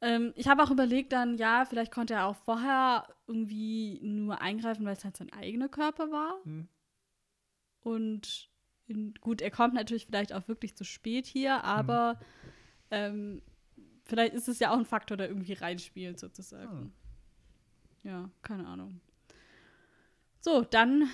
Ähm, 0.00 0.32
ich 0.36 0.48
habe 0.48 0.62
auch 0.62 0.70
überlegt 0.70 1.12
dann, 1.12 1.36
ja, 1.36 1.64
vielleicht 1.64 1.92
konnte 1.92 2.14
er 2.14 2.26
auch 2.26 2.36
vorher 2.36 3.08
irgendwie 3.26 4.00
nur 4.02 4.40
eingreifen, 4.40 4.86
weil 4.86 4.94
es 4.94 5.04
halt 5.04 5.16
sein 5.16 5.32
eigener 5.32 5.68
Körper 5.68 6.10
war. 6.10 6.38
Hm. 6.44 6.68
Und 7.80 8.48
in, 8.86 9.14
gut, 9.20 9.42
er 9.42 9.50
kommt 9.50 9.74
natürlich 9.74 10.06
vielleicht 10.06 10.32
auch 10.32 10.48
wirklich 10.48 10.74
zu 10.76 10.84
spät 10.84 11.26
hier, 11.26 11.64
aber 11.64 12.18
ähm, 12.90 13.42
vielleicht 14.04 14.34
ist 14.34 14.48
es 14.48 14.58
ja 14.58 14.72
auch 14.72 14.78
ein 14.78 14.86
Faktor, 14.86 15.16
der 15.16 15.28
irgendwie 15.28 15.52
reinspielt, 15.52 16.18
sozusagen. 16.18 16.92
Ja, 18.02 18.30
keine 18.42 18.66
Ahnung. 18.66 19.00
So, 20.40 20.62
dann 20.62 21.08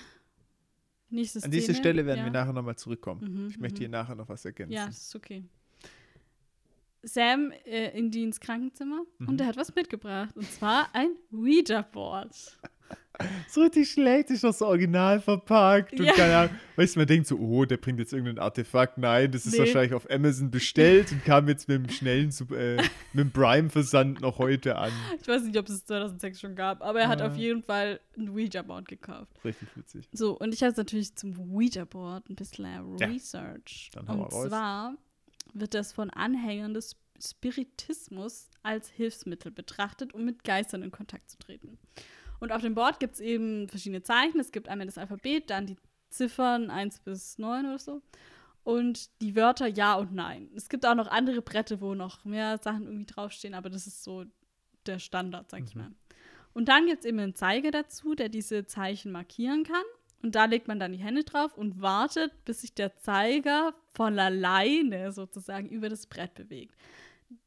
nächstes 1.09 1.43
An 1.43 1.51
diese 1.51 1.65
Szene. 1.65 1.77
Stelle 1.79 2.05
werden 2.05 2.19
ja. 2.19 2.25
wir 2.25 2.31
nachher 2.31 2.53
nochmal 2.53 2.75
zurückkommen. 2.75 3.43
Mhm, 3.43 3.49
ich 3.49 3.59
möchte 3.59 3.77
mhm. 3.77 3.79
hier 3.79 3.89
nachher 3.89 4.15
noch 4.15 4.29
was 4.29 4.45
ergänzen. 4.45 4.73
Ja, 4.73 4.87
ist 4.87 5.15
okay. 5.15 5.43
Sam 7.03 7.51
äh, 7.65 7.97
in 7.97 8.09
Deans 8.11 8.39
Krankenzimmer 8.39 9.03
Mhm. 9.19 9.27
und 9.29 9.41
er 9.41 9.47
hat 9.47 9.57
was 9.57 9.73
mitgebracht. 9.75 10.35
Und 10.35 10.49
zwar 10.51 10.89
ein 10.93 11.09
Ouija-Board. 11.31 12.59
so 13.47 13.61
richtig 13.61 13.89
schlecht, 13.91 14.29
ist 14.29 14.41
so 14.41 14.65
original 14.65 15.21
verpackt. 15.21 15.93
Und 15.99 16.05
Ja. 16.05 16.13
keine 16.13 16.35
Ahnung, 16.37 16.55
weißt 16.75 16.95
du, 16.95 16.99
man 16.99 17.07
denkt 17.07 17.27
so, 17.27 17.37
oh, 17.37 17.63
der 17.63 17.77
bringt 17.77 17.99
jetzt 17.99 18.11
irgendein 18.11 18.39
Artefakt. 18.39 18.97
Nein, 18.97 19.31
das 19.31 19.45
ist 19.45 19.53
Nee. 19.53 19.59
wahrscheinlich 19.59 19.93
auf 19.93 20.09
Amazon 20.11 20.51
bestellt 20.51 21.11
und 21.13 21.23
kam 21.23 21.47
jetzt 21.47 21.67
mit 21.69 21.77
dem 21.77 21.89
schnellen, 21.89 22.29
äh, 22.51 22.75
mit 23.13 23.25
dem 23.25 23.31
Prime-Versand 23.31 24.19
noch 24.19 24.37
heute 24.39 24.75
an. 24.77 24.91
Ich 25.21 25.27
weiß 25.27 25.43
nicht, 25.43 25.57
ob 25.57 25.69
es 25.69 25.85
2006 25.85 26.41
schon 26.41 26.55
gab, 26.55 26.81
aber 26.83 26.99
er 26.99 27.07
hat 27.07 27.21
Ja. 27.21 27.27
auf 27.27 27.37
jeden 27.37 27.63
Fall 27.63 28.01
ein 28.17 28.29
Ouija-Board 28.29 28.87
gekauft. 28.89 29.31
Richtig 29.45 29.69
witzig. 29.75 30.09
So, 30.11 30.37
und 30.37 30.53
ich 30.53 30.61
habe 30.61 30.73
natürlich 30.75 31.15
zum 31.15 31.39
Ouija-Board 31.39 32.29
ein 32.29 32.35
bisschen 32.35 32.65
Ja, 32.99 33.07
Research. 33.07 33.91
dann 33.93 34.07
hau 34.09 34.23
und 34.23 34.31
zwar 34.49 34.95
wird 35.53 35.73
das 35.73 35.93
von 35.93 36.09
Anhängern 36.09 36.73
des 36.73 36.97
Spiritismus 37.17 38.49
als 38.61 38.89
Hilfsmittel 38.89 39.51
betrachtet, 39.51 40.13
um 40.13 40.25
mit 40.25 40.43
Geistern 40.43 40.83
in 40.83 40.91
Kontakt 40.91 41.29
zu 41.29 41.37
treten. 41.37 41.77
Und 42.45 42.51
auf 42.51 42.61
dem 42.61 42.75
Board 42.75 42.99
gibt 42.99 43.15
es 43.15 43.19
eben 43.19 43.67
verschiedene 43.67 44.03
Zeichen. 44.03 44.39
Es 44.39 44.51
gibt 44.51 44.69
einmal 44.69 44.85
das 44.85 44.99
Alphabet, 44.99 45.49
dann 45.49 45.65
die 45.65 45.77
Ziffern 46.11 46.69
1 46.69 46.99
bis 46.99 47.39
9 47.39 47.65
oder 47.65 47.79
so. 47.79 48.03
Und 48.63 49.09
die 49.19 49.35
Wörter 49.35 49.65
Ja 49.65 49.95
und 49.95 50.13
Nein. 50.13 50.51
Es 50.55 50.69
gibt 50.69 50.85
auch 50.85 50.93
noch 50.93 51.07
andere 51.07 51.41
Bretter, 51.41 51.81
wo 51.81 51.95
noch 51.95 52.23
mehr 52.23 52.59
Sachen 52.59 52.85
irgendwie 52.85 53.07
draufstehen, 53.07 53.55
aber 53.55 53.71
das 53.71 53.87
ist 53.87 54.03
so 54.03 54.25
der 54.85 54.99
Standard, 54.99 55.49
sag 55.49 55.63
ich 55.63 55.73
Mhm. 55.73 55.81
mal. 55.81 55.91
Und 56.53 56.69
dann 56.69 56.85
gibt 56.85 56.99
es 56.99 57.05
eben 57.05 57.17
einen 57.17 57.33
Zeiger 57.33 57.71
dazu, 57.71 58.13
der 58.13 58.29
diese 58.29 58.67
Zeichen 58.67 59.11
markieren 59.11 59.63
kann. 59.63 59.83
Und 60.21 60.35
da 60.35 60.45
legt 60.45 60.67
man 60.67 60.79
dann 60.79 60.91
die 60.93 60.99
Hände 60.99 61.23
drauf 61.23 61.57
und 61.57 61.81
wartet, 61.81 62.31
bis 62.45 62.61
sich 62.61 62.75
der 62.75 62.95
Zeiger 62.97 63.73
von 63.95 64.19
alleine 64.19 65.11
sozusagen 65.11 65.67
über 65.67 65.89
das 65.89 66.05
Brett 66.05 66.35
bewegt. 66.35 66.75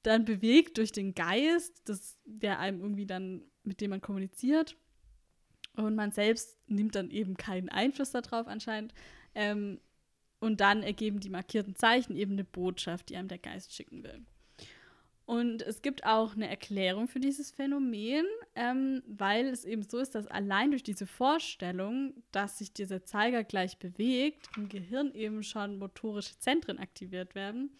Dann 0.03 0.25
bewegt 0.25 0.77
durch 0.79 0.91
den 0.91 1.15
Geist, 1.15 1.89
das, 1.89 2.19
der 2.25 2.59
einem 2.59 2.81
irgendwie 2.81 3.07
dann, 3.07 3.45
mit 3.63 3.81
dem 3.81 3.91
man 3.91 4.01
kommuniziert. 4.01 4.77
Und 5.79 5.95
man 5.95 6.11
selbst 6.11 6.59
nimmt 6.67 6.97
dann 6.97 7.11
eben 7.11 7.37
keinen 7.37 7.69
Einfluss 7.69 8.11
darauf 8.11 8.49
anscheinend. 8.49 8.93
Ähm, 9.35 9.81
und 10.41 10.61
dann 10.61 10.83
ergeben 10.83 11.21
die 11.21 11.31
markierten 11.31 11.77
Zeichen 11.77 12.17
eben 12.17 12.33
eine 12.33 12.45
Botschaft, 12.45 13.09
die 13.09 13.17
einem 13.17 13.29
der 13.29 13.39
Geist 13.39 13.75
schicken 13.75 14.03
will. 14.03 14.25
Und 15.25 15.63
es 15.63 15.83
gibt 15.83 16.05
auch 16.05 16.35
eine 16.35 16.49
Erklärung 16.49 17.07
für 17.07 17.21
dieses 17.21 17.51
Phänomen, 17.51 18.25
ähm, 18.55 19.03
weil 19.07 19.47
es 19.47 19.65
eben 19.65 19.83
so 19.83 19.99
ist, 19.99 20.15
dass 20.15 20.27
allein 20.27 20.71
durch 20.71 20.83
diese 20.83 21.07
Vorstellung, 21.07 22.15
dass 22.33 22.59
sich 22.59 22.73
dieser 22.73 23.05
Zeiger 23.05 23.45
gleich 23.45 23.79
bewegt, 23.79 24.49
im 24.57 24.69
Gehirn 24.69 25.13
eben 25.15 25.43
schon 25.43 25.79
motorische 25.79 26.39
Zentren 26.39 26.79
aktiviert 26.79 27.35
werden, 27.35 27.71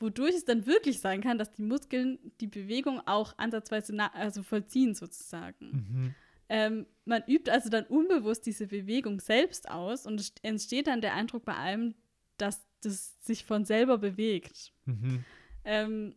wodurch 0.00 0.34
es 0.34 0.44
dann 0.44 0.66
wirklich 0.66 0.98
sein 1.00 1.20
kann, 1.20 1.38
dass 1.38 1.52
die 1.52 1.62
Muskeln 1.62 2.18
die 2.40 2.48
Bewegung 2.48 3.00
auch 3.06 3.38
ansatzweise 3.38 3.96
also 4.12 4.42
vollziehen 4.42 4.94
sozusagen. 4.94 5.70
Mhm. 5.70 6.14
Ähm, 6.54 6.84
man 7.06 7.22
übt 7.26 7.50
also 7.50 7.70
dann 7.70 7.86
unbewusst 7.86 8.44
diese 8.44 8.66
Bewegung 8.66 9.20
selbst 9.20 9.70
aus 9.70 10.04
und 10.04 10.20
es 10.20 10.34
entsteht 10.42 10.86
dann 10.86 11.00
der 11.00 11.14
Eindruck 11.14 11.46
bei 11.46 11.54
allem, 11.54 11.94
dass 12.36 12.60
das 12.82 13.16
sich 13.22 13.46
von 13.46 13.64
selber 13.64 13.96
bewegt. 13.96 14.70
Mhm. 14.84 15.24
Ähm, 15.64 16.14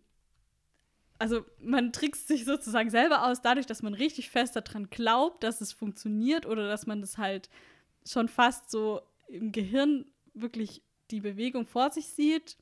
also 1.19 1.45
man 1.61 1.93
trickst 1.93 2.27
sich 2.27 2.43
sozusagen 2.43 2.89
selber 2.89 3.25
aus, 3.25 3.41
dadurch, 3.41 3.65
dass 3.65 3.81
man 3.81 3.93
richtig 3.93 4.29
fest 4.29 4.57
daran 4.57 4.89
glaubt, 4.89 5.41
dass 5.41 5.61
es 5.61 5.71
funktioniert 5.71 6.45
oder 6.45 6.67
dass 6.67 6.86
man 6.86 6.99
das 6.99 7.17
halt 7.17 7.49
schon 8.05 8.27
fast 8.27 8.69
so 8.69 9.01
im 9.29 9.53
Gehirn 9.53 10.03
wirklich 10.33 10.83
die 11.11 11.21
Bewegung 11.21 11.65
vor 11.65 11.91
sich 11.91 12.07
sieht, 12.07 12.57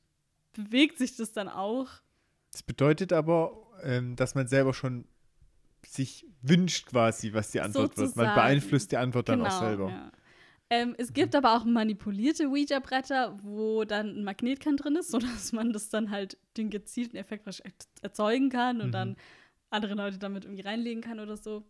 bewegt 0.52 0.98
sich 0.98 1.16
das 1.16 1.32
dann 1.32 1.48
auch. 1.48 1.88
Das 2.52 2.62
bedeutet 2.62 3.12
aber, 3.12 3.66
ähm, 3.82 4.14
dass 4.14 4.36
man 4.36 4.46
selber 4.46 4.74
schon 4.74 5.08
sich 5.86 6.26
wünscht 6.42 6.86
quasi, 6.86 7.32
was 7.32 7.50
die 7.50 7.60
Antwort 7.60 7.96
wird. 7.96 8.16
Man 8.16 8.26
Sozusagen. 8.26 8.34
beeinflusst 8.34 8.92
die 8.92 8.96
Antwort 8.96 9.28
dann 9.28 9.42
auch 9.42 9.50
selber. 9.50 9.90
Ja. 9.90 10.12
Ähm, 10.70 10.94
es 10.98 11.12
gibt 11.12 11.34
aber 11.36 11.54
auch 11.56 11.64
manipulierte 11.64 12.48
Ouija-Bretter, 12.48 13.38
wo 13.42 13.84
dann 13.84 14.08
ein 14.18 14.24
Magnetkern 14.24 14.76
drin 14.76 14.96
ist, 14.96 15.10
sodass 15.10 15.52
man 15.52 15.72
das 15.72 15.90
dann 15.90 16.10
halt 16.10 16.38
den 16.56 16.70
gezielten 16.70 17.16
Effekt 17.16 17.46
erzeugen 18.02 18.48
kann 18.48 18.80
und 18.80 18.88
Mhm. 18.88 18.92
dann 18.92 19.16
andere 19.70 19.94
Leute 19.94 20.18
damit 20.18 20.44
irgendwie 20.44 20.62
reinlegen 20.62 21.02
kann 21.02 21.20
oder 21.20 21.36
so. 21.36 21.64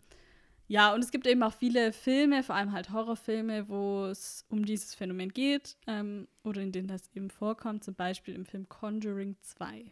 Ja, 0.67 0.95
und 0.95 1.05
es 1.05 1.11
gibt 1.11 1.27
eben 1.27 1.43
auch 1.43 1.53
viele 1.53 1.93
Filme, 1.93 2.43
vor 2.43 2.55
allem 2.55 2.73
halt 2.73 2.91
Horrorfilme, 2.91 3.69
wo 3.69 4.07
es 4.07 4.47
um 4.49 4.65
dieses 4.65 4.95
Phänomen 4.95 5.31
geht 5.31 5.77
ähm, 5.87 6.27
oder 6.43 6.63
in 6.63 6.73
denen 6.73 6.89
das 6.89 7.03
eben 7.15 7.29
vorkommt, 7.31 7.85
zum 7.85 7.95
Beispiel 7.95 8.35
im 8.35 8.47
Film 8.47 8.67
Conjuring 8.69 9.37
2. 9.43 9.85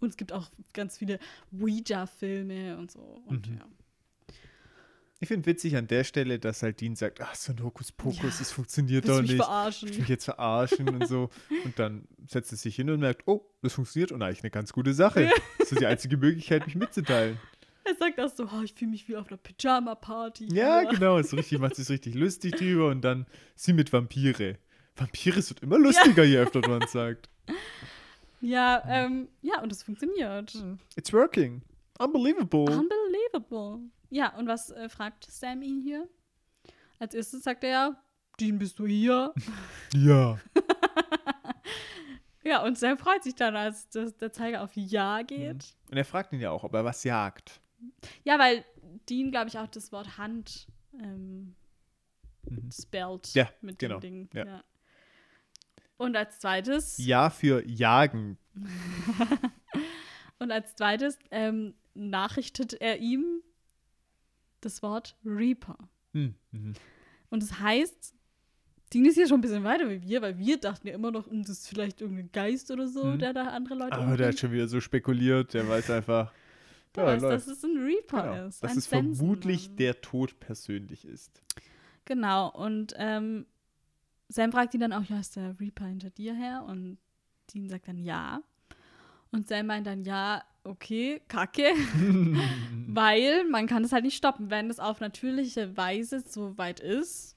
Und 0.00 0.08
es 0.10 0.16
gibt 0.16 0.32
auch 0.32 0.48
ganz 0.72 0.98
viele 0.98 1.18
Ouija-Filme 1.52 2.76
und 2.78 2.90
so. 2.90 3.00
Und 3.26 3.48
Mhm. 3.50 3.56
ja. 3.58 3.66
Ich 5.18 5.28
finde 5.28 5.46
witzig 5.46 5.74
an 5.76 5.86
der 5.86 6.04
Stelle, 6.04 6.38
dass 6.38 6.62
halt 6.62 6.78
Dean 6.82 6.94
sagt, 6.94 7.22
ach, 7.22 7.34
so 7.34 7.52
ein 7.52 7.62
Hokuspokus, 7.62 8.18
Ja, 8.22 8.28
das 8.38 8.52
funktioniert 8.52 9.08
doch 9.08 9.22
nicht. 9.22 9.36
verarschen? 9.36 9.88
Ich 9.88 9.94
will 9.94 10.00
mich 10.02 10.08
jetzt 10.10 10.26
verarschen 10.26 10.88
und 10.90 11.08
so. 11.08 11.30
Und 11.64 11.78
dann 11.78 12.06
setzt 12.28 12.52
es 12.52 12.60
sich 12.60 12.76
hin 12.76 12.90
und 12.90 13.00
merkt, 13.00 13.26
oh, 13.26 13.50
das 13.62 13.72
funktioniert 13.72 14.12
und 14.12 14.22
eigentlich 14.22 14.42
eine 14.42 14.50
ganz 14.50 14.72
gute 14.74 14.92
Sache. 14.92 15.30
Das 15.58 15.72
ist 15.72 15.80
die 15.80 15.86
einzige 15.86 16.18
Möglichkeit, 16.18 16.66
mich 16.66 16.74
mitzuteilen. 16.76 17.38
Er 17.84 17.94
sagt 17.94 18.20
auch 18.20 18.28
so, 18.28 18.44
oh, 18.44 18.62
ich 18.62 18.74
fühle 18.74 18.90
mich 18.90 19.08
wie 19.08 19.16
auf 19.16 19.28
einer 19.28 19.38
Pyjama-Party. 19.38 20.48
Ja, 20.52 20.80
Aber- 20.80 20.90
genau. 20.90 21.22
So 21.22 21.36
richtig, 21.38 21.60
macht 21.60 21.76
sich 21.76 21.88
richtig 21.88 22.14
lustig 22.14 22.54
drüber 22.56 22.88
und 22.90 23.00
dann 23.00 23.26
sie 23.54 23.72
mit 23.72 23.92
Vampire. 23.92 24.58
Vampire, 24.96 25.36
wird 25.36 25.60
immer 25.62 25.78
lustiger, 25.78 26.24
je 26.24 26.38
öfter 26.38 26.60
man 26.68 26.82
es 26.82 26.92
sagt. 26.92 27.30
Ja, 28.46 28.82
ähm, 28.86 29.28
ja, 29.42 29.60
und 29.62 29.72
es 29.72 29.82
funktioniert. 29.82 30.54
It's 30.96 31.12
working. 31.12 31.62
Unbelievable. 31.98 32.64
Unbelievable. 32.64 33.80
Ja, 34.10 34.36
und 34.36 34.46
was 34.46 34.70
äh, 34.70 34.88
fragt 34.88 35.24
Sam 35.30 35.62
ihn 35.62 35.80
hier? 35.80 36.08
Als 36.98 37.14
erstes 37.14 37.42
sagt 37.42 37.64
er 37.64 37.70
ja, 37.70 38.02
Dean, 38.38 38.58
bist 38.58 38.78
du 38.78 38.86
hier? 38.86 39.32
ja. 39.94 40.38
ja, 42.44 42.62
und 42.64 42.78
Sam 42.78 42.98
freut 42.98 43.24
sich 43.24 43.34
dann, 43.34 43.56
als 43.56 43.88
das, 43.88 44.16
der 44.16 44.32
Zeiger 44.32 44.62
auf 44.62 44.70
Ja 44.76 45.22
geht. 45.22 45.74
Und 45.90 45.96
er 45.96 46.04
fragt 46.04 46.32
ihn 46.32 46.40
ja 46.40 46.50
auch, 46.50 46.64
ob 46.64 46.74
er 46.74 46.84
was 46.84 47.02
jagt. 47.04 47.60
Ja, 48.24 48.38
weil 48.38 48.64
Dean, 49.08 49.30
glaube 49.30 49.48
ich, 49.48 49.58
auch 49.58 49.66
das 49.66 49.90
Wort 49.92 50.18
Hand 50.18 50.68
ähm, 51.00 51.54
Mhm. 52.48 52.70
spellt 52.70 53.34
Ja, 53.34 53.48
mit 53.60 53.80
genau, 53.80 53.98
dem 53.98 54.28
Ding. 54.30 54.46
ja. 54.46 54.62
Und 55.98 56.16
als 56.16 56.38
zweites, 56.40 56.98
Ja 56.98 57.30
für 57.30 57.66
jagen. 57.66 58.36
und 60.38 60.50
als 60.52 60.74
zweites 60.76 61.18
ähm, 61.30 61.74
nachrichtet 61.94 62.74
er 62.74 62.98
ihm 62.98 63.24
das 64.60 64.82
Wort 64.82 65.16
Reaper. 65.24 65.78
Hm. 66.12 66.34
Mhm. 66.52 66.74
Und 67.30 67.42
das 67.42 67.60
heißt, 67.60 68.14
Dean 68.92 69.04
ist 69.04 69.14
hier 69.14 69.26
schon 69.26 69.38
ein 69.38 69.42
bisschen 69.42 69.64
weiter 69.64 69.88
wie 69.90 70.02
wir, 70.02 70.22
weil 70.22 70.38
wir 70.38 70.58
dachten 70.58 70.86
ja 70.86 70.94
immer 70.94 71.10
noch, 71.10 71.26
hm, 71.28 71.42
das 71.42 71.50
ist 71.58 71.68
vielleicht 71.68 72.00
irgendein 72.00 72.30
Geist 72.32 72.70
oder 72.70 72.86
so, 72.88 73.04
Mhm. 73.04 73.18
der 73.18 73.32
da 73.32 73.44
andere 73.48 73.74
Leute 73.74 73.92
Aber 73.96 74.02
der 74.02 74.10
hat 74.10 74.18
umbringt. 74.34 74.38
schon 74.38 74.52
wieder 74.52 74.68
so 74.68 74.80
spekuliert, 74.80 75.54
der 75.54 75.68
weiß 75.68 75.90
einfach. 75.90 76.32
Der 76.94 77.04
ja, 77.04 77.10
weiß, 77.12 77.22
läuft. 77.22 77.34
dass 77.48 77.56
es 77.58 77.62
ein 77.62 77.76
Reaper 77.76 78.22
Genau. 78.22 78.46
ist. 78.46 78.64
Dass 78.64 78.74
es 78.74 78.86
vermutlich 78.86 79.76
der 79.76 80.00
Tod 80.00 80.40
persönlich 80.40 81.04
ist. 81.04 81.42
Genau, 82.06 82.48
und 82.48 82.94
ähm, 82.96 83.44
Sam 84.28 84.52
fragt 84.52 84.74
ihn 84.74 84.80
dann 84.80 84.92
auch, 84.92 85.04
ja, 85.04 85.20
ist 85.20 85.36
der 85.36 85.58
Reaper 85.60 85.86
hinter 85.86 86.10
dir 86.10 86.34
her? 86.34 86.64
Und 86.66 86.98
Dean 87.52 87.68
sagt 87.68 87.88
dann 87.88 87.98
ja. 87.98 88.42
Und 89.30 89.48
Sam 89.48 89.66
meint 89.66 89.86
dann, 89.86 90.04
ja, 90.04 90.42
okay, 90.64 91.20
kacke, 91.28 91.62
weil 92.88 93.44
man 93.48 93.66
kann 93.66 93.84
es 93.84 93.92
halt 93.92 94.04
nicht 94.04 94.16
stoppen. 94.16 94.50
Wenn 94.50 94.70
es 94.70 94.80
auf 94.80 95.00
natürliche 95.00 95.76
Weise 95.76 96.20
so 96.20 96.58
weit 96.58 96.80
ist, 96.80 97.36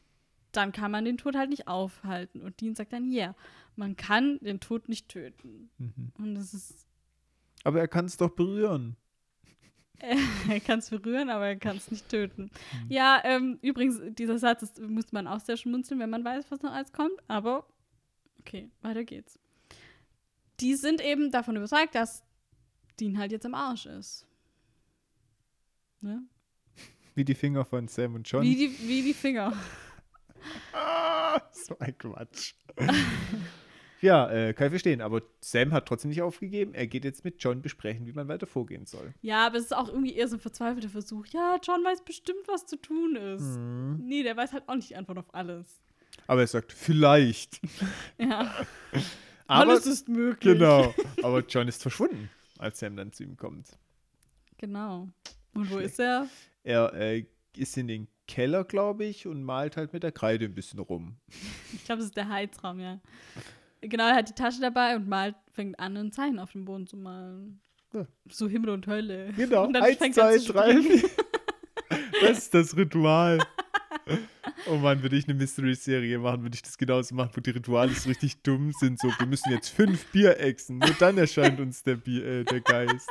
dann 0.51 0.71
kann 0.71 0.91
man 0.91 1.05
den 1.05 1.17
Tod 1.17 1.35
halt 1.35 1.49
nicht 1.49 1.67
aufhalten. 1.67 2.41
Und 2.41 2.59
Dean 2.61 2.75
sagt 2.75 2.93
dann, 2.93 3.11
ja, 3.11 3.25
yeah, 3.25 3.35
man 3.75 3.95
kann 3.95 4.39
den 4.39 4.59
Tod 4.59 4.89
nicht 4.89 5.09
töten. 5.09 5.69
Mhm. 5.77 6.11
Und 6.17 6.35
das 6.35 6.53
ist, 6.53 6.87
Aber 7.63 7.79
er 7.79 7.87
kann 7.87 8.05
es 8.05 8.17
doch 8.17 8.31
berühren. 8.31 8.95
Er 10.49 10.59
kann 10.59 10.79
es 10.79 10.89
berühren, 10.89 11.29
aber 11.29 11.47
er 11.47 11.55
kann 11.55 11.77
es 11.77 11.91
nicht 11.91 12.09
töten. 12.09 12.43
Mhm. 12.43 12.85
Ja, 12.89 13.21
ähm, 13.23 13.59
übrigens, 13.61 13.99
dieser 14.15 14.37
Satz 14.37 14.61
das 14.61 14.79
muss 14.79 15.11
man 15.11 15.27
auch 15.27 15.39
sehr 15.39 15.57
schmunzeln, 15.57 15.99
wenn 15.99 16.09
man 16.09 16.23
weiß, 16.23 16.45
was 16.49 16.61
noch 16.61 16.71
alles 16.71 16.91
kommt. 16.91 17.17
Aber 17.27 17.65
okay, 18.39 18.69
weiter 18.81 19.03
geht's. 19.03 19.39
Die 20.59 20.75
sind 20.75 21.01
eben 21.01 21.31
davon 21.31 21.55
überzeugt, 21.55 21.95
dass 21.95 22.23
Dean 22.99 23.17
halt 23.17 23.31
jetzt 23.31 23.45
am 23.45 23.53
Arsch 23.53 23.85
ist. 23.85 24.25
Ne? 26.01 26.23
Wie 27.15 27.25
die 27.25 27.35
Finger 27.35 27.65
von 27.65 27.87
Sam 27.87 28.15
und 28.15 28.29
John. 28.29 28.43
Wie, 28.43 28.55
die, 28.55 28.87
wie 28.87 29.03
die 29.03 29.13
Finger. 29.13 29.53
Ah, 30.71 31.41
so 31.51 31.77
ein 31.79 31.97
Quatsch. 31.97 32.53
ja, 34.01 34.29
äh, 34.29 34.53
kann 34.53 34.67
ich 34.67 34.71
verstehen. 34.71 35.01
Aber 35.01 35.21
Sam 35.41 35.71
hat 35.73 35.87
trotzdem 35.87 36.09
nicht 36.09 36.21
aufgegeben. 36.21 36.73
Er 36.73 36.87
geht 36.87 37.03
jetzt 37.05 37.23
mit 37.25 37.41
John 37.43 37.61
besprechen, 37.61 38.05
wie 38.05 38.13
man 38.13 38.27
weiter 38.27 38.47
vorgehen 38.47 38.85
soll. 38.85 39.13
Ja, 39.21 39.47
aber 39.47 39.57
es 39.57 39.65
ist 39.65 39.75
auch 39.75 39.89
irgendwie 39.89 40.13
eher 40.15 40.27
so 40.27 40.37
ein 40.37 40.39
verzweifelter 40.39 40.89
Versuch. 40.89 41.25
Ja, 41.27 41.57
John 41.63 41.83
weiß 41.83 42.03
bestimmt, 42.03 42.47
was 42.47 42.65
zu 42.65 42.77
tun 42.77 43.15
ist. 43.15 43.57
Mhm. 43.57 43.99
Nee, 44.03 44.23
der 44.23 44.37
weiß 44.37 44.53
halt 44.53 44.63
auch 44.67 44.75
nicht 44.75 44.89
die 44.89 44.95
Antwort 44.95 45.17
auf 45.19 45.33
alles. 45.33 45.81
Aber 46.27 46.41
er 46.41 46.47
sagt, 46.47 46.71
vielleicht. 46.71 47.59
Ja, 48.17 48.53
Aber, 49.47 49.71
alles 49.71 49.87
ist 49.87 50.07
möglich. 50.09 50.53
genau. 50.53 50.93
Aber 51.23 51.43
John 51.47 51.67
ist 51.67 51.81
verschwunden, 51.81 52.29
als 52.59 52.79
Sam 52.79 52.95
dann 52.95 53.11
zu 53.11 53.23
ihm 53.23 53.35
kommt. 53.35 53.67
Genau. 54.57 55.07
Und 55.53 55.69
wo 55.71 55.75
Schlecht. 55.77 55.91
ist 55.93 55.99
er? 55.99 56.27
Er 56.63 56.93
äh, 56.93 57.25
ist 57.57 57.75
in 57.77 57.87
den 57.87 58.07
Keller, 58.27 58.63
glaube 58.63 59.05
ich, 59.05 59.25
und 59.25 59.41
malt 59.43 59.75
halt 59.75 59.91
mit 59.93 60.03
der 60.03 60.11
Kreide 60.11 60.45
ein 60.45 60.53
bisschen 60.53 60.77
rum. 60.79 61.15
Ich 61.73 61.83
glaube, 61.85 61.99
das 61.99 62.07
ist 62.09 62.17
der 62.17 62.29
Heizraum, 62.29 62.79
ja. 62.79 62.99
Genau, 63.81 64.07
er 64.07 64.15
hat 64.15 64.29
die 64.29 64.33
Tasche 64.33 64.59
dabei 64.61 64.95
und 64.95 65.07
malt, 65.07 65.35
fängt 65.51 65.79
an, 65.79 65.95
ein 65.95 66.11
Zeichen 66.11 66.39
auf 66.39 66.51
dem 66.51 66.65
Boden 66.65 66.87
zu 66.87 66.97
malen. 66.97 67.61
Ja. 67.93 68.05
So 68.29 68.47
Himmel 68.47 68.69
und 68.71 68.87
Hölle. 68.87 69.33
Genau, 69.35 69.65
Und 69.65 69.77
eins, 69.77 69.97
zwei, 70.15 70.37
drei. 70.37 70.75
Das 72.21 72.37
ist 72.37 72.53
das 72.53 72.75
Ritual. 72.75 73.39
Oh 74.65 74.75
Mann, 74.75 75.01
würde 75.01 75.15
ich 75.15 75.25
eine 75.27 75.35
Mystery-Serie 75.35 76.19
machen, 76.19 76.43
würde 76.43 76.55
ich 76.55 76.61
das 76.61 76.77
genauso 76.77 77.15
machen, 77.15 77.31
wo 77.33 77.41
die 77.41 77.51
Rituale 77.51 77.91
so 77.93 78.09
richtig 78.09 78.41
dumm 78.41 78.71
sind. 78.73 78.99
So, 78.99 79.07
wir 79.17 79.25
müssen 79.25 79.51
jetzt 79.51 79.69
fünf 79.69 80.05
Bier 80.11 80.37
exen, 80.39 80.79
nur 80.79 80.93
dann 80.99 81.17
erscheint 81.17 81.59
uns 81.59 81.81
der, 81.83 81.95
Bier, 81.95 82.25
äh, 82.25 82.43
der 82.43 82.59
Geist. 82.59 83.09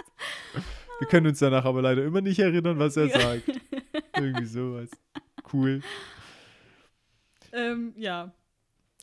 Wir 0.99 1.09
können 1.09 1.29
uns 1.29 1.39
danach 1.39 1.65
aber 1.65 1.81
leider 1.81 2.05
immer 2.05 2.21
nicht 2.21 2.39
erinnern, 2.39 2.79
was 2.79 2.97
er 2.97 3.09
sagt. 3.09 3.45
Irgendwie 4.15 4.45
sowas. 4.45 4.91
Cool. 5.53 5.81
Ähm, 7.53 7.95
ja, 7.97 8.31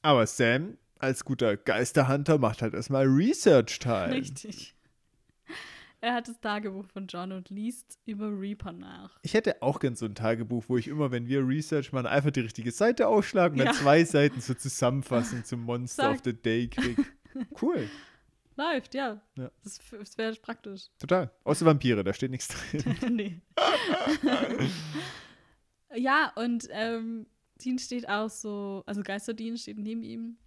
Aber 0.01 0.27
Sam, 0.27 0.77
als 0.99 1.25
guter 1.25 1.57
Geisterhunter, 1.57 2.37
macht 2.37 2.61
halt 2.61 2.73
erstmal 2.73 3.05
Research-Time. 3.05 4.13
richtig. 4.13 4.73
Er 6.01 6.13
hat 6.13 6.27
das 6.27 6.39
Tagebuch 6.39 6.85
von 6.93 7.07
John 7.07 7.31
und 7.31 7.49
liest 7.49 7.97
über 8.05 8.27
Reaper 8.29 8.71
nach. 8.73 9.17
Ich 9.23 9.33
hätte 9.33 9.61
auch 9.63 9.79
gern 9.79 9.95
so 9.95 10.05
ein 10.05 10.13
Tagebuch, 10.13 10.65
wo 10.67 10.77
ich 10.77 10.87
immer, 10.87 11.09
wenn 11.11 11.27
wir 11.27 11.47
Research 11.47 11.91
machen, 11.93 12.05
einfach 12.05 12.29
die 12.29 12.41
richtige 12.41 12.71
Seite 12.71 13.07
aufschlagen, 13.07 13.57
dann 13.57 13.67
Ja. 13.67 13.73
zwei 13.73 14.03
Seiten 14.03 14.39
zur 14.39 14.55
Zusammenfassung 14.57 15.43
zum 15.45 15.61
Monster 15.61 16.03
Sag. 16.03 16.15
of 16.15 16.21
the 16.23 16.33
Day 16.33 16.67
krieg. 16.67 16.97
Cool. 17.61 17.89
Läuft, 18.55 18.93
ja. 18.95 19.19
Ja. 19.35 19.51
Das, 19.63 19.79
das 19.91 20.17
wäre 20.17 20.33
praktisch. 20.35 20.83
Total. 20.99 21.29
Außer 21.43 21.65
Vampire, 21.65 22.01
da 22.01 22.13
steht 22.13 22.31
nichts 22.31 22.47
drin. 22.47 22.95
nee. 23.13 23.41
ja, 25.95 26.31
und 26.35 26.67
ähm, 26.71 27.25
Dean 27.63 27.77
steht 27.79 28.07
auch 28.07 28.29
so, 28.29 28.83
also 28.85 29.01
Geisterdean 29.03 29.57
steht 29.57 29.79
neben 29.79 30.03
ihm 30.03 30.37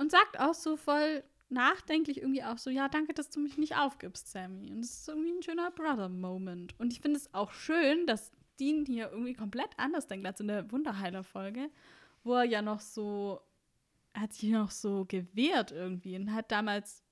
und 0.00 0.10
sagt 0.10 0.40
auch 0.40 0.54
so 0.54 0.78
voll 0.78 1.22
nachdenklich 1.50 2.22
irgendwie 2.22 2.42
auch 2.42 2.56
so, 2.56 2.70
ja, 2.70 2.88
danke, 2.88 3.12
dass 3.12 3.28
du 3.28 3.38
mich 3.38 3.58
nicht 3.58 3.76
aufgibst, 3.76 4.28
Sammy. 4.28 4.70
Und 4.70 4.80
das 4.80 5.00
ist 5.00 5.08
irgendwie 5.08 5.32
ein 5.32 5.42
schöner 5.42 5.70
Brother-Moment. 5.72 6.78
Und 6.80 6.90
ich 6.94 7.02
finde 7.02 7.18
es 7.18 7.34
auch 7.34 7.52
schön, 7.52 8.06
dass 8.06 8.32
Dean 8.58 8.86
hier 8.86 9.10
irgendwie 9.10 9.34
komplett 9.34 9.68
anders 9.76 10.06
denkt 10.06 10.26
als 10.26 10.40
in 10.40 10.48
der 10.48 10.72
Wunderheiler-Folge, 10.72 11.68
wo 12.24 12.34
er 12.34 12.44
ja 12.44 12.62
noch 12.62 12.80
so, 12.80 13.42
er 14.14 14.22
hat 14.22 14.32
sich 14.32 14.50
noch 14.50 14.70
so 14.70 15.04
gewehrt 15.04 15.70
irgendwie 15.70 16.16
und 16.16 16.32
hat 16.32 16.50
damals 16.50 17.02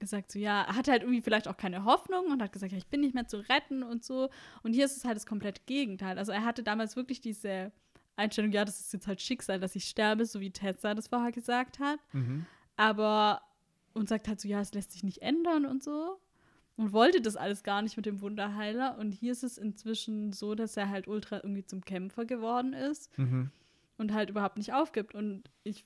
gesagt, 0.00 0.32
so 0.32 0.40
ja, 0.40 0.66
hatte 0.66 0.90
halt 0.90 1.02
irgendwie 1.02 1.22
vielleicht 1.22 1.46
auch 1.46 1.56
keine 1.56 1.84
Hoffnung 1.84 2.26
und 2.26 2.42
hat 2.42 2.52
gesagt, 2.52 2.72
ja, 2.72 2.78
ich 2.78 2.88
bin 2.88 3.02
nicht 3.02 3.14
mehr 3.14 3.28
zu 3.28 3.38
retten 3.48 3.84
und 3.84 4.04
so. 4.04 4.30
Und 4.64 4.72
hier 4.72 4.86
ist 4.86 4.96
es 4.96 5.04
halt 5.04 5.14
das 5.14 5.26
komplette 5.26 5.62
Gegenteil. 5.66 6.18
Also 6.18 6.32
er 6.32 6.44
hatte 6.44 6.64
damals 6.64 6.96
wirklich 6.96 7.20
diese 7.20 7.70
Einstellung, 8.16 8.52
ja, 8.52 8.64
das 8.64 8.80
ist 8.80 8.92
jetzt 8.92 9.06
halt 9.06 9.20
Schicksal, 9.20 9.60
dass 9.60 9.74
ich 9.76 9.84
sterbe, 9.84 10.26
so 10.26 10.40
wie 10.40 10.50
Tessa 10.50 10.94
das 10.94 11.08
vorher 11.08 11.32
gesagt 11.32 11.78
hat. 11.78 11.98
Mhm. 12.12 12.46
Aber 12.76 13.42
und 13.92 14.08
sagt 14.08 14.28
halt 14.28 14.40
so, 14.40 14.48
ja, 14.48 14.60
es 14.60 14.72
lässt 14.72 14.92
sich 14.92 15.02
nicht 15.02 15.22
ändern 15.22 15.66
und 15.66 15.82
so. 15.82 16.20
Und 16.76 16.92
wollte 16.92 17.20
das 17.20 17.36
alles 17.36 17.62
gar 17.62 17.82
nicht 17.82 17.96
mit 17.96 18.06
dem 18.06 18.20
Wunderheiler. 18.22 18.96
Und 18.98 19.12
hier 19.12 19.32
ist 19.32 19.42
es 19.42 19.58
inzwischen 19.58 20.32
so, 20.32 20.54
dass 20.54 20.76
er 20.76 20.88
halt 20.88 21.08
ultra 21.08 21.36
irgendwie 21.36 21.64
zum 21.64 21.84
Kämpfer 21.84 22.24
geworden 22.24 22.72
ist 22.72 23.16
Mhm. 23.18 23.50
und 23.98 24.14
halt 24.14 24.30
überhaupt 24.30 24.56
nicht 24.56 24.72
aufgibt. 24.72 25.14
Und 25.14 25.50
ich 25.64 25.84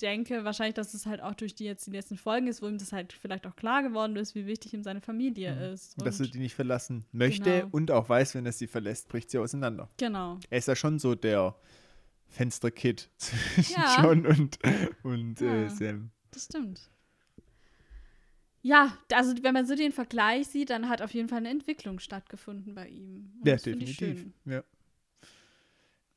denke 0.00 0.44
wahrscheinlich, 0.44 0.74
dass 0.74 0.92
es 0.94 1.06
halt 1.06 1.20
auch 1.22 1.34
durch 1.34 1.54
die 1.54 1.64
jetzt 1.64 1.86
die 1.86 1.90
letzten 1.92 2.16
Folgen 2.16 2.46
ist, 2.48 2.60
wo 2.62 2.68
ihm 2.68 2.78
das 2.78 2.92
halt 2.92 3.12
vielleicht 3.12 3.46
auch 3.46 3.54
klar 3.56 3.82
geworden 3.82 4.16
ist, 4.16 4.34
wie 4.34 4.46
wichtig 4.46 4.74
ihm 4.74 4.82
seine 4.82 5.00
Familie 5.00 5.54
Mhm. 5.54 5.62
ist. 5.74 5.96
Und 5.98 6.06
dass 6.06 6.18
er 6.20 6.26
die 6.26 6.38
nicht 6.38 6.54
verlassen 6.54 7.04
möchte 7.12 7.50
Genau. 7.60 7.68
und 7.70 7.90
auch 7.90 8.08
weiß, 8.08 8.34
wenn 8.34 8.44
er 8.46 8.52
sie 8.52 8.66
verlässt, 8.66 9.08
bricht 9.08 9.30
sie 9.30 9.38
auseinander. 9.38 9.88
genau. 9.98 10.38
Er 10.50 10.58
ist 10.58 10.68
ja 10.68 10.74
schon 10.76 10.98
so 10.98 11.14
der 11.14 11.54
Fensterkid 12.28 13.08
zwischen 13.18 13.72
Ja. 13.80 14.02
John 14.02 14.26
und, 14.26 14.58
und 15.02 15.40
äh, 15.40 15.62
Ja. 15.64 15.68
Sam. 15.70 16.10
Das 16.32 16.44
stimmt. 16.44 16.80
Ja, 18.62 18.96
also 19.12 19.34
wenn 19.42 19.54
man 19.54 19.66
so 19.66 19.74
den 19.74 19.90
Vergleich 19.90 20.46
sieht, 20.48 20.68
dann 20.70 20.88
hat 20.88 21.00
auf 21.00 21.12
jeden 21.14 21.28
Fall 21.28 21.38
eine 21.38 21.48
Entwicklung 21.48 21.98
stattgefunden 21.98 22.74
bei 22.74 22.88
ihm. 22.88 23.32
Und 23.40 23.48
Ja, 23.48 23.56
definitiv. 23.56 24.26
Ja, 24.44 24.62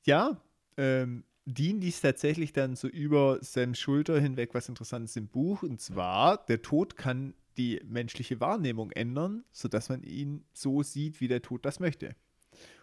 ja 0.06 0.38
ähm, 0.78 1.24
Dean 1.46 1.82
liest 1.82 2.02
tatsächlich 2.04 2.54
dann 2.54 2.76
so 2.76 2.88
über 2.88 3.40
Sams 3.42 3.78
Schulter 3.80 4.20
hinweg 4.20 4.54
was 4.54 4.70
Interessantes 4.70 5.16
im 5.16 5.28
Buch. 5.28 5.64
Und 5.64 5.82
zwar, 5.82 6.46
der 6.46 6.62
Tod 6.62 6.96
kann 6.96 7.34
die 7.58 7.82
menschliche 7.86 8.40
Wahrnehmung 8.40 8.92
ändern, 8.92 9.44
sodass 9.52 9.90
man 9.90 10.04
ihn 10.04 10.46
so 10.54 10.84
sieht, 10.84 11.20
wie 11.22 11.28
der 11.28 11.42
Tod 11.42 11.66
das 11.66 11.80
möchte. 11.80 12.16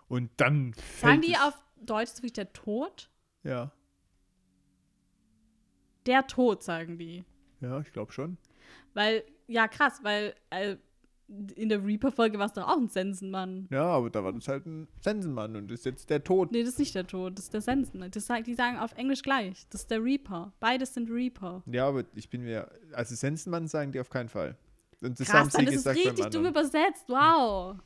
Und 0.08 0.30
dann 0.36 0.74
Sagen 1.00 1.22
die 1.22 1.36
auf 1.36 1.54
Deutsch 1.80 2.14
wirklich 2.16 2.34
der 2.34 2.52
Tod? 2.52 3.10
Ja, 3.42 3.72
Der 6.06 6.26
Tod, 6.26 6.62
sagen 6.62 6.98
die. 6.98 7.24
ja, 7.60 7.80
ich 7.80 7.92
glaube 7.92 8.12
schon. 8.12 8.36
Weil, 8.94 9.24
ja, 9.46 9.68
krass, 9.68 10.00
weil 10.02 10.34
äh, 10.50 10.76
in 11.54 11.68
der 11.68 11.84
Reaper-Folge 11.84 12.38
war 12.38 12.46
es 12.46 12.52
doch 12.52 12.66
auch 12.66 12.76
ein 12.76 12.88
Sensenmann. 12.88 13.68
Ja, 13.70 13.84
aber 13.84 14.10
da 14.10 14.24
war 14.24 14.32
das 14.32 14.48
halt 14.48 14.66
ein 14.66 14.88
Sensenmann 15.00 15.54
und 15.54 15.70
ist 15.70 15.84
jetzt 15.84 16.10
der 16.10 16.24
Tod. 16.24 16.50
Nee, 16.50 16.60
das 16.62 16.70
ist 16.70 16.78
nicht 16.78 16.94
der 16.94 17.06
Tod, 17.06 17.38
das 17.38 17.44
ist 17.44 17.54
der 17.54 17.60
Sensenmann. 17.60 18.10
Das, 18.10 18.26
sagt- 18.26 18.46
die 18.46 18.54
sagen 18.54 18.78
auf 18.78 18.92
Englisch 18.94 19.22
gleich. 19.22 19.66
Das 19.70 19.82
ist 19.82 19.90
der 19.90 20.02
Reaper. 20.02 20.52
Beides 20.58 20.94
sind 20.94 21.08
Reaper. 21.10 21.62
Ja, 21.66 21.86
aber 21.86 22.04
ich 22.14 22.28
bin 22.28 22.42
mir, 22.42 22.68
also 22.92 23.14
Sensenmann 23.14 23.68
sagen 23.68 23.92
die 23.92 24.00
auf 24.00 24.10
keinen 24.10 24.28
Fall. 24.28 24.56
Und 25.02 25.18
das 25.18 25.28
Krass, 25.28 25.54
haben 25.54 25.66
sie 25.66 25.74
ist 25.74 25.84
gesagt 25.84 25.98
beim 26.02 26.08
richtig 26.08 26.30
dumm 26.30 26.46
übersetzt. 26.46 27.04
Wow. 27.08 27.76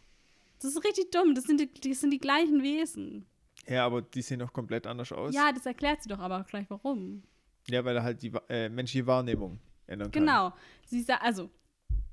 Das 0.61 0.71
ist 0.71 0.85
richtig 0.85 1.11
dumm. 1.11 1.35
Das 1.35 1.45
sind 1.45 1.61
die, 1.61 1.71
das 1.91 2.01
sind 2.01 2.11
die 2.11 2.19
gleichen 2.19 2.63
Wesen. 2.63 3.27
Ja, 3.69 3.87
aber 3.87 4.03
die 4.03 4.23
sehen 4.23 4.41
doch 4.41 4.53
komplett 4.53 4.87
anders 4.87 5.13
aus. 5.13 5.35
Ja, 5.35 5.53
das 5.53 5.65
erklärt 5.67 6.03
sie 6.03 6.09
doch 6.09 6.19
aber 6.19 6.41
auch 6.41 6.47
gleich, 6.47 6.67
warum. 6.69 7.23
Ja, 7.69 7.85
weil 7.85 7.97
er 7.97 8.03
halt 8.03 8.23
die 8.23 8.33
äh, 8.49 8.69
menschliche 8.69 9.07
Wahrnehmung 9.07 9.59
ändern 9.87 10.11
kann. 10.11 10.23
Genau. 10.23 10.53
Sie 10.87 11.03
sagt, 11.03 11.23
also, 11.23 11.51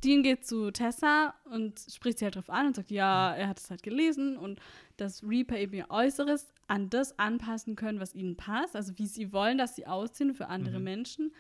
Dean 0.04 0.24
geht 0.24 0.46
zu 0.46 0.72
Tessa 0.72 1.34
und 1.46 1.80
spricht 1.94 2.20
sie 2.20 2.26
halt 2.26 2.36
drauf 2.36 2.50
an 2.50 2.68
und 2.68 2.76
sagt, 2.76 2.92
ja, 2.92 3.34
er 3.36 3.48
hat 3.48 3.60
es 3.60 3.70
halt 3.70 3.84
gelesen 3.84 4.38
und 4.38 4.60
dass 4.98 5.24
Reaper 5.24 5.58
eben 5.58 5.74
ihr 5.74 5.90
Äußeres 5.90 6.54
an 6.68 6.90
das 6.90 7.18
anpassen 7.20 7.76
können, 7.76 8.00
was 8.00 8.16
ihnen 8.16 8.36
passt, 8.38 8.76
also 8.76 8.98
wie 8.98 9.08
sie 9.08 9.32
wollen, 9.32 9.58
dass 9.58 9.76
sie 9.76 9.86
aussehen 9.88 10.34
für 10.34 10.48
andere 10.48 10.80
Mhm. 10.80 10.84
Menschen. 10.84 11.34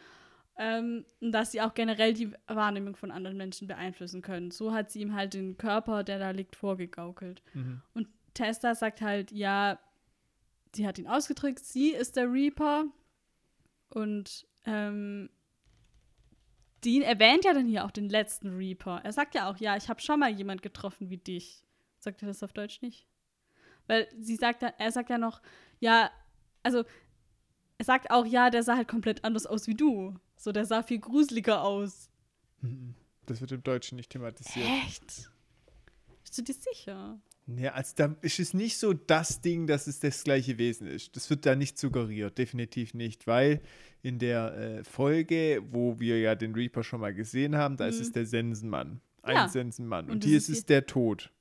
Ähm, 0.58 1.06
und 1.22 1.32
dass 1.32 1.52
sie 1.52 1.62
auch 1.62 1.74
generell 1.74 2.14
die 2.14 2.34
Wahrnehmung 2.48 2.96
von 2.96 3.10
anderen 3.10 3.38
Menschen 3.38 3.68
beeinflussen 3.68 4.22
können. 4.22 4.52
So 4.52 4.74
hat 4.74 4.92
sie 4.92 5.02
ihm 5.02 5.16
halt 5.16 5.34
den 5.34 5.58
Körper, 5.58 6.04
der 6.04 6.20
da 6.20 6.32
liegt, 6.32 6.56
vorgegaukelt. 6.56 7.42
Mhm. 7.54 7.82
Und 7.94 8.08
Tessa 8.34 8.76
sagt 8.76 9.02
halt, 9.02 9.32
ja, 9.32 9.80
sie 10.76 10.86
hat 10.86 11.00
ihn 11.00 11.08
ausgedrückt, 11.08 11.60
sie 11.60 11.90
ist 11.92 12.16
der 12.16 12.32
Reaper. 12.32 12.86
Und 13.90 14.46
ähm, 14.66 15.30
Dean 16.84 17.04
erwähnt 17.04 17.46
ja 17.46 17.54
dann 17.54 17.68
hier 17.68 17.86
auch 17.86 17.92
den 17.92 18.10
letzten 18.10 18.56
Reaper. 18.56 19.02
Er 19.04 19.14
sagt 19.14 19.36
ja 19.36 19.50
auch, 19.50 19.58
ja, 19.58 19.78
ich 19.78 19.90
habe 19.90 20.02
schon 20.02 20.20
mal 20.20 20.32
jemand 20.32 20.62
getroffen 20.62 21.10
wie 21.10 21.18
dich. 21.18 21.64
Sagt 22.00 22.22
er 22.24 22.28
das 22.28 22.42
auf 22.42 22.54
Deutsch 22.54 22.82
nicht? 22.82 23.08
Weil 23.88 24.08
sie 24.20 24.36
sagt, 24.36 24.64
er 24.64 24.92
sagt 24.92 25.10
ja 25.10 25.18
noch, 25.18 25.42
ja, 25.80 26.12
also 26.64 26.84
er 27.78 27.86
sagt 27.86 28.12
auch, 28.12 28.26
ja, 28.26 28.50
der 28.50 28.64
sah 28.64 28.76
halt 28.76 28.88
komplett 28.88 29.24
anders 29.24 29.46
aus 29.46 29.68
wie 29.68 29.76
du. 29.76 30.16
So, 30.36 30.52
der 30.52 30.66
sah 30.66 30.84
viel 30.84 31.00
gruseliger 31.00 31.64
aus. 31.64 32.10
Mhm. 32.62 32.96
Das 33.26 33.42
wird 33.42 33.52
im 33.52 33.64
Deutschen 33.64 33.96
nicht 33.96 34.12
thematisiert. 34.12 34.68
Echt? 34.86 35.30
Bist 36.24 36.38
du 36.38 36.42
dir 36.42 36.54
sicher? 36.54 37.20
Ja, 37.48 37.74
also 37.74 37.94
da 37.96 38.16
ist 38.22 38.40
es 38.40 38.54
nicht 38.54 38.78
so 38.78 38.94
das 38.94 39.42
Ding, 39.42 39.68
dass 39.68 39.88
es 39.88 40.00
das 40.00 40.24
gleiche 40.24 40.58
Wesen 40.58 40.88
ist. 40.88 41.16
Das 41.16 41.30
wird 41.30 41.46
da 41.46 41.56
nicht 41.56 41.78
suggeriert, 41.78 42.38
definitiv 42.38 42.94
nicht, 42.94 43.28
weil 43.28 43.62
in 44.04 44.20
der 44.20 44.54
äh, 44.58 44.84
Folge, 44.84 45.62
wo 45.72 46.00
wir 46.00 46.20
ja 46.20 46.36
den 46.36 46.54
Reaper 46.54 46.84
schon 46.84 47.02
mal 47.02 47.14
gesehen 47.14 47.56
haben, 47.58 47.78
da 47.78 47.88
ist 47.88 47.98
Mhm. 47.98 48.02
es 48.04 48.12
der 48.12 48.26
Sensenmann. 48.26 49.02
Ein 49.24 49.36
Ja. 49.36 49.48
Sensenmann. 49.50 50.06
Und, 50.06 50.12
Und 50.12 50.24
hier 50.24 50.38
ist 50.38 50.50
ist 50.50 50.60
es 50.60 50.66
der 50.66 50.86
Tod. 50.86 51.32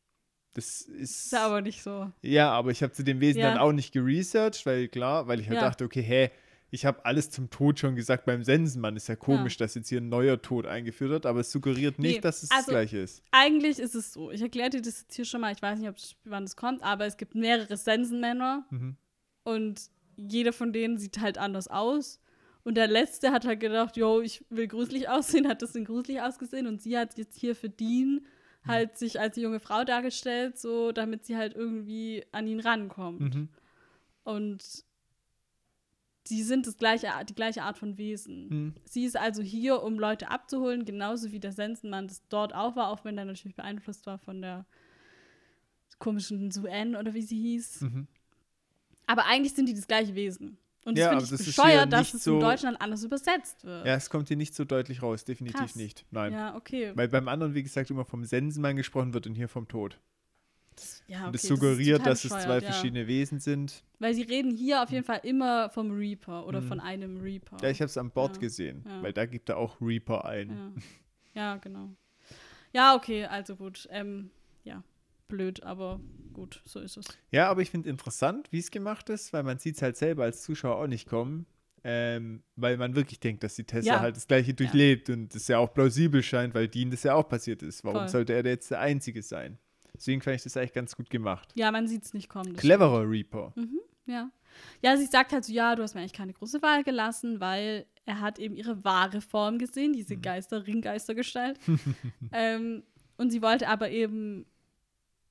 Das 0.54 0.80
ist. 0.82 1.24
Ist 1.26 1.32
ja 1.32 1.46
aber 1.46 1.60
nicht 1.60 1.82
so. 1.82 2.10
Ja, 2.22 2.50
aber 2.50 2.70
ich 2.72 2.82
habe 2.82 2.92
zu 2.92 3.04
dem 3.04 3.20
Wesen 3.20 3.40
Ja. 3.40 3.50
dann 3.50 3.58
auch 3.58 3.72
nicht 3.72 3.92
geresearched, 3.92 4.66
weil 4.66 4.88
klar, 4.88 5.28
weil 5.28 5.38
ich 5.40 5.48
halt 5.48 5.56
Ja. 5.60 5.68
dachte, 5.68 5.84
okay, 5.84 6.02
hä, 6.02 6.30
ich 6.70 6.86
habe 6.86 7.04
alles 7.04 7.30
zum 7.30 7.50
Tod 7.50 7.78
schon 7.78 7.96
gesagt 7.96 8.24
beim 8.26 8.44
Sensenmann. 8.44 8.96
Ist 8.96 9.08
ja 9.08 9.16
komisch, 9.16 9.56
dass 9.56 9.74
jetzt 9.74 9.88
hier 9.88 10.00
ein 10.00 10.08
neuer 10.08 10.40
Tod 10.40 10.66
eingeführt 10.66 11.10
wird, 11.10 11.26
aber 11.26 11.40
es 11.40 11.50
suggeriert 11.50 11.98
nicht, 11.98 12.16
Nee, 12.16 12.20
dass 12.20 12.42
es 12.42 12.50
also- 12.50 12.66
das 12.66 12.70
gleiche 12.70 12.98
ist. 12.98 13.22
Eigentlich 13.32 13.78
ist 13.78 13.94
es 13.94 14.12
so. 14.12 14.30
Ich 14.30 14.40
erkläre 14.40 14.70
dir 14.70 14.82
das 14.82 15.00
jetzt 15.02 15.14
hier 15.14 15.24
schon 15.24 15.40
mal. 15.40 15.52
Ich 15.52 15.62
weiß 15.62 15.78
nicht, 15.78 15.88
ob 15.88 15.96
wann 16.24 16.44
es 16.44 16.56
kommt, 16.56 16.82
aber 16.82 17.06
es 17.06 17.16
gibt 17.16 17.34
mehrere 17.34 17.76
Sensenmänner 17.76 18.64
Mhm. 18.70 18.96
und 19.44 19.80
jeder 20.16 20.52
von 20.52 20.72
denen 20.72 20.98
sieht 20.98 21.20
halt 21.20 21.38
anders 21.38 21.66
aus. 21.68 22.20
Und 22.62 22.76
der 22.76 22.88
letzte 22.88 23.32
hat 23.32 23.46
halt 23.46 23.58
gedacht, 23.60 23.96
yo, 23.96 24.20
ich 24.20 24.44
will 24.50 24.68
gruselig 24.68 25.08
aussehen, 25.08 25.48
hat 25.48 25.62
das 25.62 25.72
denn 25.72 25.84
gruselig 25.86 26.20
ausgesehen 26.20 26.66
und 26.66 26.82
sie 26.82 26.96
hat 26.98 27.16
jetzt 27.18 27.36
hier 27.38 27.56
für 27.56 27.70
Dean 27.70 28.20
halt 28.66 28.98
sich 28.98 29.18
als 29.18 29.36
junge 29.38 29.58
Frau 29.58 29.84
dargestellt, 29.84 30.58
so 30.58 30.92
damit 30.92 31.24
sie 31.24 31.36
halt 31.38 31.54
irgendwie 31.56 32.22
an 32.32 32.46
ihn 32.46 32.60
rankommt. 32.60 33.34
Mhm. 33.34 33.48
Und 34.24 34.62
die 36.30 36.42
sind 36.42 36.66
das 36.66 36.76
gleiche, 36.78 37.08
die 37.28 37.34
gleiche 37.34 37.62
Art 37.62 37.76
von 37.76 37.98
Wesen. 37.98 38.48
Mhm. 38.48 38.74
Sie 38.84 39.04
ist 39.04 39.16
also 39.16 39.42
hier, 39.42 39.82
um 39.82 39.98
Leute 39.98 40.30
abzuholen, 40.30 40.84
genauso 40.84 41.32
wie 41.32 41.40
der 41.40 41.52
Sensenmann 41.52 42.08
das 42.08 42.22
dort 42.28 42.54
auch 42.54 42.76
war, 42.76 42.88
auch 42.88 43.04
wenn 43.04 43.18
er 43.18 43.24
natürlich 43.26 43.56
beeinflusst 43.56 44.06
war 44.06 44.18
von 44.18 44.40
der 44.40 44.64
komischen 45.98 46.50
Suen 46.50 46.96
oder 46.96 47.12
wie 47.14 47.22
sie 47.22 47.38
hieß. 47.40 47.82
Mhm. 47.82 48.06
Aber 49.06 49.26
eigentlich 49.26 49.54
sind 49.54 49.68
die 49.68 49.74
das 49.74 49.86
gleiche 49.86 50.14
Wesen. 50.14 50.56
Und 50.86 50.96
Ja, 50.96 51.06
das 51.06 51.12
aber 51.12 51.20
finde 51.20 51.30
das 51.32 51.40
ich 51.42 51.48
ist 51.48 51.54
hier 51.56 51.64
bescheuert, 51.64 51.92
dass 51.92 52.14
es 52.14 52.24
so- 52.24 52.34
in 52.34 52.40
Deutschland 52.40 52.80
anders 52.80 53.04
übersetzt 53.04 53.64
wird. 53.64 53.86
Ja, 53.86 53.94
es 53.96 54.08
kommt 54.08 54.28
hier 54.28 54.36
nicht 54.38 54.54
so 54.54 54.64
deutlich 54.64 55.02
raus, 55.02 55.24
definitiv 55.24 55.60
Krass. 55.60 55.76
nicht. 55.76 56.06
Nein. 56.10 56.32
Ja, 56.32 56.56
okay. 56.56 56.92
Weil 56.94 57.08
beim 57.08 57.28
anderen, 57.28 57.54
wie 57.54 57.62
gesagt, 57.62 57.90
immer 57.90 58.06
vom 58.06 58.24
Sensenmann 58.24 58.76
gesprochen 58.76 59.12
wird 59.12 59.26
und 59.26 59.34
hier 59.34 59.48
vom 59.48 59.68
Tod. 59.68 59.98
Ja, 61.06 61.26
und 61.26 61.34
es 61.34 61.44
okay, 61.44 61.52
ist 61.54 61.60
suggeriert, 61.60 61.98
total 61.98 62.12
dass 62.12 62.24
es 62.24 62.30
zwei 62.30 62.54
ja. 62.54 62.60
verschiedene 62.60 63.06
Wesen 63.06 63.38
sind. 63.38 63.82
Weil 63.98 64.14
sie 64.14 64.22
reden 64.22 64.50
hier 64.56 64.82
auf 64.82 64.90
jeden 64.90 65.04
Fall 65.04 65.20
immer 65.24 65.70
vom 65.70 65.90
Reaper 65.90 66.46
oder 66.46 66.60
Mhm. 66.60 66.66
von 66.68 66.80
einem 66.80 67.20
Reaper. 67.20 67.58
Ja, 67.62 67.68
ich 67.70 67.80
habe 67.80 67.86
es 67.88 67.96
an 67.98 68.10
Bord 68.10 68.36
Ja. 68.36 68.40
gesehen, 68.40 68.84
Ja. 68.86 69.02
weil 69.02 69.12
da 69.12 69.26
gibt 69.26 69.48
er 69.48 69.58
auch 69.58 69.80
Reaper 69.80 70.24
ein. 70.24 70.50
Ja. 70.50 70.72
ja, 71.34 71.56
genau. 71.58 71.90
Ja, 72.72 72.94
okay, 72.94 73.24
also 73.26 73.56
gut. 73.56 73.88
Ähm, 73.90 74.30
ja, 74.64 74.82
blöd, 75.28 75.62
aber 75.62 76.00
gut, 76.32 76.62
so 76.64 76.80
ist 76.80 76.96
es. 76.96 77.06
Ja, 77.30 77.48
aber 77.50 77.62
ich 77.62 77.70
finde 77.70 77.88
interessant, 77.90 78.48
wie 78.52 78.58
es 78.58 78.70
gemacht 78.70 79.08
ist, 79.10 79.32
weil 79.32 79.42
man 79.42 79.58
sieht 79.58 79.76
es 79.76 79.82
halt 79.82 79.96
selber 79.96 80.24
als 80.24 80.42
Zuschauer 80.42 80.76
auch 80.76 80.86
nicht 80.86 81.08
kommen. 81.08 81.46
Ähm, 81.82 82.42
weil 82.56 82.76
man 82.76 82.94
wirklich 82.94 83.20
denkt, 83.20 83.42
dass 83.42 83.54
die 83.54 83.64
Tessa 83.64 83.88
Ja. 83.94 84.00
halt 84.00 84.14
das 84.14 84.28
Gleiche 84.28 84.52
durchlebt 84.52 85.08
und 85.08 85.34
das 85.34 85.48
ja 85.48 85.56
auch 85.56 85.72
plausibel 85.72 86.22
scheint, 86.22 86.52
weil 86.54 86.68
Dean 86.68 86.90
das 86.90 87.04
ja 87.04 87.14
auch 87.14 87.26
passiert 87.26 87.62
ist. 87.62 87.84
Warum 87.84 88.00
Voll. 88.00 88.08
sollte 88.08 88.34
er 88.34 88.44
jetzt 88.44 88.70
der 88.70 88.80
Einzige 88.80 89.22
sein? 89.22 89.58
Deswegen 90.00 90.22
fand 90.22 90.36
ich 90.36 90.42
das 90.44 90.56
eigentlich 90.56 90.72
ganz 90.72 90.96
gut 90.96 91.10
gemacht. 91.10 91.52
Ja, 91.56 91.70
man 91.70 91.86
sieht 91.86 92.04
es 92.04 92.14
nicht 92.14 92.30
kommen. 92.30 92.56
Cleverer 92.56 93.06
Reaper. 93.08 93.52
Ja. 94.06 94.30
Ja, 94.82 94.96
sie 94.96 95.04
sagt 95.04 95.32
halt 95.32 95.44
so, 95.44 95.52
ja, 95.52 95.76
du 95.76 95.82
hast 95.82 95.94
mir 95.94 96.00
eigentlich 96.00 96.14
keine 96.14 96.32
große 96.32 96.62
Wahl 96.62 96.82
gelassen, 96.82 97.38
weil 97.38 97.84
er 98.06 98.20
hat 98.22 98.38
eben 98.38 98.56
ihre 98.56 98.82
wahre 98.82 99.20
Form 99.20 99.58
gesehen, 99.58 99.92
diese 99.92 100.16
Mhm. 100.16 100.22
Geister, 100.22 100.66
Ringgeistergestalt. 100.66 101.60
ähm, 102.32 102.82
und 103.18 103.30
sie 103.30 103.42
wollte 103.42 103.68
aber 103.68 103.90
eben 103.90 104.46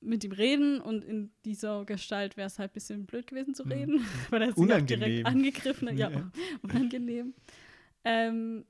mit 0.00 0.22
ihm 0.24 0.32
reden 0.32 0.80
und 0.80 1.04
in 1.04 1.30
dieser 1.44 1.84
Gestalt 1.84 2.36
wäre 2.36 2.46
es 2.46 2.58
halt 2.60 2.70
ein 2.70 2.74
bisschen 2.74 3.06
blöd 3.06 3.26
gewesen 3.26 3.54
zu 3.54 3.64
reden, 3.64 4.06
weil 4.30 4.42
er 4.42 4.52
sie 4.54 4.62
Mhm. 4.62 4.86
Direkt 4.86 5.26
angegriffen 5.26 5.88
hat. 5.88 5.96
Ja, 5.96 6.10
Ja. 6.10 6.30
unangenehm. 6.62 7.34
Ähm, 8.04 8.64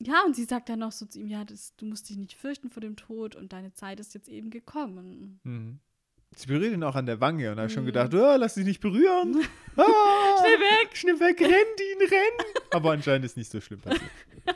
ja, 0.00 0.22
und 0.26 0.36
sie 0.36 0.44
sagt 0.44 0.68
dann 0.68 0.78
noch 0.80 0.92
so 0.92 1.06
zu 1.06 1.18
ihm, 1.18 1.26
ja, 1.28 1.44
das, 1.44 1.74
du 1.76 1.86
musst 1.86 2.08
dich 2.08 2.16
nicht 2.16 2.34
fürchten 2.34 2.70
vor 2.70 2.80
dem 2.80 2.96
Tod 2.96 3.34
und 3.36 3.52
deine 3.52 3.72
Zeit 3.72 3.98
ist 4.00 4.14
jetzt 4.14 4.28
eben 4.28 4.50
gekommen. 4.50 5.40
Mhm. 5.44 5.80
Sie 6.36 6.46
berührt 6.46 6.72
ihn 6.74 6.84
auch 6.84 6.94
an 6.94 7.06
der 7.06 7.20
Wange 7.22 7.50
und 7.50 7.56
da 7.56 7.62
habe 7.62 7.70
schon 7.72 7.84
Mhm. 7.84 7.86
gedacht, 7.86 8.12
oh, 8.14 8.36
lass 8.38 8.54
dich 8.54 8.64
nicht 8.66 8.80
berühren. 8.80 9.36
Ah, 9.76 9.84
Schnell 10.40 10.58
weg! 10.58 10.96
Schnell 10.96 11.20
weg, 11.20 11.40
renn, 11.40 11.50
Dean, 11.50 12.08
renn. 12.10 12.46
Aber 12.72 12.90
anscheinend 12.92 13.24
ist 13.24 13.36
nicht 13.36 13.50
so 13.50 13.60
schlimm 13.60 13.80
passiert. 13.80 14.02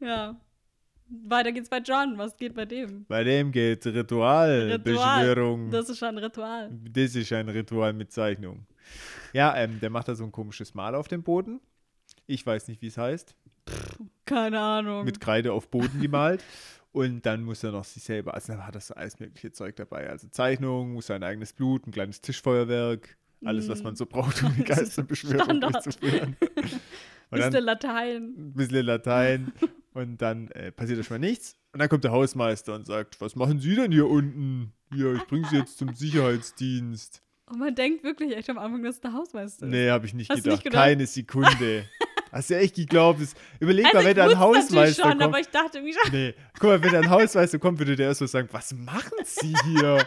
Ja. 0.00 0.40
Weiter 1.08 1.52
geht's 1.52 1.68
bei 1.68 1.78
John. 1.78 2.18
Was 2.18 2.36
geht 2.36 2.54
bei 2.54 2.64
dem? 2.66 3.04
Bei 3.06 3.22
dem 3.24 3.52
geht 3.52 3.86
Ritualbeschwörung. 3.86 5.70
Das 5.70 5.88
ist 5.88 5.98
schon 5.98 6.08
ein 6.08 6.18
Ritual. 6.18 6.70
Das 6.90 7.14
ist 7.14 7.32
ein 7.32 7.48
Ritual 7.48 7.92
mit 7.92 8.10
Zeichnung. 8.12 8.66
Ja, 9.32 9.56
ähm, 9.56 9.78
der 9.80 9.90
macht 9.90 10.08
da 10.08 10.14
so 10.14 10.24
ein 10.24 10.32
komisches 10.32 10.74
Mal 10.74 10.94
auf 10.94 11.08
dem 11.08 11.22
Boden. 11.22 11.60
Ich 12.26 12.44
weiß 12.44 12.68
nicht, 12.68 12.82
wie 12.82 12.88
es 12.88 12.98
heißt. 12.98 13.36
Keine 14.24 14.60
Ahnung. 14.60 15.04
Mit 15.04 15.20
Kreide 15.20 15.52
auf 15.52 15.68
Boden 15.68 16.00
gemalt. 16.00 16.42
Und 16.92 17.26
dann 17.26 17.42
muss 17.44 17.62
er 17.62 17.72
noch 17.72 17.84
sich 17.84 18.02
selber, 18.02 18.32
also 18.32 18.54
dann 18.54 18.66
hat 18.66 18.74
er 18.74 18.80
so 18.80 18.94
alles 18.94 19.20
mögliche 19.20 19.52
Zeug 19.52 19.76
dabei. 19.76 20.08
Also 20.08 20.28
Zeichnung, 20.28 20.94
muss 20.94 21.06
sein 21.08 21.22
eigenes 21.22 21.52
Blut, 21.52 21.86
ein 21.86 21.90
kleines 21.90 22.22
Tischfeuerwerk, 22.22 23.18
alles, 23.44 23.68
was 23.68 23.82
man 23.82 23.96
so 23.96 24.06
braucht, 24.06 24.42
um 24.42 24.54
die 24.56 24.64
Geisterbeschwörung 24.64 25.40
Standard. 25.44 25.74
durchzuführen. 25.84 26.36
Bisschen 27.30 27.64
Latein. 27.64 28.34
ein 28.38 28.52
bisschen 28.54 28.86
Latein 28.86 29.52
und 29.92 30.22
dann 30.22 30.48
äh, 30.52 30.70
passiert 30.72 30.98
erstmal 30.98 31.18
nichts. 31.18 31.56
Und 31.72 31.80
dann 31.80 31.88
kommt 31.88 32.04
der 32.04 32.12
Hausmeister 32.12 32.74
und 32.74 32.86
sagt, 32.86 33.20
was 33.20 33.36
machen 33.36 33.58
Sie 33.60 33.74
denn 33.74 33.92
hier 33.92 34.06
unten? 34.08 34.72
Hier, 34.94 35.14
ich 35.16 35.26
bringe 35.26 35.46
Sie 35.48 35.56
jetzt 35.56 35.76
zum 35.76 35.92
Sicherheitsdienst. 35.92 37.22
Und 37.46 37.58
man 37.58 37.74
denkt 37.74 38.04
wirklich 38.04 38.34
echt 38.36 38.48
am 38.48 38.58
Anfang, 38.58 38.82
dass 38.82 38.94
es 38.94 39.00
der 39.00 39.12
Hausmeister 39.12 39.66
ist. 39.66 39.70
Nee, 39.72 39.90
habe 39.90 40.06
ich 40.06 40.14
nicht 40.14 40.30
gedacht. 40.30 40.46
nicht 40.46 40.64
gedacht? 40.64 40.82
Keine 40.82 41.06
Sekunde. 41.06 41.84
Hast 42.32 42.50
du 42.50 42.56
echt 42.56 42.74
geglaubt? 42.76 43.20
Das, 43.22 43.34
überleg 43.60 43.86
Also 43.86 43.98
mal, 43.98 44.04
wenn 44.04 44.16
da 44.16 44.28
ein 44.28 44.38
Hausmeister 44.38 45.02
schon, 45.02 45.10
kommt. 45.12 45.22
aber 45.22 45.40
ich 45.40 45.48
dachte 45.48 45.78
irgendwie 45.78 45.94
schon, 45.94 46.12
Nee, 46.12 46.34
guck 46.54 46.62
mal, 46.64 46.82
wenn 46.82 46.92
da 46.92 46.98
ein 47.00 47.10
Hausmeister 47.10 47.58
kommt, 47.58 47.78
würde 47.78 47.96
der 47.96 48.08
erst 48.08 48.18
so 48.18 48.26
sagen, 48.26 48.48
was 48.52 48.74
machen 48.74 49.12
Sie 49.24 49.54
hier? 49.64 49.98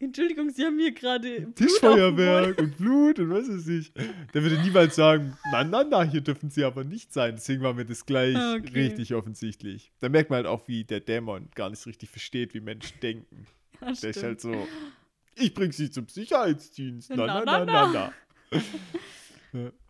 Entschuldigung, 0.00 0.50
Sie 0.50 0.64
haben 0.64 0.78
hier 0.78 0.92
gerade 0.92 1.52
Tischfeuerwerk 1.54 2.58
und 2.60 2.76
Blut 2.76 3.18
und 3.18 3.30
was 3.30 3.48
weiß 3.48 3.68
ich. 3.68 3.92
Der 4.34 4.42
würde 4.42 4.60
niemals 4.62 4.96
sagen, 4.96 5.36
na, 5.52 5.64
na, 5.64 5.84
na, 5.84 6.02
hier 6.02 6.20
dürfen 6.20 6.50
Sie 6.50 6.64
aber 6.64 6.84
nicht 6.84 7.12
sein. 7.12 7.36
Deswegen 7.36 7.62
war 7.62 7.72
mir 7.74 7.84
das 7.84 8.04
gleich 8.04 8.36
Ah, 8.36 8.54
Okay. 8.54 8.70
richtig 8.86 9.14
offensichtlich. 9.14 9.92
Da 10.00 10.08
merkt 10.08 10.30
man 10.30 10.38
halt 10.38 10.46
auch, 10.46 10.66
wie 10.68 10.84
der 10.84 11.00
Dämon 11.00 11.48
gar 11.54 11.70
nicht 11.70 11.80
so 11.80 11.88
richtig 11.90 12.10
versteht, 12.10 12.54
wie 12.54 12.60
Menschen 12.60 12.98
denken. 13.00 13.46
Ja, 13.80 13.92
Der 13.92 14.10
ist 14.10 14.22
halt 14.22 14.40
so, 14.40 14.66
ich 15.34 15.52
bring 15.52 15.72
Sie 15.72 15.90
zum 15.90 16.08
Sicherheitsdienst. 16.08 17.10
Na, 17.10 17.26
Na, 17.26 17.44
na, 17.44 17.44
na, 17.44 17.64
na, 17.64 17.92
na, 17.92 18.12
na. 18.52 19.72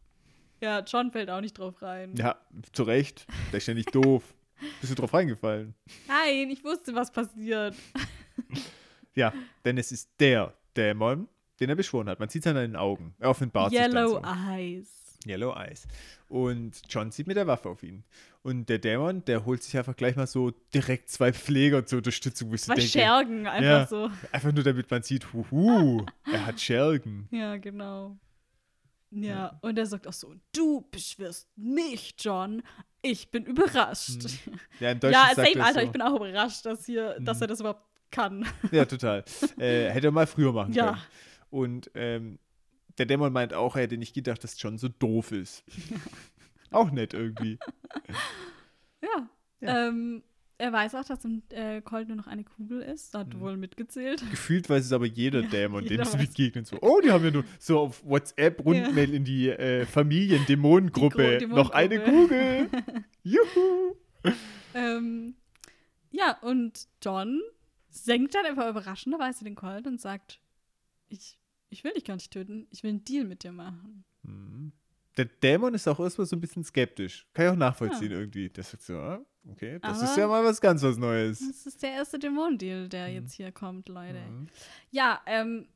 Ja, 0.64 0.80
John 0.80 1.10
fällt 1.10 1.28
auch 1.28 1.42
nicht 1.42 1.58
drauf 1.58 1.82
rein. 1.82 2.14
Ja, 2.16 2.36
zu 2.72 2.84
Recht. 2.84 3.26
Der 3.52 3.58
ist 3.58 3.66
ja 3.66 3.74
nicht 3.74 3.94
doof. 3.94 4.22
Bist 4.80 4.92
du 4.92 4.96
drauf 4.96 5.12
reingefallen? 5.12 5.74
Nein, 6.08 6.48
ich 6.50 6.64
wusste, 6.64 6.94
was 6.94 7.12
passiert. 7.12 7.74
Ja, 9.14 9.32
denn 9.64 9.78
es 9.78 9.92
ist 9.92 10.10
der 10.18 10.54
Dämon, 10.76 11.28
den 11.60 11.68
er 11.68 11.76
beschworen 11.76 12.08
hat. 12.08 12.18
Man 12.18 12.28
sieht 12.28 12.44
es 12.44 12.50
an 12.50 12.56
den 12.56 12.74
Augen. 12.74 13.14
Er 13.20 13.30
offenbart 13.30 13.72
Yellow 13.72 14.14
sich 14.14 14.22
dann 14.22 14.48
Eyes. 14.48 15.18
so. 15.22 15.30
Yellow 15.30 15.54
Eyes. 15.54 15.86
Und 16.28 16.82
John 16.88 17.12
sieht 17.12 17.28
mit 17.28 17.36
der 17.36 17.46
Waffe 17.46 17.68
auf 17.68 17.82
ihn. 17.84 18.02
Und 18.42 18.68
der 18.68 18.78
Dämon, 18.78 19.24
der 19.24 19.44
holt 19.44 19.62
sich 19.62 19.76
einfach 19.78 19.94
gleich 19.94 20.16
mal 20.16 20.26
so 20.26 20.50
direkt 20.74 21.10
zwei 21.10 21.32
Pfleger 21.32 21.86
zur 21.86 21.98
Unterstützung, 21.98 22.50
wo 22.50 22.54
ich 22.54 22.62
so 22.62 22.72
Zwei 22.72 22.74
denke, 22.80 22.90
Schergen, 22.90 23.46
einfach 23.46 23.62
Ja. 23.64 23.86
so. 23.86 24.10
einfach 24.32 24.52
nur 24.52 24.64
damit 24.64 24.90
man 24.90 25.02
sieht, 25.04 25.32
huhu, 25.32 26.04
er 26.32 26.46
hat 26.46 26.60
Schergen. 26.60 27.28
Ja, 27.30 27.56
genau. 27.56 28.16
Ja, 29.16 29.58
und 29.62 29.78
er 29.78 29.86
sagt 29.86 30.06
auch 30.08 30.12
so, 30.12 30.34
du 30.52 30.86
beschwörst 30.90 31.48
mich, 31.56 32.14
John. 32.18 32.62
Ich 33.02 33.30
bin 33.30 33.44
überrascht. 33.46 34.22
Ja, 34.80 34.90
im 34.90 34.98
Deutschen 35.00 35.12
Ja, 35.12 35.30
same, 35.34 35.50
er 35.54 35.64
Alter, 35.66 35.80
so, 35.80 35.86
ich 35.86 35.92
bin 35.92 36.02
auch 36.02 36.16
überrascht, 36.16 36.66
dass, 36.66 36.84
hier, 36.86 37.20
dass 37.20 37.40
er 37.40 37.46
das 37.46 37.60
überhaupt 37.60 37.84
kann. 38.10 38.46
Ja, 38.72 38.84
total. 38.84 39.24
äh, 39.58 39.90
hätte 39.90 40.08
er 40.08 40.10
mal 40.10 40.26
früher 40.26 40.52
machen 40.52 40.72
Ja. 40.72 40.86
können. 40.92 41.02
Und 41.50 41.90
ähm, 41.94 42.38
der 42.98 43.06
Dämon 43.06 43.32
meint 43.32 43.54
auch, 43.54 43.76
er 43.76 43.82
hätte 43.82 43.96
nicht 43.98 44.14
gedacht, 44.14 44.42
dass 44.42 44.60
John 44.60 44.78
so 44.78 44.88
doof 44.88 45.30
ist. 45.32 45.64
auch 46.72 46.90
nett 46.90 47.14
irgendwie. 47.14 47.58
Ja. 49.02 49.28
Ja. 49.60 49.88
Ähm, 49.88 50.22
er 50.58 50.72
weiß 50.72 50.94
auch, 50.94 51.04
dass 51.04 51.24
im 51.24 51.42
äh, 51.50 51.80
Colt 51.82 52.08
nur 52.08 52.16
noch 52.16 52.26
eine 52.26 52.44
Kugel 52.44 52.80
ist. 52.80 53.14
Hat 53.14 53.34
Mhm. 53.34 53.40
wohl 53.40 53.56
mitgezählt. 53.56 54.22
Gefühlt 54.30 54.68
weiß 54.70 54.84
es 54.84 54.92
aber 54.92 55.06
jeder 55.06 55.40
Ja, 55.42 55.48
Dämon, 55.48 55.84
dem 55.84 55.98
weiß. 56.00 56.16
begegnen. 56.16 56.64
So, 56.64 56.78
oh, 56.80 57.00
die 57.02 57.10
haben 57.10 57.24
ja 57.24 57.30
nur 57.30 57.44
so 57.58 57.80
auf 57.80 58.04
WhatsApp 58.04 58.64
Rundmail 58.64 59.12
in 59.14 59.24
die 59.24 59.48
äh, 59.50 59.84
Familien-Dämonengruppe. 59.86 61.46
Noch 61.48 61.70
eine 61.70 62.00
Kugel. 62.02 62.68
Juhu. 63.22 63.96
Ähm, 64.74 65.34
ja, 66.10 66.38
und 66.42 66.86
John 67.02 67.40
senkt 67.90 68.34
dann 68.34 68.46
einfach 68.46 68.68
überraschenderweise 68.70 69.44
den 69.44 69.54
Colt 69.54 69.86
und 69.86 70.00
sagt, 70.00 70.40
ich, 71.08 71.38
ich 71.70 71.84
will 71.84 71.92
dich 71.92 72.04
gar 72.04 72.14
nicht 72.14 72.32
töten, 72.32 72.66
ich 72.70 72.82
will 72.82 72.90
einen 72.90 73.04
Deal 73.04 73.24
mit 73.24 73.42
dir 73.44 73.52
machen. 73.52 74.04
Mhm. 74.22 74.72
Der 75.16 75.26
Dämon 75.26 75.74
ist 75.74 75.86
auch 75.86 76.00
erstmal 76.00 76.26
so 76.26 76.34
ein 76.36 76.40
bisschen 76.40 76.64
skeptisch. 76.64 77.26
Kann 77.34 77.46
ich 77.46 77.52
auch 77.52 77.56
nachvollziehen 77.56 78.10
irgendwie. 78.10 78.48
Der 78.48 78.64
sagt 78.64 78.82
so, 78.82 78.94
ah, 78.98 79.24
okay, 79.48 79.78
das 79.80 80.02
ist 80.02 80.10
Aber- 80.10 80.20
ja 80.20 80.26
mal 80.28 80.44
was 80.44 80.60
ganz 80.60 80.82
was 80.82 80.96
Neues. 80.96 81.38
Das 81.38 81.66
ist 81.66 81.82
der 81.82 81.92
erste 81.92 82.18
Dämon-Deal, 82.18 82.88
der 82.88 83.08
jetzt 83.12 83.32
hier 83.34 83.52
kommt, 83.52 83.88
Leute. 83.88 84.18
Mhm. 84.20 84.48
Ja, 84.90 85.20
ähm, 85.26 85.68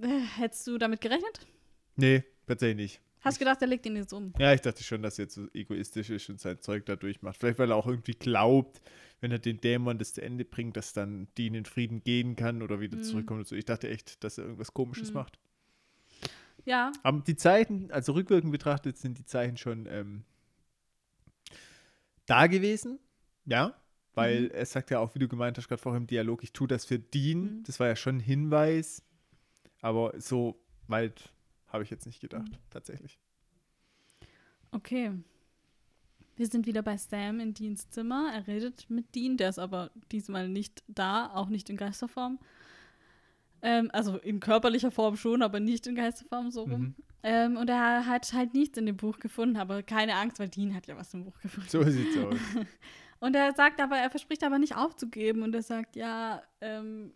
äh, 0.00 0.06
hättest 0.36 0.66
du 0.68 0.78
damit 0.78 1.00
gerechnet? 1.00 1.46
Nee, 1.96 2.22
tatsächlich 2.46 2.76
nicht. 2.76 3.00
Hast 3.22 3.36
du 3.36 3.40
gedacht, 3.40 3.60
er 3.60 3.68
legt 3.68 3.84
ihn 3.84 3.96
jetzt 3.96 4.14
um? 4.14 4.32
Ja, 4.38 4.54
ich 4.54 4.62
dachte 4.62 4.82
schon, 4.82 5.02
dass 5.02 5.18
er 5.18 5.24
jetzt 5.24 5.34
so 5.34 5.46
egoistisch 5.52 6.08
ist 6.08 6.30
und 6.30 6.40
sein 6.40 6.58
Zeug 6.60 6.86
da 6.86 6.96
durchmacht. 6.96 7.36
Vielleicht, 7.38 7.58
weil 7.58 7.70
er 7.70 7.76
auch 7.76 7.86
irgendwie 7.86 8.14
glaubt, 8.14 8.80
wenn 9.20 9.30
er 9.30 9.38
den 9.38 9.60
Dämon 9.60 9.98
das 9.98 10.14
zu 10.14 10.22
Ende 10.22 10.46
bringt, 10.46 10.76
dass 10.78 10.94
dann 10.94 11.28
die 11.36 11.48
in 11.48 11.52
den 11.52 11.66
Frieden 11.66 12.02
gehen 12.02 12.34
kann 12.34 12.62
oder 12.62 12.80
wieder 12.80 12.96
Mhm. 12.96 13.02
zurückkommt 13.02 13.40
und 13.40 13.46
so. 13.48 13.56
Ich 13.56 13.66
dachte 13.66 13.90
echt, 13.90 14.24
dass 14.24 14.38
er 14.38 14.44
irgendwas 14.44 14.72
Komisches 14.72 15.08
Mhm. 15.10 15.14
macht. 15.14 15.38
Ja, 16.64 16.92
Aber 17.02 17.20
die 17.20 17.36
Zeichen, 17.36 17.90
also 17.90 18.12
rückwirkend 18.12 18.52
betrachtet, 18.52 18.96
sind 18.98 19.18
die 19.18 19.24
Zeichen 19.24 19.56
schon 19.56 19.86
ähm, 19.86 20.24
da 22.26 22.46
gewesen. 22.46 22.98
Ja, 23.46 23.74
weil 24.14 24.42
Mhm. 24.42 24.50
er 24.52 24.66
sagt 24.66 24.90
ja 24.90 24.98
auch, 24.98 25.14
wie 25.14 25.18
du 25.18 25.28
gemeint 25.28 25.56
hast, 25.58 25.68
gerade 25.68 25.80
vorhin 25.82 26.02
im 26.02 26.06
Dialog, 26.06 26.42
ich 26.42 26.52
tue 26.52 26.68
das 26.68 26.84
für 26.84 26.98
Dean. 26.98 27.40
Mhm. 27.58 27.62
Das 27.64 27.80
war 27.80 27.86
ja 27.88 27.96
schon 27.96 28.16
ein 28.16 28.20
Hinweis. 28.20 29.02
Aber 29.82 30.12
so 30.20 30.60
weit 30.88 31.32
habe 31.68 31.82
ich 31.84 31.90
jetzt 31.90 32.06
nicht 32.06 32.20
gedacht, 32.20 32.50
Mhm. 32.50 32.56
tatsächlich. 32.70 33.18
okay. 34.72 35.12
Wir 36.36 36.46
sind 36.46 36.66
wieder 36.66 36.82
bei 36.82 36.96
Sam 36.96 37.38
in 37.40 37.52
Deans 37.52 37.90
Zimmer. 37.90 38.30
Er 38.32 38.46
redet 38.46 38.88
mit 38.88 39.14
Dean, 39.14 39.36
der 39.36 39.50
ist 39.50 39.58
aber 39.58 39.90
diesmal 40.10 40.48
nicht 40.48 40.82
da, 40.88 41.30
auch 41.34 41.48
nicht 41.50 41.68
in 41.68 41.76
Geisterform. 41.76 42.38
Ähm, 43.62 43.90
also 43.92 44.16
in 44.18 44.40
körperlicher 44.40 44.90
Form 44.90 45.16
schon, 45.16 45.42
aber 45.42 45.60
nicht 45.60 45.86
in 45.86 45.94
Geisterform 45.94 46.50
so 46.50 46.62
rum. 46.62 46.80
Mhm. 46.80 46.94
Ähm, 47.22 47.56
und 47.56 47.68
er 47.68 48.06
hat 48.06 48.32
halt 48.32 48.54
nichts 48.54 48.78
in 48.78 48.86
dem 48.86 48.96
Buch 48.96 49.18
gefunden, 49.18 49.56
aber 49.56 49.82
keine 49.82 50.14
Angst, 50.14 50.38
weil 50.38 50.48
Dean 50.48 50.74
hat 50.74 50.86
ja 50.86 50.96
was 50.96 51.12
im 51.12 51.24
Buch 51.24 51.38
gefunden. 51.40 51.68
So 51.68 51.82
sieht's 51.82 52.16
aus. 52.16 52.38
Und 53.20 53.36
er 53.36 53.52
sagt 53.52 53.80
aber, 53.80 53.98
er 53.98 54.08
verspricht 54.08 54.42
aber 54.44 54.58
nicht 54.58 54.76
aufzugeben. 54.76 55.42
Und 55.42 55.54
er 55.54 55.62
sagt, 55.62 55.94
ja, 55.94 56.42
ähm, 56.62 57.12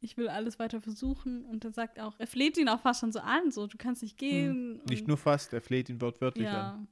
ich 0.00 0.16
will 0.16 0.28
alles 0.28 0.58
weiter 0.58 0.80
versuchen. 0.80 1.44
Und 1.44 1.64
er 1.64 1.72
sagt 1.72 1.98
auch, 2.00 2.14
er 2.18 2.28
fleht 2.28 2.56
ihn 2.58 2.68
auch 2.68 2.80
fast 2.80 3.00
schon 3.00 3.12
so 3.12 3.18
an, 3.18 3.50
so, 3.50 3.66
du 3.66 3.76
kannst 3.76 4.02
nicht 4.02 4.16
gehen. 4.16 4.78
Hm. 4.78 4.80
Nicht 4.88 5.08
nur 5.08 5.16
fast, 5.16 5.52
er 5.52 5.60
fleht 5.60 5.88
ihn 5.88 6.00
wortwörtlich 6.00 6.46
ja. 6.46 6.74
an. 6.74 6.88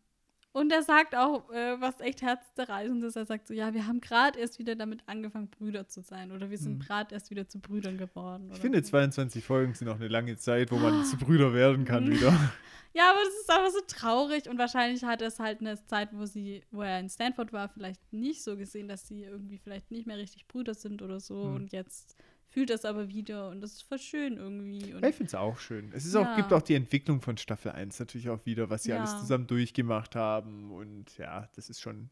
Und 0.52 0.72
er 0.72 0.82
sagt 0.82 1.14
auch, 1.14 1.48
äh, 1.52 1.81
was 1.81 2.01
echt 2.01 2.22
herzzerreißend 2.22 3.05
ist, 3.05 3.14
er 3.16 3.24
sagt 3.24 3.47
so, 3.47 3.55
ja, 3.55 3.72
wir 3.72 3.86
haben 3.86 4.01
gerade 4.01 4.39
erst 4.39 4.59
wieder 4.59 4.74
damit 4.74 5.01
angefangen, 5.06 5.48
Brüder 5.48 5.86
zu 5.86 6.02
sein. 6.02 6.32
Oder 6.32 6.51
wir 6.51 6.59
sind 6.59 6.78
Mhm. 6.78 6.81
gerade 6.81 7.14
erst 7.14 7.31
wieder 7.31 7.48
zu 7.48 7.60
Brüdern 7.60 7.98
geworden. 7.98 8.51
Ich 8.52 8.59
finde, 8.59 8.82
so. 8.82 8.90
22 8.90 9.44
Folgen 9.44 9.74
sind 9.74 9.89
auch 9.89 9.94
eine 9.97 10.09
lange 10.09 10.36
Zeit, 10.36 10.72
wo 10.72 10.77
man 10.77 11.05
zu 11.05 11.16
Brüder 11.18 11.55
werden 11.55 11.85
kann 11.85 12.06
Mhm. 12.06 12.12
wieder. 12.12 12.32
Ja, 12.93 13.10
aber 13.12 13.20
das 13.24 13.35
ist 13.43 13.48
einfach 13.51 13.70
so 13.70 13.81
traurig 13.86 14.48
und 14.51 14.59
wahrscheinlich 14.59 15.05
hat 15.05 15.22
es 15.22 15.39
halt 15.39 15.60
eine 15.60 15.81
Zeit, 15.86 16.09
wo 16.12 16.27
sie, 16.27 16.64
wo 16.72 16.82
er 16.82 16.98
in 16.98 17.09
Stanford 17.09 17.52
war, 17.52 17.68
vielleicht 17.68 18.12
nicht 18.12 18.43
so 18.43 18.56
gesehen, 18.56 18.89
dass 18.89 19.06
sie 19.06 19.22
irgendwie 19.22 19.59
vielleicht 19.59 19.93
nicht 19.93 20.09
mehr 20.09 20.18
richtig 20.18 20.48
Brüder 20.48 20.74
sind 20.74 21.01
oder 21.01 21.20
so 21.20 21.44
Hm. 21.44 21.55
und 21.55 21.72
jetzt 21.72 22.16
fühlt 22.51 22.68
das 22.70 22.85
aber 22.85 23.09
wieder 23.09 23.48
und 23.48 23.60
das 23.62 23.72
ist 23.72 23.82
voll 23.82 23.98
schön 23.98 24.36
irgendwie. 24.36 24.93
Und 24.93 25.02
Ja, 25.02 25.09
ich 25.09 25.14
finde 25.16 25.28
es 25.28 25.35
auch 25.35 25.59
schön. 25.59 25.90
Es 25.94 26.05
ist 26.05 26.14
auch, 26.16 26.24
Ja. 26.27 26.36
gibt 26.36 26.52
auch 26.52 26.62
die 26.62 26.74
Entwicklung 26.74 27.22
von 27.22 27.36
Staffel 27.39 27.72
1 27.72 27.98
natürlich 28.01 28.28
auch 28.28 28.44
wieder, 28.44 28.68
was 28.68 28.82
sie 28.82 28.93
alles 28.93 29.12
Ja. 29.12 29.18
zusammen 29.20 29.47
durchgemacht 29.47 30.14
haben. 30.16 30.70
Und 30.72 31.16
ja, 31.16 31.48
das 31.55 31.70
ist 31.70 31.81
schon 31.81 32.10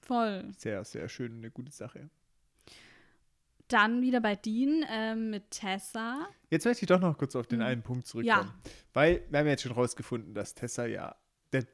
voll. 0.00 0.50
sehr, 0.58 0.84
sehr 0.84 1.08
schön 1.08 1.32
und 1.32 1.38
eine 1.38 1.50
gute 1.50 1.70
Sache. 1.72 2.10
Dann 3.68 4.02
wieder 4.02 4.20
bei 4.20 4.36
Dean 4.36 4.84
ähm, 4.90 5.30
mit 5.30 5.50
Tessa. 5.50 6.26
Jetzt 6.50 6.66
möchte 6.66 6.84
ich 6.84 6.88
doch 6.88 7.00
noch 7.00 7.16
kurz 7.16 7.34
auf 7.34 7.46
den 7.46 7.60
Mhm. 7.60 7.64
einen 7.64 7.82
Punkt 7.82 8.06
zurückkommen. 8.06 8.52
Weil 8.92 9.24
wir 9.30 9.38
haben 9.40 9.46
jetzt 9.46 9.62
schon 9.62 9.72
rausgefunden, 9.72 10.34
dass 10.34 10.54
Tessa 10.54 10.84
ja 10.86 11.16
der 11.52 11.64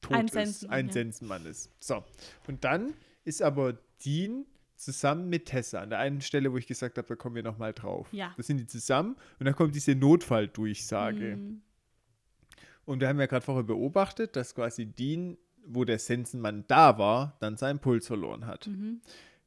Tod 0.00 0.12
Ein 0.16 0.26
ist, 0.26 0.32
Sensenmann, 0.32 0.76
ein 0.78 0.86
ja. 0.88 0.92
Sensenmann 0.92 1.46
ist. 1.46 1.70
So. 1.78 2.04
Und 2.48 2.64
dann 2.64 2.94
ist 3.24 3.42
aber 3.42 3.78
Dean 4.04 4.44
zusammen 4.76 5.28
mit 5.28 5.46
Tessa 5.46 5.80
an 5.80 5.90
der 5.90 5.98
einen 5.98 6.20
Stelle, 6.20 6.52
wo 6.52 6.56
ich 6.56 6.66
gesagt 6.66 6.98
habe, 6.98 7.08
da 7.08 7.16
kommen 7.16 7.34
wir 7.34 7.42
nochmal 7.42 7.72
drauf. 7.72 8.08
Ja. 8.12 8.32
Da 8.36 8.42
sind 8.42 8.58
die 8.58 8.66
zusammen 8.66 9.16
und 9.38 9.46
dann 9.46 9.54
kommt 9.54 9.74
diese 9.74 9.94
Notfalldurchsage. 9.94 11.36
Mhm. 11.36 11.62
Und 12.84 13.00
wir 13.00 13.08
haben 13.08 13.18
ja 13.18 13.26
gerade 13.26 13.44
vorher 13.44 13.64
beobachtet, 13.64 14.36
dass 14.36 14.54
quasi 14.54 14.86
Dean, 14.86 15.36
wo 15.66 15.84
der 15.84 15.98
Sensenmann 15.98 16.64
da 16.68 16.98
war, 16.98 17.36
dann 17.40 17.56
seinen 17.56 17.80
Puls 17.80 18.06
verloren 18.06 18.46
hat. 18.46 18.68
Mhm. 18.68 19.00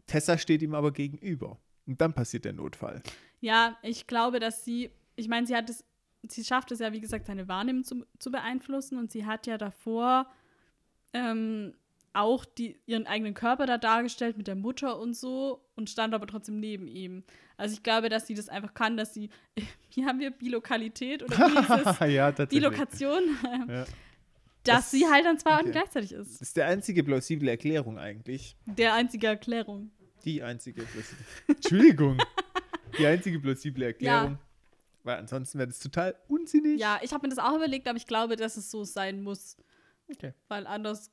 Tessa 0.08 0.38
steht 0.38 0.62
ihm 0.62 0.76
aber 0.76 0.92
gegenüber. 0.92 1.58
Und 1.86 2.02
dann 2.02 2.14
passiert 2.14 2.46
der 2.46 2.54
Notfall. 2.54 3.02
Ja, 3.40 3.78
ich 3.82 4.08
glaube, 4.08 4.40
dass 4.40 4.66
sie, 4.66 4.92
ich 5.16 5.28
meine, 5.28 5.48
sie 5.48 5.56
hat 5.56 5.70
es, 5.70 5.86
sie 6.28 6.44
schafft 6.44 6.72
es 6.72 6.80
ja, 6.80 6.92
wie 6.92 7.00
gesagt, 7.00 7.28
seine 7.28 7.48
Wahrnehmung 7.48 7.84
zu, 7.84 8.06
zu 8.20 8.32
beeinflussen 8.32 8.98
und 8.98 9.12
sie 9.12 9.26
hat 9.26 9.48
ja 9.48 9.58
davor 9.58 10.28
ähm, 11.14 11.74
auch 12.20 12.46
die, 12.46 12.80
ihren 12.86 13.08
eigenen 13.08 13.34
Körper 13.34 13.66
da 13.66 13.78
dargestellt 13.78 14.38
mit 14.38 14.48
der 14.48 14.56
Mutter 14.56 15.00
und 15.00 15.16
so 15.16 15.64
und 15.76 15.90
stand 15.90 16.14
aber 16.14 16.28
trotzdem 16.28 16.60
neben 16.60 16.88
ihm. 16.88 17.24
Also 17.58 17.74
ich 17.74 17.84
glaube, 17.84 18.10
dass 18.10 18.28
sie 18.28 18.34
das 18.34 18.50
einfach 18.50 18.74
kann, 18.74 18.98
dass 18.98 19.14
sie, 19.14 19.30
hier 19.90 20.06
haben 20.06 20.20
wir 20.20 20.32
Bilokalität 20.32 21.24
oder 21.24 21.38
wie 21.38 21.60
hieß 21.60 22.00
es? 22.02 22.14
ja. 22.14 22.32
Bilokation, 22.32 23.24
Ja. 23.68 23.86
dass 24.64 24.76
Das- 24.76 24.92
sie 24.92 25.06
halt 25.08 25.26
dann 25.26 25.38
zwei 25.40 25.60
und 25.64 25.72
gleichzeitig 25.72 26.12
ist. 26.14 26.34
Das 26.36 26.42
ist 26.42 26.58
der 26.58 26.68
einzige 26.68 27.04
plausible 27.04 27.50
Erklärung 27.50 27.98
eigentlich. 27.98 28.56
Der 28.66 28.94
einzige 28.94 29.28
Erklärung. 29.28 29.92
Die 30.26 30.44
einzige 30.44 30.82
plausible. 30.84 31.26
Entschuldigung. 31.48 32.18
Die 32.98 33.06
einzige 33.06 33.40
plausible 33.40 33.86
Erklärung. 33.86 34.38
Weil 35.04 35.18
ansonsten 35.18 35.58
wäre 35.60 35.70
das 35.70 35.80
total 35.80 36.16
unsinnig. 36.28 36.78
Ja, 36.80 37.00
ich 37.02 37.14
habe 37.14 37.26
mir 37.26 37.34
das 37.34 37.40
auch 37.44 37.56
überlegt, 37.56 37.88
aber 37.88 37.96
ich 37.98 38.06
glaube, 38.06 38.36
dass 38.36 38.58
es 38.58 38.70
so 38.70 38.84
sein 38.84 39.22
muss. 39.22 39.56
Okay. 40.12 40.34
Weil 40.50 40.68
anders 40.68 41.10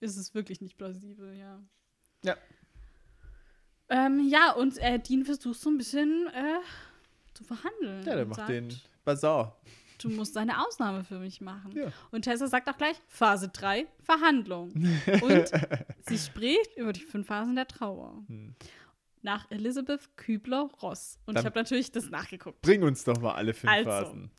ist 0.00 0.16
es 0.16 0.34
wirklich 0.34 0.60
nicht 0.60 0.76
plausibel, 0.76 1.34
ja. 1.36 1.60
Ja. 2.24 2.36
Ähm, 3.88 4.26
ja, 4.28 4.52
und 4.52 4.78
äh, 4.78 4.98
Dean 4.98 5.24
versucht 5.24 5.60
so 5.60 5.70
ein 5.70 5.78
bisschen 5.78 6.26
äh, 6.28 6.58
zu 7.34 7.44
verhandeln. 7.44 8.04
Ja, 8.04 8.16
der 8.16 8.26
macht 8.26 8.36
sagt, 8.36 8.48
den 8.50 8.74
Bazar. 9.04 9.56
Du 9.98 10.10
musst 10.10 10.36
eine 10.36 10.64
Ausnahme 10.66 11.04
für 11.04 11.18
mich 11.18 11.40
machen. 11.40 11.72
Ja. 11.74 11.92
Und 12.10 12.22
Tessa 12.22 12.48
sagt 12.48 12.68
auch 12.68 12.76
gleich, 12.76 12.96
Phase 13.08 13.48
3, 13.48 13.86
Verhandlung. 14.02 14.72
und 15.22 15.50
sie 16.08 16.18
spricht 16.18 16.76
über 16.76 16.92
die 16.92 17.00
fünf 17.00 17.28
Phasen 17.28 17.54
der 17.56 17.66
Trauer. 17.68 18.22
Hm. 18.26 18.54
Nach 19.22 19.50
Elisabeth 19.50 20.16
Kübler-Ross. 20.16 21.18
Und 21.26 21.34
Dann- 21.34 21.42
ich 21.42 21.46
habe 21.46 21.58
natürlich 21.58 21.90
das 21.92 22.10
nachgeguckt. 22.10 22.60
Bring 22.62 22.82
uns 22.82 23.04
doch 23.04 23.18
mal 23.20 23.34
alle 23.34 23.54
fünf 23.54 23.72
Also. 23.72 23.88
Phasen. 23.90 24.30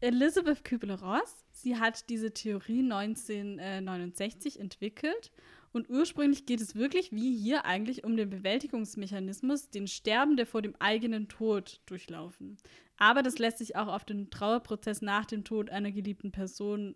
Elisabeth 0.00 0.64
Kübler-Ross, 0.64 1.43
sie 1.64 1.78
hat 1.78 2.08
diese 2.08 2.32
Theorie 2.32 2.80
1969 2.80 4.60
entwickelt. 4.60 5.32
Und 5.72 5.90
ursprünglich 5.90 6.46
geht 6.46 6.60
es 6.60 6.76
wirklich, 6.76 7.10
wie 7.10 7.36
hier 7.36 7.64
eigentlich, 7.64 8.04
um 8.04 8.16
den 8.16 8.30
Bewältigungsmechanismus, 8.30 9.70
den 9.70 9.88
Sterbende 9.88 10.46
vor 10.46 10.62
dem 10.62 10.76
eigenen 10.78 11.26
Tod 11.26 11.80
durchlaufen. 11.86 12.58
Aber 12.96 13.24
das 13.24 13.38
lässt 13.38 13.58
sich 13.58 13.74
auch 13.74 13.88
auf 13.88 14.04
den 14.04 14.30
Trauerprozess 14.30 15.02
nach 15.02 15.26
dem 15.26 15.42
Tod 15.42 15.70
einer 15.70 15.90
geliebten 15.90 16.30
Person 16.30 16.94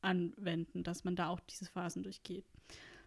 anwenden, 0.00 0.84
dass 0.84 1.02
man 1.02 1.16
da 1.16 1.28
auch 1.28 1.40
diese 1.40 1.66
Phasen 1.66 2.04
durchgeht. 2.04 2.44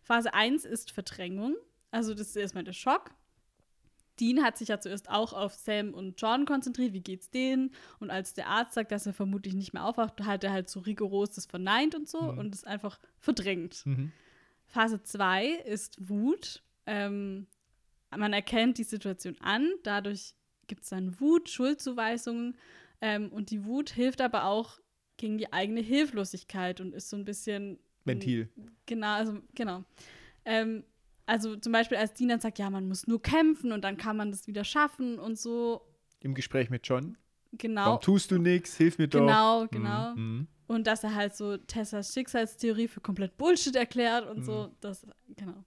Phase 0.01 0.33
1 0.33 0.65
ist 0.65 0.91
Verdrängung. 0.91 1.55
Also 1.89 2.13
das 2.13 2.27
ist 2.27 2.35
erstmal 2.35 2.65
der 2.65 2.73
Schock. 2.73 3.11
Dean 4.19 4.43
hat 4.43 4.57
sich 4.57 4.67
ja 4.69 4.79
zuerst 4.79 5.09
auch 5.09 5.33
auf 5.33 5.53
Sam 5.53 5.93
und 5.93 6.21
John 6.21 6.45
konzentriert, 6.45 6.93
wie 6.93 7.01
geht's 7.01 7.29
denen? 7.31 7.71
Und 7.99 8.11
als 8.11 8.33
der 8.33 8.47
Arzt 8.47 8.73
sagt, 8.75 8.91
dass 8.91 9.05
er 9.05 9.13
vermutlich 9.13 9.53
nicht 9.55 9.73
mehr 9.73 9.85
aufwacht, 9.85 10.21
hat 10.21 10.43
er 10.43 10.51
halt 10.51 10.69
so 10.69 10.79
rigoros 10.81 11.31
das 11.31 11.45
verneint 11.45 11.95
und 11.95 12.07
so 12.07 12.31
Mhm. 12.31 12.37
und 12.37 12.55
es 12.55 12.63
einfach 12.63 12.99
verdrängt. 13.17 13.85
Mhm. 13.85 14.11
Phase 14.65 15.01
2 15.01 15.47
ist 15.47 16.09
Wut. 16.09 16.63
Ähm, 16.85 17.47
man 18.15 18.33
erkennt 18.33 18.77
die 18.77 18.83
Situation 18.83 19.35
an, 19.39 19.71
dadurch 19.83 20.35
gibt 20.67 20.83
es 20.83 20.89
dann 20.89 21.19
Wut, 21.19 21.49
Schuldzuweisungen 21.49 22.55
ähm, 23.01 23.29
und 23.31 23.49
die 23.49 23.65
Wut 23.65 23.89
hilft 23.89 24.21
aber 24.21 24.45
auch 24.45 24.79
gegen 25.17 25.37
die 25.37 25.51
eigene 25.51 25.81
Hilflosigkeit 25.81 26.79
und 26.81 26.93
ist 26.93 27.09
so 27.09 27.17
ein 27.17 27.25
bisschen 27.25 27.79
Ventil. 28.05 28.49
Genau, 28.85 29.13
also 29.15 29.41
genau. 29.55 29.83
Ähm, 30.45 30.83
also 31.25 31.55
zum 31.55 31.71
Beispiel, 31.71 31.97
als 31.97 32.13
Dean 32.13 32.29
dann 32.29 32.39
sagt, 32.39 32.59
ja, 32.59 32.69
man 32.69 32.87
muss 32.87 33.07
nur 33.07 33.21
kämpfen 33.21 33.71
und 33.71 33.83
dann 33.83 33.97
kann 33.97 34.17
man 34.17 34.31
das 34.31 34.47
wieder 34.47 34.63
schaffen 34.63 35.19
und 35.19 35.37
so. 35.37 35.81
Im 36.19 36.33
Gespräch 36.33 36.69
mit 36.69 36.87
John. 36.87 37.17
Genau. 37.53 37.85
Warum 37.85 38.01
tust 38.01 38.31
du 38.31 38.37
nichts? 38.37 38.75
Hilf 38.77 38.97
mir 38.97 39.07
doch. 39.07 39.19
Genau, 39.19 39.63
Mhm, 39.63 39.69
genau. 39.71 40.15
mhm. 40.15 40.47
Und 40.67 40.87
dass 40.87 41.03
er 41.03 41.13
halt 41.13 41.35
so 41.35 41.57
Tessas 41.57 42.13
Schicksalstheorie 42.13 42.87
für 42.87 43.01
komplett 43.01 43.37
Bullshit 43.37 43.75
erklärt 43.75 44.27
und 44.27 44.39
Mhm. 44.39 44.43
so. 44.43 44.71
Das, 44.81 45.05
genau. 45.35 45.63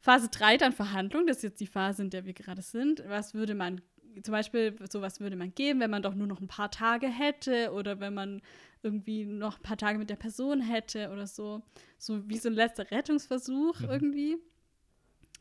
Phase 0.00 0.28
3 0.28 0.56
dann 0.56 0.72
Verhandlung, 0.72 1.26
das 1.26 1.38
ist 1.38 1.42
jetzt 1.44 1.60
die 1.60 1.66
Phase, 1.68 2.02
in 2.02 2.10
der 2.10 2.24
wir 2.26 2.32
gerade 2.34 2.60
sind. 2.60 3.02
Was 3.06 3.34
würde 3.34 3.54
man, 3.54 3.80
zum 4.24 4.32
Beispiel, 4.32 4.76
sowas 4.90 5.20
würde 5.20 5.36
man 5.36 5.54
geben, 5.54 5.78
wenn 5.80 5.90
man 5.90 6.02
doch 6.02 6.14
nur 6.14 6.26
noch 6.26 6.40
ein 6.40 6.48
paar 6.48 6.70
Tage 6.72 7.06
hätte 7.06 7.72
oder 7.72 8.00
wenn 8.00 8.12
man 8.12 8.42
irgendwie 8.82 9.24
noch 9.24 9.58
ein 9.58 9.62
paar 9.62 9.76
Tage 9.76 9.98
mit 9.98 10.10
der 10.10 10.16
Person 10.16 10.60
hätte 10.60 11.10
oder 11.12 11.26
so. 11.28 11.62
So 11.98 12.28
wie 12.28 12.36
so 12.36 12.48
ein 12.48 12.54
letzter 12.54 12.90
Rettungsversuch 12.90 13.78
Mhm. 13.80 13.88
irgendwie. 13.88 14.36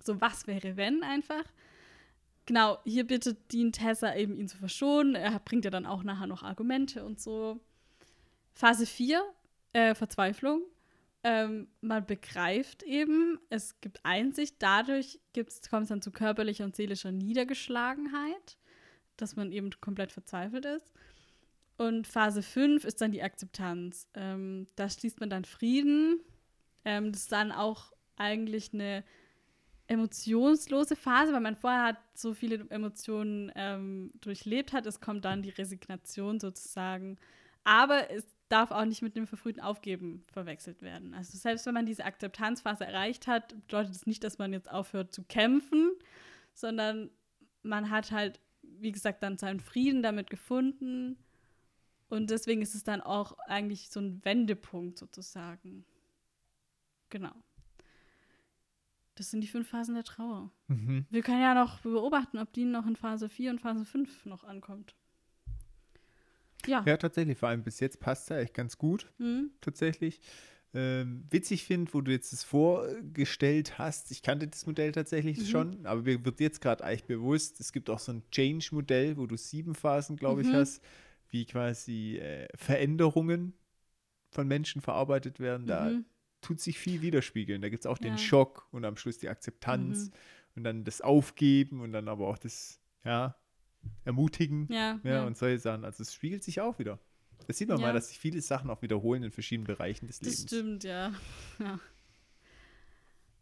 So 0.03 0.19
was 0.21 0.47
wäre, 0.47 0.77
wenn 0.77 1.03
einfach. 1.03 1.43
Genau, 2.45 2.79
hier 2.83 3.05
bittet 3.05 3.51
Dean 3.51 3.71
Tessa 3.71 4.15
eben, 4.15 4.35
ihn 4.35 4.47
zu 4.47 4.57
verschonen. 4.57 5.15
Er 5.15 5.39
bringt 5.39 5.65
ja 5.65 5.71
dann 5.71 5.85
auch 5.85 6.03
nachher 6.03 6.27
noch 6.27 6.43
Argumente 6.43 7.05
und 7.05 7.19
so. 7.19 7.59
Phase 8.53 8.85
4, 8.85 9.23
äh, 9.73 9.95
Verzweiflung. 9.95 10.63
Ähm, 11.23 11.67
man 11.81 12.05
begreift 12.05 12.81
eben, 12.81 13.39
es 13.49 13.79
gibt 13.79 14.03
Einsicht, 14.03 14.55
dadurch 14.57 15.19
kommt 15.69 15.83
es 15.83 15.89
dann 15.89 16.01
zu 16.01 16.11
körperlicher 16.11 16.65
und 16.65 16.75
seelischer 16.75 17.11
Niedergeschlagenheit, 17.11 18.57
dass 19.17 19.35
man 19.35 19.51
eben 19.51 19.69
komplett 19.81 20.11
verzweifelt 20.11 20.65
ist. 20.65 20.91
Und 21.77 22.07
Phase 22.07 22.41
5 22.41 22.85
ist 22.85 23.01
dann 23.01 23.11
die 23.11 23.21
Akzeptanz. 23.21 24.07
Ähm, 24.15 24.67
da 24.75 24.89
schließt 24.89 25.19
man 25.19 25.29
dann 25.29 25.45
Frieden. 25.45 26.19
Ähm, 26.85 27.11
das 27.11 27.23
ist 27.23 27.31
dann 27.31 27.51
auch 27.51 27.91
eigentlich 28.17 28.73
eine 28.73 29.03
emotionslose 29.91 30.95
Phase, 30.95 31.33
weil 31.33 31.41
man 31.41 31.57
vorher 31.57 31.83
hat 31.83 31.97
so 32.13 32.33
viele 32.33 32.65
Emotionen 32.69 33.51
ähm, 33.55 34.11
durchlebt 34.21 34.71
hat. 34.71 34.85
Es 34.85 35.01
kommt 35.01 35.25
dann 35.25 35.41
die 35.41 35.49
Resignation 35.49 36.39
sozusagen. 36.39 37.17
Aber 37.65 38.09
es 38.09 38.25
darf 38.47 38.71
auch 38.71 38.85
nicht 38.85 39.01
mit 39.01 39.17
dem 39.17 39.27
verfrühten 39.27 39.61
Aufgeben 39.61 40.23
verwechselt 40.31 40.81
werden. 40.81 41.13
Also 41.13 41.37
selbst 41.37 41.65
wenn 41.65 41.73
man 41.73 41.85
diese 41.85 42.05
Akzeptanzphase 42.05 42.85
erreicht 42.85 43.27
hat, 43.27 43.49
bedeutet 43.49 43.93
es 43.93 44.07
nicht, 44.07 44.23
dass 44.23 44.37
man 44.37 44.53
jetzt 44.53 44.71
aufhört 44.71 45.11
zu 45.13 45.23
kämpfen, 45.23 45.91
sondern 46.53 47.09
man 47.61 47.89
hat 47.89 48.11
halt, 48.11 48.39
wie 48.61 48.93
gesagt, 48.93 49.21
dann 49.23 49.37
seinen 49.37 49.59
Frieden 49.59 50.01
damit 50.01 50.29
gefunden. 50.29 51.17
Und 52.07 52.29
deswegen 52.29 52.61
ist 52.61 52.75
es 52.75 52.83
dann 52.85 53.01
auch 53.01 53.37
eigentlich 53.39 53.89
so 53.89 53.99
ein 53.99 54.23
Wendepunkt 54.23 54.97
sozusagen. 54.97 55.85
Genau. 57.09 57.33
Das 59.21 59.29
sind 59.29 59.41
die 59.41 59.47
fünf 59.47 59.69
Phasen 59.69 59.93
der 59.93 60.03
Trauer. 60.03 60.51
Mhm. 60.67 61.05
Wir 61.11 61.21
können 61.21 61.43
ja 61.43 61.53
noch 61.53 61.77
beobachten, 61.81 62.39
ob 62.39 62.51
die 62.53 62.65
noch 62.65 62.87
in 62.87 62.95
Phase 62.95 63.29
4 63.29 63.51
und 63.51 63.61
Phase 63.61 63.85
5 63.85 64.25
noch 64.25 64.43
ankommt. 64.43 64.95
Ja. 66.65 66.83
Ja, 66.87 66.97
tatsächlich. 66.97 67.37
Vor 67.37 67.49
allem 67.49 67.61
bis 67.63 67.79
jetzt 67.81 67.99
passt 67.99 68.23
es 68.23 68.29
ja 68.29 68.37
echt 68.39 68.55
ganz 68.55 68.79
gut. 68.79 69.11
Hm? 69.19 69.51
Tatsächlich. 69.61 70.19
ähm, 70.73 71.25
witzig 71.29 71.65
finde, 71.65 71.93
wo 71.93 72.01
du 72.01 72.11
jetzt 72.11 72.31
das 72.33 72.43
vorgestellt 72.45 73.77
hast. 73.77 74.09
Ich 74.09 74.23
kannte 74.23 74.47
das 74.47 74.65
Modell 74.65 74.91
tatsächlich 74.91 75.37
Mhm. 75.37 75.43
schon, 75.45 75.85
aber 75.85 76.01
mir 76.01 76.25
wird 76.25 76.39
jetzt 76.39 76.59
gerade 76.61 76.83
eigentlich 76.83 77.03
bewusst, 77.03 77.59
es 77.59 77.73
gibt 77.73 77.89
auch 77.91 77.99
so 77.99 78.13
ein 78.13 78.23
Change-Modell, 78.31 79.17
wo 79.17 79.27
du 79.27 79.35
sieben 79.37 79.75
Phasen, 79.75 80.15
glaube 80.15 80.41
ich, 80.41 80.47
Mhm. 80.47 80.53
hast, 80.55 80.81
wie 81.29 81.45
quasi 81.45 82.15
äh, 82.17 82.47
Veränderungen 82.55 83.53
von 84.31 84.47
Menschen 84.47 84.81
verarbeitet 84.81 85.39
werden. 85.41 85.67
Da 85.67 85.89
Mhm. 85.91 86.05
Tut 86.41 86.59
sich 86.59 86.77
viel 86.79 87.01
widerspiegeln. 87.01 87.61
Da 87.61 87.69
gibt 87.69 87.81
es 87.81 87.85
auch 87.85 87.97
den 87.97 88.13
Ja. 88.13 88.17
Schock 88.17 88.67
und 88.71 88.83
am 88.85 88.97
Schluss 88.97 89.17
die 89.19 89.29
Akzeptanz 89.29 90.07
Mhm. 90.07 90.13
und 90.55 90.63
dann 90.63 90.83
das 90.83 91.01
Aufgeben 91.01 91.81
und 91.81 91.91
dann 91.93 92.07
aber 92.07 92.27
auch 92.27 92.37
das, 92.37 92.79
ja, 93.05 93.35
Ermutigen. 94.05 94.67
Ja, 94.71 94.99
Ja, 95.03 95.11
ja. 95.11 95.25
und 95.25 95.37
solche 95.37 95.59
Sachen. 95.59 95.85
Also 95.85 96.03
es 96.03 96.13
spiegelt 96.13 96.43
sich 96.43 96.61
auch 96.61 96.77
wieder. 96.79 96.99
Das 97.47 97.57
sieht 97.57 97.69
man 97.69 97.81
mal, 97.81 97.93
dass 97.93 98.09
sich 98.09 98.19
viele 98.19 98.39
Sachen 98.41 98.69
auch 98.69 98.81
wiederholen 98.83 99.23
in 99.23 99.31
verschiedenen 99.31 99.65
Bereichen 99.65 100.05
des 100.07 100.19
das 100.19 100.27
Lebens. 100.29 100.41
stimmt, 100.43 100.83
ja. 100.83 101.13
ja. 101.59 101.79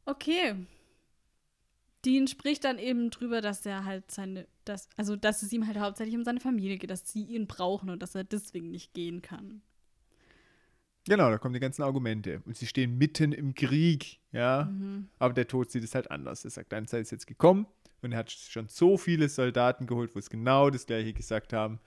Okay. 0.05 0.55
Dean 2.05 2.27
spricht 2.27 2.63
dann 2.63 2.79
eben 2.79 3.09
drüber, 3.09 3.41
dass 3.41 3.65
er 3.65 3.83
halt 3.83 4.09
seine, 4.09 4.47
dass, 4.63 4.87
also 4.95 5.15
dass 5.17 5.43
es 5.43 5.51
ihm 5.51 5.67
halt 5.67 5.77
hauptsächlich 5.79 6.15
um 6.15 6.23
seine 6.23 6.39
Familie 6.39 6.77
geht, 6.77 6.89
dass 6.89 7.11
sie 7.11 7.23
ihn 7.25 7.45
brauchen 7.45 7.89
und 7.89 8.01
dass 8.01 8.15
er 8.15 8.23
deswegen 8.23 8.71
nicht 8.71 8.93
gehen 8.93 9.21
kann. 9.21 9.61
Genau, 11.07 11.29
da 11.29 11.37
kommen 11.37 11.53
die 11.53 11.59
ganzen 11.59 11.81
Argumente. 11.81 12.41
Und 12.45 12.57
sie 12.57 12.67
stehen 12.67 12.97
mitten 12.97 13.31
im 13.31 13.55
Krieg, 13.55 14.19
ja. 14.31 14.65
Mhm. 14.65 15.09
Aber 15.17 15.33
der 15.33 15.47
Tod 15.47 15.71
sieht 15.71 15.83
es 15.83 15.95
halt 15.95 16.11
anders. 16.11 16.43
Er 16.45 16.51
sagt, 16.51 16.71
deine 16.71 16.85
Zeit 16.87 17.01
ist 17.01 17.11
jetzt 17.11 17.27
gekommen 17.27 17.67
und 18.01 18.11
er 18.11 18.19
hat 18.19 18.31
schon 18.31 18.67
so 18.67 18.97
viele 18.97 19.29
Soldaten 19.29 19.87
geholt, 19.87 20.13
wo 20.15 20.19
es 20.19 20.29
genau 20.29 20.69
das 20.69 20.85
gleiche 20.85 21.13
gesagt 21.13 21.53
haben. 21.53 21.79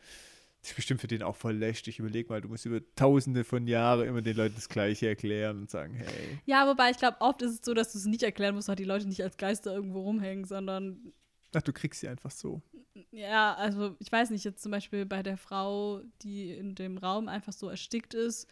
Das 0.61 0.71
ist 0.71 0.77
bestimmt 0.77 1.01
für 1.01 1.09
den 1.09 1.25
auch 1.25 1.35
voll 1.35 1.57
lästig. 1.57 1.99
Überleg 1.99 2.31
mal, 2.31 2.41
du 2.41 2.49
musst 2.49 2.67
über 2.67 2.81
tausende 2.95 3.43
von 3.43 3.67
Jahren 3.67 4.07
immer 4.07 4.23
den 4.23 4.37
Leuten 4.37 4.55
das 4.55 4.69
Gleiche 4.69 5.09
erklären 5.09 5.59
und 5.59 5.71
sagen, 5.71 5.95
hey. 5.95 6.39
Ja, 6.47 6.69
wobei 6.69 6.91
ich 6.91 6.99
glaube, 6.99 7.17
oft 7.21 7.43
ist 7.43 7.51
es 7.51 7.65
so, 7.65 7.75
dass 7.75 7.93
du 7.93 7.99
es 7.99 8.07
nicht 8.07 8.23
erklären 8.23 8.55
musst, 8.55 8.69
weil 8.69 8.77
die 8.77 8.85
Leute 8.85 9.09
nicht 9.09 9.23
als 9.23 9.37
Geister 9.37 9.75
irgendwo 9.75 10.03
rumhängen, 10.03 10.45
sondern 10.45 11.13
Ach, 11.55 11.63
du 11.63 11.73
kriegst 11.73 12.01
sie 12.01 12.09
einfach 12.09 12.31
so. 12.31 12.63
ja, 13.11 13.55
also 13.55 13.97
ich 13.99 14.11
weiß 14.11 14.31
nicht, 14.31 14.45
jetzt 14.45 14.63
zum 14.63 14.71
Beispiel 14.71 15.05
bei 15.05 15.23
der 15.25 15.37
Frau, 15.37 16.01
die 16.23 16.53
in 16.53 16.77
dem 16.77 16.97
Raum 16.97 17.29
einfach 17.29 17.53
so 17.53 17.69
erstickt 17.69 18.15
ist, 18.15 18.49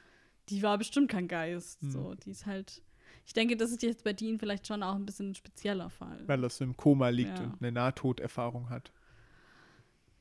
die 0.50 0.62
war 0.62 0.76
bestimmt 0.78 1.10
kein 1.10 1.28
Geist. 1.28 1.80
Hm. 1.82 1.90
So, 1.90 2.14
die 2.14 2.30
ist 2.30 2.46
halt. 2.46 2.82
Ich 3.26 3.32
denke, 3.32 3.56
das 3.56 3.70
ist 3.70 3.82
jetzt 3.82 4.02
bei 4.02 4.12
Dean 4.12 4.38
vielleicht 4.38 4.66
schon 4.66 4.82
auch 4.82 4.94
ein 4.96 5.06
bisschen 5.06 5.30
ein 5.30 5.34
spezieller 5.34 5.88
Fall. 5.90 6.22
Weil 6.26 6.42
er 6.42 6.50
so 6.50 6.64
im 6.64 6.76
Koma 6.76 7.10
liegt 7.10 7.38
Ja. 7.38 7.44
und 7.44 7.56
eine 7.60 7.70
Nahtoderfahrung 7.70 8.70
hat. 8.70 8.92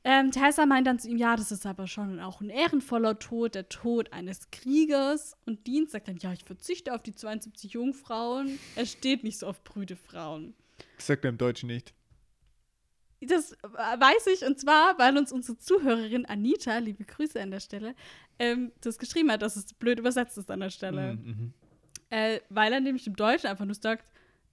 Ähm, 0.03 0.31
Tessa 0.31 0.65
meint 0.65 0.88
dann 0.88 0.97
zu 0.99 1.10
ihm, 1.10 1.18
ja, 1.18 1.35
das 1.35 1.51
ist 1.51 1.65
aber 1.65 1.85
schon 1.88 2.19
auch 2.19 2.39
ein 2.39 2.49
ehrenvoller 2.49 3.19
Tod, 3.19 3.56
der 3.56 3.68
Tod 3.68 4.14
eines 4.14 4.49
Kriegers. 4.49 5.35
Und 5.45 5.68
Dean 5.68 5.88
sagt 5.88 6.07
dann, 6.07 6.18
ja, 6.18 6.31
ich 6.31 6.43
verzichte 6.45 6.93
auf 6.93 7.03
die 7.03 7.14
72 7.14 7.73
Jungfrauen. 7.73 8.57
Er 8.76 8.85
steht 8.85 9.23
nicht 9.23 9.39
so 9.39 9.47
auf 9.47 9.64
brüde 9.64 9.95
Frauen. 9.97 10.53
Das 10.95 11.07
sagt 11.07 11.26
er 11.26 11.30
im 11.30 11.38
Deutschen 11.38 11.68
nicht. 11.68 11.93
Das 13.21 13.51
äh, 13.51 13.57
weiß 13.63 14.27
ich, 14.33 14.45
und 14.45 14.59
zwar, 14.59 14.97
weil 14.97 15.17
uns 15.17 15.31
unsere 15.31 15.57
Zuhörerin 15.57 16.25
Anita, 16.25 16.77
liebe 16.77 17.03
Grüße 17.03 17.41
an 17.41 17.51
der 17.51 17.59
Stelle, 17.59 17.93
ähm, 18.39 18.71
das 18.81 18.97
geschrieben 18.97 19.31
hat, 19.31 19.41
dass 19.41 19.55
es 19.57 19.73
blöd 19.73 19.99
übersetzt 19.99 20.37
ist 20.37 20.49
an 20.49 20.61
der 20.61 20.69
Stelle. 20.69 21.15
Mhm. 21.15 21.53
Äh, 22.09 22.39
weil 22.49 22.71
er 22.73 22.79
nämlich 22.79 23.05
im 23.07 23.15
Deutschen 23.15 23.47
einfach 23.47 23.65
nur 23.65 23.75
sagt, 23.75 24.05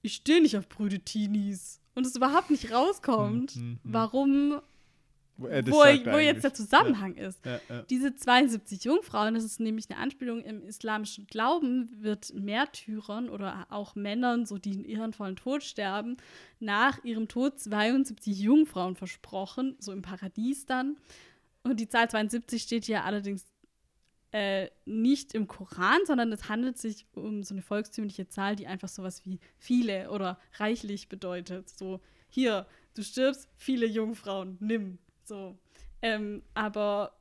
ich 0.03 0.15
stehe 0.15 0.43
nicht 0.43 0.57
auf 0.57 0.69
brüde 0.69 0.99
Teenies. 1.01 1.81
Und 1.95 2.07
es 2.07 2.15
überhaupt 2.17 2.51
nicht 2.51 2.73
rauskommt, 2.73 3.57
Mhm, 3.57 3.63
mhm. 3.63 3.79
warum, 3.85 4.61
Wo, 5.39 5.47
er 5.47 5.67
wo, 5.67 5.83
sagt 5.83 6.07
wo 6.07 6.19
jetzt 6.19 6.45
der. 6.45 6.55
Zusammenhang 6.55 7.15
ist. 7.15 7.45
Ja, 7.45 7.61
ja. 7.69 7.83
Diese 7.83 8.15
72 8.15 8.85
Jungfrauen, 8.85 9.35
das 9.35 9.45
ist 9.45 9.61
nämlich 9.61 9.91
eine 9.91 9.99
Anspielung 9.99 10.43
im 10.43 10.63
islamischen 10.63 11.27
Glauben, 11.27 11.91
wird 12.01 12.33
Märtyrern 12.35 13.29
oder 13.29 13.67
auch 13.71 13.95
Männern, 13.95 14.47
so 14.47 14.59
die 14.59 14.73
in 14.73 14.85
ihren 14.85 15.13
vollen 15.13 15.37
Tod 15.37 15.63
sterben, 15.63 16.17
nach 16.59 17.05
ihrem 17.05 17.29
Tod 17.29 17.61
72 17.61 18.39
Jungfrauen 18.39 18.97
versprochen, 18.97 19.77
so 19.79 19.93
im 19.93 20.03
Paradies 20.03 20.65
dann. 20.67 20.97
Und 21.63 21.81
die 21.81 21.89
Zahl 21.89 22.09
72 22.09 22.63
steht 22.63 22.85
hier 22.85 23.05
allerdings 23.05 23.45
äh, 24.33 24.69
nicht 24.85 25.35
im 25.35 25.47
Koran, 25.47 26.01
sondern 26.05 26.33
es 26.33 26.49
handelt 26.49 26.79
sich 26.79 27.07
um 27.13 27.43
so 27.43 27.55
eine 27.55 27.63
volkstümliche 27.63 28.29
Zahl, 28.29 28.57
die 28.57 28.67
einfach 28.67 28.89
sowas 28.89 29.25
wie 29.25 29.41
viele 29.57 30.11
oder 30.11 30.39
reichlich 30.59 31.09
bedeutet. 31.09 31.71
So, 31.71 32.01
hier, 32.29 32.67
du 32.95 33.03
stirbst, 33.03 33.49
viele 33.57 33.87
Jungfrauen, 33.87 34.59
nimm. 34.61 34.99
So. 35.27 35.57
Ähm, 36.03 36.43
aber 36.55 37.13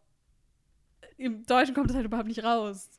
im 1.17 1.43
Deutschen 1.45 1.73
kommt 1.73 1.89
das 1.89 1.95
halt 1.95 2.05
überhaupt 2.05 2.27
nicht 2.27 2.43
raus, 2.43 2.89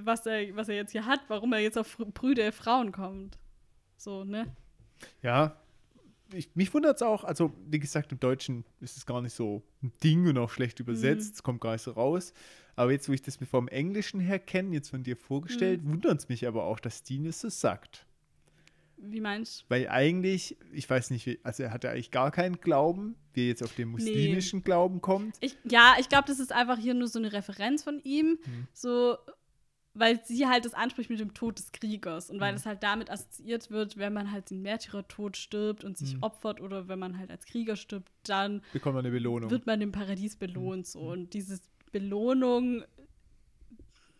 was 0.00 0.26
er, 0.26 0.54
was 0.54 0.68
er 0.68 0.76
jetzt 0.76 0.92
hier 0.92 1.06
hat, 1.06 1.20
warum 1.28 1.52
er 1.52 1.60
jetzt 1.60 1.78
auf 1.78 1.96
brüde 2.14 2.52
Frauen 2.52 2.92
kommt. 2.92 3.38
So, 3.96 4.24
ne? 4.24 4.46
Ja, 5.22 5.56
ich, 6.32 6.54
mich 6.54 6.72
wundert 6.74 6.96
es 6.96 7.02
auch, 7.02 7.24
also 7.24 7.52
wie 7.68 7.78
gesagt, 7.78 8.12
im 8.12 8.20
Deutschen 8.20 8.64
ist 8.80 8.96
es 8.96 9.06
gar 9.06 9.22
nicht 9.22 9.32
so 9.34 9.62
ein 9.82 9.92
Ding 10.04 10.28
und 10.28 10.36
auch 10.38 10.50
schlecht 10.50 10.78
übersetzt, 10.78 11.28
Mhm. 11.30 11.34
es 11.34 11.42
kommt 11.42 11.60
gar 11.60 11.72
nicht 11.72 11.82
so 11.82 11.92
raus. 11.92 12.32
Aber 12.76 12.92
jetzt, 12.92 13.08
wo 13.08 13.12
ich 13.12 13.22
das 13.22 13.40
mir 13.40 13.46
vom 13.46 13.66
Englischen 13.66 14.20
her 14.20 14.38
kenne, 14.38 14.74
jetzt 14.74 14.90
von 14.90 15.02
dir 15.02 15.16
vorgestellt, 15.16 15.82
Mhm. 15.82 15.92
wundert 15.92 16.18
es 16.20 16.28
mich 16.28 16.46
aber 16.46 16.64
auch, 16.64 16.78
dass 16.78 17.02
Dean 17.02 17.24
es 17.26 17.40
so 17.40 17.48
sagt. 17.48 18.04
Wie 19.00 19.20
meinst 19.20 19.64
Weil 19.68 19.88
eigentlich, 19.88 20.56
ich 20.72 20.88
weiß 20.90 21.10
nicht, 21.10 21.38
also 21.44 21.62
er 21.62 21.70
hatte 21.72 21.88
eigentlich 21.90 22.10
gar 22.10 22.30
keinen 22.30 22.60
Glauben, 22.60 23.14
wie 23.32 23.42
er 23.44 23.48
jetzt 23.48 23.62
auf 23.62 23.72
den 23.74 23.88
muslimischen 23.88 24.64
Glauben 24.64 25.00
kommt. 25.00 25.36
ich? 25.40 25.56
Ja, 25.64 25.94
ich 26.00 26.08
glaube, 26.08 26.24
das 26.26 26.40
ist 26.40 26.52
einfach 26.52 26.78
hier 26.78 26.94
nur 26.94 27.06
so 27.08 27.18
eine 27.18 27.32
Referenz 27.32 27.84
von 27.84 28.00
ihm, 28.02 28.38
Mhm. 28.44 28.66
so, 28.72 29.16
weil 29.94 30.24
sie 30.24 30.46
halt 30.46 30.64
das 30.64 30.74
anspricht 30.74 31.10
mit 31.10 31.20
dem 31.20 31.32
Tod 31.34 31.58
des 31.58 31.70
Kriegers 31.72 32.28
und 32.30 32.40
weil 32.40 32.52
Mhm. 32.52 32.56
es 32.58 32.66
halt 32.66 32.82
damit 32.82 33.10
assoziiert 33.10 33.70
wird, 33.70 33.96
wenn 33.96 34.12
man 34.12 34.32
halt 34.32 34.50
den 34.50 34.62
Märtyrertod 34.62 35.36
stirbt 35.36 35.84
und 35.84 35.96
sich 35.96 36.16
Mhm. 36.16 36.22
opfert 36.22 36.60
oder 36.60 36.88
wenn 36.88 36.98
man 36.98 37.18
halt 37.18 37.30
als 37.30 37.46
Krieger 37.46 37.76
stirbt, 37.76 38.10
dann 38.24 38.62
Bekommt 38.72 38.94
man 38.96 39.04
eine 39.04 39.12
Belohnung. 39.12 39.50
wird 39.50 39.66
man 39.66 39.80
im 39.80 39.92
Paradies 39.92 40.36
belohnt. 40.36 40.86
So. 40.86 41.00
Und 41.00 41.34
diese 41.34 41.60
Belohnung, 41.92 42.84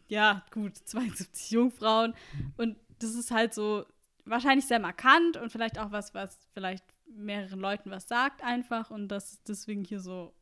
ja, 0.09 0.45
gut, 0.53 0.77
72 0.85 1.51
Jungfrauen. 1.51 2.15
Und 2.57 2.77
das 3.01 3.15
ist 3.15 3.31
halt 3.31 3.55
so 3.55 3.85
wahrscheinlich 4.29 4.67
sehr 4.67 4.79
markant 4.79 5.37
und 5.37 5.51
vielleicht 5.51 5.79
auch 5.79 5.91
was, 5.91 6.15
was 6.15 6.39
vielleicht 6.53 6.85
mehreren 7.07 7.61
Leuten 7.61 7.91
was 7.91 8.09
sagt 8.09 8.43
einfach. 8.43 8.91
Und 8.91 9.09
das 9.09 9.33
ist 9.33 9.49
deswegen 9.49 9.85
hier 9.85 10.01
so. 10.01 10.35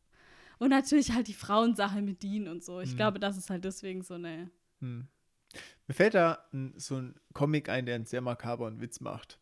Und 0.58 0.70
natürlich 0.70 1.12
halt 1.12 1.28
die 1.28 1.34
Frauensache 1.34 2.00
mit 2.02 2.22
Dean 2.22 2.48
und 2.48 2.64
so. 2.64 2.80
Ich 2.80 2.92
Mhm. 2.92 2.96
glaube, 2.96 3.20
das 3.20 3.36
ist 3.36 3.50
halt 3.50 3.64
deswegen 3.64 4.02
so 4.02 4.14
eine. 4.14 4.50
Hm. 4.80 5.06
Mir 5.86 5.94
fällt 5.94 6.14
da 6.14 6.44
so 6.76 6.96
ein 6.96 7.14
Comic 7.32 7.68
ein, 7.68 7.86
der 7.86 7.94
einen 7.94 8.06
sehr 8.06 8.20
makaberen 8.20 8.80
Witz 8.80 9.00
macht. 9.00 9.38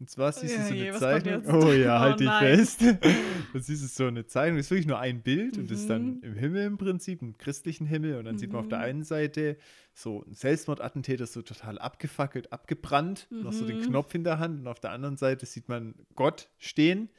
Und 0.00 0.08
zwar 0.08 0.32
siehst 0.32 0.56
du 0.56 0.62
so 0.62 0.72
eine 0.72 0.92
Zeichnung. 0.98 1.44
Oh 1.54 1.72
ja, 1.72 1.96
Oh 1.98 2.00
halt 2.00 2.20
dich 2.20 2.26
nein. 2.26 2.56
fest. 2.56 2.80
Da 3.52 3.58
siehst 3.58 3.82
du 3.82 3.86
so 3.88 4.06
eine 4.06 4.24
Zeichnung, 4.26 4.56
das 4.56 4.66
ist 4.66 4.70
wirklich 4.70 4.86
nur 4.86 4.98
ein 4.98 5.22
Bild 5.22 5.58
und 5.58 5.70
das 5.70 5.80
ist 5.80 5.90
dann 5.90 6.16
Mhm. 6.18 6.22
im 6.22 6.34
Himmel 6.34 6.64
im 6.66 6.78
Prinzip, 6.78 7.20
im 7.20 7.36
christlichen 7.36 7.84
Himmel. 7.86 8.16
Und 8.16 8.24
dann 8.24 8.38
sieht 8.38 8.50
man 8.52 8.60
auf 8.62 8.68
der 8.68 8.78
Mhm. 8.78 8.84
einen 8.84 9.02
Seite 9.04 9.56
so 9.92 10.24
ein 10.26 10.34
Selbstmordattentäter, 10.34 11.26
so 11.26 11.42
total 11.42 11.78
abgefackelt, 11.78 12.52
abgebrannt, 12.52 13.26
noch 13.30 13.52
so 13.52 13.66
den 13.66 13.78
Mhm. 13.78 13.82
Knopf 13.86 14.14
in 14.14 14.24
der 14.24 14.38
Hand. 14.38 14.60
Und 14.60 14.68
auf 14.68 14.80
der 14.80 14.92
anderen 14.92 15.16
Seite 15.16 15.44
sieht 15.46 15.68
man 15.68 15.94
Gott 16.14 16.48
stehen. 16.58 17.10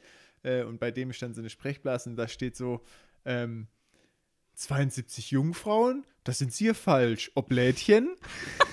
Äh, 0.42 0.64
und 0.64 0.80
bei 0.80 0.90
dem 0.90 1.10
ist 1.10 1.22
dann 1.22 1.34
so 1.34 1.40
eine 1.40 1.50
Sprechblase 1.50 2.10
und 2.10 2.16
da 2.16 2.26
steht 2.26 2.56
so, 2.56 2.80
ähm, 3.24 3.68
72 4.54 5.30
Jungfrauen, 5.30 6.04
das 6.24 6.38
sind 6.38 6.52
Sie 6.52 6.72
falsch. 6.74 7.30
Oblädchen. 7.34 8.16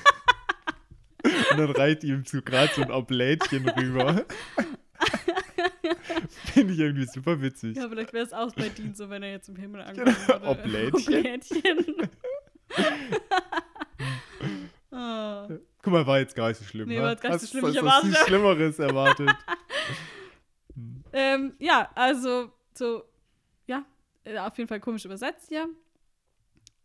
Und 1.51 1.57
dann 1.57 1.71
reiht 1.71 2.03
ihm 2.03 2.23
so 2.25 2.41
gerade 2.41 2.71
so 2.75 2.81
ein 2.81 2.91
Oblädchen 2.91 3.67
rüber. 3.69 4.25
Finde 6.53 6.73
ich 6.73 6.79
irgendwie 6.79 7.05
super 7.05 7.41
witzig. 7.41 7.77
Ja, 7.77 7.87
vielleicht 7.89 8.13
wäre 8.13 8.25
es 8.25 8.33
auch 8.33 8.51
bei 8.53 8.69
Dean 8.69 8.93
so, 8.95 9.09
wenn 9.09 9.23
er 9.23 9.31
jetzt 9.31 9.49
im 9.49 9.55
Himmel 9.55 9.83
Genau, 9.93 10.09
ankommen 10.11 10.27
würde. 10.27 10.47
Oblädchen. 10.47 11.15
Oblädchen. 11.17 12.09
Ah. 14.91 15.47
Guck 15.81 15.93
mal, 15.93 16.05
war 16.07 16.19
jetzt 16.19 16.35
gar 16.35 16.47
nicht 16.49 16.57
so 16.57 16.63
schlimm. 16.65 16.87
Nee, 16.89 16.97
ha? 16.97 17.03
war 17.03 17.11
jetzt 17.11 17.21
gar 17.21 17.29
nicht 17.31 17.41
so 17.41 17.45
Hast- 17.45 17.51
schlimm, 17.51 17.63
ich 17.71 17.77
hast 17.77 17.83
erwarte- 17.85 18.07
nichts 18.07 18.25
Schlimmeres 18.27 18.79
erwartet. 18.79 19.29
Ähm, 21.11 21.53
ja, 21.57 21.89
also 21.95 22.51
so, 22.75 23.03
ja, 23.65 23.83
äh, 24.23 24.37
auf 24.37 24.55
jeden 24.59 24.67
Fall 24.67 24.79
komisch 24.79 25.05
übersetzt 25.05 25.49
hier. 25.49 25.67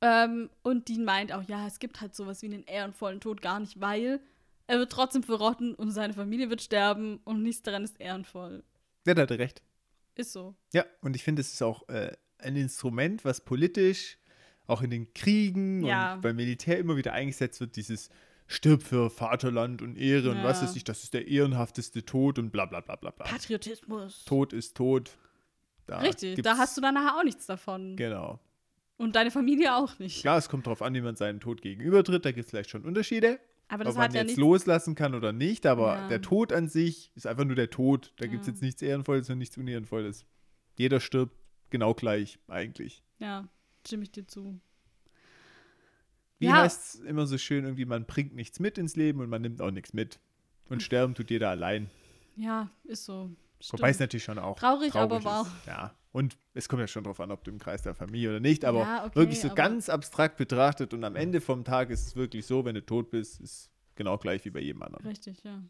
Ähm, 0.00 0.48
und 0.62 0.88
Dean 0.88 1.04
meint 1.04 1.30
auch, 1.30 1.42
ja, 1.42 1.66
es 1.66 1.78
gibt 1.78 2.00
halt 2.00 2.14
sowas 2.14 2.40
wie 2.40 2.46
einen 2.46 2.64
ehrenvollen 2.64 3.20
Tod 3.20 3.42
gar 3.42 3.60
nicht, 3.60 3.82
weil 3.82 4.20
er 4.66 4.78
wird 4.78 4.90
trotzdem 4.92 5.22
verrotten 5.22 5.74
und 5.74 5.90
seine 5.90 6.12
Familie 6.14 6.50
wird 6.50 6.62
sterben 6.62 7.18
und 7.24 7.42
nichts 7.42 7.62
daran 7.62 7.84
ist 7.84 8.00
ehrenvoll. 8.00 8.64
Der 9.06 9.14
hat 9.16 9.30
recht. 9.32 9.62
Ist 10.14 10.32
so. 10.32 10.54
Ja, 10.72 10.84
und 11.02 11.16
ich 11.16 11.22
finde, 11.24 11.40
es 11.40 11.52
ist 11.52 11.62
auch 11.62 11.88
äh, 11.88 12.12
ein 12.38 12.56
Instrument, 12.56 13.24
was 13.24 13.40
politisch 13.44 14.18
auch 14.66 14.80
in 14.82 14.90
den 14.90 15.12
Kriegen 15.12 15.84
Ja. 15.84 16.14
und 16.14 16.22
beim 16.22 16.36
Militär 16.36 16.78
immer 16.78 16.96
wieder 16.96 17.12
eingesetzt 17.12 17.60
wird, 17.60 17.76
dieses 17.76 18.08
Stirb 18.46 18.82
für 18.82 19.10
Vaterland 19.10 19.82
und 19.82 19.96
Ehre 19.96 20.30
und 20.30 20.42
was 20.42 20.60
Ja. 20.60 20.68
weiß 20.68 20.76
ich, 20.76 20.84
das 20.84 21.02
ist 21.02 21.14
der 21.14 21.26
ehrenhafteste 21.28 22.04
Tod 22.04 22.38
und 22.38 22.50
bla 22.50 22.64
bla 22.66 22.80
bla 22.80 22.96
bla 22.96 23.10
bla. 23.10 23.26
Patriotismus. 23.26 24.24
Tod 24.24 24.52
ist 24.52 24.76
tot. 24.76 25.10
Da 25.86 25.98
Richtig, 25.98 26.42
da 26.42 26.56
hast 26.56 26.76
du 26.76 26.80
dann 26.80 26.94
nachher 26.94 27.18
auch 27.18 27.24
nichts 27.24 27.44
davon. 27.46 27.96
Genau. 27.96 28.40
Und 28.96 29.16
deine 29.16 29.30
Familie 29.30 29.74
auch 29.74 29.98
nicht. 29.98 30.20
Klar, 30.22 30.38
es 30.38 30.48
kommt 30.48 30.66
darauf 30.66 30.80
an, 30.80 30.94
wie 30.94 31.00
man 31.02 31.16
seinen 31.16 31.40
Tod 31.40 31.60
gegenübertritt. 31.60 32.24
Da 32.24 32.32
gibt 32.32 32.44
es 32.46 32.50
vielleicht 32.50 32.70
schon 32.70 32.84
Unterschiede. 32.84 33.38
Aber 33.68 33.84
das 33.84 33.94
Ob 33.94 33.98
man 33.98 34.04
hat 34.08 34.14
ja 34.14 34.20
jetzt 34.20 34.28
nichts. 34.28 34.40
loslassen 34.40 34.94
kann 34.94 35.14
oder 35.14 35.32
nicht, 35.32 35.64
aber 35.66 35.94
Ja. 35.96 36.08
der 36.08 36.20
Tod 36.22 36.52
an 36.52 36.68
sich 36.68 37.10
ist 37.14 37.26
einfach 37.26 37.44
nur 37.44 37.56
der 37.56 37.70
Tod. 37.70 38.12
Da 38.18 38.26
gibt 38.26 38.42
es 38.42 38.46
Ja. 38.46 38.52
jetzt 38.52 38.62
nichts 38.62 38.82
Ehrenvolles 38.82 39.30
und 39.30 39.38
nichts 39.38 39.56
Unehrenvolles. 39.56 40.26
Jeder 40.76 41.00
stirbt 41.00 41.34
genau 41.70 41.94
gleich, 41.94 42.38
eigentlich. 42.48 43.02
Ja, 43.18 43.48
stimme 43.86 44.02
ich 44.04 44.12
dir 44.12 44.26
zu. 44.26 44.60
Wie 46.38 46.46
Ja. 46.46 46.62
heißt 46.62 46.94
es 46.96 47.00
immer 47.00 47.26
so 47.26 47.38
schön, 47.38 47.64
irgendwie, 47.64 47.84
man 47.84 48.06
bringt 48.06 48.34
nichts 48.34 48.60
mit 48.60 48.76
ins 48.76 48.96
Leben 48.96 49.20
und 49.20 49.30
man 49.30 49.40
nimmt 49.42 49.60
auch 49.62 49.70
nichts 49.70 49.92
mit. 49.92 50.18
Und 50.68 50.82
sterben 50.82 51.14
tut 51.14 51.30
jeder 51.30 51.50
allein. 51.50 51.90
Ja, 52.36 52.70
ist 52.84 53.04
so. 53.04 53.30
Wobei 53.70 53.88
es 53.90 53.96
Stimmt. 53.96 54.00
natürlich 54.00 54.24
schon 54.24 54.38
auch 54.38 54.58
Traurig, 54.58 54.94
aber 54.94 55.18
ist. 55.18 55.24
wahr. 55.24 55.46
Ja, 55.66 55.94
und 56.14 56.38
es 56.52 56.68
kommt 56.68 56.78
ja 56.78 56.86
schon 56.86 57.02
drauf 57.02 57.18
an, 57.18 57.32
ob 57.32 57.42
du 57.42 57.50
im 57.50 57.58
Kreis 57.58 57.82
der 57.82 57.92
Familie 57.92 58.30
oder 58.30 58.40
nicht, 58.40 58.64
aber 58.64 58.78
Ja, 58.78 59.04
okay, 59.04 59.16
wirklich 59.16 59.40
so 59.40 59.52
ganz 59.52 59.88
abstrakt 59.88 60.36
betrachtet 60.36 60.94
und 60.94 61.02
am 61.02 61.16
Ende 61.16 61.40
vom 61.40 61.64
Tag 61.64 61.90
ist 61.90 62.06
es 62.06 62.14
wirklich 62.14 62.46
so, 62.46 62.64
wenn 62.64 62.76
du 62.76 62.86
tot 62.86 63.10
bist, 63.10 63.40
ist 63.40 63.68
genau 63.96 64.16
gleich 64.16 64.44
wie 64.44 64.50
bei 64.50 64.60
jedem 64.60 64.82
anderen. 64.82 65.04
Richtig, 65.04 65.42
ja. 65.42 65.60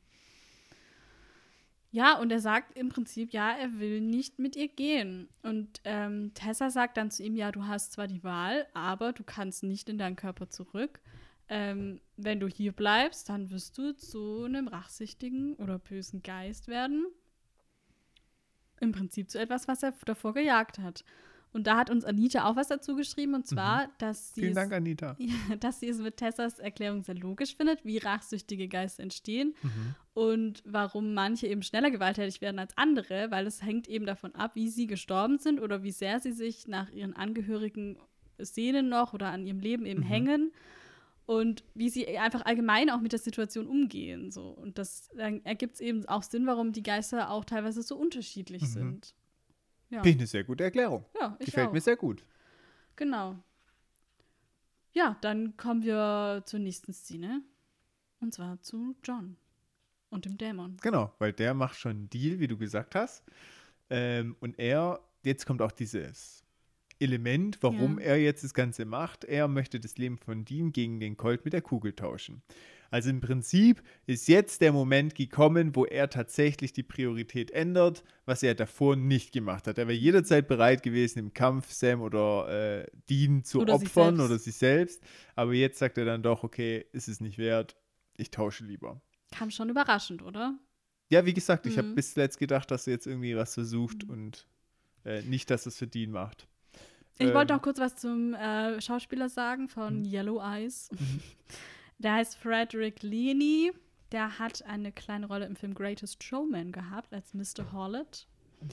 Ja, 1.93 2.19
und 2.19 2.31
er 2.31 2.41
sagt 2.41 2.77
im 2.77 2.91
Prinzip, 2.91 3.33
ja, 3.33 3.53
er 3.53 3.79
will 3.79 4.03
nicht 4.03 4.39
mit 4.39 4.55
ihr 4.55 4.69
gehen. 4.69 5.29
Und 5.43 5.81
ähm, 5.85 6.33
Tessa 6.35 6.69
sagt 6.69 6.99
dann 6.99 7.11
zu 7.11 7.23
ihm, 7.23 7.37
ja, 7.37 7.51
du 7.51 7.67
hast 7.67 7.93
zwar 7.93 8.07
die 8.07 8.23
Wahl, 8.23 8.67
aber 8.75 9.15
du 9.15 9.25
kannst 9.25 9.63
nicht 9.63 9.89
in 9.89 9.97
deinen 9.97 10.17
Körper 10.17 10.51
zurück. 10.51 11.01
Ähm, 11.49 12.03
wenn 12.19 12.39
du 12.39 12.49
hier 12.49 12.73
bleibst, 12.73 13.31
dann 13.31 13.49
wirst 13.51 13.79
du 13.79 13.97
zu 13.97 14.45
einem 14.45 14.69
rachsüchtigen 14.69 15.55
oder 15.55 15.79
bösen 15.79 16.23
Geist 16.23 16.69
werden. 16.69 17.07
Im 18.85 18.93
Prinzip 18.93 19.31
zu 19.31 19.39
etwas, 19.41 19.67
was 19.69 19.83
er 19.83 19.93
davor 20.05 20.35
gejagt 20.35 20.79
hat. 20.79 21.05
Und 21.53 21.69
da 21.69 21.77
hat 21.77 21.89
uns 21.89 22.05
Anita 22.05 22.47
auch 22.51 22.57
was 22.57 22.67
dazu 22.67 22.97
geschrieben, 22.97 23.35
und 23.35 23.47
zwar, 23.47 23.89
dass 23.99 24.35
sie 24.35 24.41
Vielen 24.41 24.53
es 24.53 24.57
Dank, 24.57 24.73
Anita. 24.73 25.15
ja, 25.21 25.35
dass 25.61 25.79
sie 25.79 25.89
es 25.89 25.99
mit 25.99 26.17
Tessas 26.17 26.59
Erklärung 26.59 27.03
sehr 27.03 27.15
logisch 27.15 27.55
findet, 27.57 27.85
wie 27.85 27.99
rachsüchtige 27.99 28.67
Geister 28.67 29.05
entstehen 29.05 29.55
Mhm. 29.63 29.95
und 30.15 30.63
warum 30.67 31.15
manche 31.15 31.47
eben 31.47 31.63
schneller 31.63 31.93
gewalttätig 31.93 32.41
werden 32.41 32.59
als 32.59 32.77
andere, 32.77 33.31
weil 33.31 33.47
es 33.47 33.63
hängt 33.63 33.87
eben 33.89 34.05
davon 34.05 34.35
ab, 34.35 34.57
wie 34.57 34.69
sie 34.69 34.89
gestorben 34.89 35.39
sind 35.39 35.61
oder 35.61 35.85
wie 35.85 35.93
sehr 35.93 36.19
sie 36.19 36.33
sich 36.33 36.67
nach 36.67 36.91
ihren 36.91 37.15
Angehörigen 37.15 37.99
sehnen 38.39 38.89
noch 38.89 39.15
oder 39.15 39.29
an 39.29 39.47
ihrem 39.47 39.61
Leben 39.61 39.87
eben 39.87 40.01
Mhm. 40.01 40.07
hängen 40.07 40.53
und 41.27 41.65
wie 41.75 41.89
sie 41.91 42.07
einfach 42.19 42.45
allgemein 42.45 42.91
auch 42.91 43.01
mit 43.01 43.13
der 43.13 43.19
Situation 43.19 43.67
umgehen. 43.67 44.31
So. 44.31 44.49
Und 44.51 44.79
das 44.79 45.09
dann 45.17 45.45
ergibt 45.45 45.75
es 45.75 45.81
eben 45.81 46.07
auch 46.07 46.23
Sinn, 46.23 46.47
warum 46.47 46.73
die 46.73 46.83
Geister 46.83 47.31
auch 47.31 47.45
teilweise 47.45 47.83
so 47.83 47.97
unterschiedlich 47.97 48.63
Mhm. 48.63 48.67
sind. 48.67 49.15
Ja, 49.91 49.99
Finde 50.03 50.11
ich 50.11 50.17
eine 50.17 50.27
sehr 50.27 50.45
gute 50.45 50.65
Erklärung. 50.65 51.05
ja 51.21 51.37
ich 51.39 51.47
Gefällt 51.47 51.69
auch. 51.69 51.73
mir 51.73 51.81
sehr 51.81 51.97
gut. 51.97 52.25
Genau. 52.97 53.37
Ja, 54.93 55.17
dann 55.23 55.57
kommen 55.57 55.83
wir 55.83 56.43
zur 56.47 56.61
nächsten 56.61 56.93
Szene. 56.93 57.43
Und 58.21 58.33
zwar 58.33 58.61
zu 58.63 58.95
John 59.03 59.37
und 60.11 60.25
dem 60.25 60.39
Dämon. 60.39 60.77
Genau, 60.83 61.13
weil 61.19 61.33
der 61.33 61.53
macht 61.55 61.77
schon 61.77 61.91
einen 61.91 62.11
Deal, 62.11 62.39
wie 62.39 62.47
du 62.47 62.57
gesagt 62.57 62.95
hast. 62.95 63.25
Ähm, 63.91 64.37
und 64.41 64.59
er, 64.59 65.01
jetzt 65.25 65.45
kommt 65.47 65.61
auch 65.61 65.73
dieses 65.73 66.44
Element, 67.05 67.59
warum 67.61 67.99
Ja. 67.99 68.07
er 68.07 68.17
jetzt 68.21 68.43
das 68.45 68.55
Ganze 68.55 68.85
macht. 68.85 69.25
Er 69.25 69.47
möchte 69.49 69.79
das 69.79 69.97
Leben 69.99 70.19
von 70.19 70.45
Dean 70.45 70.73
gegen 70.73 70.99
den 71.01 71.17
Colt 71.17 71.45
mit 71.45 71.53
der 71.53 71.63
Kugel 71.63 71.93
tauschen. 71.93 72.43
Also 72.91 73.11
im 73.11 73.21
Prinzip 73.21 73.83
ist 74.07 74.29
jetzt 74.29 74.61
der 74.61 74.73
Moment 74.73 75.15
gekommen, 75.17 75.75
wo 75.75 75.85
er 75.85 76.09
tatsächlich 76.11 76.73
die 76.73 76.85
Priorität 76.85 77.51
ändert, 77.51 78.05
was 78.25 78.43
er 78.45 78.55
davor 78.55 78.95
nicht 78.95 79.33
gemacht 79.33 79.67
hat. 79.67 79.79
Er 79.79 79.89
wäre 79.89 79.99
jederzeit 79.99 80.47
bereit 80.47 80.83
gewesen, 80.85 81.19
im 81.19 81.35
Kampf 81.35 81.73
Sam 81.73 82.03
oder 82.03 82.83
äh, 82.83 82.87
Dean 83.11 83.43
zu 83.43 83.61
Oder 83.61 83.79
sich 83.79 83.89
opfern 83.89 84.17
selbst. 84.17 84.31
oder 84.31 84.39
sich 84.39 84.55
selbst. 84.57 85.03
Aber 85.35 85.55
jetzt 85.55 85.79
sagt 85.79 85.99
er 85.99 86.05
dann 86.05 86.23
doch, 86.23 86.45
okay, 86.45 86.85
ist 86.93 87.09
es 87.09 87.21
nicht 87.21 87.39
wert, 87.39 87.77
ich 88.17 88.31
tausche 88.31 88.65
lieber. 88.65 89.01
Kam 89.33 89.51
schon 89.51 89.69
überraschend, 89.71 90.23
oder? 90.23 90.57
Ja, 91.11 91.27
wie 91.27 91.35
gesagt, 91.35 91.67
ich 91.67 91.77
habe 91.77 91.89
Mhm. 91.89 91.95
bis 91.97 92.15
zuletzt 92.15 92.39
gedacht, 92.39 92.71
dass 92.71 92.87
er 92.87 92.93
jetzt 92.95 93.07
irgendwie 93.09 93.35
was 93.37 93.55
versucht 93.55 94.05
und 94.05 94.47
äh, 95.05 95.21
nicht, 95.23 95.51
dass 95.51 95.67
es 95.67 95.77
für 95.79 95.87
Dean 95.89 96.13
macht. 96.13 96.47
Ich 97.19 97.33
wollte 97.33 97.53
Ähm, 97.53 97.57
noch 97.59 97.63
kurz 97.63 97.79
was 97.79 97.97
zum 97.97 98.35
äh, 98.35 98.81
Schauspieler 98.81 99.29
sagen 99.29 99.69
von 99.69 100.01
Mhm. 100.01 100.05
Yellow 100.05 100.41
Eyes. 100.43 100.91
Der 101.99 102.15
heißt 102.15 102.37
Frederick 102.37 103.03
Leany. 103.03 103.73
Der 104.13 104.39
hat 104.39 104.65
eine 104.65 104.93
kleine 104.93 105.27
Rolle 105.27 105.47
im 105.47 105.57
Film 105.57 105.75
Greatest 105.75 106.23
Showman 106.23 106.73
gehabt 106.73 107.13
als 107.13 107.35
Mr. 107.35 107.73
Hollett. 107.73 108.27
Mhm. 108.61 108.69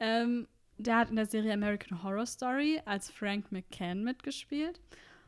Ähm, 0.00 0.48
der 0.78 0.96
hat 0.96 1.10
in 1.10 1.16
der 1.16 1.26
Serie 1.26 1.52
American 1.52 2.02
Horror 2.02 2.24
Story 2.26 2.80
als 2.86 3.10
Frank 3.10 3.52
McCann 3.52 4.02
mitgespielt. 4.02 4.80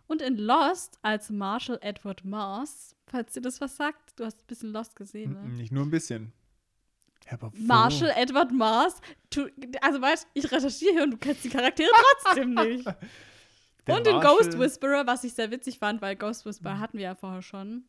Und 0.07 0.23
in 0.23 0.37
Lost 0.39 0.99
als 1.03 1.31
Marshall 1.31 1.79
Edward 1.83 2.25
Mars. 2.25 2.97
Falls 3.07 3.35
dir 3.35 3.41
das 3.43 3.61
was 3.61 3.77
sagt. 3.77 4.19
Du 4.19 4.25
hast 4.25 4.41
ein 4.41 4.47
bisschen 4.47 4.73
Lost 4.73 4.97
gesehen, 4.97 5.33
ne? 5.35 5.49
Nicht 5.51 5.73
nur 5.73 5.85
ein 5.85 5.91
bisschen. 5.91 6.33
Ja? 7.31 7.39
Marshall 7.55 8.13
Edward 8.17 8.53
Mars. 8.53 9.01
Tu, 9.31 9.49
also 9.81 10.01
weißt 10.01 10.29
ich 10.35 10.51
recherchiere 10.51 10.93
hier 10.93 11.03
und 11.05 11.13
du 11.13 11.17
kennst 11.17 11.45
die 11.45 11.49
Charaktere 11.49 11.89
trotzdem 12.23 12.55
nicht. 12.55 12.85
Der 13.87 13.97
und 13.97 14.07
Marshall- 14.07 14.37
Ghost 14.37 14.59
Whisperer, 14.59 15.07
was 15.07 15.25
ich 15.25 15.33
sehr 15.35 15.51
witzig 15.51 15.79
fand, 15.79 16.03
weil 16.03 16.17
Ghost 16.17 16.45
Whisperer 16.47 16.79
hatten 16.79 16.99
wir 16.99 17.05
ja 17.05 17.15
vorher 17.15 17.43
schon. 17.43 17.85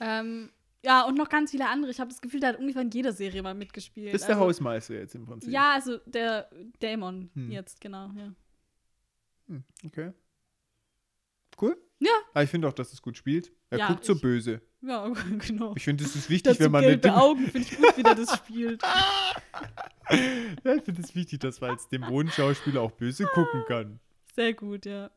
Ähm, 0.00 0.50
ja, 0.84 1.02
und 1.04 1.16
noch 1.18 1.28
ganz 1.28 1.50
viele 1.50 1.68
andere. 1.68 1.90
Ich 1.90 2.00
habe 2.00 2.08
das 2.10 2.20
Gefühl, 2.22 2.40
der 2.40 2.50
hat 2.50 2.58
ungefähr 2.58 2.82
in 2.82 2.90
jeder 2.90 3.12
Serie 3.12 3.42
mal 3.42 3.54
mitgespielt. 3.54 4.14
Das 4.14 4.22
ist 4.22 4.28
der 4.28 4.36
also, 4.36 4.46
Hausmeister 4.46 4.94
jetzt 4.94 5.14
im 5.14 5.26
Prinzip. 5.26 5.50
Ja, 5.52 5.72
also 5.74 5.98
der 6.06 6.48
Dämon 6.82 7.30
Hm. 7.34 7.50
jetzt, 7.50 7.80
genau. 7.80 8.10
Ja. 8.16 8.32
Hm, 9.48 9.64
okay. 9.84 10.12
Cool. 11.60 11.76
Ja. 12.02 12.10
Aber 12.32 12.42
ich 12.42 12.50
finde 12.50 12.66
auch, 12.66 12.72
dass 12.72 12.92
es 12.92 13.02
gut 13.02 13.16
spielt. 13.16 13.52
Er 13.68 13.78
Ja, 13.78 13.86
guckt 13.88 14.04
so 14.04 14.14
ich- 14.14 14.22
böse. 14.22 14.60
Ja, 14.80 15.06
genau. 15.46 15.74
Ich 15.76 15.84
finde, 15.84 16.02
es 16.04 16.16
ist 16.16 16.30
wichtig, 16.30 16.52
Dazu 16.54 16.64
wenn 16.64 16.72
man 16.72 16.82
gelbe 16.82 17.08
eine 17.12 17.20
Augen, 17.22 17.46
finde 17.46 17.68
ich 17.70 17.76
gut, 17.76 17.96
wie 17.98 18.02
der 18.02 18.14
das 18.14 18.34
spielt. 18.36 18.82
ja, 20.64 20.74
ich 20.74 20.82
finde 20.82 21.02
es 21.02 21.14
wichtig, 21.14 21.40
dass 21.40 21.60
man 21.60 21.70
als 21.70 21.88
Dämonenschauspieler 21.88 22.80
auch 22.80 22.92
böse 22.92 23.24
gucken 23.26 23.64
kann. 23.68 24.00
Sehr 24.34 24.54
gut, 24.54 24.86
ja. 24.86 25.10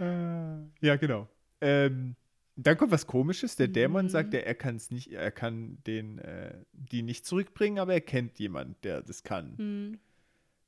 Äh, 0.00 0.56
ja, 0.80 0.96
genau. 0.96 1.28
Ähm, 1.60 2.16
dann 2.56 2.76
kommt 2.76 2.90
was 2.90 3.06
Komisches. 3.06 3.56
Der 3.56 3.68
Dämon 3.68 4.06
Mhm. 4.06 4.10
sagt, 4.10 4.34
er, 4.34 4.46
er 4.46 4.54
kann 4.54 4.76
es 4.76 4.90
nicht, 4.90 5.12
er 5.12 5.30
kann 5.30 5.78
den, 5.86 6.18
äh, 6.18 6.54
die 6.72 7.02
nicht 7.02 7.24
zurückbringen, 7.24 7.78
aber 7.78 7.92
er 7.94 8.00
kennt 8.00 8.38
jemanden, 8.38 8.74
der 8.82 9.02
das 9.02 9.22
kann. 9.22 9.56
Hm. 9.56 9.98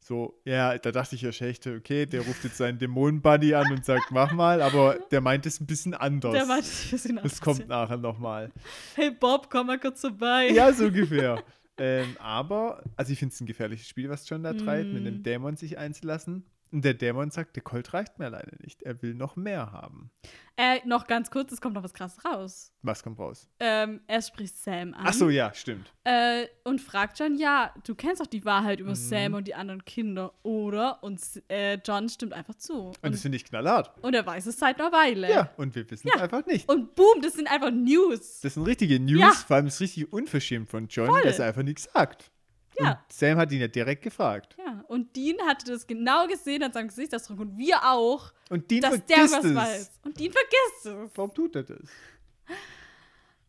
So, 0.06 0.39
ja, 0.44 0.76
da 0.76 0.93
dachte 0.93 1.14
ich 1.14 1.22
ja 1.22 1.31
echt, 1.31 1.66
okay, 1.66 2.05
der 2.05 2.20
ruft 2.26 2.44
jetzt 2.44 2.59
seinen 2.59 2.78
Dämonen-Buddy 2.78 3.55
an 3.55 3.72
und 3.72 3.86
sagt, 3.86 4.10
mach 4.10 4.32
mal, 4.32 4.60
aber 4.60 4.98
der 5.10 5.22
meint 5.22 5.47
es 5.47 5.59
ein 5.62 5.66
bisschen 5.66 5.94
anders. 5.94 6.32
Der 6.35 6.44
meint 6.44 6.62
es 6.64 6.85
ein 6.85 6.90
bisschen 6.90 7.16
das 7.16 7.22
anders. 7.24 7.40
kommt 7.40 7.68
nachher 7.68 7.97
nochmal. 7.97 8.52
Hey 8.97 9.10
Bob, 9.10 9.48
komm 9.48 9.68
mal 9.68 9.78
kurz 9.81 10.02
vorbei. 10.02 10.51
Ja, 10.52 10.70
so 10.74 10.85
ungefähr. 10.89 11.43
ähm, 11.78 12.16
aber, 12.18 12.82
also 12.97 13.12
ich 13.12 13.18
finde 13.18 13.32
es 13.32 13.40
ein 13.40 13.47
gefährliches 13.47 13.89
Spiel, 13.89 14.10
was 14.10 14.28
John 14.28 14.43
da 14.43 14.52
treibt, 14.52 14.93
mit 14.93 15.05
Mm. 15.05 15.06
dem 15.06 15.22
Dämon 15.22 15.56
sich 15.56 15.78
einzulassen. 15.78 16.44
Und 16.74 16.84
der 16.84 16.94
Dämon 16.94 17.30
sagt, 17.30 17.55
der 17.55 17.62
Colt 17.62 17.94
reicht 17.94 18.18
mir 18.18 18.24
alleine 18.26 18.51
nicht. 18.59 18.82
Er 18.82 19.01
will 19.01 19.14
noch 19.14 19.36
mehr 19.36 19.70
haben. 19.70 20.10
Äh, 20.56 20.80
noch 20.84 21.06
ganz 21.06 21.30
kurz, 21.30 21.52
es 21.52 21.60
kommt 21.60 21.76
noch 21.76 21.84
was 21.84 21.94
krasses 21.94 22.24
raus. 22.24 22.72
Was 22.82 23.01
kommt 23.05 23.18
raus? 23.20 23.48
Ähm, 23.60 24.01
er 24.09 24.20
spricht 24.20 24.56
Sam 24.59 24.92
an. 24.92 25.05
Ach 25.06 25.12
so, 25.12 25.30
ja, 25.30 25.55
stimmt. 25.55 25.92
Äh, 26.02 26.46
und 26.64 26.80
fragt 26.80 27.18
John, 27.20 27.38
ja, 27.38 27.72
du 27.86 27.94
kennst 27.94 28.20
doch 28.20 28.26
die 28.26 28.44
Wahrheit 28.44 28.80
über 28.80 28.90
Mhm. 28.90 28.94
Sam 28.96 29.34
und 29.34 29.46
die 29.46 29.55
anderen 29.55 29.84
Kinder, 29.84 30.34
oder? 30.42 31.01
Und 31.05 31.20
äh, 31.48 31.74
John 31.84 32.09
stimmt 32.09 32.32
einfach 32.32 32.56
zu. 32.56 32.86
Und 32.88 32.98
Und, 33.02 33.12
das 33.14 33.22
finde 33.22 33.36
ich 33.36 33.44
knallhart. 33.44 33.92
und 34.02 34.14
er 34.14 34.26
weiß 34.26 34.46
es 34.46 34.59
seit 34.59 34.80
einer 34.80 34.90
Weile. 34.90 35.30
Ja, 35.30 35.51
und 35.56 35.76
wir 35.76 35.88
wissen 35.88 36.09
es 36.09 36.14
Ja. 36.16 36.22
einfach 36.24 36.44
nicht. 36.44 36.68
Und 36.68 36.96
boom, 36.96 37.22
das 37.22 37.34
sind 37.34 37.48
einfach 37.48 37.70
News. 37.70 38.40
Das 38.40 38.55
sind 38.55 38.64
richtige 38.64 38.98
News, 38.98 39.20
Ja. 39.20 39.30
vor 39.30 39.56
allem 39.56 39.68
ist 39.68 39.80
richtig 39.80 40.12
unverschämt 40.12 40.68
von 40.68 40.88
John, 40.88 41.06
Voll. 41.06 41.22
dass 41.22 41.38
er 41.38 41.46
einfach 41.46 41.62
nichts 41.62 41.84
sagt. 41.92 42.32
Ja. 42.78 42.90
Und 42.92 42.98
Sam 43.12 43.38
hat 43.38 43.52
ihn 43.52 43.60
ja 43.60 43.68
direkt 43.68 44.02
gefragt. 44.02 44.56
ja, 44.59 44.84
und 44.88 45.14
Dean 45.16 45.36
hatte 45.46 45.70
das 45.70 45.86
genau 45.86 46.26
gesehen 46.26 46.62
an 46.62 46.72
seinem 46.72 46.88
Gesichtsausdruck 46.88 47.38
und 47.40 47.56
wir 47.59 47.78
auch, 47.84 48.32
Und 48.51 48.70
Dean 48.70 48.80
dass 48.82 49.05
der 49.06 49.16
vergisst 49.28 49.34
was 49.36 49.44
es. 49.44 49.55
weiß. 49.55 49.90
Und 50.05 50.18
Dean 50.18 50.32
vergisst 50.32 50.86
es. 50.86 51.16
Warum 51.16 51.32
tut 51.34 51.56
er 51.56 51.62
das? 51.62 51.88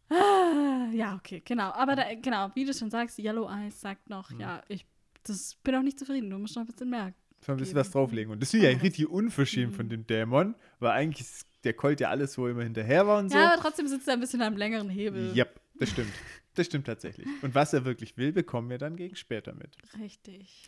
Ah, 0.10 0.88
ja, 0.94 1.16
okay, 1.16 1.42
genau. 1.44 1.72
Aber 1.72 1.96
da, 1.96 2.04
genau, 2.22 2.50
wie 2.54 2.64
du 2.66 2.74
schon 2.74 2.92
sagst, 2.92 3.18
Yellow 3.18 3.50
Eyes 3.50 3.82
sagt 3.82 4.10
noch, 4.10 4.30
Mhm. 4.30 4.40
ja, 4.40 4.62
ich 4.68 4.86
das, 5.24 5.56
bin 5.64 5.74
auch 5.76 5.82
nicht 5.82 5.98
zufrieden, 5.98 6.30
du 6.30 6.38
musst 6.38 6.56
noch 6.56 6.62
ein 6.64 6.68
bisschen 6.68 6.90
merken. 6.92 7.16
Soll 7.42 7.56
ein 7.56 7.58
bisschen 7.58 7.74
Geben. 7.74 7.80
was 7.86 7.92
drauflegen. 7.92 8.32
Und 8.32 8.42
das 8.42 8.54
ich 8.54 8.62
ja 8.62 8.70
Aber 8.72 8.82
richtig 8.84 9.08
unverschämt 9.10 9.72
Mhm. 9.72 9.76
von 9.76 9.90
dem 9.90 10.06
Dämon, 10.08 10.56
weil 10.80 10.92
eigentlich 10.92 11.22
ist 11.28 11.48
der 11.64 11.74
Colt 11.74 12.00
ja 12.00 12.10
alles, 12.10 12.38
wo 12.38 12.46
er 12.46 12.52
immer 12.52 12.64
hinterher 12.64 13.08
war 13.08 13.18
und 13.20 13.30
so. 13.32 13.38
Ja, 13.38 13.54
aber 13.54 13.62
trotzdem 13.62 13.88
sitzt 13.88 14.08
er 14.08 14.14
ein 14.14 14.20
bisschen 14.20 14.44
am 14.44 14.56
längeren 14.56 14.90
Hebel. 14.90 15.32
Ja, 15.34 15.46
das 15.80 15.90
stimmt. 15.90 16.12
Das 16.56 16.66
stimmt 16.66 16.88
tatsächlich. 16.88 17.28
Und 17.42 17.54
was 17.54 17.74
er 17.74 17.86
wirklich 17.86 18.18
will, 18.18 18.32
bekommen 18.32 18.70
wir 18.70 18.78
dann 18.78 18.96
gegen 18.96 19.16
später 19.16 19.54
mit. 19.54 19.78
Richtig. 20.00 20.66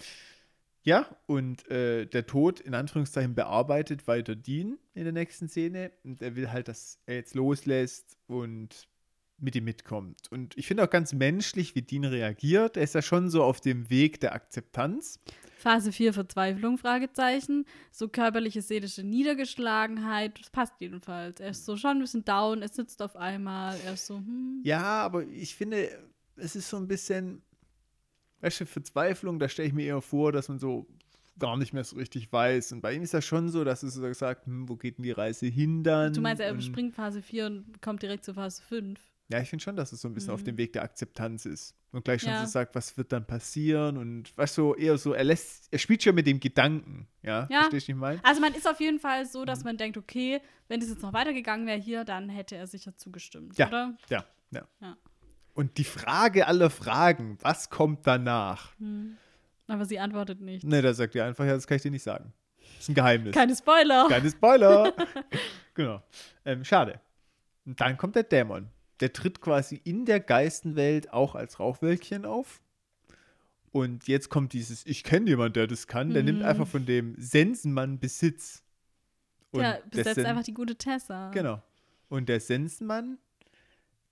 Ja, 0.84 1.18
und 1.26 1.70
äh, 1.70 2.06
der 2.06 2.26
Tod, 2.26 2.60
in 2.62 2.74
Anführungszeichen, 2.74 3.36
bearbeitet 3.36 4.08
weiter 4.08 4.36
Dean 4.36 4.78
in 4.94 5.04
der 5.04 5.14
nächsten 5.14 5.50
Szene. 5.50 5.92
Und 6.04 6.22
er 6.22 6.36
will 6.36 6.52
halt, 6.52 6.68
dass 6.68 7.00
er 7.06 7.16
jetzt 7.16 7.36
loslässt 7.36 8.18
und 8.28 8.88
mit 9.40 9.56
ihm 9.56 9.66
mitkommt. 9.66 10.20
Und 10.32 10.58
ich 10.58 10.66
finde 10.68 10.84
auch 10.84 10.90
ganz 10.90 11.14
menschlich, 11.14 11.76
wie 11.76 11.82
Dean 11.82 12.06
reagiert. 12.06 12.76
Er 12.78 12.84
ist 12.84 12.96
ja 12.96 13.02
schon 13.02 13.30
so 13.30 13.44
auf 13.44 13.62
dem 13.62 13.90
Weg 13.90 14.20
der 14.20 14.34
Akzeptanz. 14.34 15.20
Phase 15.60 15.92
4 15.92 16.14
Verzweiflung, 16.14 16.78
Fragezeichen. 16.78 17.66
So 17.92 18.08
körperliche, 18.08 18.62
seelische 18.62 19.04
Niedergeschlagenheit. 19.04 20.40
Das 20.40 20.50
passt 20.50 20.74
jedenfalls. 20.80 21.40
Er 21.40 21.50
ist 21.50 21.66
so 21.66 21.78
schon 21.78 21.98
ein 21.98 22.00
bisschen 22.00 22.26
down, 22.26 22.62
er 22.62 22.70
sitzt 22.70 23.02
auf 23.02 23.16
einmal, 23.16 23.78
er 23.86 23.94
ist 23.94 24.06
so, 24.08 24.18
hm. 24.18 24.62
Ja, 24.64 24.84
aber 25.04 25.26
ich 25.28 25.56
finde, 25.56 25.90
es 26.36 26.56
ist 26.56 26.70
so 26.70 26.78
ein 26.78 26.88
bisschen, 26.88 27.42
weißt 28.42 28.62
du, 28.62 28.66
Verzweiflung, 28.66 29.40
da 29.40 29.50
stelle 29.50 29.68
ich 29.68 29.74
mir 29.74 29.86
eher 29.86 30.02
vor, 30.02 30.32
dass 30.32 30.48
man 30.50 30.60
so 30.60 30.88
gar 31.40 31.58
nicht 31.58 31.74
mehr 31.74 31.84
so 31.84 31.96
richtig 31.98 32.32
weiß. 32.32 32.72
Und 32.72 32.82
bei 32.82 32.94
ihm 32.94 33.04
ist 33.04 33.14
das 33.14 33.26
schon 33.26 33.50
so, 33.50 33.64
dass 33.64 33.84
er 33.84 33.90
so 33.90 34.12
sagt, 34.14 34.46
hm, 34.48 34.68
wo 34.70 34.76
geht 34.76 34.98
denn 34.98 35.04
die 35.04 35.12
Reise 35.12 35.46
hin 35.48 35.84
dann? 35.84 36.14
Du 36.14 36.22
meinst, 36.22 36.42
er 36.42 36.52
Und- 36.52 36.64
springt 36.64 36.96
Phase 36.96 37.22
4 37.22 37.46
und 37.48 37.82
kommt 37.82 38.02
direkt 38.02 38.26
zu 38.26 38.34
Phase 38.34 38.62
5. 38.64 39.00
Ja, 39.30 39.42
ich 39.42 39.50
finde 39.50 39.62
schon, 39.64 39.76
dass 39.76 39.92
es 39.92 40.00
so 40.02 40.08
ein 40.08 40.14
bisschen 40.14 40.32
auf 40.32 40.40
Mhm. 40.42 40.46
dem 40.46 40.58
Weg 40.58 40.72
der 40.74 40.84
Akzeptanz 40.84 41.46
ist. 41.46 41.76
Und 41.92 42.06
gleich 42.06 42.22
schon 42.22 42.32
Ja. 42.32 42.46
so 42.46 42.52
sagt, 42.52 42.76
was 42.76 42.96
wird 42.98 43.12
dann 43.12 43.26
passieren? 43.28 43.98
Und 43.98 44.36
weißt 44.38 44.58
du, 44.58 44.74
eher 44.76 44.98
so, 44.98 45.12
er 45.14 45.26
lässt, 45.26 45.68
er 45.72 45.80
spielt 45.80 46.02
schon 46.04 46.16
mit 46.16 46.28
dem 46.28 46.40
Gedanken. 46.40 47.08
Ja, 47.24 47.46
Ja. 47.50 47.60
verstehst 47.62 47.88
du, 47.88 47.90
wie 47.90 47.92
ich 47.94 47.98
meine? 48.00 48.24
Also 48.24 48.40
man 48.40 48.54
ist 48.54 48.68
auf 48.70 48.80
jeden 48.80 49.00
Fall 49.00 49.26
so, 49.26 49.42
Mhm. 49.42 49.46
dass 49.48 49.64
man 49.66 49.76
denkt, 49.78 49.98
okay, 49.98 50.40
wenn 50.70 50.80
das 50.80 50.88
jetzt 50.90 51.02
noch 51.02 51.12
weitergegangen 51.12 51.68
wäre 51.68 51.78
hier, 51.80 52.06
dann 52.06 52.30
hätte 52.30 52.56
er 52.56 52.68
sicher 52.68 52.96
zugestimmt, 52.96 53.58
Ja. 53.58 53.68
oder? 53.68 53.98
Ja, 54.10 54.24
ja. 54.52 54.68
Ja. 54.80 54.98
Und 55.54 55.78
die 55.78 55.84
Frage 55.84 56.48
aller 56.48 56.70
Fragen, 56.70 57.38
was 57.42 57.70
kommt 57.70 58.08
danach? 58.08 58.78
Hm. 58.80 59.18
Aber 59.68 59.84
sie 59.86 60.00
antwortet 60.00 60.40
nicht. 60.40 60.64
Ne, 60.64 60.82
da 60.82 60.94
sagt 60.94 61.16
er 61.16 61.26
einfach, 61.26 61.44
ja, 61.44 61.54
das 61.54 61.68
kann 61.68 61.76
ich 61.76 61.82
dir 61.82 61.92
nicht 61.92 62.04
sagen. 62.04 62.32
Das 62.76 62.84
ist 62.84 62.90
ein 62.90 62.96
Geheimnis. 62.96 63.34
Keine 63.34 63.54
Spoiler. 63.56 64.08
Keine 64.08 64.30
Spoiler. 64.30 64.94
genau. 65.74 66.02
Ähm, 66.46 66.64
schade. 66.64 67.02
Und 67.66 67.82
dann 67.82 67.98
kommt 67.98 68.16
der 68.16 68.24
Dämon. 68.24 68.70
Der 69.00 69.14
tritt 69.14 69.42
quasi 69.42 69.80
in 69.84 70.06
der 70.06 70.20
Geistenwelt 70.20 71.14
auch 71.14 71.36
als 71.36 71.60
Rauchwölkchen 71.60 72.26
auf. 72.26 72.62
Und 73.72 74.08
jetzt 74.08 74.30
kommt 74.30 74.54
dieses, 74.54 74.86
ich 74.86 75.04
kenne 75.04 75.30
jemanden, 75.30 75.54
der 75.54 75.68
das 75.68 75.88
kann. 75.88 76.10
Der 76.12 76.24
nimmt 76.24 76.40
Mhm. 76.40 76.46
einfach 76.46 76.68
von 76.68 76.86
dem 76.86 77.16
Sensenmann 77.18 78.00
Besitz. 78.00 78.64
Und 79.52 79.62
der 79.62 79.82
besetzt 79.90 80.20
einfach 80.26 80.44
die 80.44 80.54
gute 80.54 80.76
Tessa. 80.76 81.30
Genau. 81.32 81.62
Und 82.10 82.28
der 82.30 82.40
Sensenmann, 82.40 83.18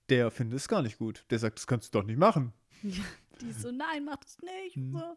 der 0.10 0.30
findet 0.30 0.58
es 0.60 0.68
gar 0.68 0.82
nicht 0.82 0.98
gut. 1.00 1.26
Der 1.30 1.40
sagt, 1.40 1.58
das 1.58 1.66
kannst 1.68 1.94
du 1.94 2.00
doch 2.00 2.06
nicht 2.06 2.18
machen. 2.20 2.54
Die 2.84 3.50
ist 3.50 3.62
so, 3.62 3.72
nein, 3.72 4.06
mach 4.06 4.18
das 4.18 4.38
nicht. 4.42 4.78
Mhm. 4.78 4.94
So. 4.94 5.16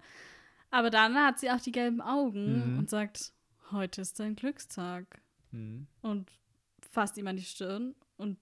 Aber 0.71 0.91
dann 0.91 1.15
hat 1.15 1.39
sie 1.41 1.51
auch 1.51 1.61
die 1.61 1.73
gelben 1.73 2.01
Augen 2.01 2.73
Mhm. 2.75 2.79
und 2.79 2.91
sagt, 2.91 3.33
heute 3.71 4.01
ist 4.01 4.19
dein 4.19 4.35
Glückstag. 4.37 5.21
Und 6.03 6.27
fasst 6.91 7.17
ihm 7.19 7.27
an 7.27 7.37
die 7.37 7.43
Stirn 7.45 7.95
und 8.17 8.39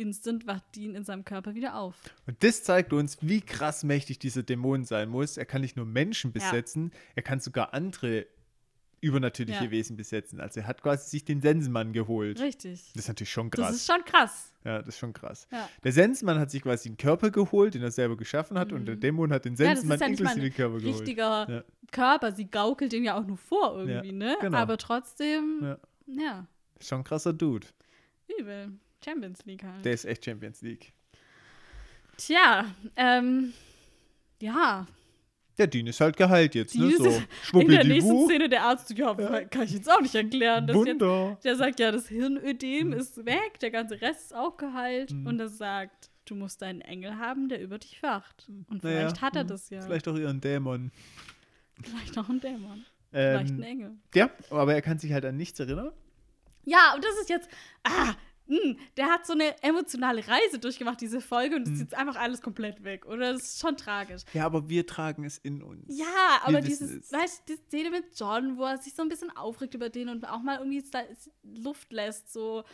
instant 0.00 0.46
wacht 0.46 0.64
Dean 0.74 0.94
in 0.94 1.04
seinem 1.04 1.24
Körper 1.24 1.54
wieder 1.54 1.76
auf. 1.76 1.94
Und 2.26 2.42
das 2.42 2.64
zeigt 2.64 2.92
uns, 2.92 3.18
wie 3.20 3.40
krass 3.40 3.84
mächtig 3.84 4.18
dieser 4.18 4.42
Dämon 4.42 4.84
sein 4.84 5.08
muss. 5.08 5.36
Er 5.36 5.44
kann 5.46 5.60
nicht 5.60 5.76
nur 5.76 5.86
Menschen 5.86 6.32
Ja. 6.34 6.40
besetzen, 6.40 6.90
er 7.14 7.22
kann 7.22 7.40
sogar 7.40 7.74
andere 7.74 8.26
übernatürliche 9.02 9.64
Ja. 9.64 9.70
Wesen 9.70 9.96
besetzen. 9.96 10.40
Also 10.40 10.60
er 10.60 10.66
hat 10.66 10.82
quasi 10.82 11.08
sich 11.08 11.24
den 11.24 11.40
Sensenmann 11.40 11.94
geholt. 11.94 12.38
Richtig. 12.38 12.90
Das 12.92 13.04
ist 13.04 13.08
natürlich 13.08 13.32
schon 13.32 13.50
Das 13.50 13.60
krass. 13.60 13.76
ist 13.76 13.86
schon 13.86 14.04
krass. 14.04 14.52
ja, 14.62 14.78
das 14.80 14.88
ist 14.88 14.98
schon 14.98 15.14
krass. 15.14 15.48
Ja. 15.50 15.66
Der 15.84 15.92
Sensenmann 15.92 16.38
hat 16.38 16.50
sich 16.50 16.60
quasi 16.62 16.90
einen 16.90 16.98
Körper 16.98 17.30
geholt, 17.30 17.72
den 17.72 17.82
er 17.82 17.90
selber 17.92 18.18
geschaffen 18.18 18.58
hat, 18.58 18.72
und 18.74 18.84
der 18.84 18.96
Dämon 18.96 19.32
hat 19.32 19.46
den 19.46 19.54
Mhm. 19.54 19.60
Ja, 19.60 19.70
das 19.70 19.80
Sensenmann 19.80 20.00
ja 20.00 20.06
inklusive 20.08 20.46
ein 20.46 20.52
Körper 20.54 20.78
geholt. 20.80 20.98
richtiger 21.00 21.50
Ja. 21.50 21.64
Körper. 21.92 22.32
Sie 22.32 22.44
gaukelt 22.50 22.92
den 22.92 23.02
ja 23.04 23.18
auch 23.18 23.26
nur 23.26 23.38
vor 23.38 23.78
irgendwie, 23.78 24.08
Ja, 24.08 24.12
ne? 24.12 24.36
genau. 24.38 24.58
Aber 24.58 24.76
trotzdem, 24.76 25.60
Ja. 25.62 25.78
ja, 26.06 26.46
Schon 26.78 26.98
ein 27.00 27.04
krasser 27.04 27.32
Dude. 27.32 27.66
übel. 28.38 28.72
Champions 29.04 29.44
League 29.44 29.62
halt. 29.64 29.84
Der 29.84 29.92
ist 29.92 30.04
echt 30.04 30.24
Champions 30.24 30.62
League. 30.62 30.92
Tja, 32.16 32.66
ähm, 32.96 33.52
ja. 34.40 34.86
Der 35.58 35.66
Dean 35.66 35.86
ist 35.88 36.00
halt 36.00 36.16
geheilt 36.16 36.54
jetzt, 36.54 36.74
ne? 36.74 36.90
So 36.96 37.22
In 37.60 37.68
der 37.68 37.84
nächsten. 37.84 38.26
Szene 38.26 38.48
der 38.48 38.62
Arzt, 38.62 38.88
so, 38.88 38.94
ja, 38.94 39.44
kann 39.44 39.62
ich 39.62 39.72
jetzt 39.72 39.90
auch 39.90 40.00
nicht 40.00 40.14
erklären. 40.14 40.66
Das 40.66 40.76
jetzt, 40.76 40.86
Wunder. 41.00 41.38
der 41.44 41.56
sagt 41.56 41.80
ja, 41.80 41.92
das 41.92 42.08
Hirnödem 42.08 42.92
ist 42.92 43.24
weg, 43.26 43.58
der 43.60 43.70
ganze 43.70 44.00
Rest 44.00 44.26
ist 44.26 44.34
auch 44.34 44.56
geheilt. 44.56 45.12
Mhm. 45.12 45.26
Und 45.26 45.40
er 45.40 45.48
sagt, 45.48 46.10
du 46.24 46.34
musst 46.34 46.62
einen 46.62 46.80
Engel 46.80 47.16
haben, 47.18 47.48
der 47.48 47.60
über 47.60 47.78
dich 47.78 48.02
wacht. 48.02 48.46
Und 48.48 48.82
Naja, 48.82 49.00
vielleicht 49.00 49.20
hat 49.22 49.36
er 49.36 49.42
hm, 49.42 49.48
das 49.48 49.68
ja. 49.70 49.80
Vielleicht 49.82 50.08
auch 50.08 50.16
ihren 50.16 50.40
Dämon. 50.40 50.92
Vielleicht 51.82 52.16
auch 52.18 52.28
ein 52.28 52.40
Dämon. 52.40 52.84
Vielleicht 53.10 53.50
ein 53.50 53.56
Ähm, 53.58 53.62
Engel. 53.62 53.90
ja, 54.14 54.30
aber 54.50 54.74
er 54.74 54.82
kann 54.82 54.98
sich 54.98 55.12
halt 55.12 55.24
an 55.24 55.36
nichts 55.36 55.58
erinnern. 55.60 55.92
Ja, 56.64 56.94
und 56.94 57.04
das 57.04 57.12
ist 57.20 57.28
jetzt. 57.28 57.48
Ah, 57.84 58.14
mh, 58.50 58.76
der 58.96 59.06
hat 59.06 59.26
so 59.26 59.32
eine 59.32 59.62
emotionale 59.62 60.26
Reise 60.26 60.58
durchgemacht, 60.58 61.00
diese 61.00 61.20
Folge, 61.20 61.56
und 61.56 61.62
es 61.62 61.68
Mhm. 61.68 61.74
ist 61.76 61.80
jetzt 61.80 61.94
einfach 61.94 62.16
alles 62.16 62.42
komplett 62.42 62.84
weg. 62.84 63.06
Oder 63.06 63.32
das 63.32 63.42
ist 63.42 63.60
schon 63.60 63.76
tragisch. 63.76 64.22
Ja, 64.34 64.44
aber 64.46 64.68
wir 64.68 64.86
tragen 64.86 65.24
es 65.24 65.38
in 65.38 65.62
uns. 65.62 65.84
Ja, 65.88 66.04
Wir 66.04 66.48
aber 66.48 66.60
dieses, 66.60 66.90
es. 66.90 67.12
weißt 67.12 67.48
du, 67.48 67.54
die 67.56 67.60
Szene 67.62 67.90
mit 67.90 68.04
John, 68.18 68.58
wo 68.58 68.64
er 68.64 68.78
sich 68.78 68.94
so 68.94 69.02
ein 69.02 69.08
bisschen 69.08 69.34
aufregt 69.36 69.74
über 69.74 69.88
den 69.88 70.08
und 70.08 70.24
auch 70.28 70.42
mal 70.42 70.58
irgendwie 70.58 70.82
Luft 71.42 71.92
lässt, 71.92 72.32
so. 72.32 72.64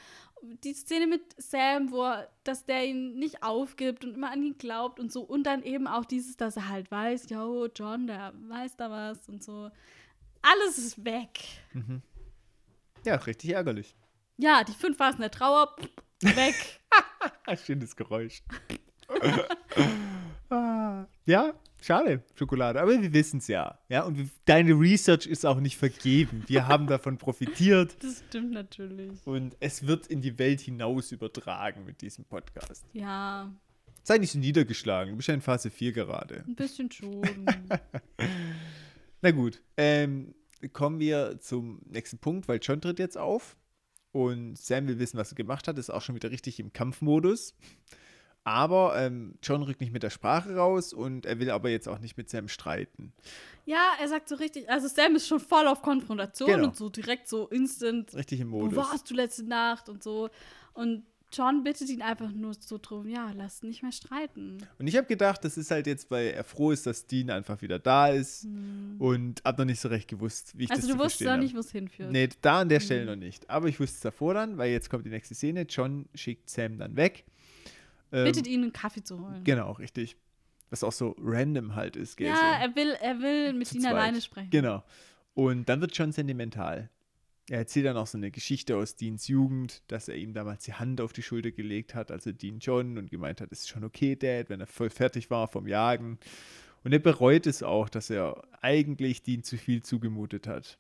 Die 0.65 0.75
Szene 0.75 1.07
mit 1.07 1.23
Sam, 1.39 1.91
wo 1.91 2.03
er, 2.05 2.29
dass 2.45 2.67
der 2.67 2.85
ihn 2.87 3.15
nicht 3.19 3.43
aufgibt 3.43 4.05
und 4.05 4.15
immer 4.15 4.31
an 4.31 4.43
ihn 4.43 4.59
glaubt 4.59 5.01
und 5.01 5.11
so. 5.11 5.23
Und 5.23 5.45
dann 5.45 5.63
eben 5.63 5.87
auch 5.87 6.05
dieses, 6.05 6.37
dass 6.37 6.57
er 6.57 6.69
halt 6.69 6.91
weiß, 6.91 7.31
yo, 7.31 7.69
John, 7.75 8.07
der 8.07 8.35
weiß 8.49 8.77
da 8.77 8.91
was 8.91 9.29
und 9.29 9.43
so. 9.43 9.71
Alles 10.43 10.77
ist 10.79 11.05
weg. 11.05 11.41
Ja, 13.05 13.15
richtig 13.17 13.51
ärgerlich. 13.55 13.97
Ja, 14.39 14.65
die 14.65 14.73
fünf 14.73 14.97
Phasen 14.99 15.21
der 15.21 15.31
Trauer, 15.31 15.75
weg. 16.23 16.55
Schönes 17.65 17.97
Geräusch. 17.97 18.43
Ah, 20.49 21.07
ja, 21.25 21.55
schade, 21.83 22.23
Schokolade. 22.37 22.81
Aber 22.81 23.03
wir 23.03 23.13
wissen 23.13 23.39
es 23.39 23.49
ja. 23.49 23.81
ja. 23.89 24.05
Und 24.05 24.17
wir- 24.17 24.29
deine 24.45 24.75
Research 24.79 25.27
ist 25.27 25.45
auch 25.45 25.59
nicht 25.59 25.77
vergeben. 25.77 26.45
Wir 26.47 26.69
haben 26.69 26.87
davon 26.87 27.19
profitiert. 27.19 27.97
Das 28.01 28.23
stimmt 28.29 28.53
natürlich. 28.53 29.11
Und 29.27 29.57
es 29.59 29.89
wird 29.89 30.07
in 30.07 30.21
die 30.21 30.39
Welt 30.39 30.61
hinaus 30.61 31.11
übertragen 31.11 31.85
mit 31.85 32.01
diesem 32.01 32.25
Podcast. 32.27 32.85
Ja, 32.93 33.53
Sei 34.05 34.19
nicht 34.19 34.31
so 34.31 34.39
niedergeschlagen. 34.39 35.15
Du 35.15 35.17
bist 35.17 35.27
ja 35.27 35.35
in 35.35 35.41
Phase 35.41 35.69
4 35.69 35.91
gerade. 35.93 36.45
ein 36.47 36.55
bisschen 36.55 36.93
schon. 36.93 37.23
Na 39.21 39.33
gut, 39.33 39.61
ähm, 39.77 40.33
kommen 40.73 41.01
wir 41.01 41.41
zum 41.41 41.81
nächsten 41.87 42.19
Punkt, 42.19 42.47
weil 42.47 42.61
John 42.63 42.81
tritt 42.81 43.01
jetzt 43.01 43.19
auf 43.19 43.57
und 44.25 44.57
Sam 44.59 44.89
will 44.89 44.99
wissen, 44.99 45.19
was 45.19 45.33
er 45.33 45.37
gemacht 45.37 45.69
hat, 45.69 45.79
ist 45.79 45.91
auch 45.91 46.03
schon 46.03 46.15
wieder 46.15 46.31
richtig 46.31 46.59
im 46.61 46.73
Kampfmodus. 46.73 47.55
Aber 48.45 48.95
ähm, 48.97 49.35
John 49.43 49.63
rückt 49.65 49.81
nicht 49.81 49.93
mit 49.93 50.05
der 50.05 50.11
Sprache 50.11 50.55
raus 50.55 50.93
und 50.93 51.27
er 51.27 51.41
will 51.41 51.51
aber 51.51 51.69
jetzt 51.69 51.89
auch 51.89 51.99
nicht 51.99 52.17
mit 52.17 52.31
Sam 52.31 52.47
streiten. 52.47 53.13
ja, 53.65 53.91
er 54.01 54.07
sagt 54.09 54.29
so 54.29 54.37
richtig, 54.37 54.71
also 54.71 54.87
Sam 54.87 55.17
ist 55.17 55.27
schon 55.27 55.41
voll 55.41 55.67
auf 55.67 55.83
Konfrontation 55.83 56.49
Genau. 56.49 56.69
und 56.69 56.77
so 56.77 56.89
direkt 56.89 57.27
so 57.29 57.49
instant, 57.49 58.15
Richtig 58.15 58.39
im 58.41 58.53
wo 58.53 58.61
Modus. 58.63 58.77
warst 58.77 59.11
du 59.11 59.15
letzte 59.15 59.43
Nacht 59.43 59.89
und 59.89 60.03
so. 60.03 60.31
Und 60.75 61.03
John 61.33 61.65
bittet 61.65 61.89
ihn 61.89 62.03
einfach 62.03 62.31
nur 62.31 62.55
so 62.55 62.79
drum, 62.81 63.09
ja, 63.09 63.33
lass 63.35 63.63
nicht 63.63 63.83
mehr 63.83 63.93
streiten. 63.93 64.59
Und 64.79 64.87
ich 64.87 64.97
habe 64.97 65.07
gedacht, 65.07 65.45
das 65.45 65.57
ist 65.57 65.71
halt 65.71 65.87
jetzt, 65.87 66.11
weil 66.11 66.29
er 66.29 66.45
froh 66.45 66.71
ist, 66.71 66.87
dass 66.87 67.07
Dean 67.07 67.31
einfach 67.31 67.63
wieder 67.63 67.79
da 67.79 68.09
ist 68.09 68.47
und 68.99 69.43
hab 69.45 69.59
noch 69.59 69.65
nicht 69.65 69.81
so 69.81 69.89
recht 69.89 70.09
gewusst, 70.09 70.57
wie 70.57 70.65
ich 70.65 70.71
Hm. 70.71 70.77
Also 70.77 70.89
das 70.89 70.97
du 70.97 70.99
zu 70.99 71.05
wusstest 71.05 71.31
hab. 71.31 71.41
nicht, 71.41 71.55
wo 71.55 71.59
es 71.59 71.71
hinführt. 71.73 72.13
Nee, 72.13 72.29
da 72.43 72.61
an 72.61 72.69
der 72.69 72.81
Stelle 72.81 73.05
noch 73.07 73.17
nicht. 73.17 73.51
Aber 73.51 73.69
ich 73.69 73.81
wusste 73.81 73.97
es 73.97 74.01
davor 74.01 74.35
dann, 74.35 74.57
weil 74.57 74.71
jetzt 74.71 74.89
kommt 74.89 75.05
die 75.05 75.11
nächste 75.11 75.35
Szene. 75.35 75.67
John 75.69 76.09
schickt 76.15 76.49
Sam 76.49 76.79
dann 76.79 76.97
weg. 76.97 77.25
Ähm, 78.13 78.25
Bittet 78.25 78.47
ihn, 78.47 78.63
einen 78.63 78.73
Kaffee 78.73 79.03
zu 79.03 79.21
holen. 79.21 79.43
Genau, 79.45 79.73
richtig. 79.73 80.17
Was 80.71 80.85
auch 80.85 80.93
so 80.93 81.15
random 81.19 81.75
halt 81.75 81.97
ist, 81.97 82.17
gell? 82.17 82.29
ja, 82.29 82.37
so. 82.37 82.65
er 82.65 82.77
will, 82.77 82.97
er 83.01 83.19
will 83.21 83.53
mit 83.59 83.73
ihnen 83.75 83.87
alleine 83.87 84.21
sprechen. 84.21 84.51
Genau. 84.51 84.85
Und 85.35 85.69
dann 85.69 85.81
wird 85.81 85.97
John 85.97 86.13
sentimental. 86.13 86.89
Er 87.49 87.59
erzählt 87.59 87.87
dann 87.87 87.97
auch 87.97 88.09
so 88.09 88.19
eine 88.19 88.31
Geschichte 88.33 88.77
aus 88.77 88.97
Deans 88.97 89.29
Jugend, 89.29 89.83
dass 89.87 90.09
er 90.09 90.17
ihm 90.17 90.33
damals 90.35 90.65
die 90.65 90.75
Hand 90.75 91.01
auf 91.01 91.13
die 91.13 91.23
Schulter 91.23 91.53
gelegt 91.53 91.95
hat, 91.95 92.11
also 92.11 92.33
Dean 92.33 92.59
John, 92.59 92.99
und 92.99 93.09
gemeint 93.11 93.41
hat, 93.41 93.53
es 93.53 93.61
ist 93.61 93.69
schon 93.69 93.85
okay, 93.85 94.17
Dad, 94.17 94.49
wenn 94.51 94.61
er 94.61 94.67
voll 94.67 94.91
fertig 94.91 95.31
war 95.31 95.47
vom 95.47 95.69
Jagen. 95.69 96.19
Und 96.83 96.93
er 96.93 96.99
bereut 96.99 97.47
es 97.47 97.63
auch, 97.63 97.89
dass 97.89 98.11
er 98.11 98.43
eigentlich 98.63 99.23
Dean 99.23 99.43
zu 99.45 99.57
viel 99.59 99.83
zugemutet 99.83 100.47
hat. 100.49 100.79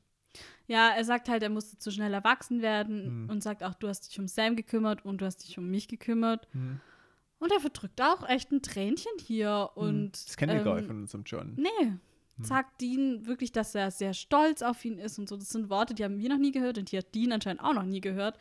Ja, 0.67 0.91
er 0.91 1.05
sagt 1.05 1.29
halt, 1.29 1.43
er 1.45 1.49
musste 1.51 1.79
zu 1.79 1.91
schnell 1.93 2.13
erwachsen 2.13 2.61
werden 2.63 3.23
Mhm. 3.25 3.31
und 3.31 3.43
sagt 3.43 3.63
auch, 3.63 3.75
du 3.75 3.87
hast 3.89 4.09
dich 4.11 4.19
um 4.19 4.27
Sam 4.27 4.57
gekümmert 4.57 5.05
und 5.05 5.21
du 5.21 5.25
hast 5.25 5.39
dich 5.49 5.57
um 5.59 5.71
mich 5.71 5.87
gekümmert. 5.89 6.49
Und 6.53 7.53
er 7.53 7.61
verdrückt 7.61 8.01
auch 8.03 8.29
echt 8.29 8.51
ein 8.51 8.63
Tränchen 8.63 9.13
hier 9.21 9.71
und 9.77 10.13
das 10.27 10.37
kennen 10.37 10.57
wir 10.57 10.65
gar 10.65 10.75
nicht 10.75 10.83
ähm, 10.85 10.89
von 10.89 11.01
unserem 11.03 11.25
John. 11.25 11.55
Nee. 11.57 11.93
Sagt 12.43 12.81
Dean 12.83 13.27
wirklich, 13.27 13.51
dass 13.51 13.75
er 13.75 13.91
sehr 13.91 14.13
stolz 14.13 14.61
auf 14.63 14.85
ihn 14.85 14.99
ist 14.99 15.19
und 15.19 15.29
so. 15.29 15.37
Das 15.37 15.49
sind 15.49 15.71
Worte, 15.71 15.95
die 15.95 16.05
haben 16.05 16.19
wir 16.19 16.29
noch 16.29 16.39
nie 16.39 16.53
gehört 16.53 16.77
und 16.77 16.93
die 16.93 16.99
hat 16.99 17.15
Dean 17.15 17.33
anscheinend 17.33 17.63
auch 17.63 17.73
noch 17.73 17.85
nie 17.85 18.01
gehört. 18.01 18.39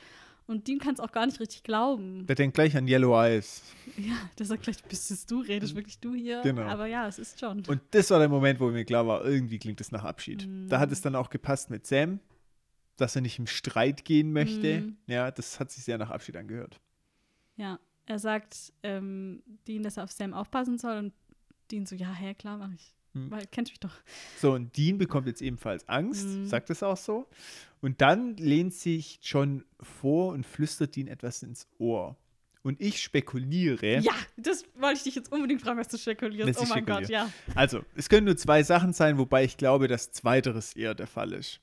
Und 0.48 0.68
Dean 0.68 0.80
kann 0.80 0.94
es 0.94 1.00
auch 1.00 1.12
gar 1.12 1.26
nicht 1.26 1.40
richtig 1.40 1.64
glauben. 1.64 2.28
Der 2.28 2.36
denkt 2.36 2.56
gleich 2.56 2.78
an 2.78 2.88
Yellow 2.88 3.20
Eyes. 3.20 3.64
Ja, 3.98 4.16
der 4.38 4.46
sagt 4.46 4.64
gleich, 4.64 4.84
bist 4.84 5.10
es 5.10 5.26
du, 5.26 5.40
redest 5.40 5.76
wirklich 5.76 6.00
du 6.00 6.14
hier? 6.14 6.42
Genau. 6.42 6.64
Aber 6.64 6.86
ja, 6.86 7.08
es 7.08 7.18
ist 7.18 7.40
schon. 7.40 7.64
Und 7.66 7.82
das 7.92 8.10
war 8.12 8.20
der 8.20 8.30
Moment, 8.30 8.60
wo 8.60 8.70
mir 8.70 8.84
klar 8.84 9.08
war, 9.08 9.24
irgendwie 9.24 9.58
klingt 9.58 9.80
es 9.80 9.92
nach 9.92 10.04
Abschied. 10.04 10.46
Mhm. 10.46 10.68
Da 10.68 10.80
hat 10.80 10.92
es 10.92 11.02
dann 11.02 11.16
auch 11.16 11.30
gepasst 11.30 11.70
mit 11.70 11.88
Sam, 11.88 12.20
dass 12.98 13.16
er 13.16 13.22
nicht 13.22 13.40
im 13.40 13.48
Streit 13.48 14.06
gehen 14.06 14.34
möchte. 14.34 14.82
Mhm. 14.82 14.98
Ja, 15.08 15.32
das 15.32 15.60
hat 15.60 15.72
sich 15.72 15.84
sehr 15.84 15.98
nach 15.98 16.10
Abschied 16.10 16.36
angehört. 16.36 16.80
Ja. 17.56 17.80
er 18.06 18.20
sagt 18.20 18.74
ähm, 18.84 19.42
Dean, 19.68 19.82
dass 19.82 19.98
er 19.98 20.04
auf 20.04 20.12
Sam 20.12 20.34
aufpassen 20.34 20.78
soll 20.78 20.98
und 20.98 21.14
Dean 21.72 21.86
so, 21.86 21.96
ja, 21.96 22.12
hä, 22.12 22.34
klar, 22.36 22.58
mach 22.58 22.74
ich. 22.74 22.94
Hm. 23.16 23.32
Weil, 23.32 23.46
kennst 23.52 23.72
mich 23.72 23.80
doch. 23.80 23.94
So, 24.40 24.52
und 24.54 24.76
Dean 24.78 24.98
bekommt 24.98 25.26
jetzt 25.28 25.42
ebenfalls 25.42 25.88
Angst, 25.90 26.28
Mhm. 26.28 26.48
sagt 26.48 26.70
es 26.70 26.84
auch 26.84 26.98
so. 26.98 27.28
Und 27.82 28.02
dann 28.02 28.36
lehnt 28.38 28.74
sich 28.74 29.20
John 29.24 29.64
vor 29.82 30.34
und 30.34 30.46
flüstert 30.46 30.96
Dean 30.96 31.08
etwas 31.08 31.42
ins 31.44 31.68
Ohr. 31.80 32.16
Und 32.64 32.82
ich 32.82 33.00
spekuliere, 33.02 34.00
Ja, 34.00 34.14
das 34.38 34.66
wollte 34.80 34.98
ich 34.98 35.04
dich 35.04 35.16
jetzt 35.16 35.32
unbedingt 35.32 35.62
fragen, 35.62 35.80
was 35.80 35.88
du 35.88 35.98
spekulierst. 35.98 36.60
Oh 36.60 36.66
mein 36.68 36.84
Gott, 36.86 37.04
spekuliere. 37.06 37.12
ja. 37.12 37.32
also 37.54 37.84
es 37.96 38.10
können 38.10 38.26
nur 38.26 38.38
zwei 38.38 38.64
Sachen 38.64 38.92
sein, 38.92 39.18
wobei 39.20 39.44
ich 39.44 39.56
glaube, 39.58 39.88
dass 39.88 40.12
zweiteres 40.12 40.76
eher 40.76 40.96
der 40.96 41.06
Fall 41.08 41.32
ist. 41.34 41.60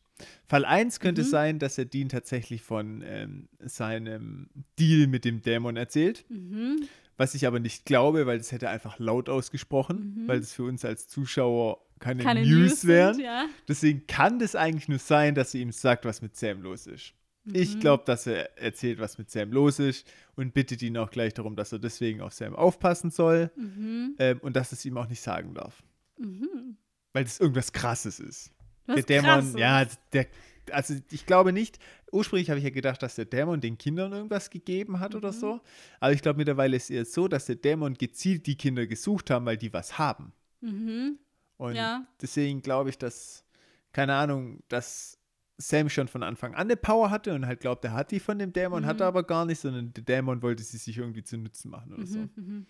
Fall 0.46 0.64
1 0.64 1.00
könnte 1.00 1.22
Mhm. 1.22 1.26
sein, 1.26 1.58
dass 1.58 1.76
er 1.78 1.86
Dean 1.86 2.08
tatsächlich 2.08 2.62
von 2.62 3.02
ähm, 3.04 3.48
seinem 3.58 4.48
Deal 4.78 5.08
mit 5.08 5.24
dem 5.24 5.42
Dämon 5.42 5.76
erzählt. 5.76 6.24
Mhm. 6.28 6.86
Was 7.22 7.36
ich 7.36 7.46
aber 7.46 7.60
nicht 7.60 7.84
glaube, 7.84 8.26
weil 8.26 8.38
das 8.38 8.50
hätte 8.50 8.66
er 8.66 8.72
einfach 8.72 8.98
laut 8.98 9.28
ausgesprochen, 9.28 10.22
Mhm. 10.24 10.28
weil 10.28 10.40
das 10.40 10.52
für 10.52 10.64
uns 10.64 10.84
als 10.84 11.06
Zuschauer 11.06 11.80
keine, 12.00 12.24
Keine 12.24 12.40
News 12.40 12.70
News 12.70 12.86
wären. 12.88 13.14
sind, 13.14 13.24
ja. 13.24 13.46
Deswegen 13.68 14.08
kann 14.08 14.40
das 14.40 14.56
eigentlich 14.56 14.88
nur 14.88 14.98
sein, 14.98 15.36
dass 15.36 15.52
sie 15.52 15.60
ihm 15.60 15.70
sagt, 15.70 16.04
was 16.04 16.20
mit 16.20 16.34
Sam 16.34 16.62
los 16.62 16.88
ist. 16.88 17.14
Ich 17.52 17.76
Mhm. 17.76 17.80
glaube, 17.80 18.02
dass 18.06 18.26
er 18.26 18.58
erzählt, 18.58 18.98
was 18.98 19.18
mit 19.18 19.30
Sam 19.30 19.52
los 19.52 19.78
ist 19.78 20.10
und 20.34 20.52
bittet 20.52 20.82
ihn 20.82 20.96
auch 20.98 21.10
gleich 21.12 21.32
darum, 21.32 21.54
dass 21.54 21.70
er 21.72 21.78
deswegen 21.78 22.20
auf 22.22 22.32
Sam 22.32 22.56
aufpassen 22.56 23.10
soll 23.12 23.52
Mhm. 23.56 24.16
ähm, 24.18 24.40
und 24.42 24.56
dass 24.56 24.72
es 24.72 24.84
ihm 24.84 24.96
auch 24.98 25.08
nicht 25.08 25.20
sagen 25.20 25.54
darf. 25.54 25.80
Mhm. 26.18 26.76
Weil 27.12 27.22
das 27.22 27.38
irgendwas 27.38 27.72
Krasses 27.72 28.18
ist. 28.18 28.50
Was 28.86 29.04
der 29.06 29.22
Dämon, 29.22 29.56
ja, 29.58 29.86
der, 30.12 30.26
also 30.72 30.94
ich 31.12 31.24
glaube 31.26 31.52
nicht, 31.52 31.78
ursprünglich 32.12 32.48
habe 32.50 32.58
ich 32.58 32.64
ja 32.64 32.70
gedacht, 32.70 33.02
dass 33.02 33.16
der 33.16 33.24
Dämon 33.24 33.60
den 33.60 33.76
Kindern 33.78 34.12
irgendwas 34.12 34.50
gegeben 34.50 35.00
hat 35.00 35.14
oder 35.14 35.30
Mhm. 35.32 35.36
so. 35.36 35.60
Aber 35.98 36.12
ich 36.12 36.22
glaube 36.22 36.36
mittlerweile 36.38 36.76
ist 36.76 36.84
es 36.84 36.90
eher 36.90 37.04
so, 37.04 37.26
dass 37.28 37.46
der 37.46 37.56
Dämon 37.56 37.94
gezielt 37.94 38.46
die 38.46 38.56
Kinder 38.56 38.86
gesucht 38.86 39.30
haben, 39.30 39.46
weil 39.46 39.56
die 39.56 39.72
was 39.72 39.98
haben. 39.98 40.32
Mhm. 40.60 41.18
Und 41.56 41.74
Ja. 41.74 42.06
deswegen 42.20 42.60
glaube 42.62 42.90
ich, 42.90 42.98
dass, 42.98 43.44
keine 43.92 44.14
Ahnung, 44.14 44.62
dass 44.68 45.18
Sam 45.58 45.88
schon 45.88 46.08
von 46.08 46.22
Anfang 46.22 46.54
an 46.54 46.62
eine 46.62 46.76
Power 46.76 47.10
hatte 47.10 47.34
und 47.34 47.46
halt 47.46 47.60
glaubt, 47.60 47.84
er 47.84 47.92
hat 47.92 48.10
die 48.10 48.20
von 48.20 48.38
dem 48.38 48.52
Dämon, 48.52 48.82
Mhm. 48.82 48.86
hat 48.86 49.00
er 49.00 49.06
aber 49.06 49.22
gar 49.22 49.44
nicht, 49.44 49.60
sondern 49.60 49.92
der 49.92 50.02
Dämon 50.02 50.42
wollte 50.42 50.62
sie 50.62 50.76
sich 50.78 50.98
irgendwie 50.98 51.22
zu 51.22 51.36
Nutzen 51.38 51.70
machen 51.70 51.92
oder 51.94 52.06
so. 52.06 52.18
Mhm. 52.18 52.30
Mhm. 52.36 52.66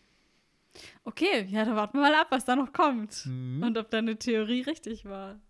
Okay, 1.05 1.47
ja, 1.51 1.65
dann 1.65 1.77
warten 1.77 1.99
wir 1.99 2.03
mal 2.03 2.15
ab, 2.15 2.29
was 2.31 2.45
da 2.45 2.57
noch 2.57 2.73
kommt. 2.73 3.27
Mhm. 3.27 3.63
Und 3.63 3.79
ob 3.79 3.91
deine 3.91 4.19
Theorie 4.19 4.63
richtig 4.63 5.05
war. 5.05 5.41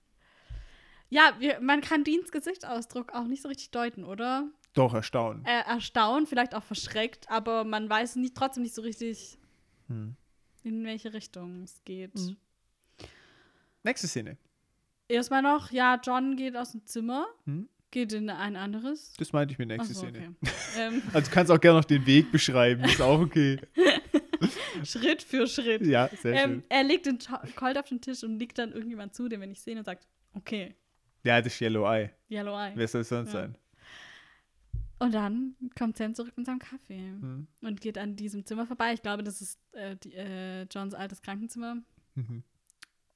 Ja, 1.13 1.35
wir, 1.41 1.61
man 1.61 1.83
kann 1.83 2.05
Deans 2.05 2.33
Gesichtsausdruck 2.33 3.13
auch 3.13 3.27
nicht 3.27 3.43
so 3.43 3.49
richtig 3.49 3.71
deuten, 3.71 4.03
oder? 4.05 4.49
Doch, 4.73 4.95
erstaunt. 4.95 5.47
Äh, 5.47 5.61
erstaunt, 5.69 6.27
vielleicht 6.27 6.55
auch 6.55 6.63
verschreckt, 6.63 7.31
aber 7.31 7.65
man 7.65 7.91
weiß 7.91 8.17
nicht, 8.17 8.35
trotzdem 8.35 8.63
nicht 8.63 8.75
so 8.75 8.81
richtig, 8.81 9.37
Hm. 9.89 10.17
in 10.63 10.85
welche 10.87 11.13
Richtung 11.13 11.65
es 11.65 11.83
geht. 11.85 12.15
Mhm. 12.15 12.37
Nächste 13.83 14.09
Szene. 14.09 14.39
Erstmal 15.09 15.43
noch, 15.43 15.71
ja, 15.71 16.01
John 16.03 16.35
geht 16.37 16.57
aus 16.57 16.73
dem 16.73 16.87
Zimmer, 16.87 17.27
Hm? 17.45 17.69
geht 17.91 18.15
in 18.15 18.31
ein 18.31 18.57
anderes. 18.57 19.13
Das 19.19 19.35
meinte 19.35 19.53
ich 19.53 19.59
mit 19.59 19.69
nächste 19.69 19.93
so, 19.93 20.01
Szene. 20.07 20.35
okay. 20.41 20.53
ähm, 20.79 21.03
Also 21.13 21.29
du 21.29 21.35
kannst 21.35 21.53
auch 21.53 21.61
gerne 21.61 21.81
noch 21.81 21.85
den 21.85 22.07
Weg 22.07 22.33
beschreiben, 22.33 22.85
ist 22.85 23.03
auch 23.03 23.21
okay. 23.21 23.61
Schritt 24.85 25.23
für 25.23 25.47
Schritt. 25.47 25.83
ja, 25.87 26.09
sehr 26.23 26.33
Ähm, 26.35 26.51
schön. 26.51 26.65
er 26.71 26.83
legt 26.85 27.05
den 27.05 27.19
Colt 27.55 27.77
auf 27.77 27.87
den 27.89 28.01
Tisch 28.01 28.23
und 28.25 28.39
nickt 28.39 28.57
dann 28.59 28.73
irgendjemand 28.73 29.15
zu, 29.15 29.29
den 29.29 29.41
wir 29.41 29.47
nicht 29.47 29.61
sehen 29.61 29.77
und 29.77 29.85
sagt, 29.85 30.07
okay, 30.33 30.75
Ja, 31.25 31.41
das 31.41 31.53
ist 31.55 31.61
Yellow 31.61 31.85
Eye. 31.91 32.11
Yellow 32.31 32.57
Eye. 32.57 32.73
Wer 32.75 32.89
soll 32.89 33.03
es 33.03 33.09
sonst 33.09 33.33
Ja. 33.33 33.43
sein? 33.43 33.59
Und 34.99 35.13
dann 35.15 35.57
kommt 35.77 35.97
Sam 35.97 36.15
zurück 36.15 36.33
mit 36.37 36.47
seinem 36.47 36.61
Kaffee 36.61 36.99
Hm. 36.99 37.47
und 37.61 37.81
geht 37.81 37.99
an 37.99 38.15
diesem 38.15 38.45
Zimmer 38.47 38.67
vorbei. 38.67 38.93
Ich 38.95 39.03
glaube, 39.03 39.23
das 39.25 39.41
ist 39.41 39.59
äh, 39.73 39.97
die, 39.97 40.15
äh, 40.15 40.63
Johns 40.71 40.95
altes 40.95 41.23
Krankenzimmer. 41.23 41.77
Mhm. 42.15 42.43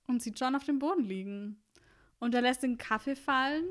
Und 0.09 0.23
sieht 0.23 0.39
John 0.41 0.55
auf 0.57 0.65
dem 0.65 0.79
Boden 0.79 1.05
liegen. 1.05 1.63
Und 2.19 2.35
er 2.35 2.43
lässt 2.43 2.63
den 2.63 2.77
Kaffee 2.79 3.15
fallen. 3.17 3.65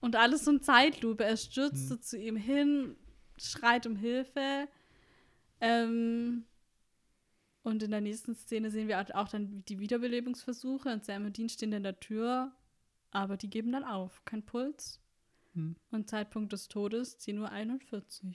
Und 0.00 0.16
alles 0.16 0.44
so 0.44 0.50
in 0.50 0.62
Zeitlupe. 0.62 1.24
Er 1.24 1.36
stürzt 1.36 1.76
Hm. 1.82 1.88
so 1.88 1.96
zu 1.96 2.18
ihm 2.18 2.36
hin, 2.36 2.96
schreit 3.38 3.86
um 3.86 3.96
Hilfe. 3.96 4.68
Ähm, 5.60 6.44
und 7.62 7.82
in 7.82 7.90
der 7.90 8.00
nächsten 8.00 8.34
Szene 8.34 8.70
sehen 8.70 8.88
wir 8.88 9.00
auch- 9.00 9.14
auch 9.14 9.28
dann 9.28 9.62
die 9.68 9.78
Wiederbelebungsversuche. 9.78 10.90
Und 10.92 11.04
Sam 11.04 11.26
und 11.26 11.36
Dean 11.38 11.48
stehen 11.48 11.72
in 11.72 11.82
der 11.82 11.98
Tür. 12.00 12.52
Aber 13.10 13.36
die 13.36 13.50
geben 13.50 13.72
dann 13.72 13.84
auf. 13.84 14.24
Kein 14.24 14.44
Puls. 14.44 15.00
Hm. 15.54 15.76
Und 15.90 16.08
Zeitpunkt 16.08 16.52
des 16.52 16.68
Todes 16.68 17.18
10.41 17.18 18.24
Uhr. 18.24 18.32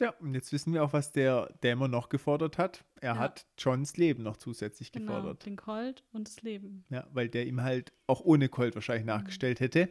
Ja, 0.00 0.10
und 0.20 0.32
jetzt 0.34 0.52
wissen 0.52 0.72
wir 0.72 0.84
auch, 0.84 0.92
was 0.92 1.10
der 1.12 1.52
Dämon 1.62 1.90
noch 1.90 2.08
gefordert 2.08 2.56
hat. 2.56 2.84
Er 3.00 3.14
Ja. 3.14 3.18
hat 3.18 3.46
Johns 3.58 3.96
Leben 3.96 4.22
noch 4.22 4.36
zusätzlich 4.36 4.92
Genau, 4.92 5.16
gefordert. 5.16 5.44
den 5.44 5.56
Colt 5.56 6.04
und 6.12 6.28
das 6.28 6.40
Leben. 6.42 6.84
Ja, 6.88 7.06
weil 7.12 7.28
der 7.28 7.46
ihm 7.46 7.62
halt 7.62 7.92
auch 8.06 8.20
ohne 8.20 8.48
Colt 8.48 8.74
wahrscheinlich 8.76 9.02
Mhm. 9.04 9.08
nachgestellt 9.08 9.58
hätte. 9.60 9.88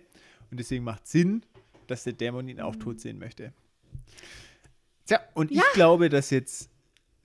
Und 0.50 0.60
deswegen 0.62 0.86
macht 0.86 1.06
Sinn, 1.08 1.46
dass 1.88 2.06
der 2.06 2.14
Dämon 2.14 2.48
ihn 2.48 2.62
auch 2.62 2.76
Mhm. 2.76 2.80
tot 2.80 3.02
sehen 3.02 3.20
möchte. 3.20 3.54
Tja, 5.06 5.20
und 5.34 5.52
Ja. 5.52 5.62
ich 5.68 5.74
glaube, 5.74 6.10
dass 6.10 6.30
jetzt 6.30 6.70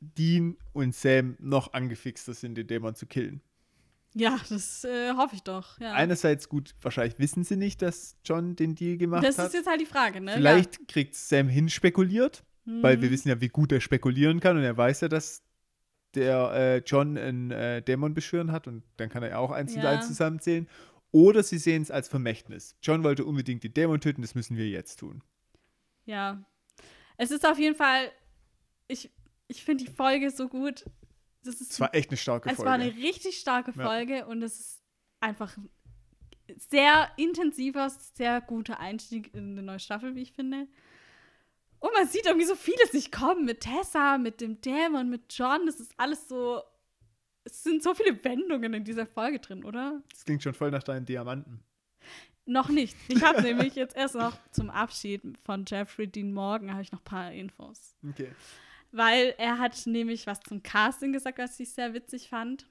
Dean 0.01 0.57
und 0.73 0.95
Sam 0.95 1.37
noch 1.39 1.73
angefixter 1.73 2.35
sind, 2.35 2.57
den 2.57 2.67
Dämon 2.67 2.95
zu 2.97 3.07
killen. 3.07 3.41
Ja, 4.15 4.39
das 4.49 4.85
äh, 4.85 5.13
hoffe 5.17 5.35
ich 5.37 5.43
doch. 5.43 5.79
Ja. 5.81 5.93
Einerseits 5.93 6.49
gut, 6.49 6.75
wahrscheinlich 6.83 7.19
wissen 7.19 7.45
sie 7.45 7.57
nicht, 7.57 7.81
dass 7.83 8.17
John 8.25 8.57
den 8.57 8.75
Deal 8.75 8.97
gemacht 8.99 9.25
das 9.25 9.39
hat. 9.39 9.47
ist 9.49 9.55
jetzt 9.55 9.67
halt 9.67 9.81
die 9.81 9.87
Frage, 9.87 10.21
ne? 10.21 10.33
Vielleicht 10.35 10.87
kriegt 10.89 11.15
Sam 11.15 11.49
hin 11.49 11.69
spekuliert, 11.71 12.45
ja. 12.67 12.83
weil 12.83 13.01
wir 13.01 13.09
Mhm. 13.09 13.13
wissen 13.13 13.29
ja, 13.31 13.41
wie 13.41 13.49
gut 13.49 13.73
er 13.73 13.81
spekulieren 13.81 14.41
kann 14.41 14.57
und 14.57 14.63
er 14.65 14.77
weiß 14.77 15.01
ja, 15.01 15.09
dass 15.09 15.43
der 16.15 16.53
äh, 16.53 16.77
John 16.85 17.17
einen 17.17 17.51
äh, 17.53 17.81
Dämon 17.81 18.13
beschwören 18.13 18.53
hat 18.53 18.67
und 18.67 18.83
dann 18.99 19.09
kann 19.09 19.23
er 19.23 19.31
ja 19.31 19.39
auch 19.39 19.51
eins 19.51 19.75
und 19.75 19.83
Ja. 19.83 19.91
eins 19.93 20.09
zusammenzählen. 20.09 20.69
Oder 21.11 21.43
sie 21.43 21.59
sehen 21.59 21.81
es 21.83 21.91
als 21.91 22.09
Vermächtnis. 22.09 22.77
John 22.83 23.03
wollte 23.05 23.25
unbedingt 23.25 23.65
den 23.65 23.73
Dämon 23.75 24.01
töten, 24.01 24.21
das 24.23 24.35
müssen 24.35 24.57
wir 24.59 24.69
jetzt 24.69 24.99
tun. 24.99 25.23
Ja. 26.05 26.45
Es 27.17 27.31
ist 27.31 27.47
auf 27.47 27.59
jeden 27.59 27.77
Fall, 27.77 28.11
ich, 28.89 29.11
ich 29.49 29.63
finde 29.65 29.85
die 29.85 29.91
Folge 29.91 30.31
so 30.31 30.49
gut. 30.49 30.85
Das 31.45 31.61
ist 31.61 31.73
Es 31.73 31.81
war 31.81 31.95
echt 31.95 32.11
eine 32.11 32.17
starke 32.17 32.49
es 32.49 32.57
Folge. 32.57 32.69
war 32.69 32.75
eine 32.75 32.95
richtig 32.97 33.39
starke 33.39 33.73
Ja. 33.77 33.85
Folge 33.87 34.27
und 34.27 34.43
es 34.43 34.59
ist 34.61 34.83
einfach 35.21 35.57
ein 35.57 35.69
sehr 36.57 37.11
intensiver, 37.17 37.91
sehr 38.15 38.41
guter 38.41 38.79
Einstieg 38.81 39.35
in 39.35 39.53
eine 39.53 39.63
neue 39.63 39.81
Staffel, 39.81 40.15
wie 40.15 40.23
ich 40.23 40.33
finde. 40.33 40.67
Und 41.79 41.93
man 41.95 42.07
sieht 42.07 42.27
irgendwie 42.27 42.47
so 42.47 42.55
vieles 42.55 42.93
nicht 42.93 43.11
kommen 43.11 43.45
mit 43.45 43.61
Tessa, 43.61 44.19
mit 44.19 44.41
dem 44.41 44.61
Dämon, 44.61 45.09
mit 45.11 45.33
John. 45.33 45.67
Das 45.67 45.81
ist 45.81 45.93
alles 45.97 46.29
so. 46.29 46.63
Es 47.45 47.65
sind 47.65 47.83
so 47.83 47.93
viele 47.95 48.23
Wendungen 48.23 48.73
in 48.75 48.85
dieser 48.85 49.05
Folge 49.07 49.41
drin, 49.41 49.65
oder? 49.65 50.01
das 50.11 50.25
klingt 50.25 50.45
schon 50.45 50.55
voll 50.55 50.71
nach 50.71 50.85
deinen 50.85 51.07
Diamanten. 51.07 51.61
Noch 52.45 52.69
nicht. 52.69 52.97
Ich 53.09 53.21
habe 53.23 53.43
nämlich 53.43 53.75
jetzt 53.75 53.97
erst 53.97 54.15
noch 54.15 54.37
zum 54.53 54.71
Abschied 54.71 55.23
von 55.45 55.65
Jeffrey 55.67 56.07
Dean 56.07 56.33
Morgan 56.33 56.71
habe 56.71 56.83
ich 56.83 56.93
noch 56.93 57.01
ein 57.01 57.05
paar 57.05 57.33
Infos. 57.33 57.97
Okay. 58.09 58.31
Weil 58.93 59.35
er 59.39 59.59
hat 59.59 59.87
nämlich 59.87 60.27
was 60.27 60.41
zum 60.41 60.63
Casting 60.63 61.13
gesagt, 61.13 61.39
was 61.39 61.59
ich 61.59 61.73
sehr 61.73 61.95
witzig 61.95 62.29
fand. 62.29 62.67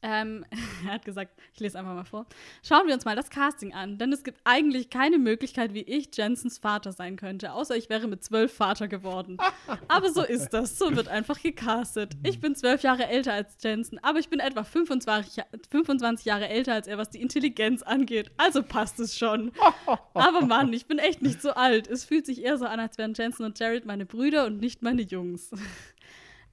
Ähm, 0.00 0.44
er 0.86 0.94
hat 0.94 1.04
gesagt, 1.04 1.32
ich 1.54 1.60
lese 1.60 1.78
einfach 1.78 1.94
mal 1.94 2.04
vor. 2.04 2.26
Schauen 2.62 2.86
wir 2.86 2.94
uns 2.94 3.04
mal 3.04 3.16
das 3.16 3.30
Casting 3.30 3.74
an, 3.74 3.98
denn 3.98 4.12
es 4.12 4.22
gibt 4.22 4.40
eigentlich 4.44 4.90
keine 4.90 5.18
Möglichkeit, 5.18 5.74
wie 5.74 5.82
ich 5.82 6.08
Jensens 6.16 6.58
Vater 6.58 6.92
sein 6.92 7.16
könnte, 7.16 7.52
außer 7.52 7.76
ich 7.76 7.88
wäre 7.90 8.06
mit 8.06 8.22
zwölf 8.22 8.52
Vater 8.54 8.86
geworden. 8.86 9.38
Aber 9.88 10.10
so 10.10 10.22
ist 10.22 10.50
das, 10.50 10.78
so 10.78 10.94
wird 10.94 11.08
einfach 11.08 11.40
gecastet. 11.42 12.12
Ich 12.22 12.40
bin 12.40 12.54
zwölf 12.54 12.82
Jahre 12.82 13.08
älter 13.08 13.32
als 13.32 13.56
Jensen, 13.62 13.98
aber 14.02 14.18
ich 14.20 14.28
bin 14.28 14.38
etwa 14.40 14.62
25, 14.64 15.36
Ja- 15.36 15.46
25 15.70 16.24
Jahre 16.26 16.48
älter 16.48 16.74
als 16.74 16.86
er, 16.86 16.96
was 16.98 17.10
die 17.10 17.20
Intelligenz 17.20 17.82
angeht. 17.82 18.30
Also 18.36 18.62
passt 18.62 19.00
es 19.00 19.18
schon. 19.18 19.52
Aber 20.14 20.42
Mann, 20.46 20.72
ich 20.72 20.86
bin 20.86 20.98
echt 20.98 21.22
nicht 21.22 21.42
so 21.42 21.50
alt. 21.52 21.86
Es 21.88 22.04
fühlt 22.04 22.26
sich 22.26 22.42
eher 22.42 22.58
so 22.58 22.66
an, 22.66 22.80
als 22.80 22.98
wären 22.98 23.14
Jensen 23.14 23.44
und 23.44 23.58
Jared 23.58 23.84
meine 23.86 24.06
Brüder 24.06 24.46
und 24.46 24.60
nicht 24.60 24.82
meine 24.82 25.02
Jungs. 25.02 25.50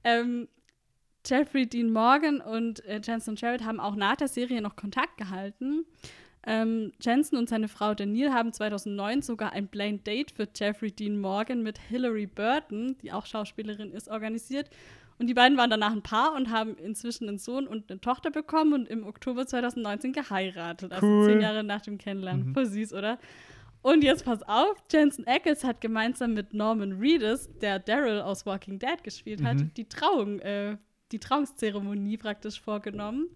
ähm, 0.04 0.48
Jeffrey 1.26 1.66
Dean 1.66 1.90
Morgan 1.90 2.40
und 2.40 2.84
äh, 2.86 3.00
Jensen 3.02 3.30
und 3.30 3.40
Jared 3.40 3.64
haben 3.64 3.80
auch 3.80 3.96
nach 3.96 4.16
der 4.16 4.28
Serie 4.28 4.60
noch 4.62 4.76
Kontakt 4.76 5.16
gehalten. 5.16 5.84
Ähm, 6.48 6.92
Jensen 7.00 7.36
und 7.36 7.48
seine 7.48 7.66
Frau 7.68 7.94
Danielle 7.94 8.32
haben 8.32 8.52
2009 8.52 9.22
sogar 9.22 9.52
ein 9.52 9.66
Blind 9.66 10.06
Date 10.06 10.30
für 10.30 10.46
Jeffrey 10.54 10.92
Dean 10.92 11.18
Morgan 11.18 11.62
mit 11.62 11.78
Hilary 11.78 12.26
Burton, 12.26 12.96
die 13.02 13.10
auch 13.12 13.26
Schauspielerin 13.26 13.90
ist, 13.92 14.08
organisiert. 14.08 14.70
Und 15.18 15.26
die 15.28 15.34
beiden 15.34 15.56
waren 15.58 15.70
danach 15.70 15.92
ein 15.92 16.02
Paar 16.02 16.34
und 16.36 16.50
haben 16.50 16.76
inzwischen 16.76 17.28
einen 17.28 17.38
Sohn 17.38 17.66
und 17.66 17.90
eine 17.90 18.00
Tochter 18.00 18.30
bekommen 18.30 18.74
und 18.74 18.88
im 18.88 19.04
Oktober 19.06 19.46
2019 19.46 20.12
geheiratet. 20.12 20.92
Also 20.92 21.06
Cool. 21.06 21.26
zehn 21.26 21.40
Jahre 21.40 21.64
nach 21.64 21.80
dem 21.80 21.98
Kennenlernen. 21.98 22.48
Mhm. 22.48 22.54
Voll 22.54 22.66
süß, 22.66 22.92
oder? 22.92 23.18
Und 23.82 24.04
jetzt 24.04 24.24
pass 24.24 24.42
auf, 24.42 24.76
Jensen 24.92 25.26
Ackles 25.26 25.64
hat 25.64 25.80
gemeinsam 25.80 26.34
mit 26.34 26.52
Norman 26.52 26.92
Reedus, 27.00 27.48
der 27.60 27.78
Daryl 27.78 28.20
aus 28.20 28.44
Walking 28.44 28.78
Dead 28.78 29.02
gespielt 29.02 29.42
hat, 29.42 29.56
Mhm. 29.56 29.70
die 29.76 29.88
Trauung, 29.88 30.38
äh, 30.40 30.76
die 31.12 31.18
Trauungszeremonie 31.18 32.16
praktisch 32.16 32.60
vorgenommen. 32.60 33.28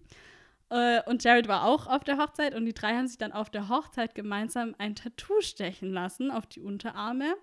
Äh, 0.69 1.01
und 1.05 1.23
Jared 1.23 1.47
war 1.47 1.65
auch 1.65 1.87
auf 1.87 2.03
der 2.03 2.17
Hochzeit 2.17 2.55
und 2.55 2.65
die 2.65 2.73
drei 2.73 2.95
haben 2.95 3.07
sich 3.07 3.17
dann 3.17 3.31
auf 3.31 3.49
der 3.49 3.69
Hochzeit 3.69 4.15
gemeinsam 4.15 4.73
ein 4.77 4.95
Tattoo 4.95 5.41
stechen 5.41 5.91
lassen 5.91 6.31
auf 6.31 6.45
die 6.45 6.61
Unterarme. 6.61 7.35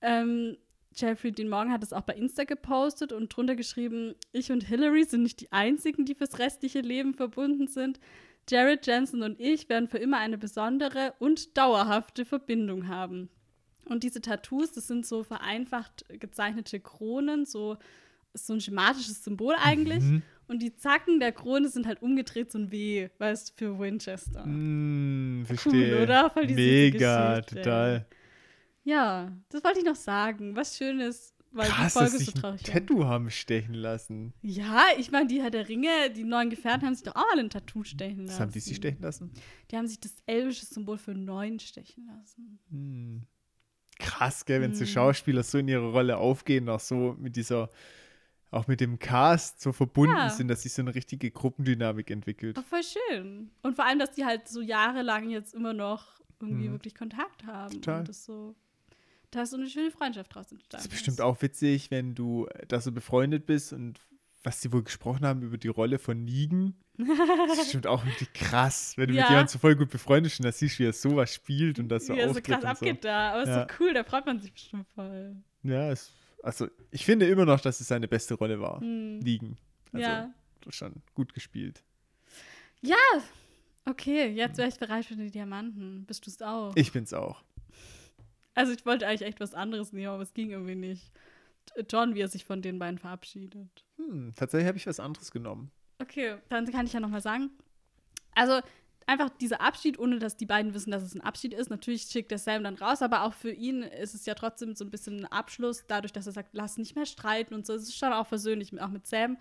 Ähm, 0.00 0.56
Jeffrey 0.96 1.32
Dean 1.32 1.48
Morgan 1.48 1.72
hat 1.72 1.82
es 1.82 1.92
auch 1.92 2.02
bei 2.02 2.14
Insta 2.14 2.44
gepostet 2.44 3.12
und 3.12 3.34
drunter 3.34 3.56
geschrieben, 3.56 4.14
ich 4.32 4.52
und 4.52 4.62
Hillary 4.62 5.04
sind 5.04 5.24
nicht 5.24 5.40
die 5.40 5.52
einzigen, 5.52 6.04
die 6.04 6.14
fürs 6.14 6.38
restliche 6.38 6.80
Leben 6.80 7.14
verbunden 7.14 7.66
sind. 7.66 8.00
Jared 8.48 8.86
Jensen 8.86 9.22
und 9.22 9.40
ich 9.40 9.68
werden 9.68 9.88
für 9.88 9.98
immer 9.98 10.18
eine 10.18 10.38
besondere 10.38 11.14
und 11.18 11.56
dauerhafte 11.56 12.24
Verbindung 12.24 12.88
haben. 12.88 13.28
Und 13.86 14.02
diese 14.02 14.20
Tattoos, 14.20 14.72
das 14.72 14.86
sind 14.86 15.06
so 15.06 15.24
vereinfacht 15.24 16.04
gezeichnete 16.08 16.80
Kronen, 16.80 17.44
so 17.44 17.76
ist 18.34 18.46
so 18.46 18.52
ein 18.52 18.60
schematisches 18.60 19.22
Symbol 19.24 19.54
eigentlich. 19.62 20.02
Mhm. 20.02 20.22
Und 20.46 20.60
die 20.62 20.76
Zacken 20.76 21.20
der 21.20 21.32
Krone 21.32 21.68
sind 21.68 21.86
halt 21.86 22.02
umgedreht 22.02 22.52
so 22.52 22.58
ein 22.58 22.70
W, 22.70 23.08
weißt 23.18 23.50
du, 23.50 23.52
für 23.56 23.78
Winchester. 23.78 24.44
Mm, 24.46 25.44
verstehe. 25.46 26.02
oder? 26.02 26.28
Voll 26.30 26.46
die 26.46 26.54
Mega, 26.54 27.40
total. 27.40 28.06
Ja, 28.82 29.32
das 29.48 29.64
wollte 29.64 29.78
ich 29.78 29.84
noch 29.86 29.96
sagen. 29.96 30.54
Was 30.54 30.76
Schönes, 30.76 31.34
weil 31.50 31.68
Krass, 31.70 31.76
die 31.78 31.82
dass 31.84 31.92
Folge 31.94 32.18
sich 32.18 32.26
so 32.26 32.32
traurig 32.32 32.66
war. 32.66 32.74
Tattoo 32.74 33.04
haben 33.04 33.30
stechen 33.30 33.72
lassen. 33.74 34.34
Ja, 34.42 34.82
ich 34.98 35.10
meine, 35.10 35.28
die 35.28 35.40
Herr 35.40 35.50
der 35.50 35.66
Ringe, 35.68 36.10
die 36.14 36.24
neuen 36.24 36.50
Gefährten 36.50 36.84
haben 36.86 36.94
sich 36.94 37.04
doch 37.04 37.16
auch 37.16 37.24
alle 37.32 37.40
ein 37.40 37.48
Tattoo 37.50 37.82
stechen 37.84 38.26
lassen. 38.26 38.28
Was 38.28 38.40
haben 38.40 38.52
die 38.52 38.60
sich 38.60 38.76
stechen 38.76 39.00
lassen? 39.00 39.30
Die 39.70 39.76
haben 39.76 39.86
sich 39.86 40.00
das 40.00 40.14
elbische 40.26 40.66
Symbol 40.66 40.98
für 40.98 41.14
neun 41.14 41.58
stechen 41.58 42.06
lassen. 42.06 42.58
Hm. 42.70 43.22
Krass, 43.98 44.44
gell, 44.44 44.60
wenn 44.60 44.74
so 44.74 44.80
Hm. 44.80 44.88
Schauspieler 44.88 45.42
so 45.42 45.56
in 45.56 45.68
ihre 45.68 45.90
Rolle 45.90 46.18
aufgehen, 46.18 46.68
auch 46.68 46.80
so 46.80 47.16
mit 47.18 47.36
dieser, 47.36 47.70
auch 48.54 48.66
mit 48.66 48.80
dem 48.80 48.98
Cast 48.98 49.60
so 49.60 49.72
verbunden 49.72 50.16
Ja. 50.16 50.30
sind, 50.30 50.48
dass 50.48 50.62
sich 50.62 50.72
so 50.72 50.82
eine 50.82 50.94
richtige 50.94 51.30
Gruppendynamik 51.30 52.10
entwickelt. 52.10 52.56
Doch 52.56 52.64
voll 52.64 52.82
schön. 52.82 53.50
Und 53.62 53.76
vor 53.76 53.84
allem, 53.84 53.98
dass 53.98 54.12
die 54.12 54.24
halt 54.24 54.48
so 54.48 54.60
jahrelang 54.60 55.30
jetzt 55.30 55.54
immer 55.54 55.72
noch 55.72 56.06
irgendwie 56.40 56.68
Mhm. 56.68 56.72
wirklich 56.72 56.94
Kontakt 56.94 57.44
haben. 57.46 57.72
Total. 57.74 58.00
Und 58.00 58.08
das 58.08 58.24
so, 58.24 58.54
da 59.30 59.42
ist 59.42 59.50
so 59.50 59.56
eine 59.56 59.68
schöne 59.68 59.90
Freundschaft 59.90 60.34
draus 60.34 60.50
entstanden. 60.52 60.68
Das 60.70 60.82
ist 60.82 60.90
bestimmt 60.90 61.20
auch 61.20 61.40
witzig, 61.42 61.90
wenn 61.90 62.14
du 62.14 62.46
da 62.68 62.80
so 62.80 62.92
befreundet 62.92 63.46
bist 63.46 63.72
und 63.72 64.00
was 64.42 64.60
sie 64.60 64.72
wohl 64.72 64.82
gesprochen 64.82 65.24
haben 65.24 65.42
über 65.42 65.56
die 65.56 65.68
Rolle 65.68 65.98
von 65.98 66.22
Negan. 66.24 66.74
Das 66.98 67.52
ist 67.54 67.58
bestimmt 67.64 67.86
auch 67.86 68.04
wirklich 68.04 68.32
krass, 68.34 68.92
wenn 68.96 69.08
du 69.08 69.14
Ja. 69.14 69.22
mit 69.22 69.30
jemandem 69.30 69.52
so 69.52 69.58
voll 69.58 69.74
gut 69.74 69.90
befreundet 69.90 70.30
bist 70.30 70.40
und 70.40 70.44
da 70.44 70.52
siehst, 70.52 70.78
wie 70.78 70.84
er 70.84 70.92
sowas 70.92 71.32
spielt 71.34 71.78
und 71.78 71.88
das 71.88 72.06
so 72.06 72.14
Wie 72.14 72.18
er 72.20 72.32
so 72.32 72.40
krass 72.40 72.56
und 72.56 72.62
so. 72.62 72.68
abgeht 72.68 73.04
da. 73.04 73.32
Aber 73.32 73.42
ist 73.42 73.48
Ja. 73.48 73.66
so 73.68 73.74
cool, 73.80 73.94
da 73.94 74.04
freut 74.04 74.26
man 74.26 74.38
sich 74.38 74.52
bestimmt 74.52 74.86
voll. 74.94 75.34
Ja, 75.62 75.90
es, 75.90 76.12
also 76.44 76.68
ich 76.90 77.04
finde 77.04 77.26
immer 77.26 77.44
noch, 77.44 77.60
dass 77.60 77.80
es 77.80 77.88
seine 77.88 78.08
beste 78.08 78.34
Rolle 78.34 78.60
war. 78.60 78.80
Hm. 78.80 79.18
Negan. 79.18 79.56
Also 79.92 80.06
Ja. 80.06 80.30
schon 80.70 81.02
gut 81.14 81.34
gespielt. 81.34 81.82
Ja, 82.82 82.96
okay, 83.86 84.28
jetzt 84.28 84.58
wäre 84.58 84.68
ich 84.68 84.78
bereit 84.78 85.06
für 85.06 85.16
die 85.16 85.30
Diamanten. 85.30 86.04
Bist 86.06 86.26
du 86.26 86.30
es 86.30 86.42
auch? 86.42 86.72
Ich 86.76 86.92
bin's 86.92 87.12
auch. 87.12 87.42
Also 88.54 88.72
ich 88.72 88.84
wollte 88.86 89.06
eigentlich 89.06 89.22
echt 89.22 89.40
was 89.40 89.54
anderes 89.54 89.92
nehmen, 89.92 90.08
aber 90.08 90.22
es 90.22 90.34
ging 90.34 90.50
irgendwie 90.50 90.74
nicht. 90.76 91.10
John, 91.90 92.14
wie 92.14 92.20
er 92.20 92.28
sich 92.28 92.44
von 92.44 92.62
den 92.62 92.78
beiden 92.78 92.98
verabschiedet. 92.98 93.84
Hm, 93.96 94.32
tatsächlich 94.36 94.68
habe 94.68 94.78
ich 94.78 94.86
was 94.86 95.00
anderes 95.00 95.30
genommen. 95.30 95.70
Okay, 95.98 96.36
dann 96.50 96.70
kann 96.70 96.86
ich 96.86 96.92
ja 96.92 97.00
noch 97.00 97.08
mal 97.08 97.22
sagen. 97.22 97.50
Also 98.34 98.60
einfach 99.06 99.30
dieser 99.30 99.60
Abschied, 99.60 99.98
ohne 99.98 100.18
dass 100.18 100.36
die 100.36 100.46
beiden 100.46 100.74
wissen, 100.74 100.90
dass 100.90 101.02
es 101.02 101.14
ein 101.14 101.20
Abschied 101.20 101.52
ist. 101.52 101.70
Natürlich 101.70 102.02
schickt 102.02 102.30
der 102.30 102.38
Sam 102.38 102.64
dann 102.64 102.76
raus, 102.76 103.02
aber 103.02 103.24
auch 103.24 103.34
für 103.34 103.50
ihn 103.50 103.82
ist 103.82 104.14
es 104.14 104.26
ja 104.26 104.34
trotzdem 104.34 104.74
so 104.74 104.84
ein 104.84 104.90
bisschen 104.90 105.20
ein 105.20 105.26
Abschluss, 105.26 105.84
dadurch, 105.86 106.12
dass 106.12 106.26
er 106.26 106.32
sagt, 106.32 106.50
lass 106.52 106.78
nicht 106.78 106.96
mehr 106.96 107.06
streiten 107.06 107.54
und 107.54 107.66
so. 107.66 107.74
Es 107.74 107.82
ist 107.82 107.96
schon 107.96 108.12
auch 108.12 108.26
versöhnlich, 108.26 108.78
auch 108.80 108.88
mit 108.88 109.06
Sam. 109.06 109.36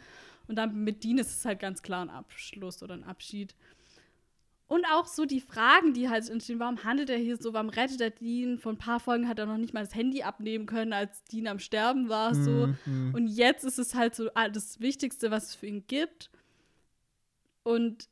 Und 0.47 0.57
dann 0.57 0.83
mit 0.83 1.03
Dean 1.03 1.17
ist 1.17 1.31
es 1.31 1.45
halt 1.45 1.59
ganz 1.59 1.81
klar 1.81 2.03
ein 2.03 2.09
Abschluss 2.09 2.83
oder 2.83 2.95
ein 2.95 3.05
Abschied. 3.05 3.55
Und 4.67 4.85
auch 4.91 5.05
so 5.05 5.25
die 5.25 5.41
Fragen, 5.41 5.93
die 5.93 6.09
halt 6.09 6.27
entstehen, 6.29 6.59
warum 6.59 6.83
handelt 6.83 7.09
er 7.09 7.17
hier 7.17 7.37
so, 7.37 7.53
warum 7.53 7.69
rettet 7.69 8.01
er 8.01 8.09
Dean? 8.09 8.57
Vor 8.57 8.73
ein 8.73 8.77
paar 8.77 8.99
Folgen 8.99 9.27
hat 9.27 9.37
er 9.37 9.45
noch 9.45 9.57
nicht 9.57 9.73
mal 9.73 9.83
das 9.83 9.93
Handy 9.93 10.23
abnehmen 10.23 10.65
können, 10.65 10.93
als 10.93 11.23
Dean 11.25 11.47
am 11.47 11.59
Sterben 11.59 12.09
war, 12.09 12.33
so. 12.33 12.67
Hm, 12.67 12.77
hm. 12.85 13.13
Und 13.13 13.27
jetzt 13.27 13.63
ist 13.65 13.77
es 13.77 13.93
halt 13.93 14.15
so 14.15 14.29
ah, 14.33 14.49
das 14.49 14.79
Wichtigste, 14.79 15.31
was 15.31 15.49
es 15.49 15.55
für 15.55 15.67
ihn 15.67 15.85
gibt. 15.85 16.31
Und 17.63 18.09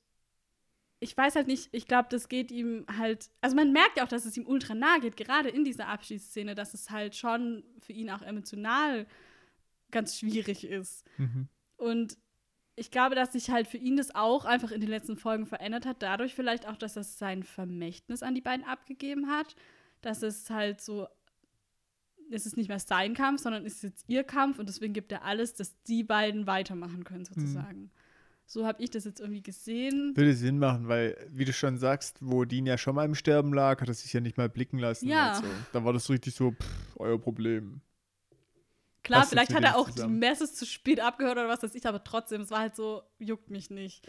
ich 1.04 1.18
weiß 1.18 1.36
halt 1.36 1.48
nicht, 1.48 1.70
ich 1.72 1.88
glaube, 1.88 2.10
das 2.12 2.30
geht 2.30 2.52
ihm 2.52 2.86
halt, 2.96 3.32
also 3.42 3.56
man 3.56 3.74
merkt 3.74 3.98
ja 3.98 4.04
auch, 4.04 4.08
dass 4.08 4.26
es 4.26 4.38
ihm 4.38 4.46
ultra 4.46 4.76
nahe 4.76 5.00
geht, 5.00 5.18
gerade 5.18 5.50
in 5.50 5.64
dieser 5.64 5.88
Abschiedsszene, 5.88 6.54
dass 6.54 6.76
es 6.76 6.92
halt 6.92 7.16
schon 7.16 7.64
für 7.80 7.92
ihn 7.92 8.12
auch 8.12 8.22
emotional 8.22 9.08
ganz 9.90 10.20
schwierig 10.20 10.64
ist. 10.64 11.04
Mhm. 11.18 11.48
Und 11.76 12.20
ich 12.76 12.92
glaube, 12.92 13.16
dass 13.16 13.34
sich 13.34 13.50
halt 13.50 13.68
für 13.68 13.78
ihn 13.78 13.98
das 13.98 14.14
auch 14.14 14.46
einfach 14.46 14.70
in 14.70 14.80
den 14.80 14.92
letzten 14.92 15.18
Folgen 15.18 15.48
verändert 15.48 15.88
hat, 15.88 16.04
dadurch 16.04 16.36
vielleicht 16.36 16.68
auch, 16.68 16.78
dass 16.78 16.96
er 16.96 17.04
sein 17.04 17.42
Vermächtnis 17.42 18.22
an 18.22 18.36
die 18.36 18.42
beiden 18.42 18.64
abgegeben 18.64 19.28
hat, 19.28 19.56
dass 20.02 20.22
es 20.22 20.52
halt 20.52 20.82
so, 20.82 21.08
es 22.30 22.46
ist 22.46 22.58
nicht 22.58 22.70
mehr 22.70 22.80
sein 22.80 23.16
Kampf, 23.16 23.42
sondern 23.42 23.66
es 23.66 23.78
ist 23.78 23.84
jetzt 23.84 24.06
ihr 24.08 24.24
Kampf 24.24 24.60
und 24.60 24.70
deswegen 24.70 24.94
gibt 24.94 25.12
er 25.12 25.26
alles, 25.26 25.56
dass 25.56 25.82
die 25.82 26.04
beiden 26.04 26.46
weitermachen 26.46 27.04
können, 27.04 27.26
sozusagen. 27.26 27.92
So 28.46 28.66
habe 28.66 28.84
ich 28.84 28.90
das 28.90 29.06
jetzt 29.06 29.22
irgendwie 29.22 29.42
gesehen. 29.42 30.16
Würde 30.16 30.34
Sinn 30.34 30.60
machen, 30.60 30.88
weil, 30.90 31.16
wie 31.32 31.46
du 31.46 31.54
schon 31.54 31.78
sagst, 31.78 32.18
wo 32.20 32.44
Dean 32.44 32.66
ja 32.66 32.78
schon 32.78 32.96
mal 32.96 33.06
im 33.06 33.16
Sterben 33.16 33.54
lag, 33.54 33.80
hat 33.80 33.88
er 33.88 33.94
sich 33.94 34.12
ja 34.12 34.20
nicht 34.20 34.38
mal 34.38 34.50
blicken 34.50 34.78
lassen. 34.78 35.08
Ja. 35.08 35.34
Also, 35.34 35.48
da 35.72 35.84
war 35.86 35.94
das 35.94 36.10
richtig 36.10 36.36
so, 36.36 36.52
pff, 36.52 36.98
euer 36.98 37.20
Problem. 37.20 37.82
Klar, 39.04 39.22
passt 39.22 39.32
vielleicht 39.32 39.54
hat 39.54 39.64
er 39.64 39.78
auch 39.78 39.90
zusammen. 39.90 40.14
die 40.14 40.20
Message 40.20 40.52
zu 40.52 40.66
spät 40.66 41.00
abgehört 41.00 41.38
oder 41.38 41.48
was 41.48 41.64
weiß 41.64 41.74
ich, 41.76 41.86
aber 41.88 42.04
trotzdem, 42.04 42.42
es 42.42 42.52
war 42.52 42.60
halt 42.60 42.76
so, 42.76 43.04
juckt 43.20 43.50
mich 43.50 43.70
nicht. 43.70 44.08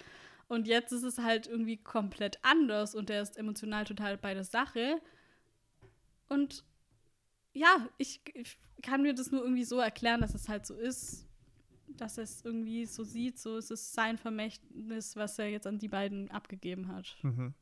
Und 0.48 0.68
jetzt 0.68 0.92
ist 0.92 1.02
es 1.02 1.18
halt 1.18 1.46
irgendwie 1.46 1.78
komplett 1.78 2.38
anders 2.42 2.94
und 2.94 3.08
er 3.08 3.22
ist 3.22 3.38
emotional 3.38 3.84
total 3.84 4.18
bei 4.18 4.34
der 4.34 4.44
Sache. 4.44 5.00
Und 6.28 6.64
ja, 7.54 7.88
ich, 7.96 8.20
ich 8.34 8.58
kann 8.82 9.02
mir 9.02 9.14
das 9.14 9.30
nur 9.30 9.42
irgendwie 9.42 9.64
so 9.64 9.78
erklären, 9.78 10.20
dass 10.20 10.34
es 10.34 10.48
halt 10.48 10.66
so 10.66 10.74
ist, 10.74 11.26
dass 12.00 12.18
er 12.18 12.24
es 12.24 12.44
irgendwie 12.44 12.86
so 12.86 13.04
sieht, 13.04 13.38
so 13.38 13.56
ist 13.56 13.70
es 13.70 13.92
sein 13.92 14.18
Vermächtnis, 14.18 15.16
was 15.16 15.38
er 15.38 15.48
jetzt 15.50 15.66
an 15.66 15.78
die 15.78 15.88
beiden 15.88 16.30
abgegeben 16.30 16.88
hat. 16.88 17.16
Mhm. 17.22 17.54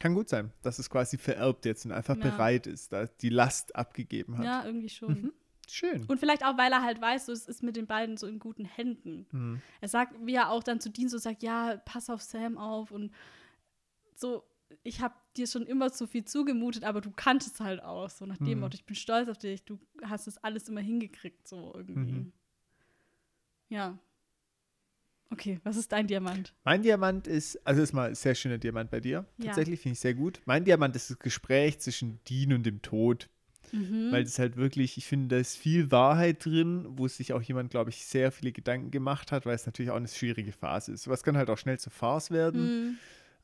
Kann 0.00 0.14
gut 0.14 0.28
sein, 0.28 0.52
dass 0.62 0.78
es 0.78 0.88
quasi 0.90 1.18
vererbt 1.18 1.64
jetzt 1.64 1.84
und 1.84 1.92
einfach 1.92 2.16
Ja. 2.16 2.22
bereit 2.30 2.66
ist, 2.66 2.92
da 2.92 3.06
die 3.06 3.30
Last 3.30 3.74
abgegeben 3.74 4.38
hat. 4.38 4.44
Ja, 4.44 4.64
irgendwie 4.64 4.88
schon. 4.88 5.22
Mhm. 5.22 5.32
Schön. 5.70 6.04
Und 6.06 6.18
vielleicht 6.18 6.44
auch, 6.44 6.56
weil 6.56 6.72
er 6.72 6.82
halt 6.82 7.00
weiß, 7.00 7.26
so, 7.26 7.32
es 7.32 7.46
ist 7.46 7.62
mit 7.62 7.76
den 7.76 7.86
beiden 7.86 8.16
so 8.16 8.26
in 8.26 8.38
guten 8.38 8.64
Händen. 8.64 9.26
Mhm. 9.32 9.60
Er 9.82 9.88
sagt, 9.88 10.14
wie 10.24 10.34
er 10.34 10.50
auch 10.50 10.62
dann 10.62 10.80
zu 10.80 10.88
Dean 10.90 11.08
so 11.08 11.18
sagt, 11.18 11.42
ja, 11.42 11.76
pass 11.84 12.08
auf 12.08 12.22
Sam 12.22 12.56
auf 12.56 12.90
und 12.90 13.12
so, 14.14 14.44
ich 14.82 15.00
habe 15.00 15.14
dir 15.36 15.46
schon 15.46 15.66
immer 15.66 15.90
so 15.90 16.06
viel 16.06 16.24
zugemutet, 16.24 16.84
aber 16.84 17.00
du 17.00 17.10
kanntest 17.10 17.60
halt 17.60 17.82
auch, 17.82 18.08
so 18.10 18.24
nach 18.26 18.38
dem 18.38 18.46
Mhm. 18.54 18.60
Motto, 18.60 18.74
ich 18.76 18.84
bin 18.84 18.96
stolz 18.96 19.28
auf 19.28 19.38
dich, 19.38 19.64
du 19.64 19.78
hast 20.02 20.26
das 20.26 20.38
alles 20.38 20.68
immer 20.68 20.80
hingekriegt, 20.80 21.46
so 21.46 21.72
irgendwie. 21.74 22.12
Mhm. 22.12 22.32
Ja. 23.68 23.98
Okay, 25.30 25.60
was 25.62 25.76
ist 25.76 25.92
dein 25.92 26.06
Diamant? 26.06 26.54
Mein 26.64 26.82
Diamant 26.82 27.26
ist, 27.26 27.64
also 27.66 27.82
ist 27.82 27.92
mal 27.92 28.08
ein 28.08 28.14
sehr 28.14 28.34
schöner 28.34 28.58
Diamant 28.58 28.90
bei 28.90 29.00
dir. 29.00 29.26
Ja. 29.36 29.46
Tatsächlich 29.46 29.80
finde 29.80 29.92
ich 29.92 30.00
sehr 30.00 30.14
gut. 30.14 30.40
Mein 30.46 30.64
Diamant 30.64 30.96
ist 30.96 31.10
das 31.10 31.18
Gespräch 31.18 31.78
zwischen 31.80 32.20
Dean 32.24 32.54
und 32.54 32.64
dem 32.64 32.80
Tod. 32.80 33.28
Mhm. 33.72 34.10
Weil 34.10 34.24
das 34.24 34.38
halt 34.38 34.56
wirklich, 34.56 34.96
ich 34.96 35.06
finde, 35.06 35.36
da 35.36 35.40
ist 35.40 35.56
viel 35.56 35.90
Wahrheit 35.90 36.44
drin, 36.44 36.86
wo 36.88 37.06
sich 37.06 37.34
auch 37.34 37.42
jemand, 37.42 37.70
glaube 37.70 37.90
ich, 37.90 38.06
sehr 38.06 38.32
viele 38.32 38.52
Gedanken 38.52 38.90
gemacht 38.90 39.30
hat, 39.30 39.44
weil 39.44 39.54
es 39.54 39.66
natürlich 39.66 39.90
auch 39.90 39.96
eine 39.96 40.08
schwierige 40.08 40.52
Phase 40.52 40.92
ist. 40.92 41.02
Sowas 41.02 41.22
kann 41.22 41.36
halt 41.36 41.50
auch 41.50 41.58
schnell 41.58 41.78
zur 41.78 41.92
Farce 41.92 42.30
werden. 42.30 42.62
Mhm. 42.62 42.98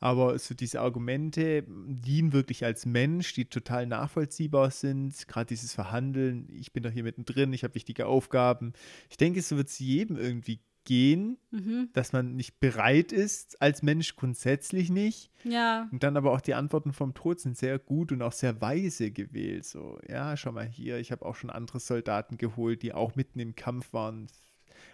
Aber 0.04 0.38
so 0.38 0.54
diese 0.54 0.82
Argumente 0.82 1.64
dienen 1.66 2.34
wirklich 2.34 2.62
als 2.62 2.84
Mensch, 2.84 3.32
die 3.32 3.46
total 3.46 3.86
nachvollziehbar 3.86 4.70
sind. 4.70 5.26
Gerade 5.26 5.46
dieses 5.46 5.72
Verhandeln, 5.72 6.46
ich 6.52 6.74
bin 6.74 6.82
doch 6.82 6.90
hier 6.90 7.04
mittendrin, 7.04 7.54
ich 7.54 7.64
habe 7.64 7.74
wichtige 7.74 8.04
Aufgaben. 8.04 8.74
Ich 9.08 9.16
denke, 9.16 9.40
so 9.40 9.56
wird 9.56 9.68
es 9.68 9.78
jedem 9.78 10.18
irgendwie 10.18 10.60
gehen, 10.84 11.38
Mhm. 11.50 11.88
dass 11.94 12.12
man 12.12 12.36
nicht 12.36 12.60
bereit 12.60 13.12
ist, 13.12 13.62
als 13.62 13.82
Mensch 13.82 14.16
grundsätzlich 14.16 14.90
nicht. 14.90 15.30
Ja. 15.42 15.88
Und 15.90 16.02
dann 16.02 16.18
aber 16.18 16.32
auch 16.32 16.42
die 16.42 16.52
Antworten 16.52 16.92
vom 16.92 17.14
Tod 17.14 17.40
sind 17.40 17.56
sehr 17.56 17.78
gut 17.78 18.12
und 18.12 18.20
auch 18.20 18.32
sehr 18.32 18.60
weise 18.60 19.10
gewählt. 19.10 19.64
So, 19.64 19.98
ja, 20.06 20.36
schau 20.36 20.52
mal 20.52 20.66
hier, 20.66 20.98
ich 20.98 21.12
habe 21.12 21.24
auch 21.24 21.36
schon 21.36 21.48
andere 21.48 21.80
Soldaten 21.80 22.36
geholt, 22.36 22.82
die 22.82 22.92
auch 22.92 23.16
mitten 23.16 23.40
im 23.40 23.56
Kampf 23.56 23.94
waren. 23.94 24.26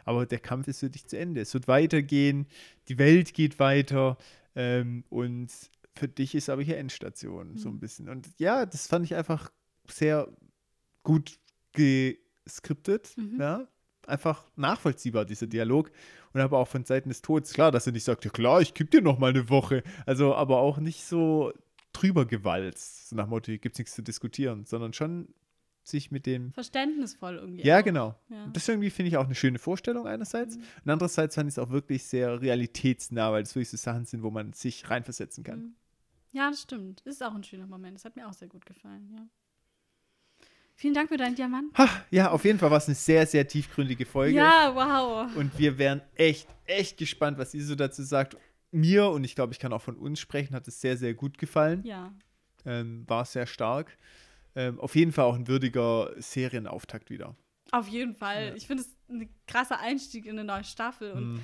Aber 0.05 0.25
der 0.27 0.39
Kampf 0.39 0.69
ist 0.69 0.83
wirklich 0.83 1.07
zu 1.07 1.19
Ende. 1.19 1.41
Es 1.41 1.53
wird 1.53 1.67
weitergehen, 1.67 2.47
die 2.89 2.99
Welt 2.99 3.35
geht 3.35 3.59
weiter 3.59 4.17
ähm, 4.55 5.05
und 5.09 5.51
für 5.97 6.09
dich 6.09 6.35
ist 6.35 6.49
aber 6.49 6.63
hier 6.63 6.79
Endstation, 6.79 7.57
so 7.57 7.69
ein 7.69 7.75
Mhm. 7.75 7.81
bisschen. 7.81 8.09
Und 8.09 8.29
ja, 8.39 8.65
das 8.67 8.87
fand 8.87 9.05
ich 9.05 9.15
einfach 9.15 9.51
sehr 9.89 10.29
gut 11.03 11.39
geskriptet, 11.73 13.13
Mhm. 13.17 13.37
ja. 13.41 13.69
Einfach 14.07 14.51
nachvollziehbar, 14.57 15.25
dieser 15.25 15.47
Dialog. 15.47 15.91
Und 16.33 16.41
aber 16.41 16.59
auch 16.59 16.67
von 16.69 16.85
Seiten 16.85 17.11
des 17.11 17.23
Todes, 17.23 17.53
klar, 17.53 17.71
dass 17.71 17.87
er 17.87 17.93
nicht 17.93 18.03
sagt, 18.05 18.25
ja 18.25 18.31
klar, 18.31 18.61
ich 18.61 18.75
gebe 18.75 18.91
dir 18.91 19.03
noch 19.03 19.19
mal 19.19 19.31
eine 19.31 19.49
Woche. 19.51 19.83
Also, 20.07 20.35
aber 20.35 20.59
auch 20.59 20.79
nicht 20.79 21.05
so 21.05 21.53
drüber 21.93 22.25
gewalzt, 22.27 23.11
so 23.11 23.17
nach 23.17 23.27
Motto, 23.29 23.53
gibt 23.53 23.75
es 23.75 23.79
nichts 23.79 23.95
zu 23.95 24.03
diskutieren, 24.03 24.65
sondern 24.65 24.93
schon 24.93 25.29
sich 25.83 26.11
mit 26.11 26.27
dem. 26.27 26.53
Verständnisvoll 26.53 27.37
irgendwie. 27.37 27.63
Ja, 27.63 27.81
auch. 27.81 27.85
genau. 27.85 28.15
Ja. 28.29 28.47
Das 28.53 28.69
irgendwie 28.69 28.91
finde 28.91 29.09
ich 29.09 29.17
auch 29.17 29.25
eine 29.25 29.35
schöne 29.35 29.59
Vorstellung 29.59 30.07
einerseits. 30.07 30.57
Mhm. 30.57 30.63
Und 30.85 30.91
andererseits 30.91 31.35
fand 31.35 31.49
ich 31.49 31.55
es 31.55 31.59
auch 31.59 31.71
wirklich 31.71 32.05
sehr 32.05 32.41
realitätsnah, 32.41 33.33
weil 33.33 33.43
es 33.43 33.55
wirklich 33.55 33.71
so 33.71 33.77
Sachen 33.77 34.05
sind, 34.05 34.23
wo 34.23 34.31
man 34.31 34.53
sich 34.53 34.89
reinversetzen 34.89 35.45
kann. 35.45 35.61
Mhm. 35.61 35.75
Ja, 36.33 36.51
das 36.51 36.63
stimmt. 36.63 37.01
Ist 37.03 37.23
auch 37.23 37.35
ein 37.35 37.43
schöner 37.43 37.67
Moment. 37.67 37.97
Das 37.97 38.05
hat 38.05 38.17
mir 38.17 38.29
auch 38.29 38.33
sehr 38.33 38.49
gut 38.49 38.65
gefallen, 38.67 39.11
ja. 39.11 39.27
Vielen 40.77 40.95
Dank 40.95 41.11
für 41.11 41.19
deinen 41.19 41.35
Diamant. 41.35 41.77
Ha, 41.77 41.89
ja, 42.11 42.31
auf 42.31 42.43
jeden 42.47 42.59
Fall 42.59 42.71
war 42.71 42.79
es 42.79 42.87
eine 42.87 42.95
sehr, 42.95 43.27
sehr 43.27 43.47
tiefgründige 43.47 44.07
Folge. 44.07 44.37
Ja, 44.37 44.73
wow. 44.75 45.37
Und 45.37 45.59
wir 45.59 45.77
wären 45.77 46.01
echt, 46.15 46.49
echt 46.65 46.97
gespannt, 46.97 47.37
was 47.37 47.53
ihr 47.53 47.63
so 47.63 47.75
dazu 47.75 48.03
sagt. 48.03 48.39
Mir, 48.71 49.11
und 49.11 49.25
ich 49.25 49.35
glaube, 49.35 49.53
ich 49.53 49.59
kann 49.59 49.75
auch 49.75 49.83
von 49.83 49.97
uns 49.97 50.21
sprechen, 50.21 50.55
hat 50.55 50.67
es 50.69 50.81
sehr, 50.81 50.97
sehr 50.97 51.13
gut 51.13 51.37
gefallen. 51.37 51.85
Ja. 51.85 52.15
Ähm, 52.65 53.05
war 53.07 53.27
sehr 53.27 53.47
stark. 53.47 53.99
Ähm, 54.57 54.81
auf 54.81 54.95
jeden 54.97 55.13
Fall 55.13 55.25
auch 55.27 55.35
ein 55.37 55.47
würdiger 55.49 56.11
Serienauftakt 56.19 57.11
wieder. 57.11 57.37
Auf 57.73 57.87
jeden 57.89 58.15
Fall. 58.15 58.49
Ja. 58.49 58.55
Ich 58.55 58.67
finde 58.67 58.83
es 58.83 58.97
ein 59.09 59.29
krasser 59.47 59.79
Einstieg 59.79 60.27
in 60.27 60.33
eine 60.39 60.45
neue 60.45 60.65
Staffel. 60.65 61.13
Und 61.13 61.33
Mhm. 61.35 61.43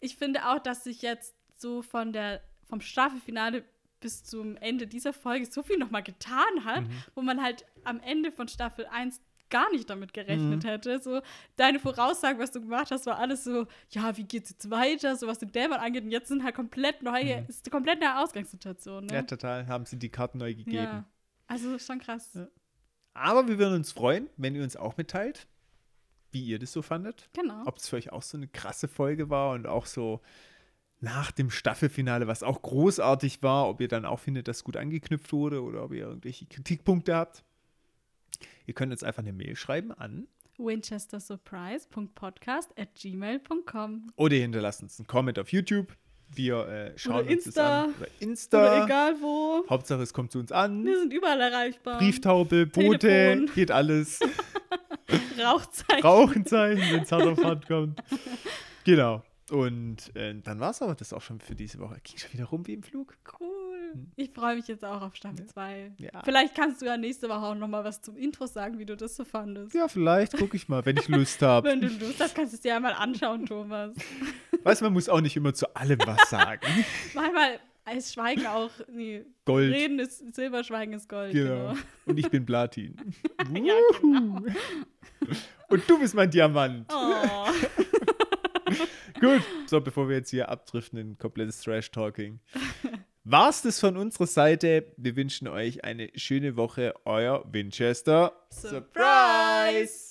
ich 0.00 0.16
finde 0.16 0.48
auch, 0.48 0.58
dass 0.58 0.84
sich 0.84 1.02
jetzt 1.02 1.34
so 1.56 1.82
von 1.82 2.12
der, 2.12 2.40
vom 2.68 2.80
Staffelfinale 2.80 3.64
bis 4.00 4.22
zum 4.24 4.56
Ende 4.56 4.86
dieser 4.86 5.12
Folge 5.12 5.46
so 5.46 5.62
viel 5.62 5.76
nochmal 5.78 6.02
getan 6.02 6.64
hat, 6.64 6.82
Mhm. 6.82 7.02
wo 7.14 7.22
man 7.22 7.42
halt 7.42 7.64
am 7.84 8.00
Ende 8.00 8.30
von 8.32 8.46
Staffel 8.48 8.86
1 8.86 9.20
gar 9.50 9.70
nicht 9.72 9.88
damit 9.88 10.12
gerechnet 10.12 10.62
Mhm. 10.62 10.68
hätte. 10.68 11.00
So, 11.00 11.20
deine 11.56 11.78
Voraussagen, 11.80 12.38
was 12.38 12.50
du 12.50 12.60
gemacht 12.60 12.90
hast, 12.90 13.06
war 13.06 13.18
alles 13.18 13.44
so, 13.44 13.66
ja, 13.90 14.16
wie 14.16 14.24
geht's 14.24 14.50
jetzt 14.50 14.70
weiter, 14.70 15.16
so 15.16 15.26
was 15.26 15.38
den 15.38 15.50
Dämon 15.52 15.78
angeht. 15.78 16.04
Und 16.04 16.10
jetzt 16.10 16.28
sind 16.28 16.44
halt 16.44 16.54
komplett 16.54 17.02
neue, 17.02 17.44
ist 17.48 17.64
eine 17.66 17.70
komplett 17.70 18.00
neue 18.00 18.18
Ausgangssituation. 18.18 19.06
Ne? 19.06 19.12
Mhm. 19.12 19.16
Ja, 19.16 19.22
total. 19.22 19.66
Haben 19.66 19.86
sie 19.86 19.98
die 19.98 20.10
Karten 20.10 20.38
neu 20.38 20.54
gegeben. 20.54 20.76
Ja. 20.76 21.04
Also 21.48 21.78
schon 21.78 21.98
krass. 21.98 22.30
Ja. 22.34 22.48
Aber 23.14 23.48
wir 23.48 23.58
würden 23.58 23.74
uns 23.74 23.92
freuen, 23.92 24.28
wenn 24.36 24.54
ihr 24.54 24.62
uns 24.62 24.76
auch 24.76 24.96
mitteilt, 24.96 25.48
wie 26.30 26.44
ihr 26.44 26.58
das 26.58 26.72
so 26.72 26.82
fandet. 26.82 27.28
Genau. 27.32 27.64
Ob 27.66 27.78
es 27.78 27.88
für 27.88 27.96
euch 27.96 28.12
auch 28.12 28.22
so 28.22 28.36
eine 28.36 28.48
krasse 28.48 28.86
Folge 28.86 29.30
war 29.30 29.52
und 29.52 29.66
auch 29.66 29.86
so 29.86 30.20
nach 31.00 31.32
dem 31.32 31.50
Staffelfinale, 31.50 32.26
was 32.26 32.42
auch 32.42 32.62
großartig 32.62 33.42
war, 33.42 33.68
ob 33.68 33.80
ihr 33.80 33.88
dann 33.88 34.04
auch 34.04 34.20
findet, 34.20 34.48
dass 34.48 34.64
gut 34.64 34.76
angeknüpft 34.76 35.32
wurde 35.32 35.62
oder 35.62 35.84
ob 35.84 35.92
ihr 35.92 36.06
irgendwelche 36.06 36.46
Kritikpunkte 36.46 37.14
habt. 37.14 37.44
Ihr 38.66 38.74
könnt 38.74 38.92
uns 38.92 39.02
einfach 39.02 39.22
eine 39.22 39.32
Mail 39.32 39.56
schreiben 39.56 39.92
an 39.92 40.28
winchestersurprise.podcast 40.58 42.78
at 42.78 42.94
gmail.com 42.94 44.12
oder 44.16 44.34
ihr 44.34 44.42
hinterlasst 44.42 44.82
uns 44.82 44.98
einen 44.98 45.06
Comment 45.06 45.38
auf 45.38 45.52
YouTube. 45.52 45.96
Wir 46.34 46.66
äh, 46.68 46.98
schauen 46.98 47.24
Oder 47.26 47.30
uns 47.32 47.44
das 47.44 47.46
Insta. 47.46 47.82
an. 47.82 47.88
Oder 47.90 47.96
Oder 47.98 48.08
Insta. 48.20 48.84
egal 48.84 49.14
wo. 49.20 49.64
Hauptsache, 49.68 50.02
es 50.02 50.12
kommt 50.12 50.30
zu 50.32 50.38
uns 50.38 50.52
an. 50.52 50.84
Wir 50.84 50.98
sind 50.98 51.12
überall 51.12 51.40
erreichbar. 51.40 51.98
Brieftaube, 51.98 52.66
Boote, 52.66 52.98
Telefon. 52.98 53.50
geht 53.54 53.70
alles. 53.70 54.20
Rauchzeichen. 55.42 56.02
Rauchenzeichen, 56.02 56.82
wenn 56.92 57.02
es 57.02 57.12
hart 57.12 57.26
auf 57.26 57.42
hart 57.42 57.66
kommt. 57.66 58.00
Genau. 58.84 59.22
Und 59.50 60.14
äh, 60.16 60.34
dann 60.42 60.60
war 60.60 60.70
es 60.70 60.80
aber 60.80 60.94
das 60.94 61.12
auch 61.12 61.20
schon 61.20 61.40
für 61.40 61.54
diese 61.54 61.78
Woche. 61.78 61.98
Ging 62.02 62.16
schon 62.16 62.32
wieder 62.32 62.44
rum 62.46 62.66
wie 62.66 62.72
im 62.72 62.82
Flug. 62.82 63.14
Cool. 63.38 63.48
Ich 64.16 64.30
freue 64.30 64.56
mich 64.56 64.66
jetzt 64.68 64.84
auch 64.84 65.02
auf 65.02 65.14
Staffel 65.14 65.46
2. 65.46 65.84
Hm. 65.84 65.94
Ja. 65.98 66.22
Vielleicht 66.24 66.54
kannst 66.54 66.82
du 66.82 66.86
ja 66.86 66.96
nächste 66.96 67.28
Woche 67.28 67.40
auch 67.40 67.54
noch 67.54 67.68
mal 67.68 67.84
was 67.84 68.02
zum 68.02 68.16
Intro 68.16 68.46
sagen, 68.46 68.78
wie 68.78 68.86
du 68.86 68.96
das 68.96 69.16
so 69.16 69.24
fandest. 69.24 69.74
Ja, 69.74 69.88
vielleicht 69.88 70.36
gucke 70.36 70.56
ich 70.56 70.68
mal, 70.68 70.84
wenn 70.84 70.96
ich 70.96 71.08
Lust 71.08 71.40
habe. 71.42 71.68
Wenn 71.68 71.80
du 71.80 71.88
Lust 71.88 72.20
hast, 72.20 72.34
kannst 72.34 72.52
du 72.52 72.56
es 72.56 72.60
dir 72.60 72.70
ja 72.70 72.80
mal 72.80 72.92
anschauen, 72.92 73.46
Thomas. 73.46 73.94
Weißt 74.62 74.80
du, 74.80 74.86
man 74.86 74.92
muss 74.94 75.08
auch 75.08 75.20
nicht 75.20 75.36
immer 75.36 75.54
zu 75.54 75.74
allem 75.76 75.98
was 76.04 76.30
sagen. 76.30 76.66
Manchmal 77.14 77.60
ist 77.96 78.14
Schweigen 78.14 78.46
auch, 78.46 78.70
nee, 78.90 79.24
Gold. 79.44 79.72
Reden 79.72 79.98
ist 79.98 80.34
Silber, 80.34 80.64
Schweigen 80.64 80.92
ist 80.92 81.08
Gold. 81.08 81.32
Genau. 81.32 81.74
Und 82.06 82.18
ich 82.18 82.28
bin 82.30 82.44
Platin. 82.44 82.96
Ja, 83.54 83.74
genau. 84.00 84.42
Und 85.68 85.88
du 85.88 85.98
bist 85.98 86.14
mein 86.14 86.30
Diamant. 86.30 86.86
Oh. 86.92 87.46
Gut. 89.20 89.42
So, 89.66 89.80
bevor 89.80 90.08
wir 90.08 90.16
jetzt 90.16 90.30
hier 90.30 90.48
abdriften 90.48 90.98
in 90.98 91.18
komplettes 91.18 91.60
Trash-Talking. 91.60 92.40
War's 93.30 93.60
das 93.60 93.78
von 93.78 93.98
unserer 93.98 94.26
Seite? 94.26 94.86
Wir 94.96 95.14
wünschen 95.14 95.48
euch 95.48 95.84
eine 95.84 96.08
schöne 96.14 96.56
Woche. 96.56 96.94
Euer 97.04 97.44
Winchester. 97.52 98.32
Surprise! 98.48 100.07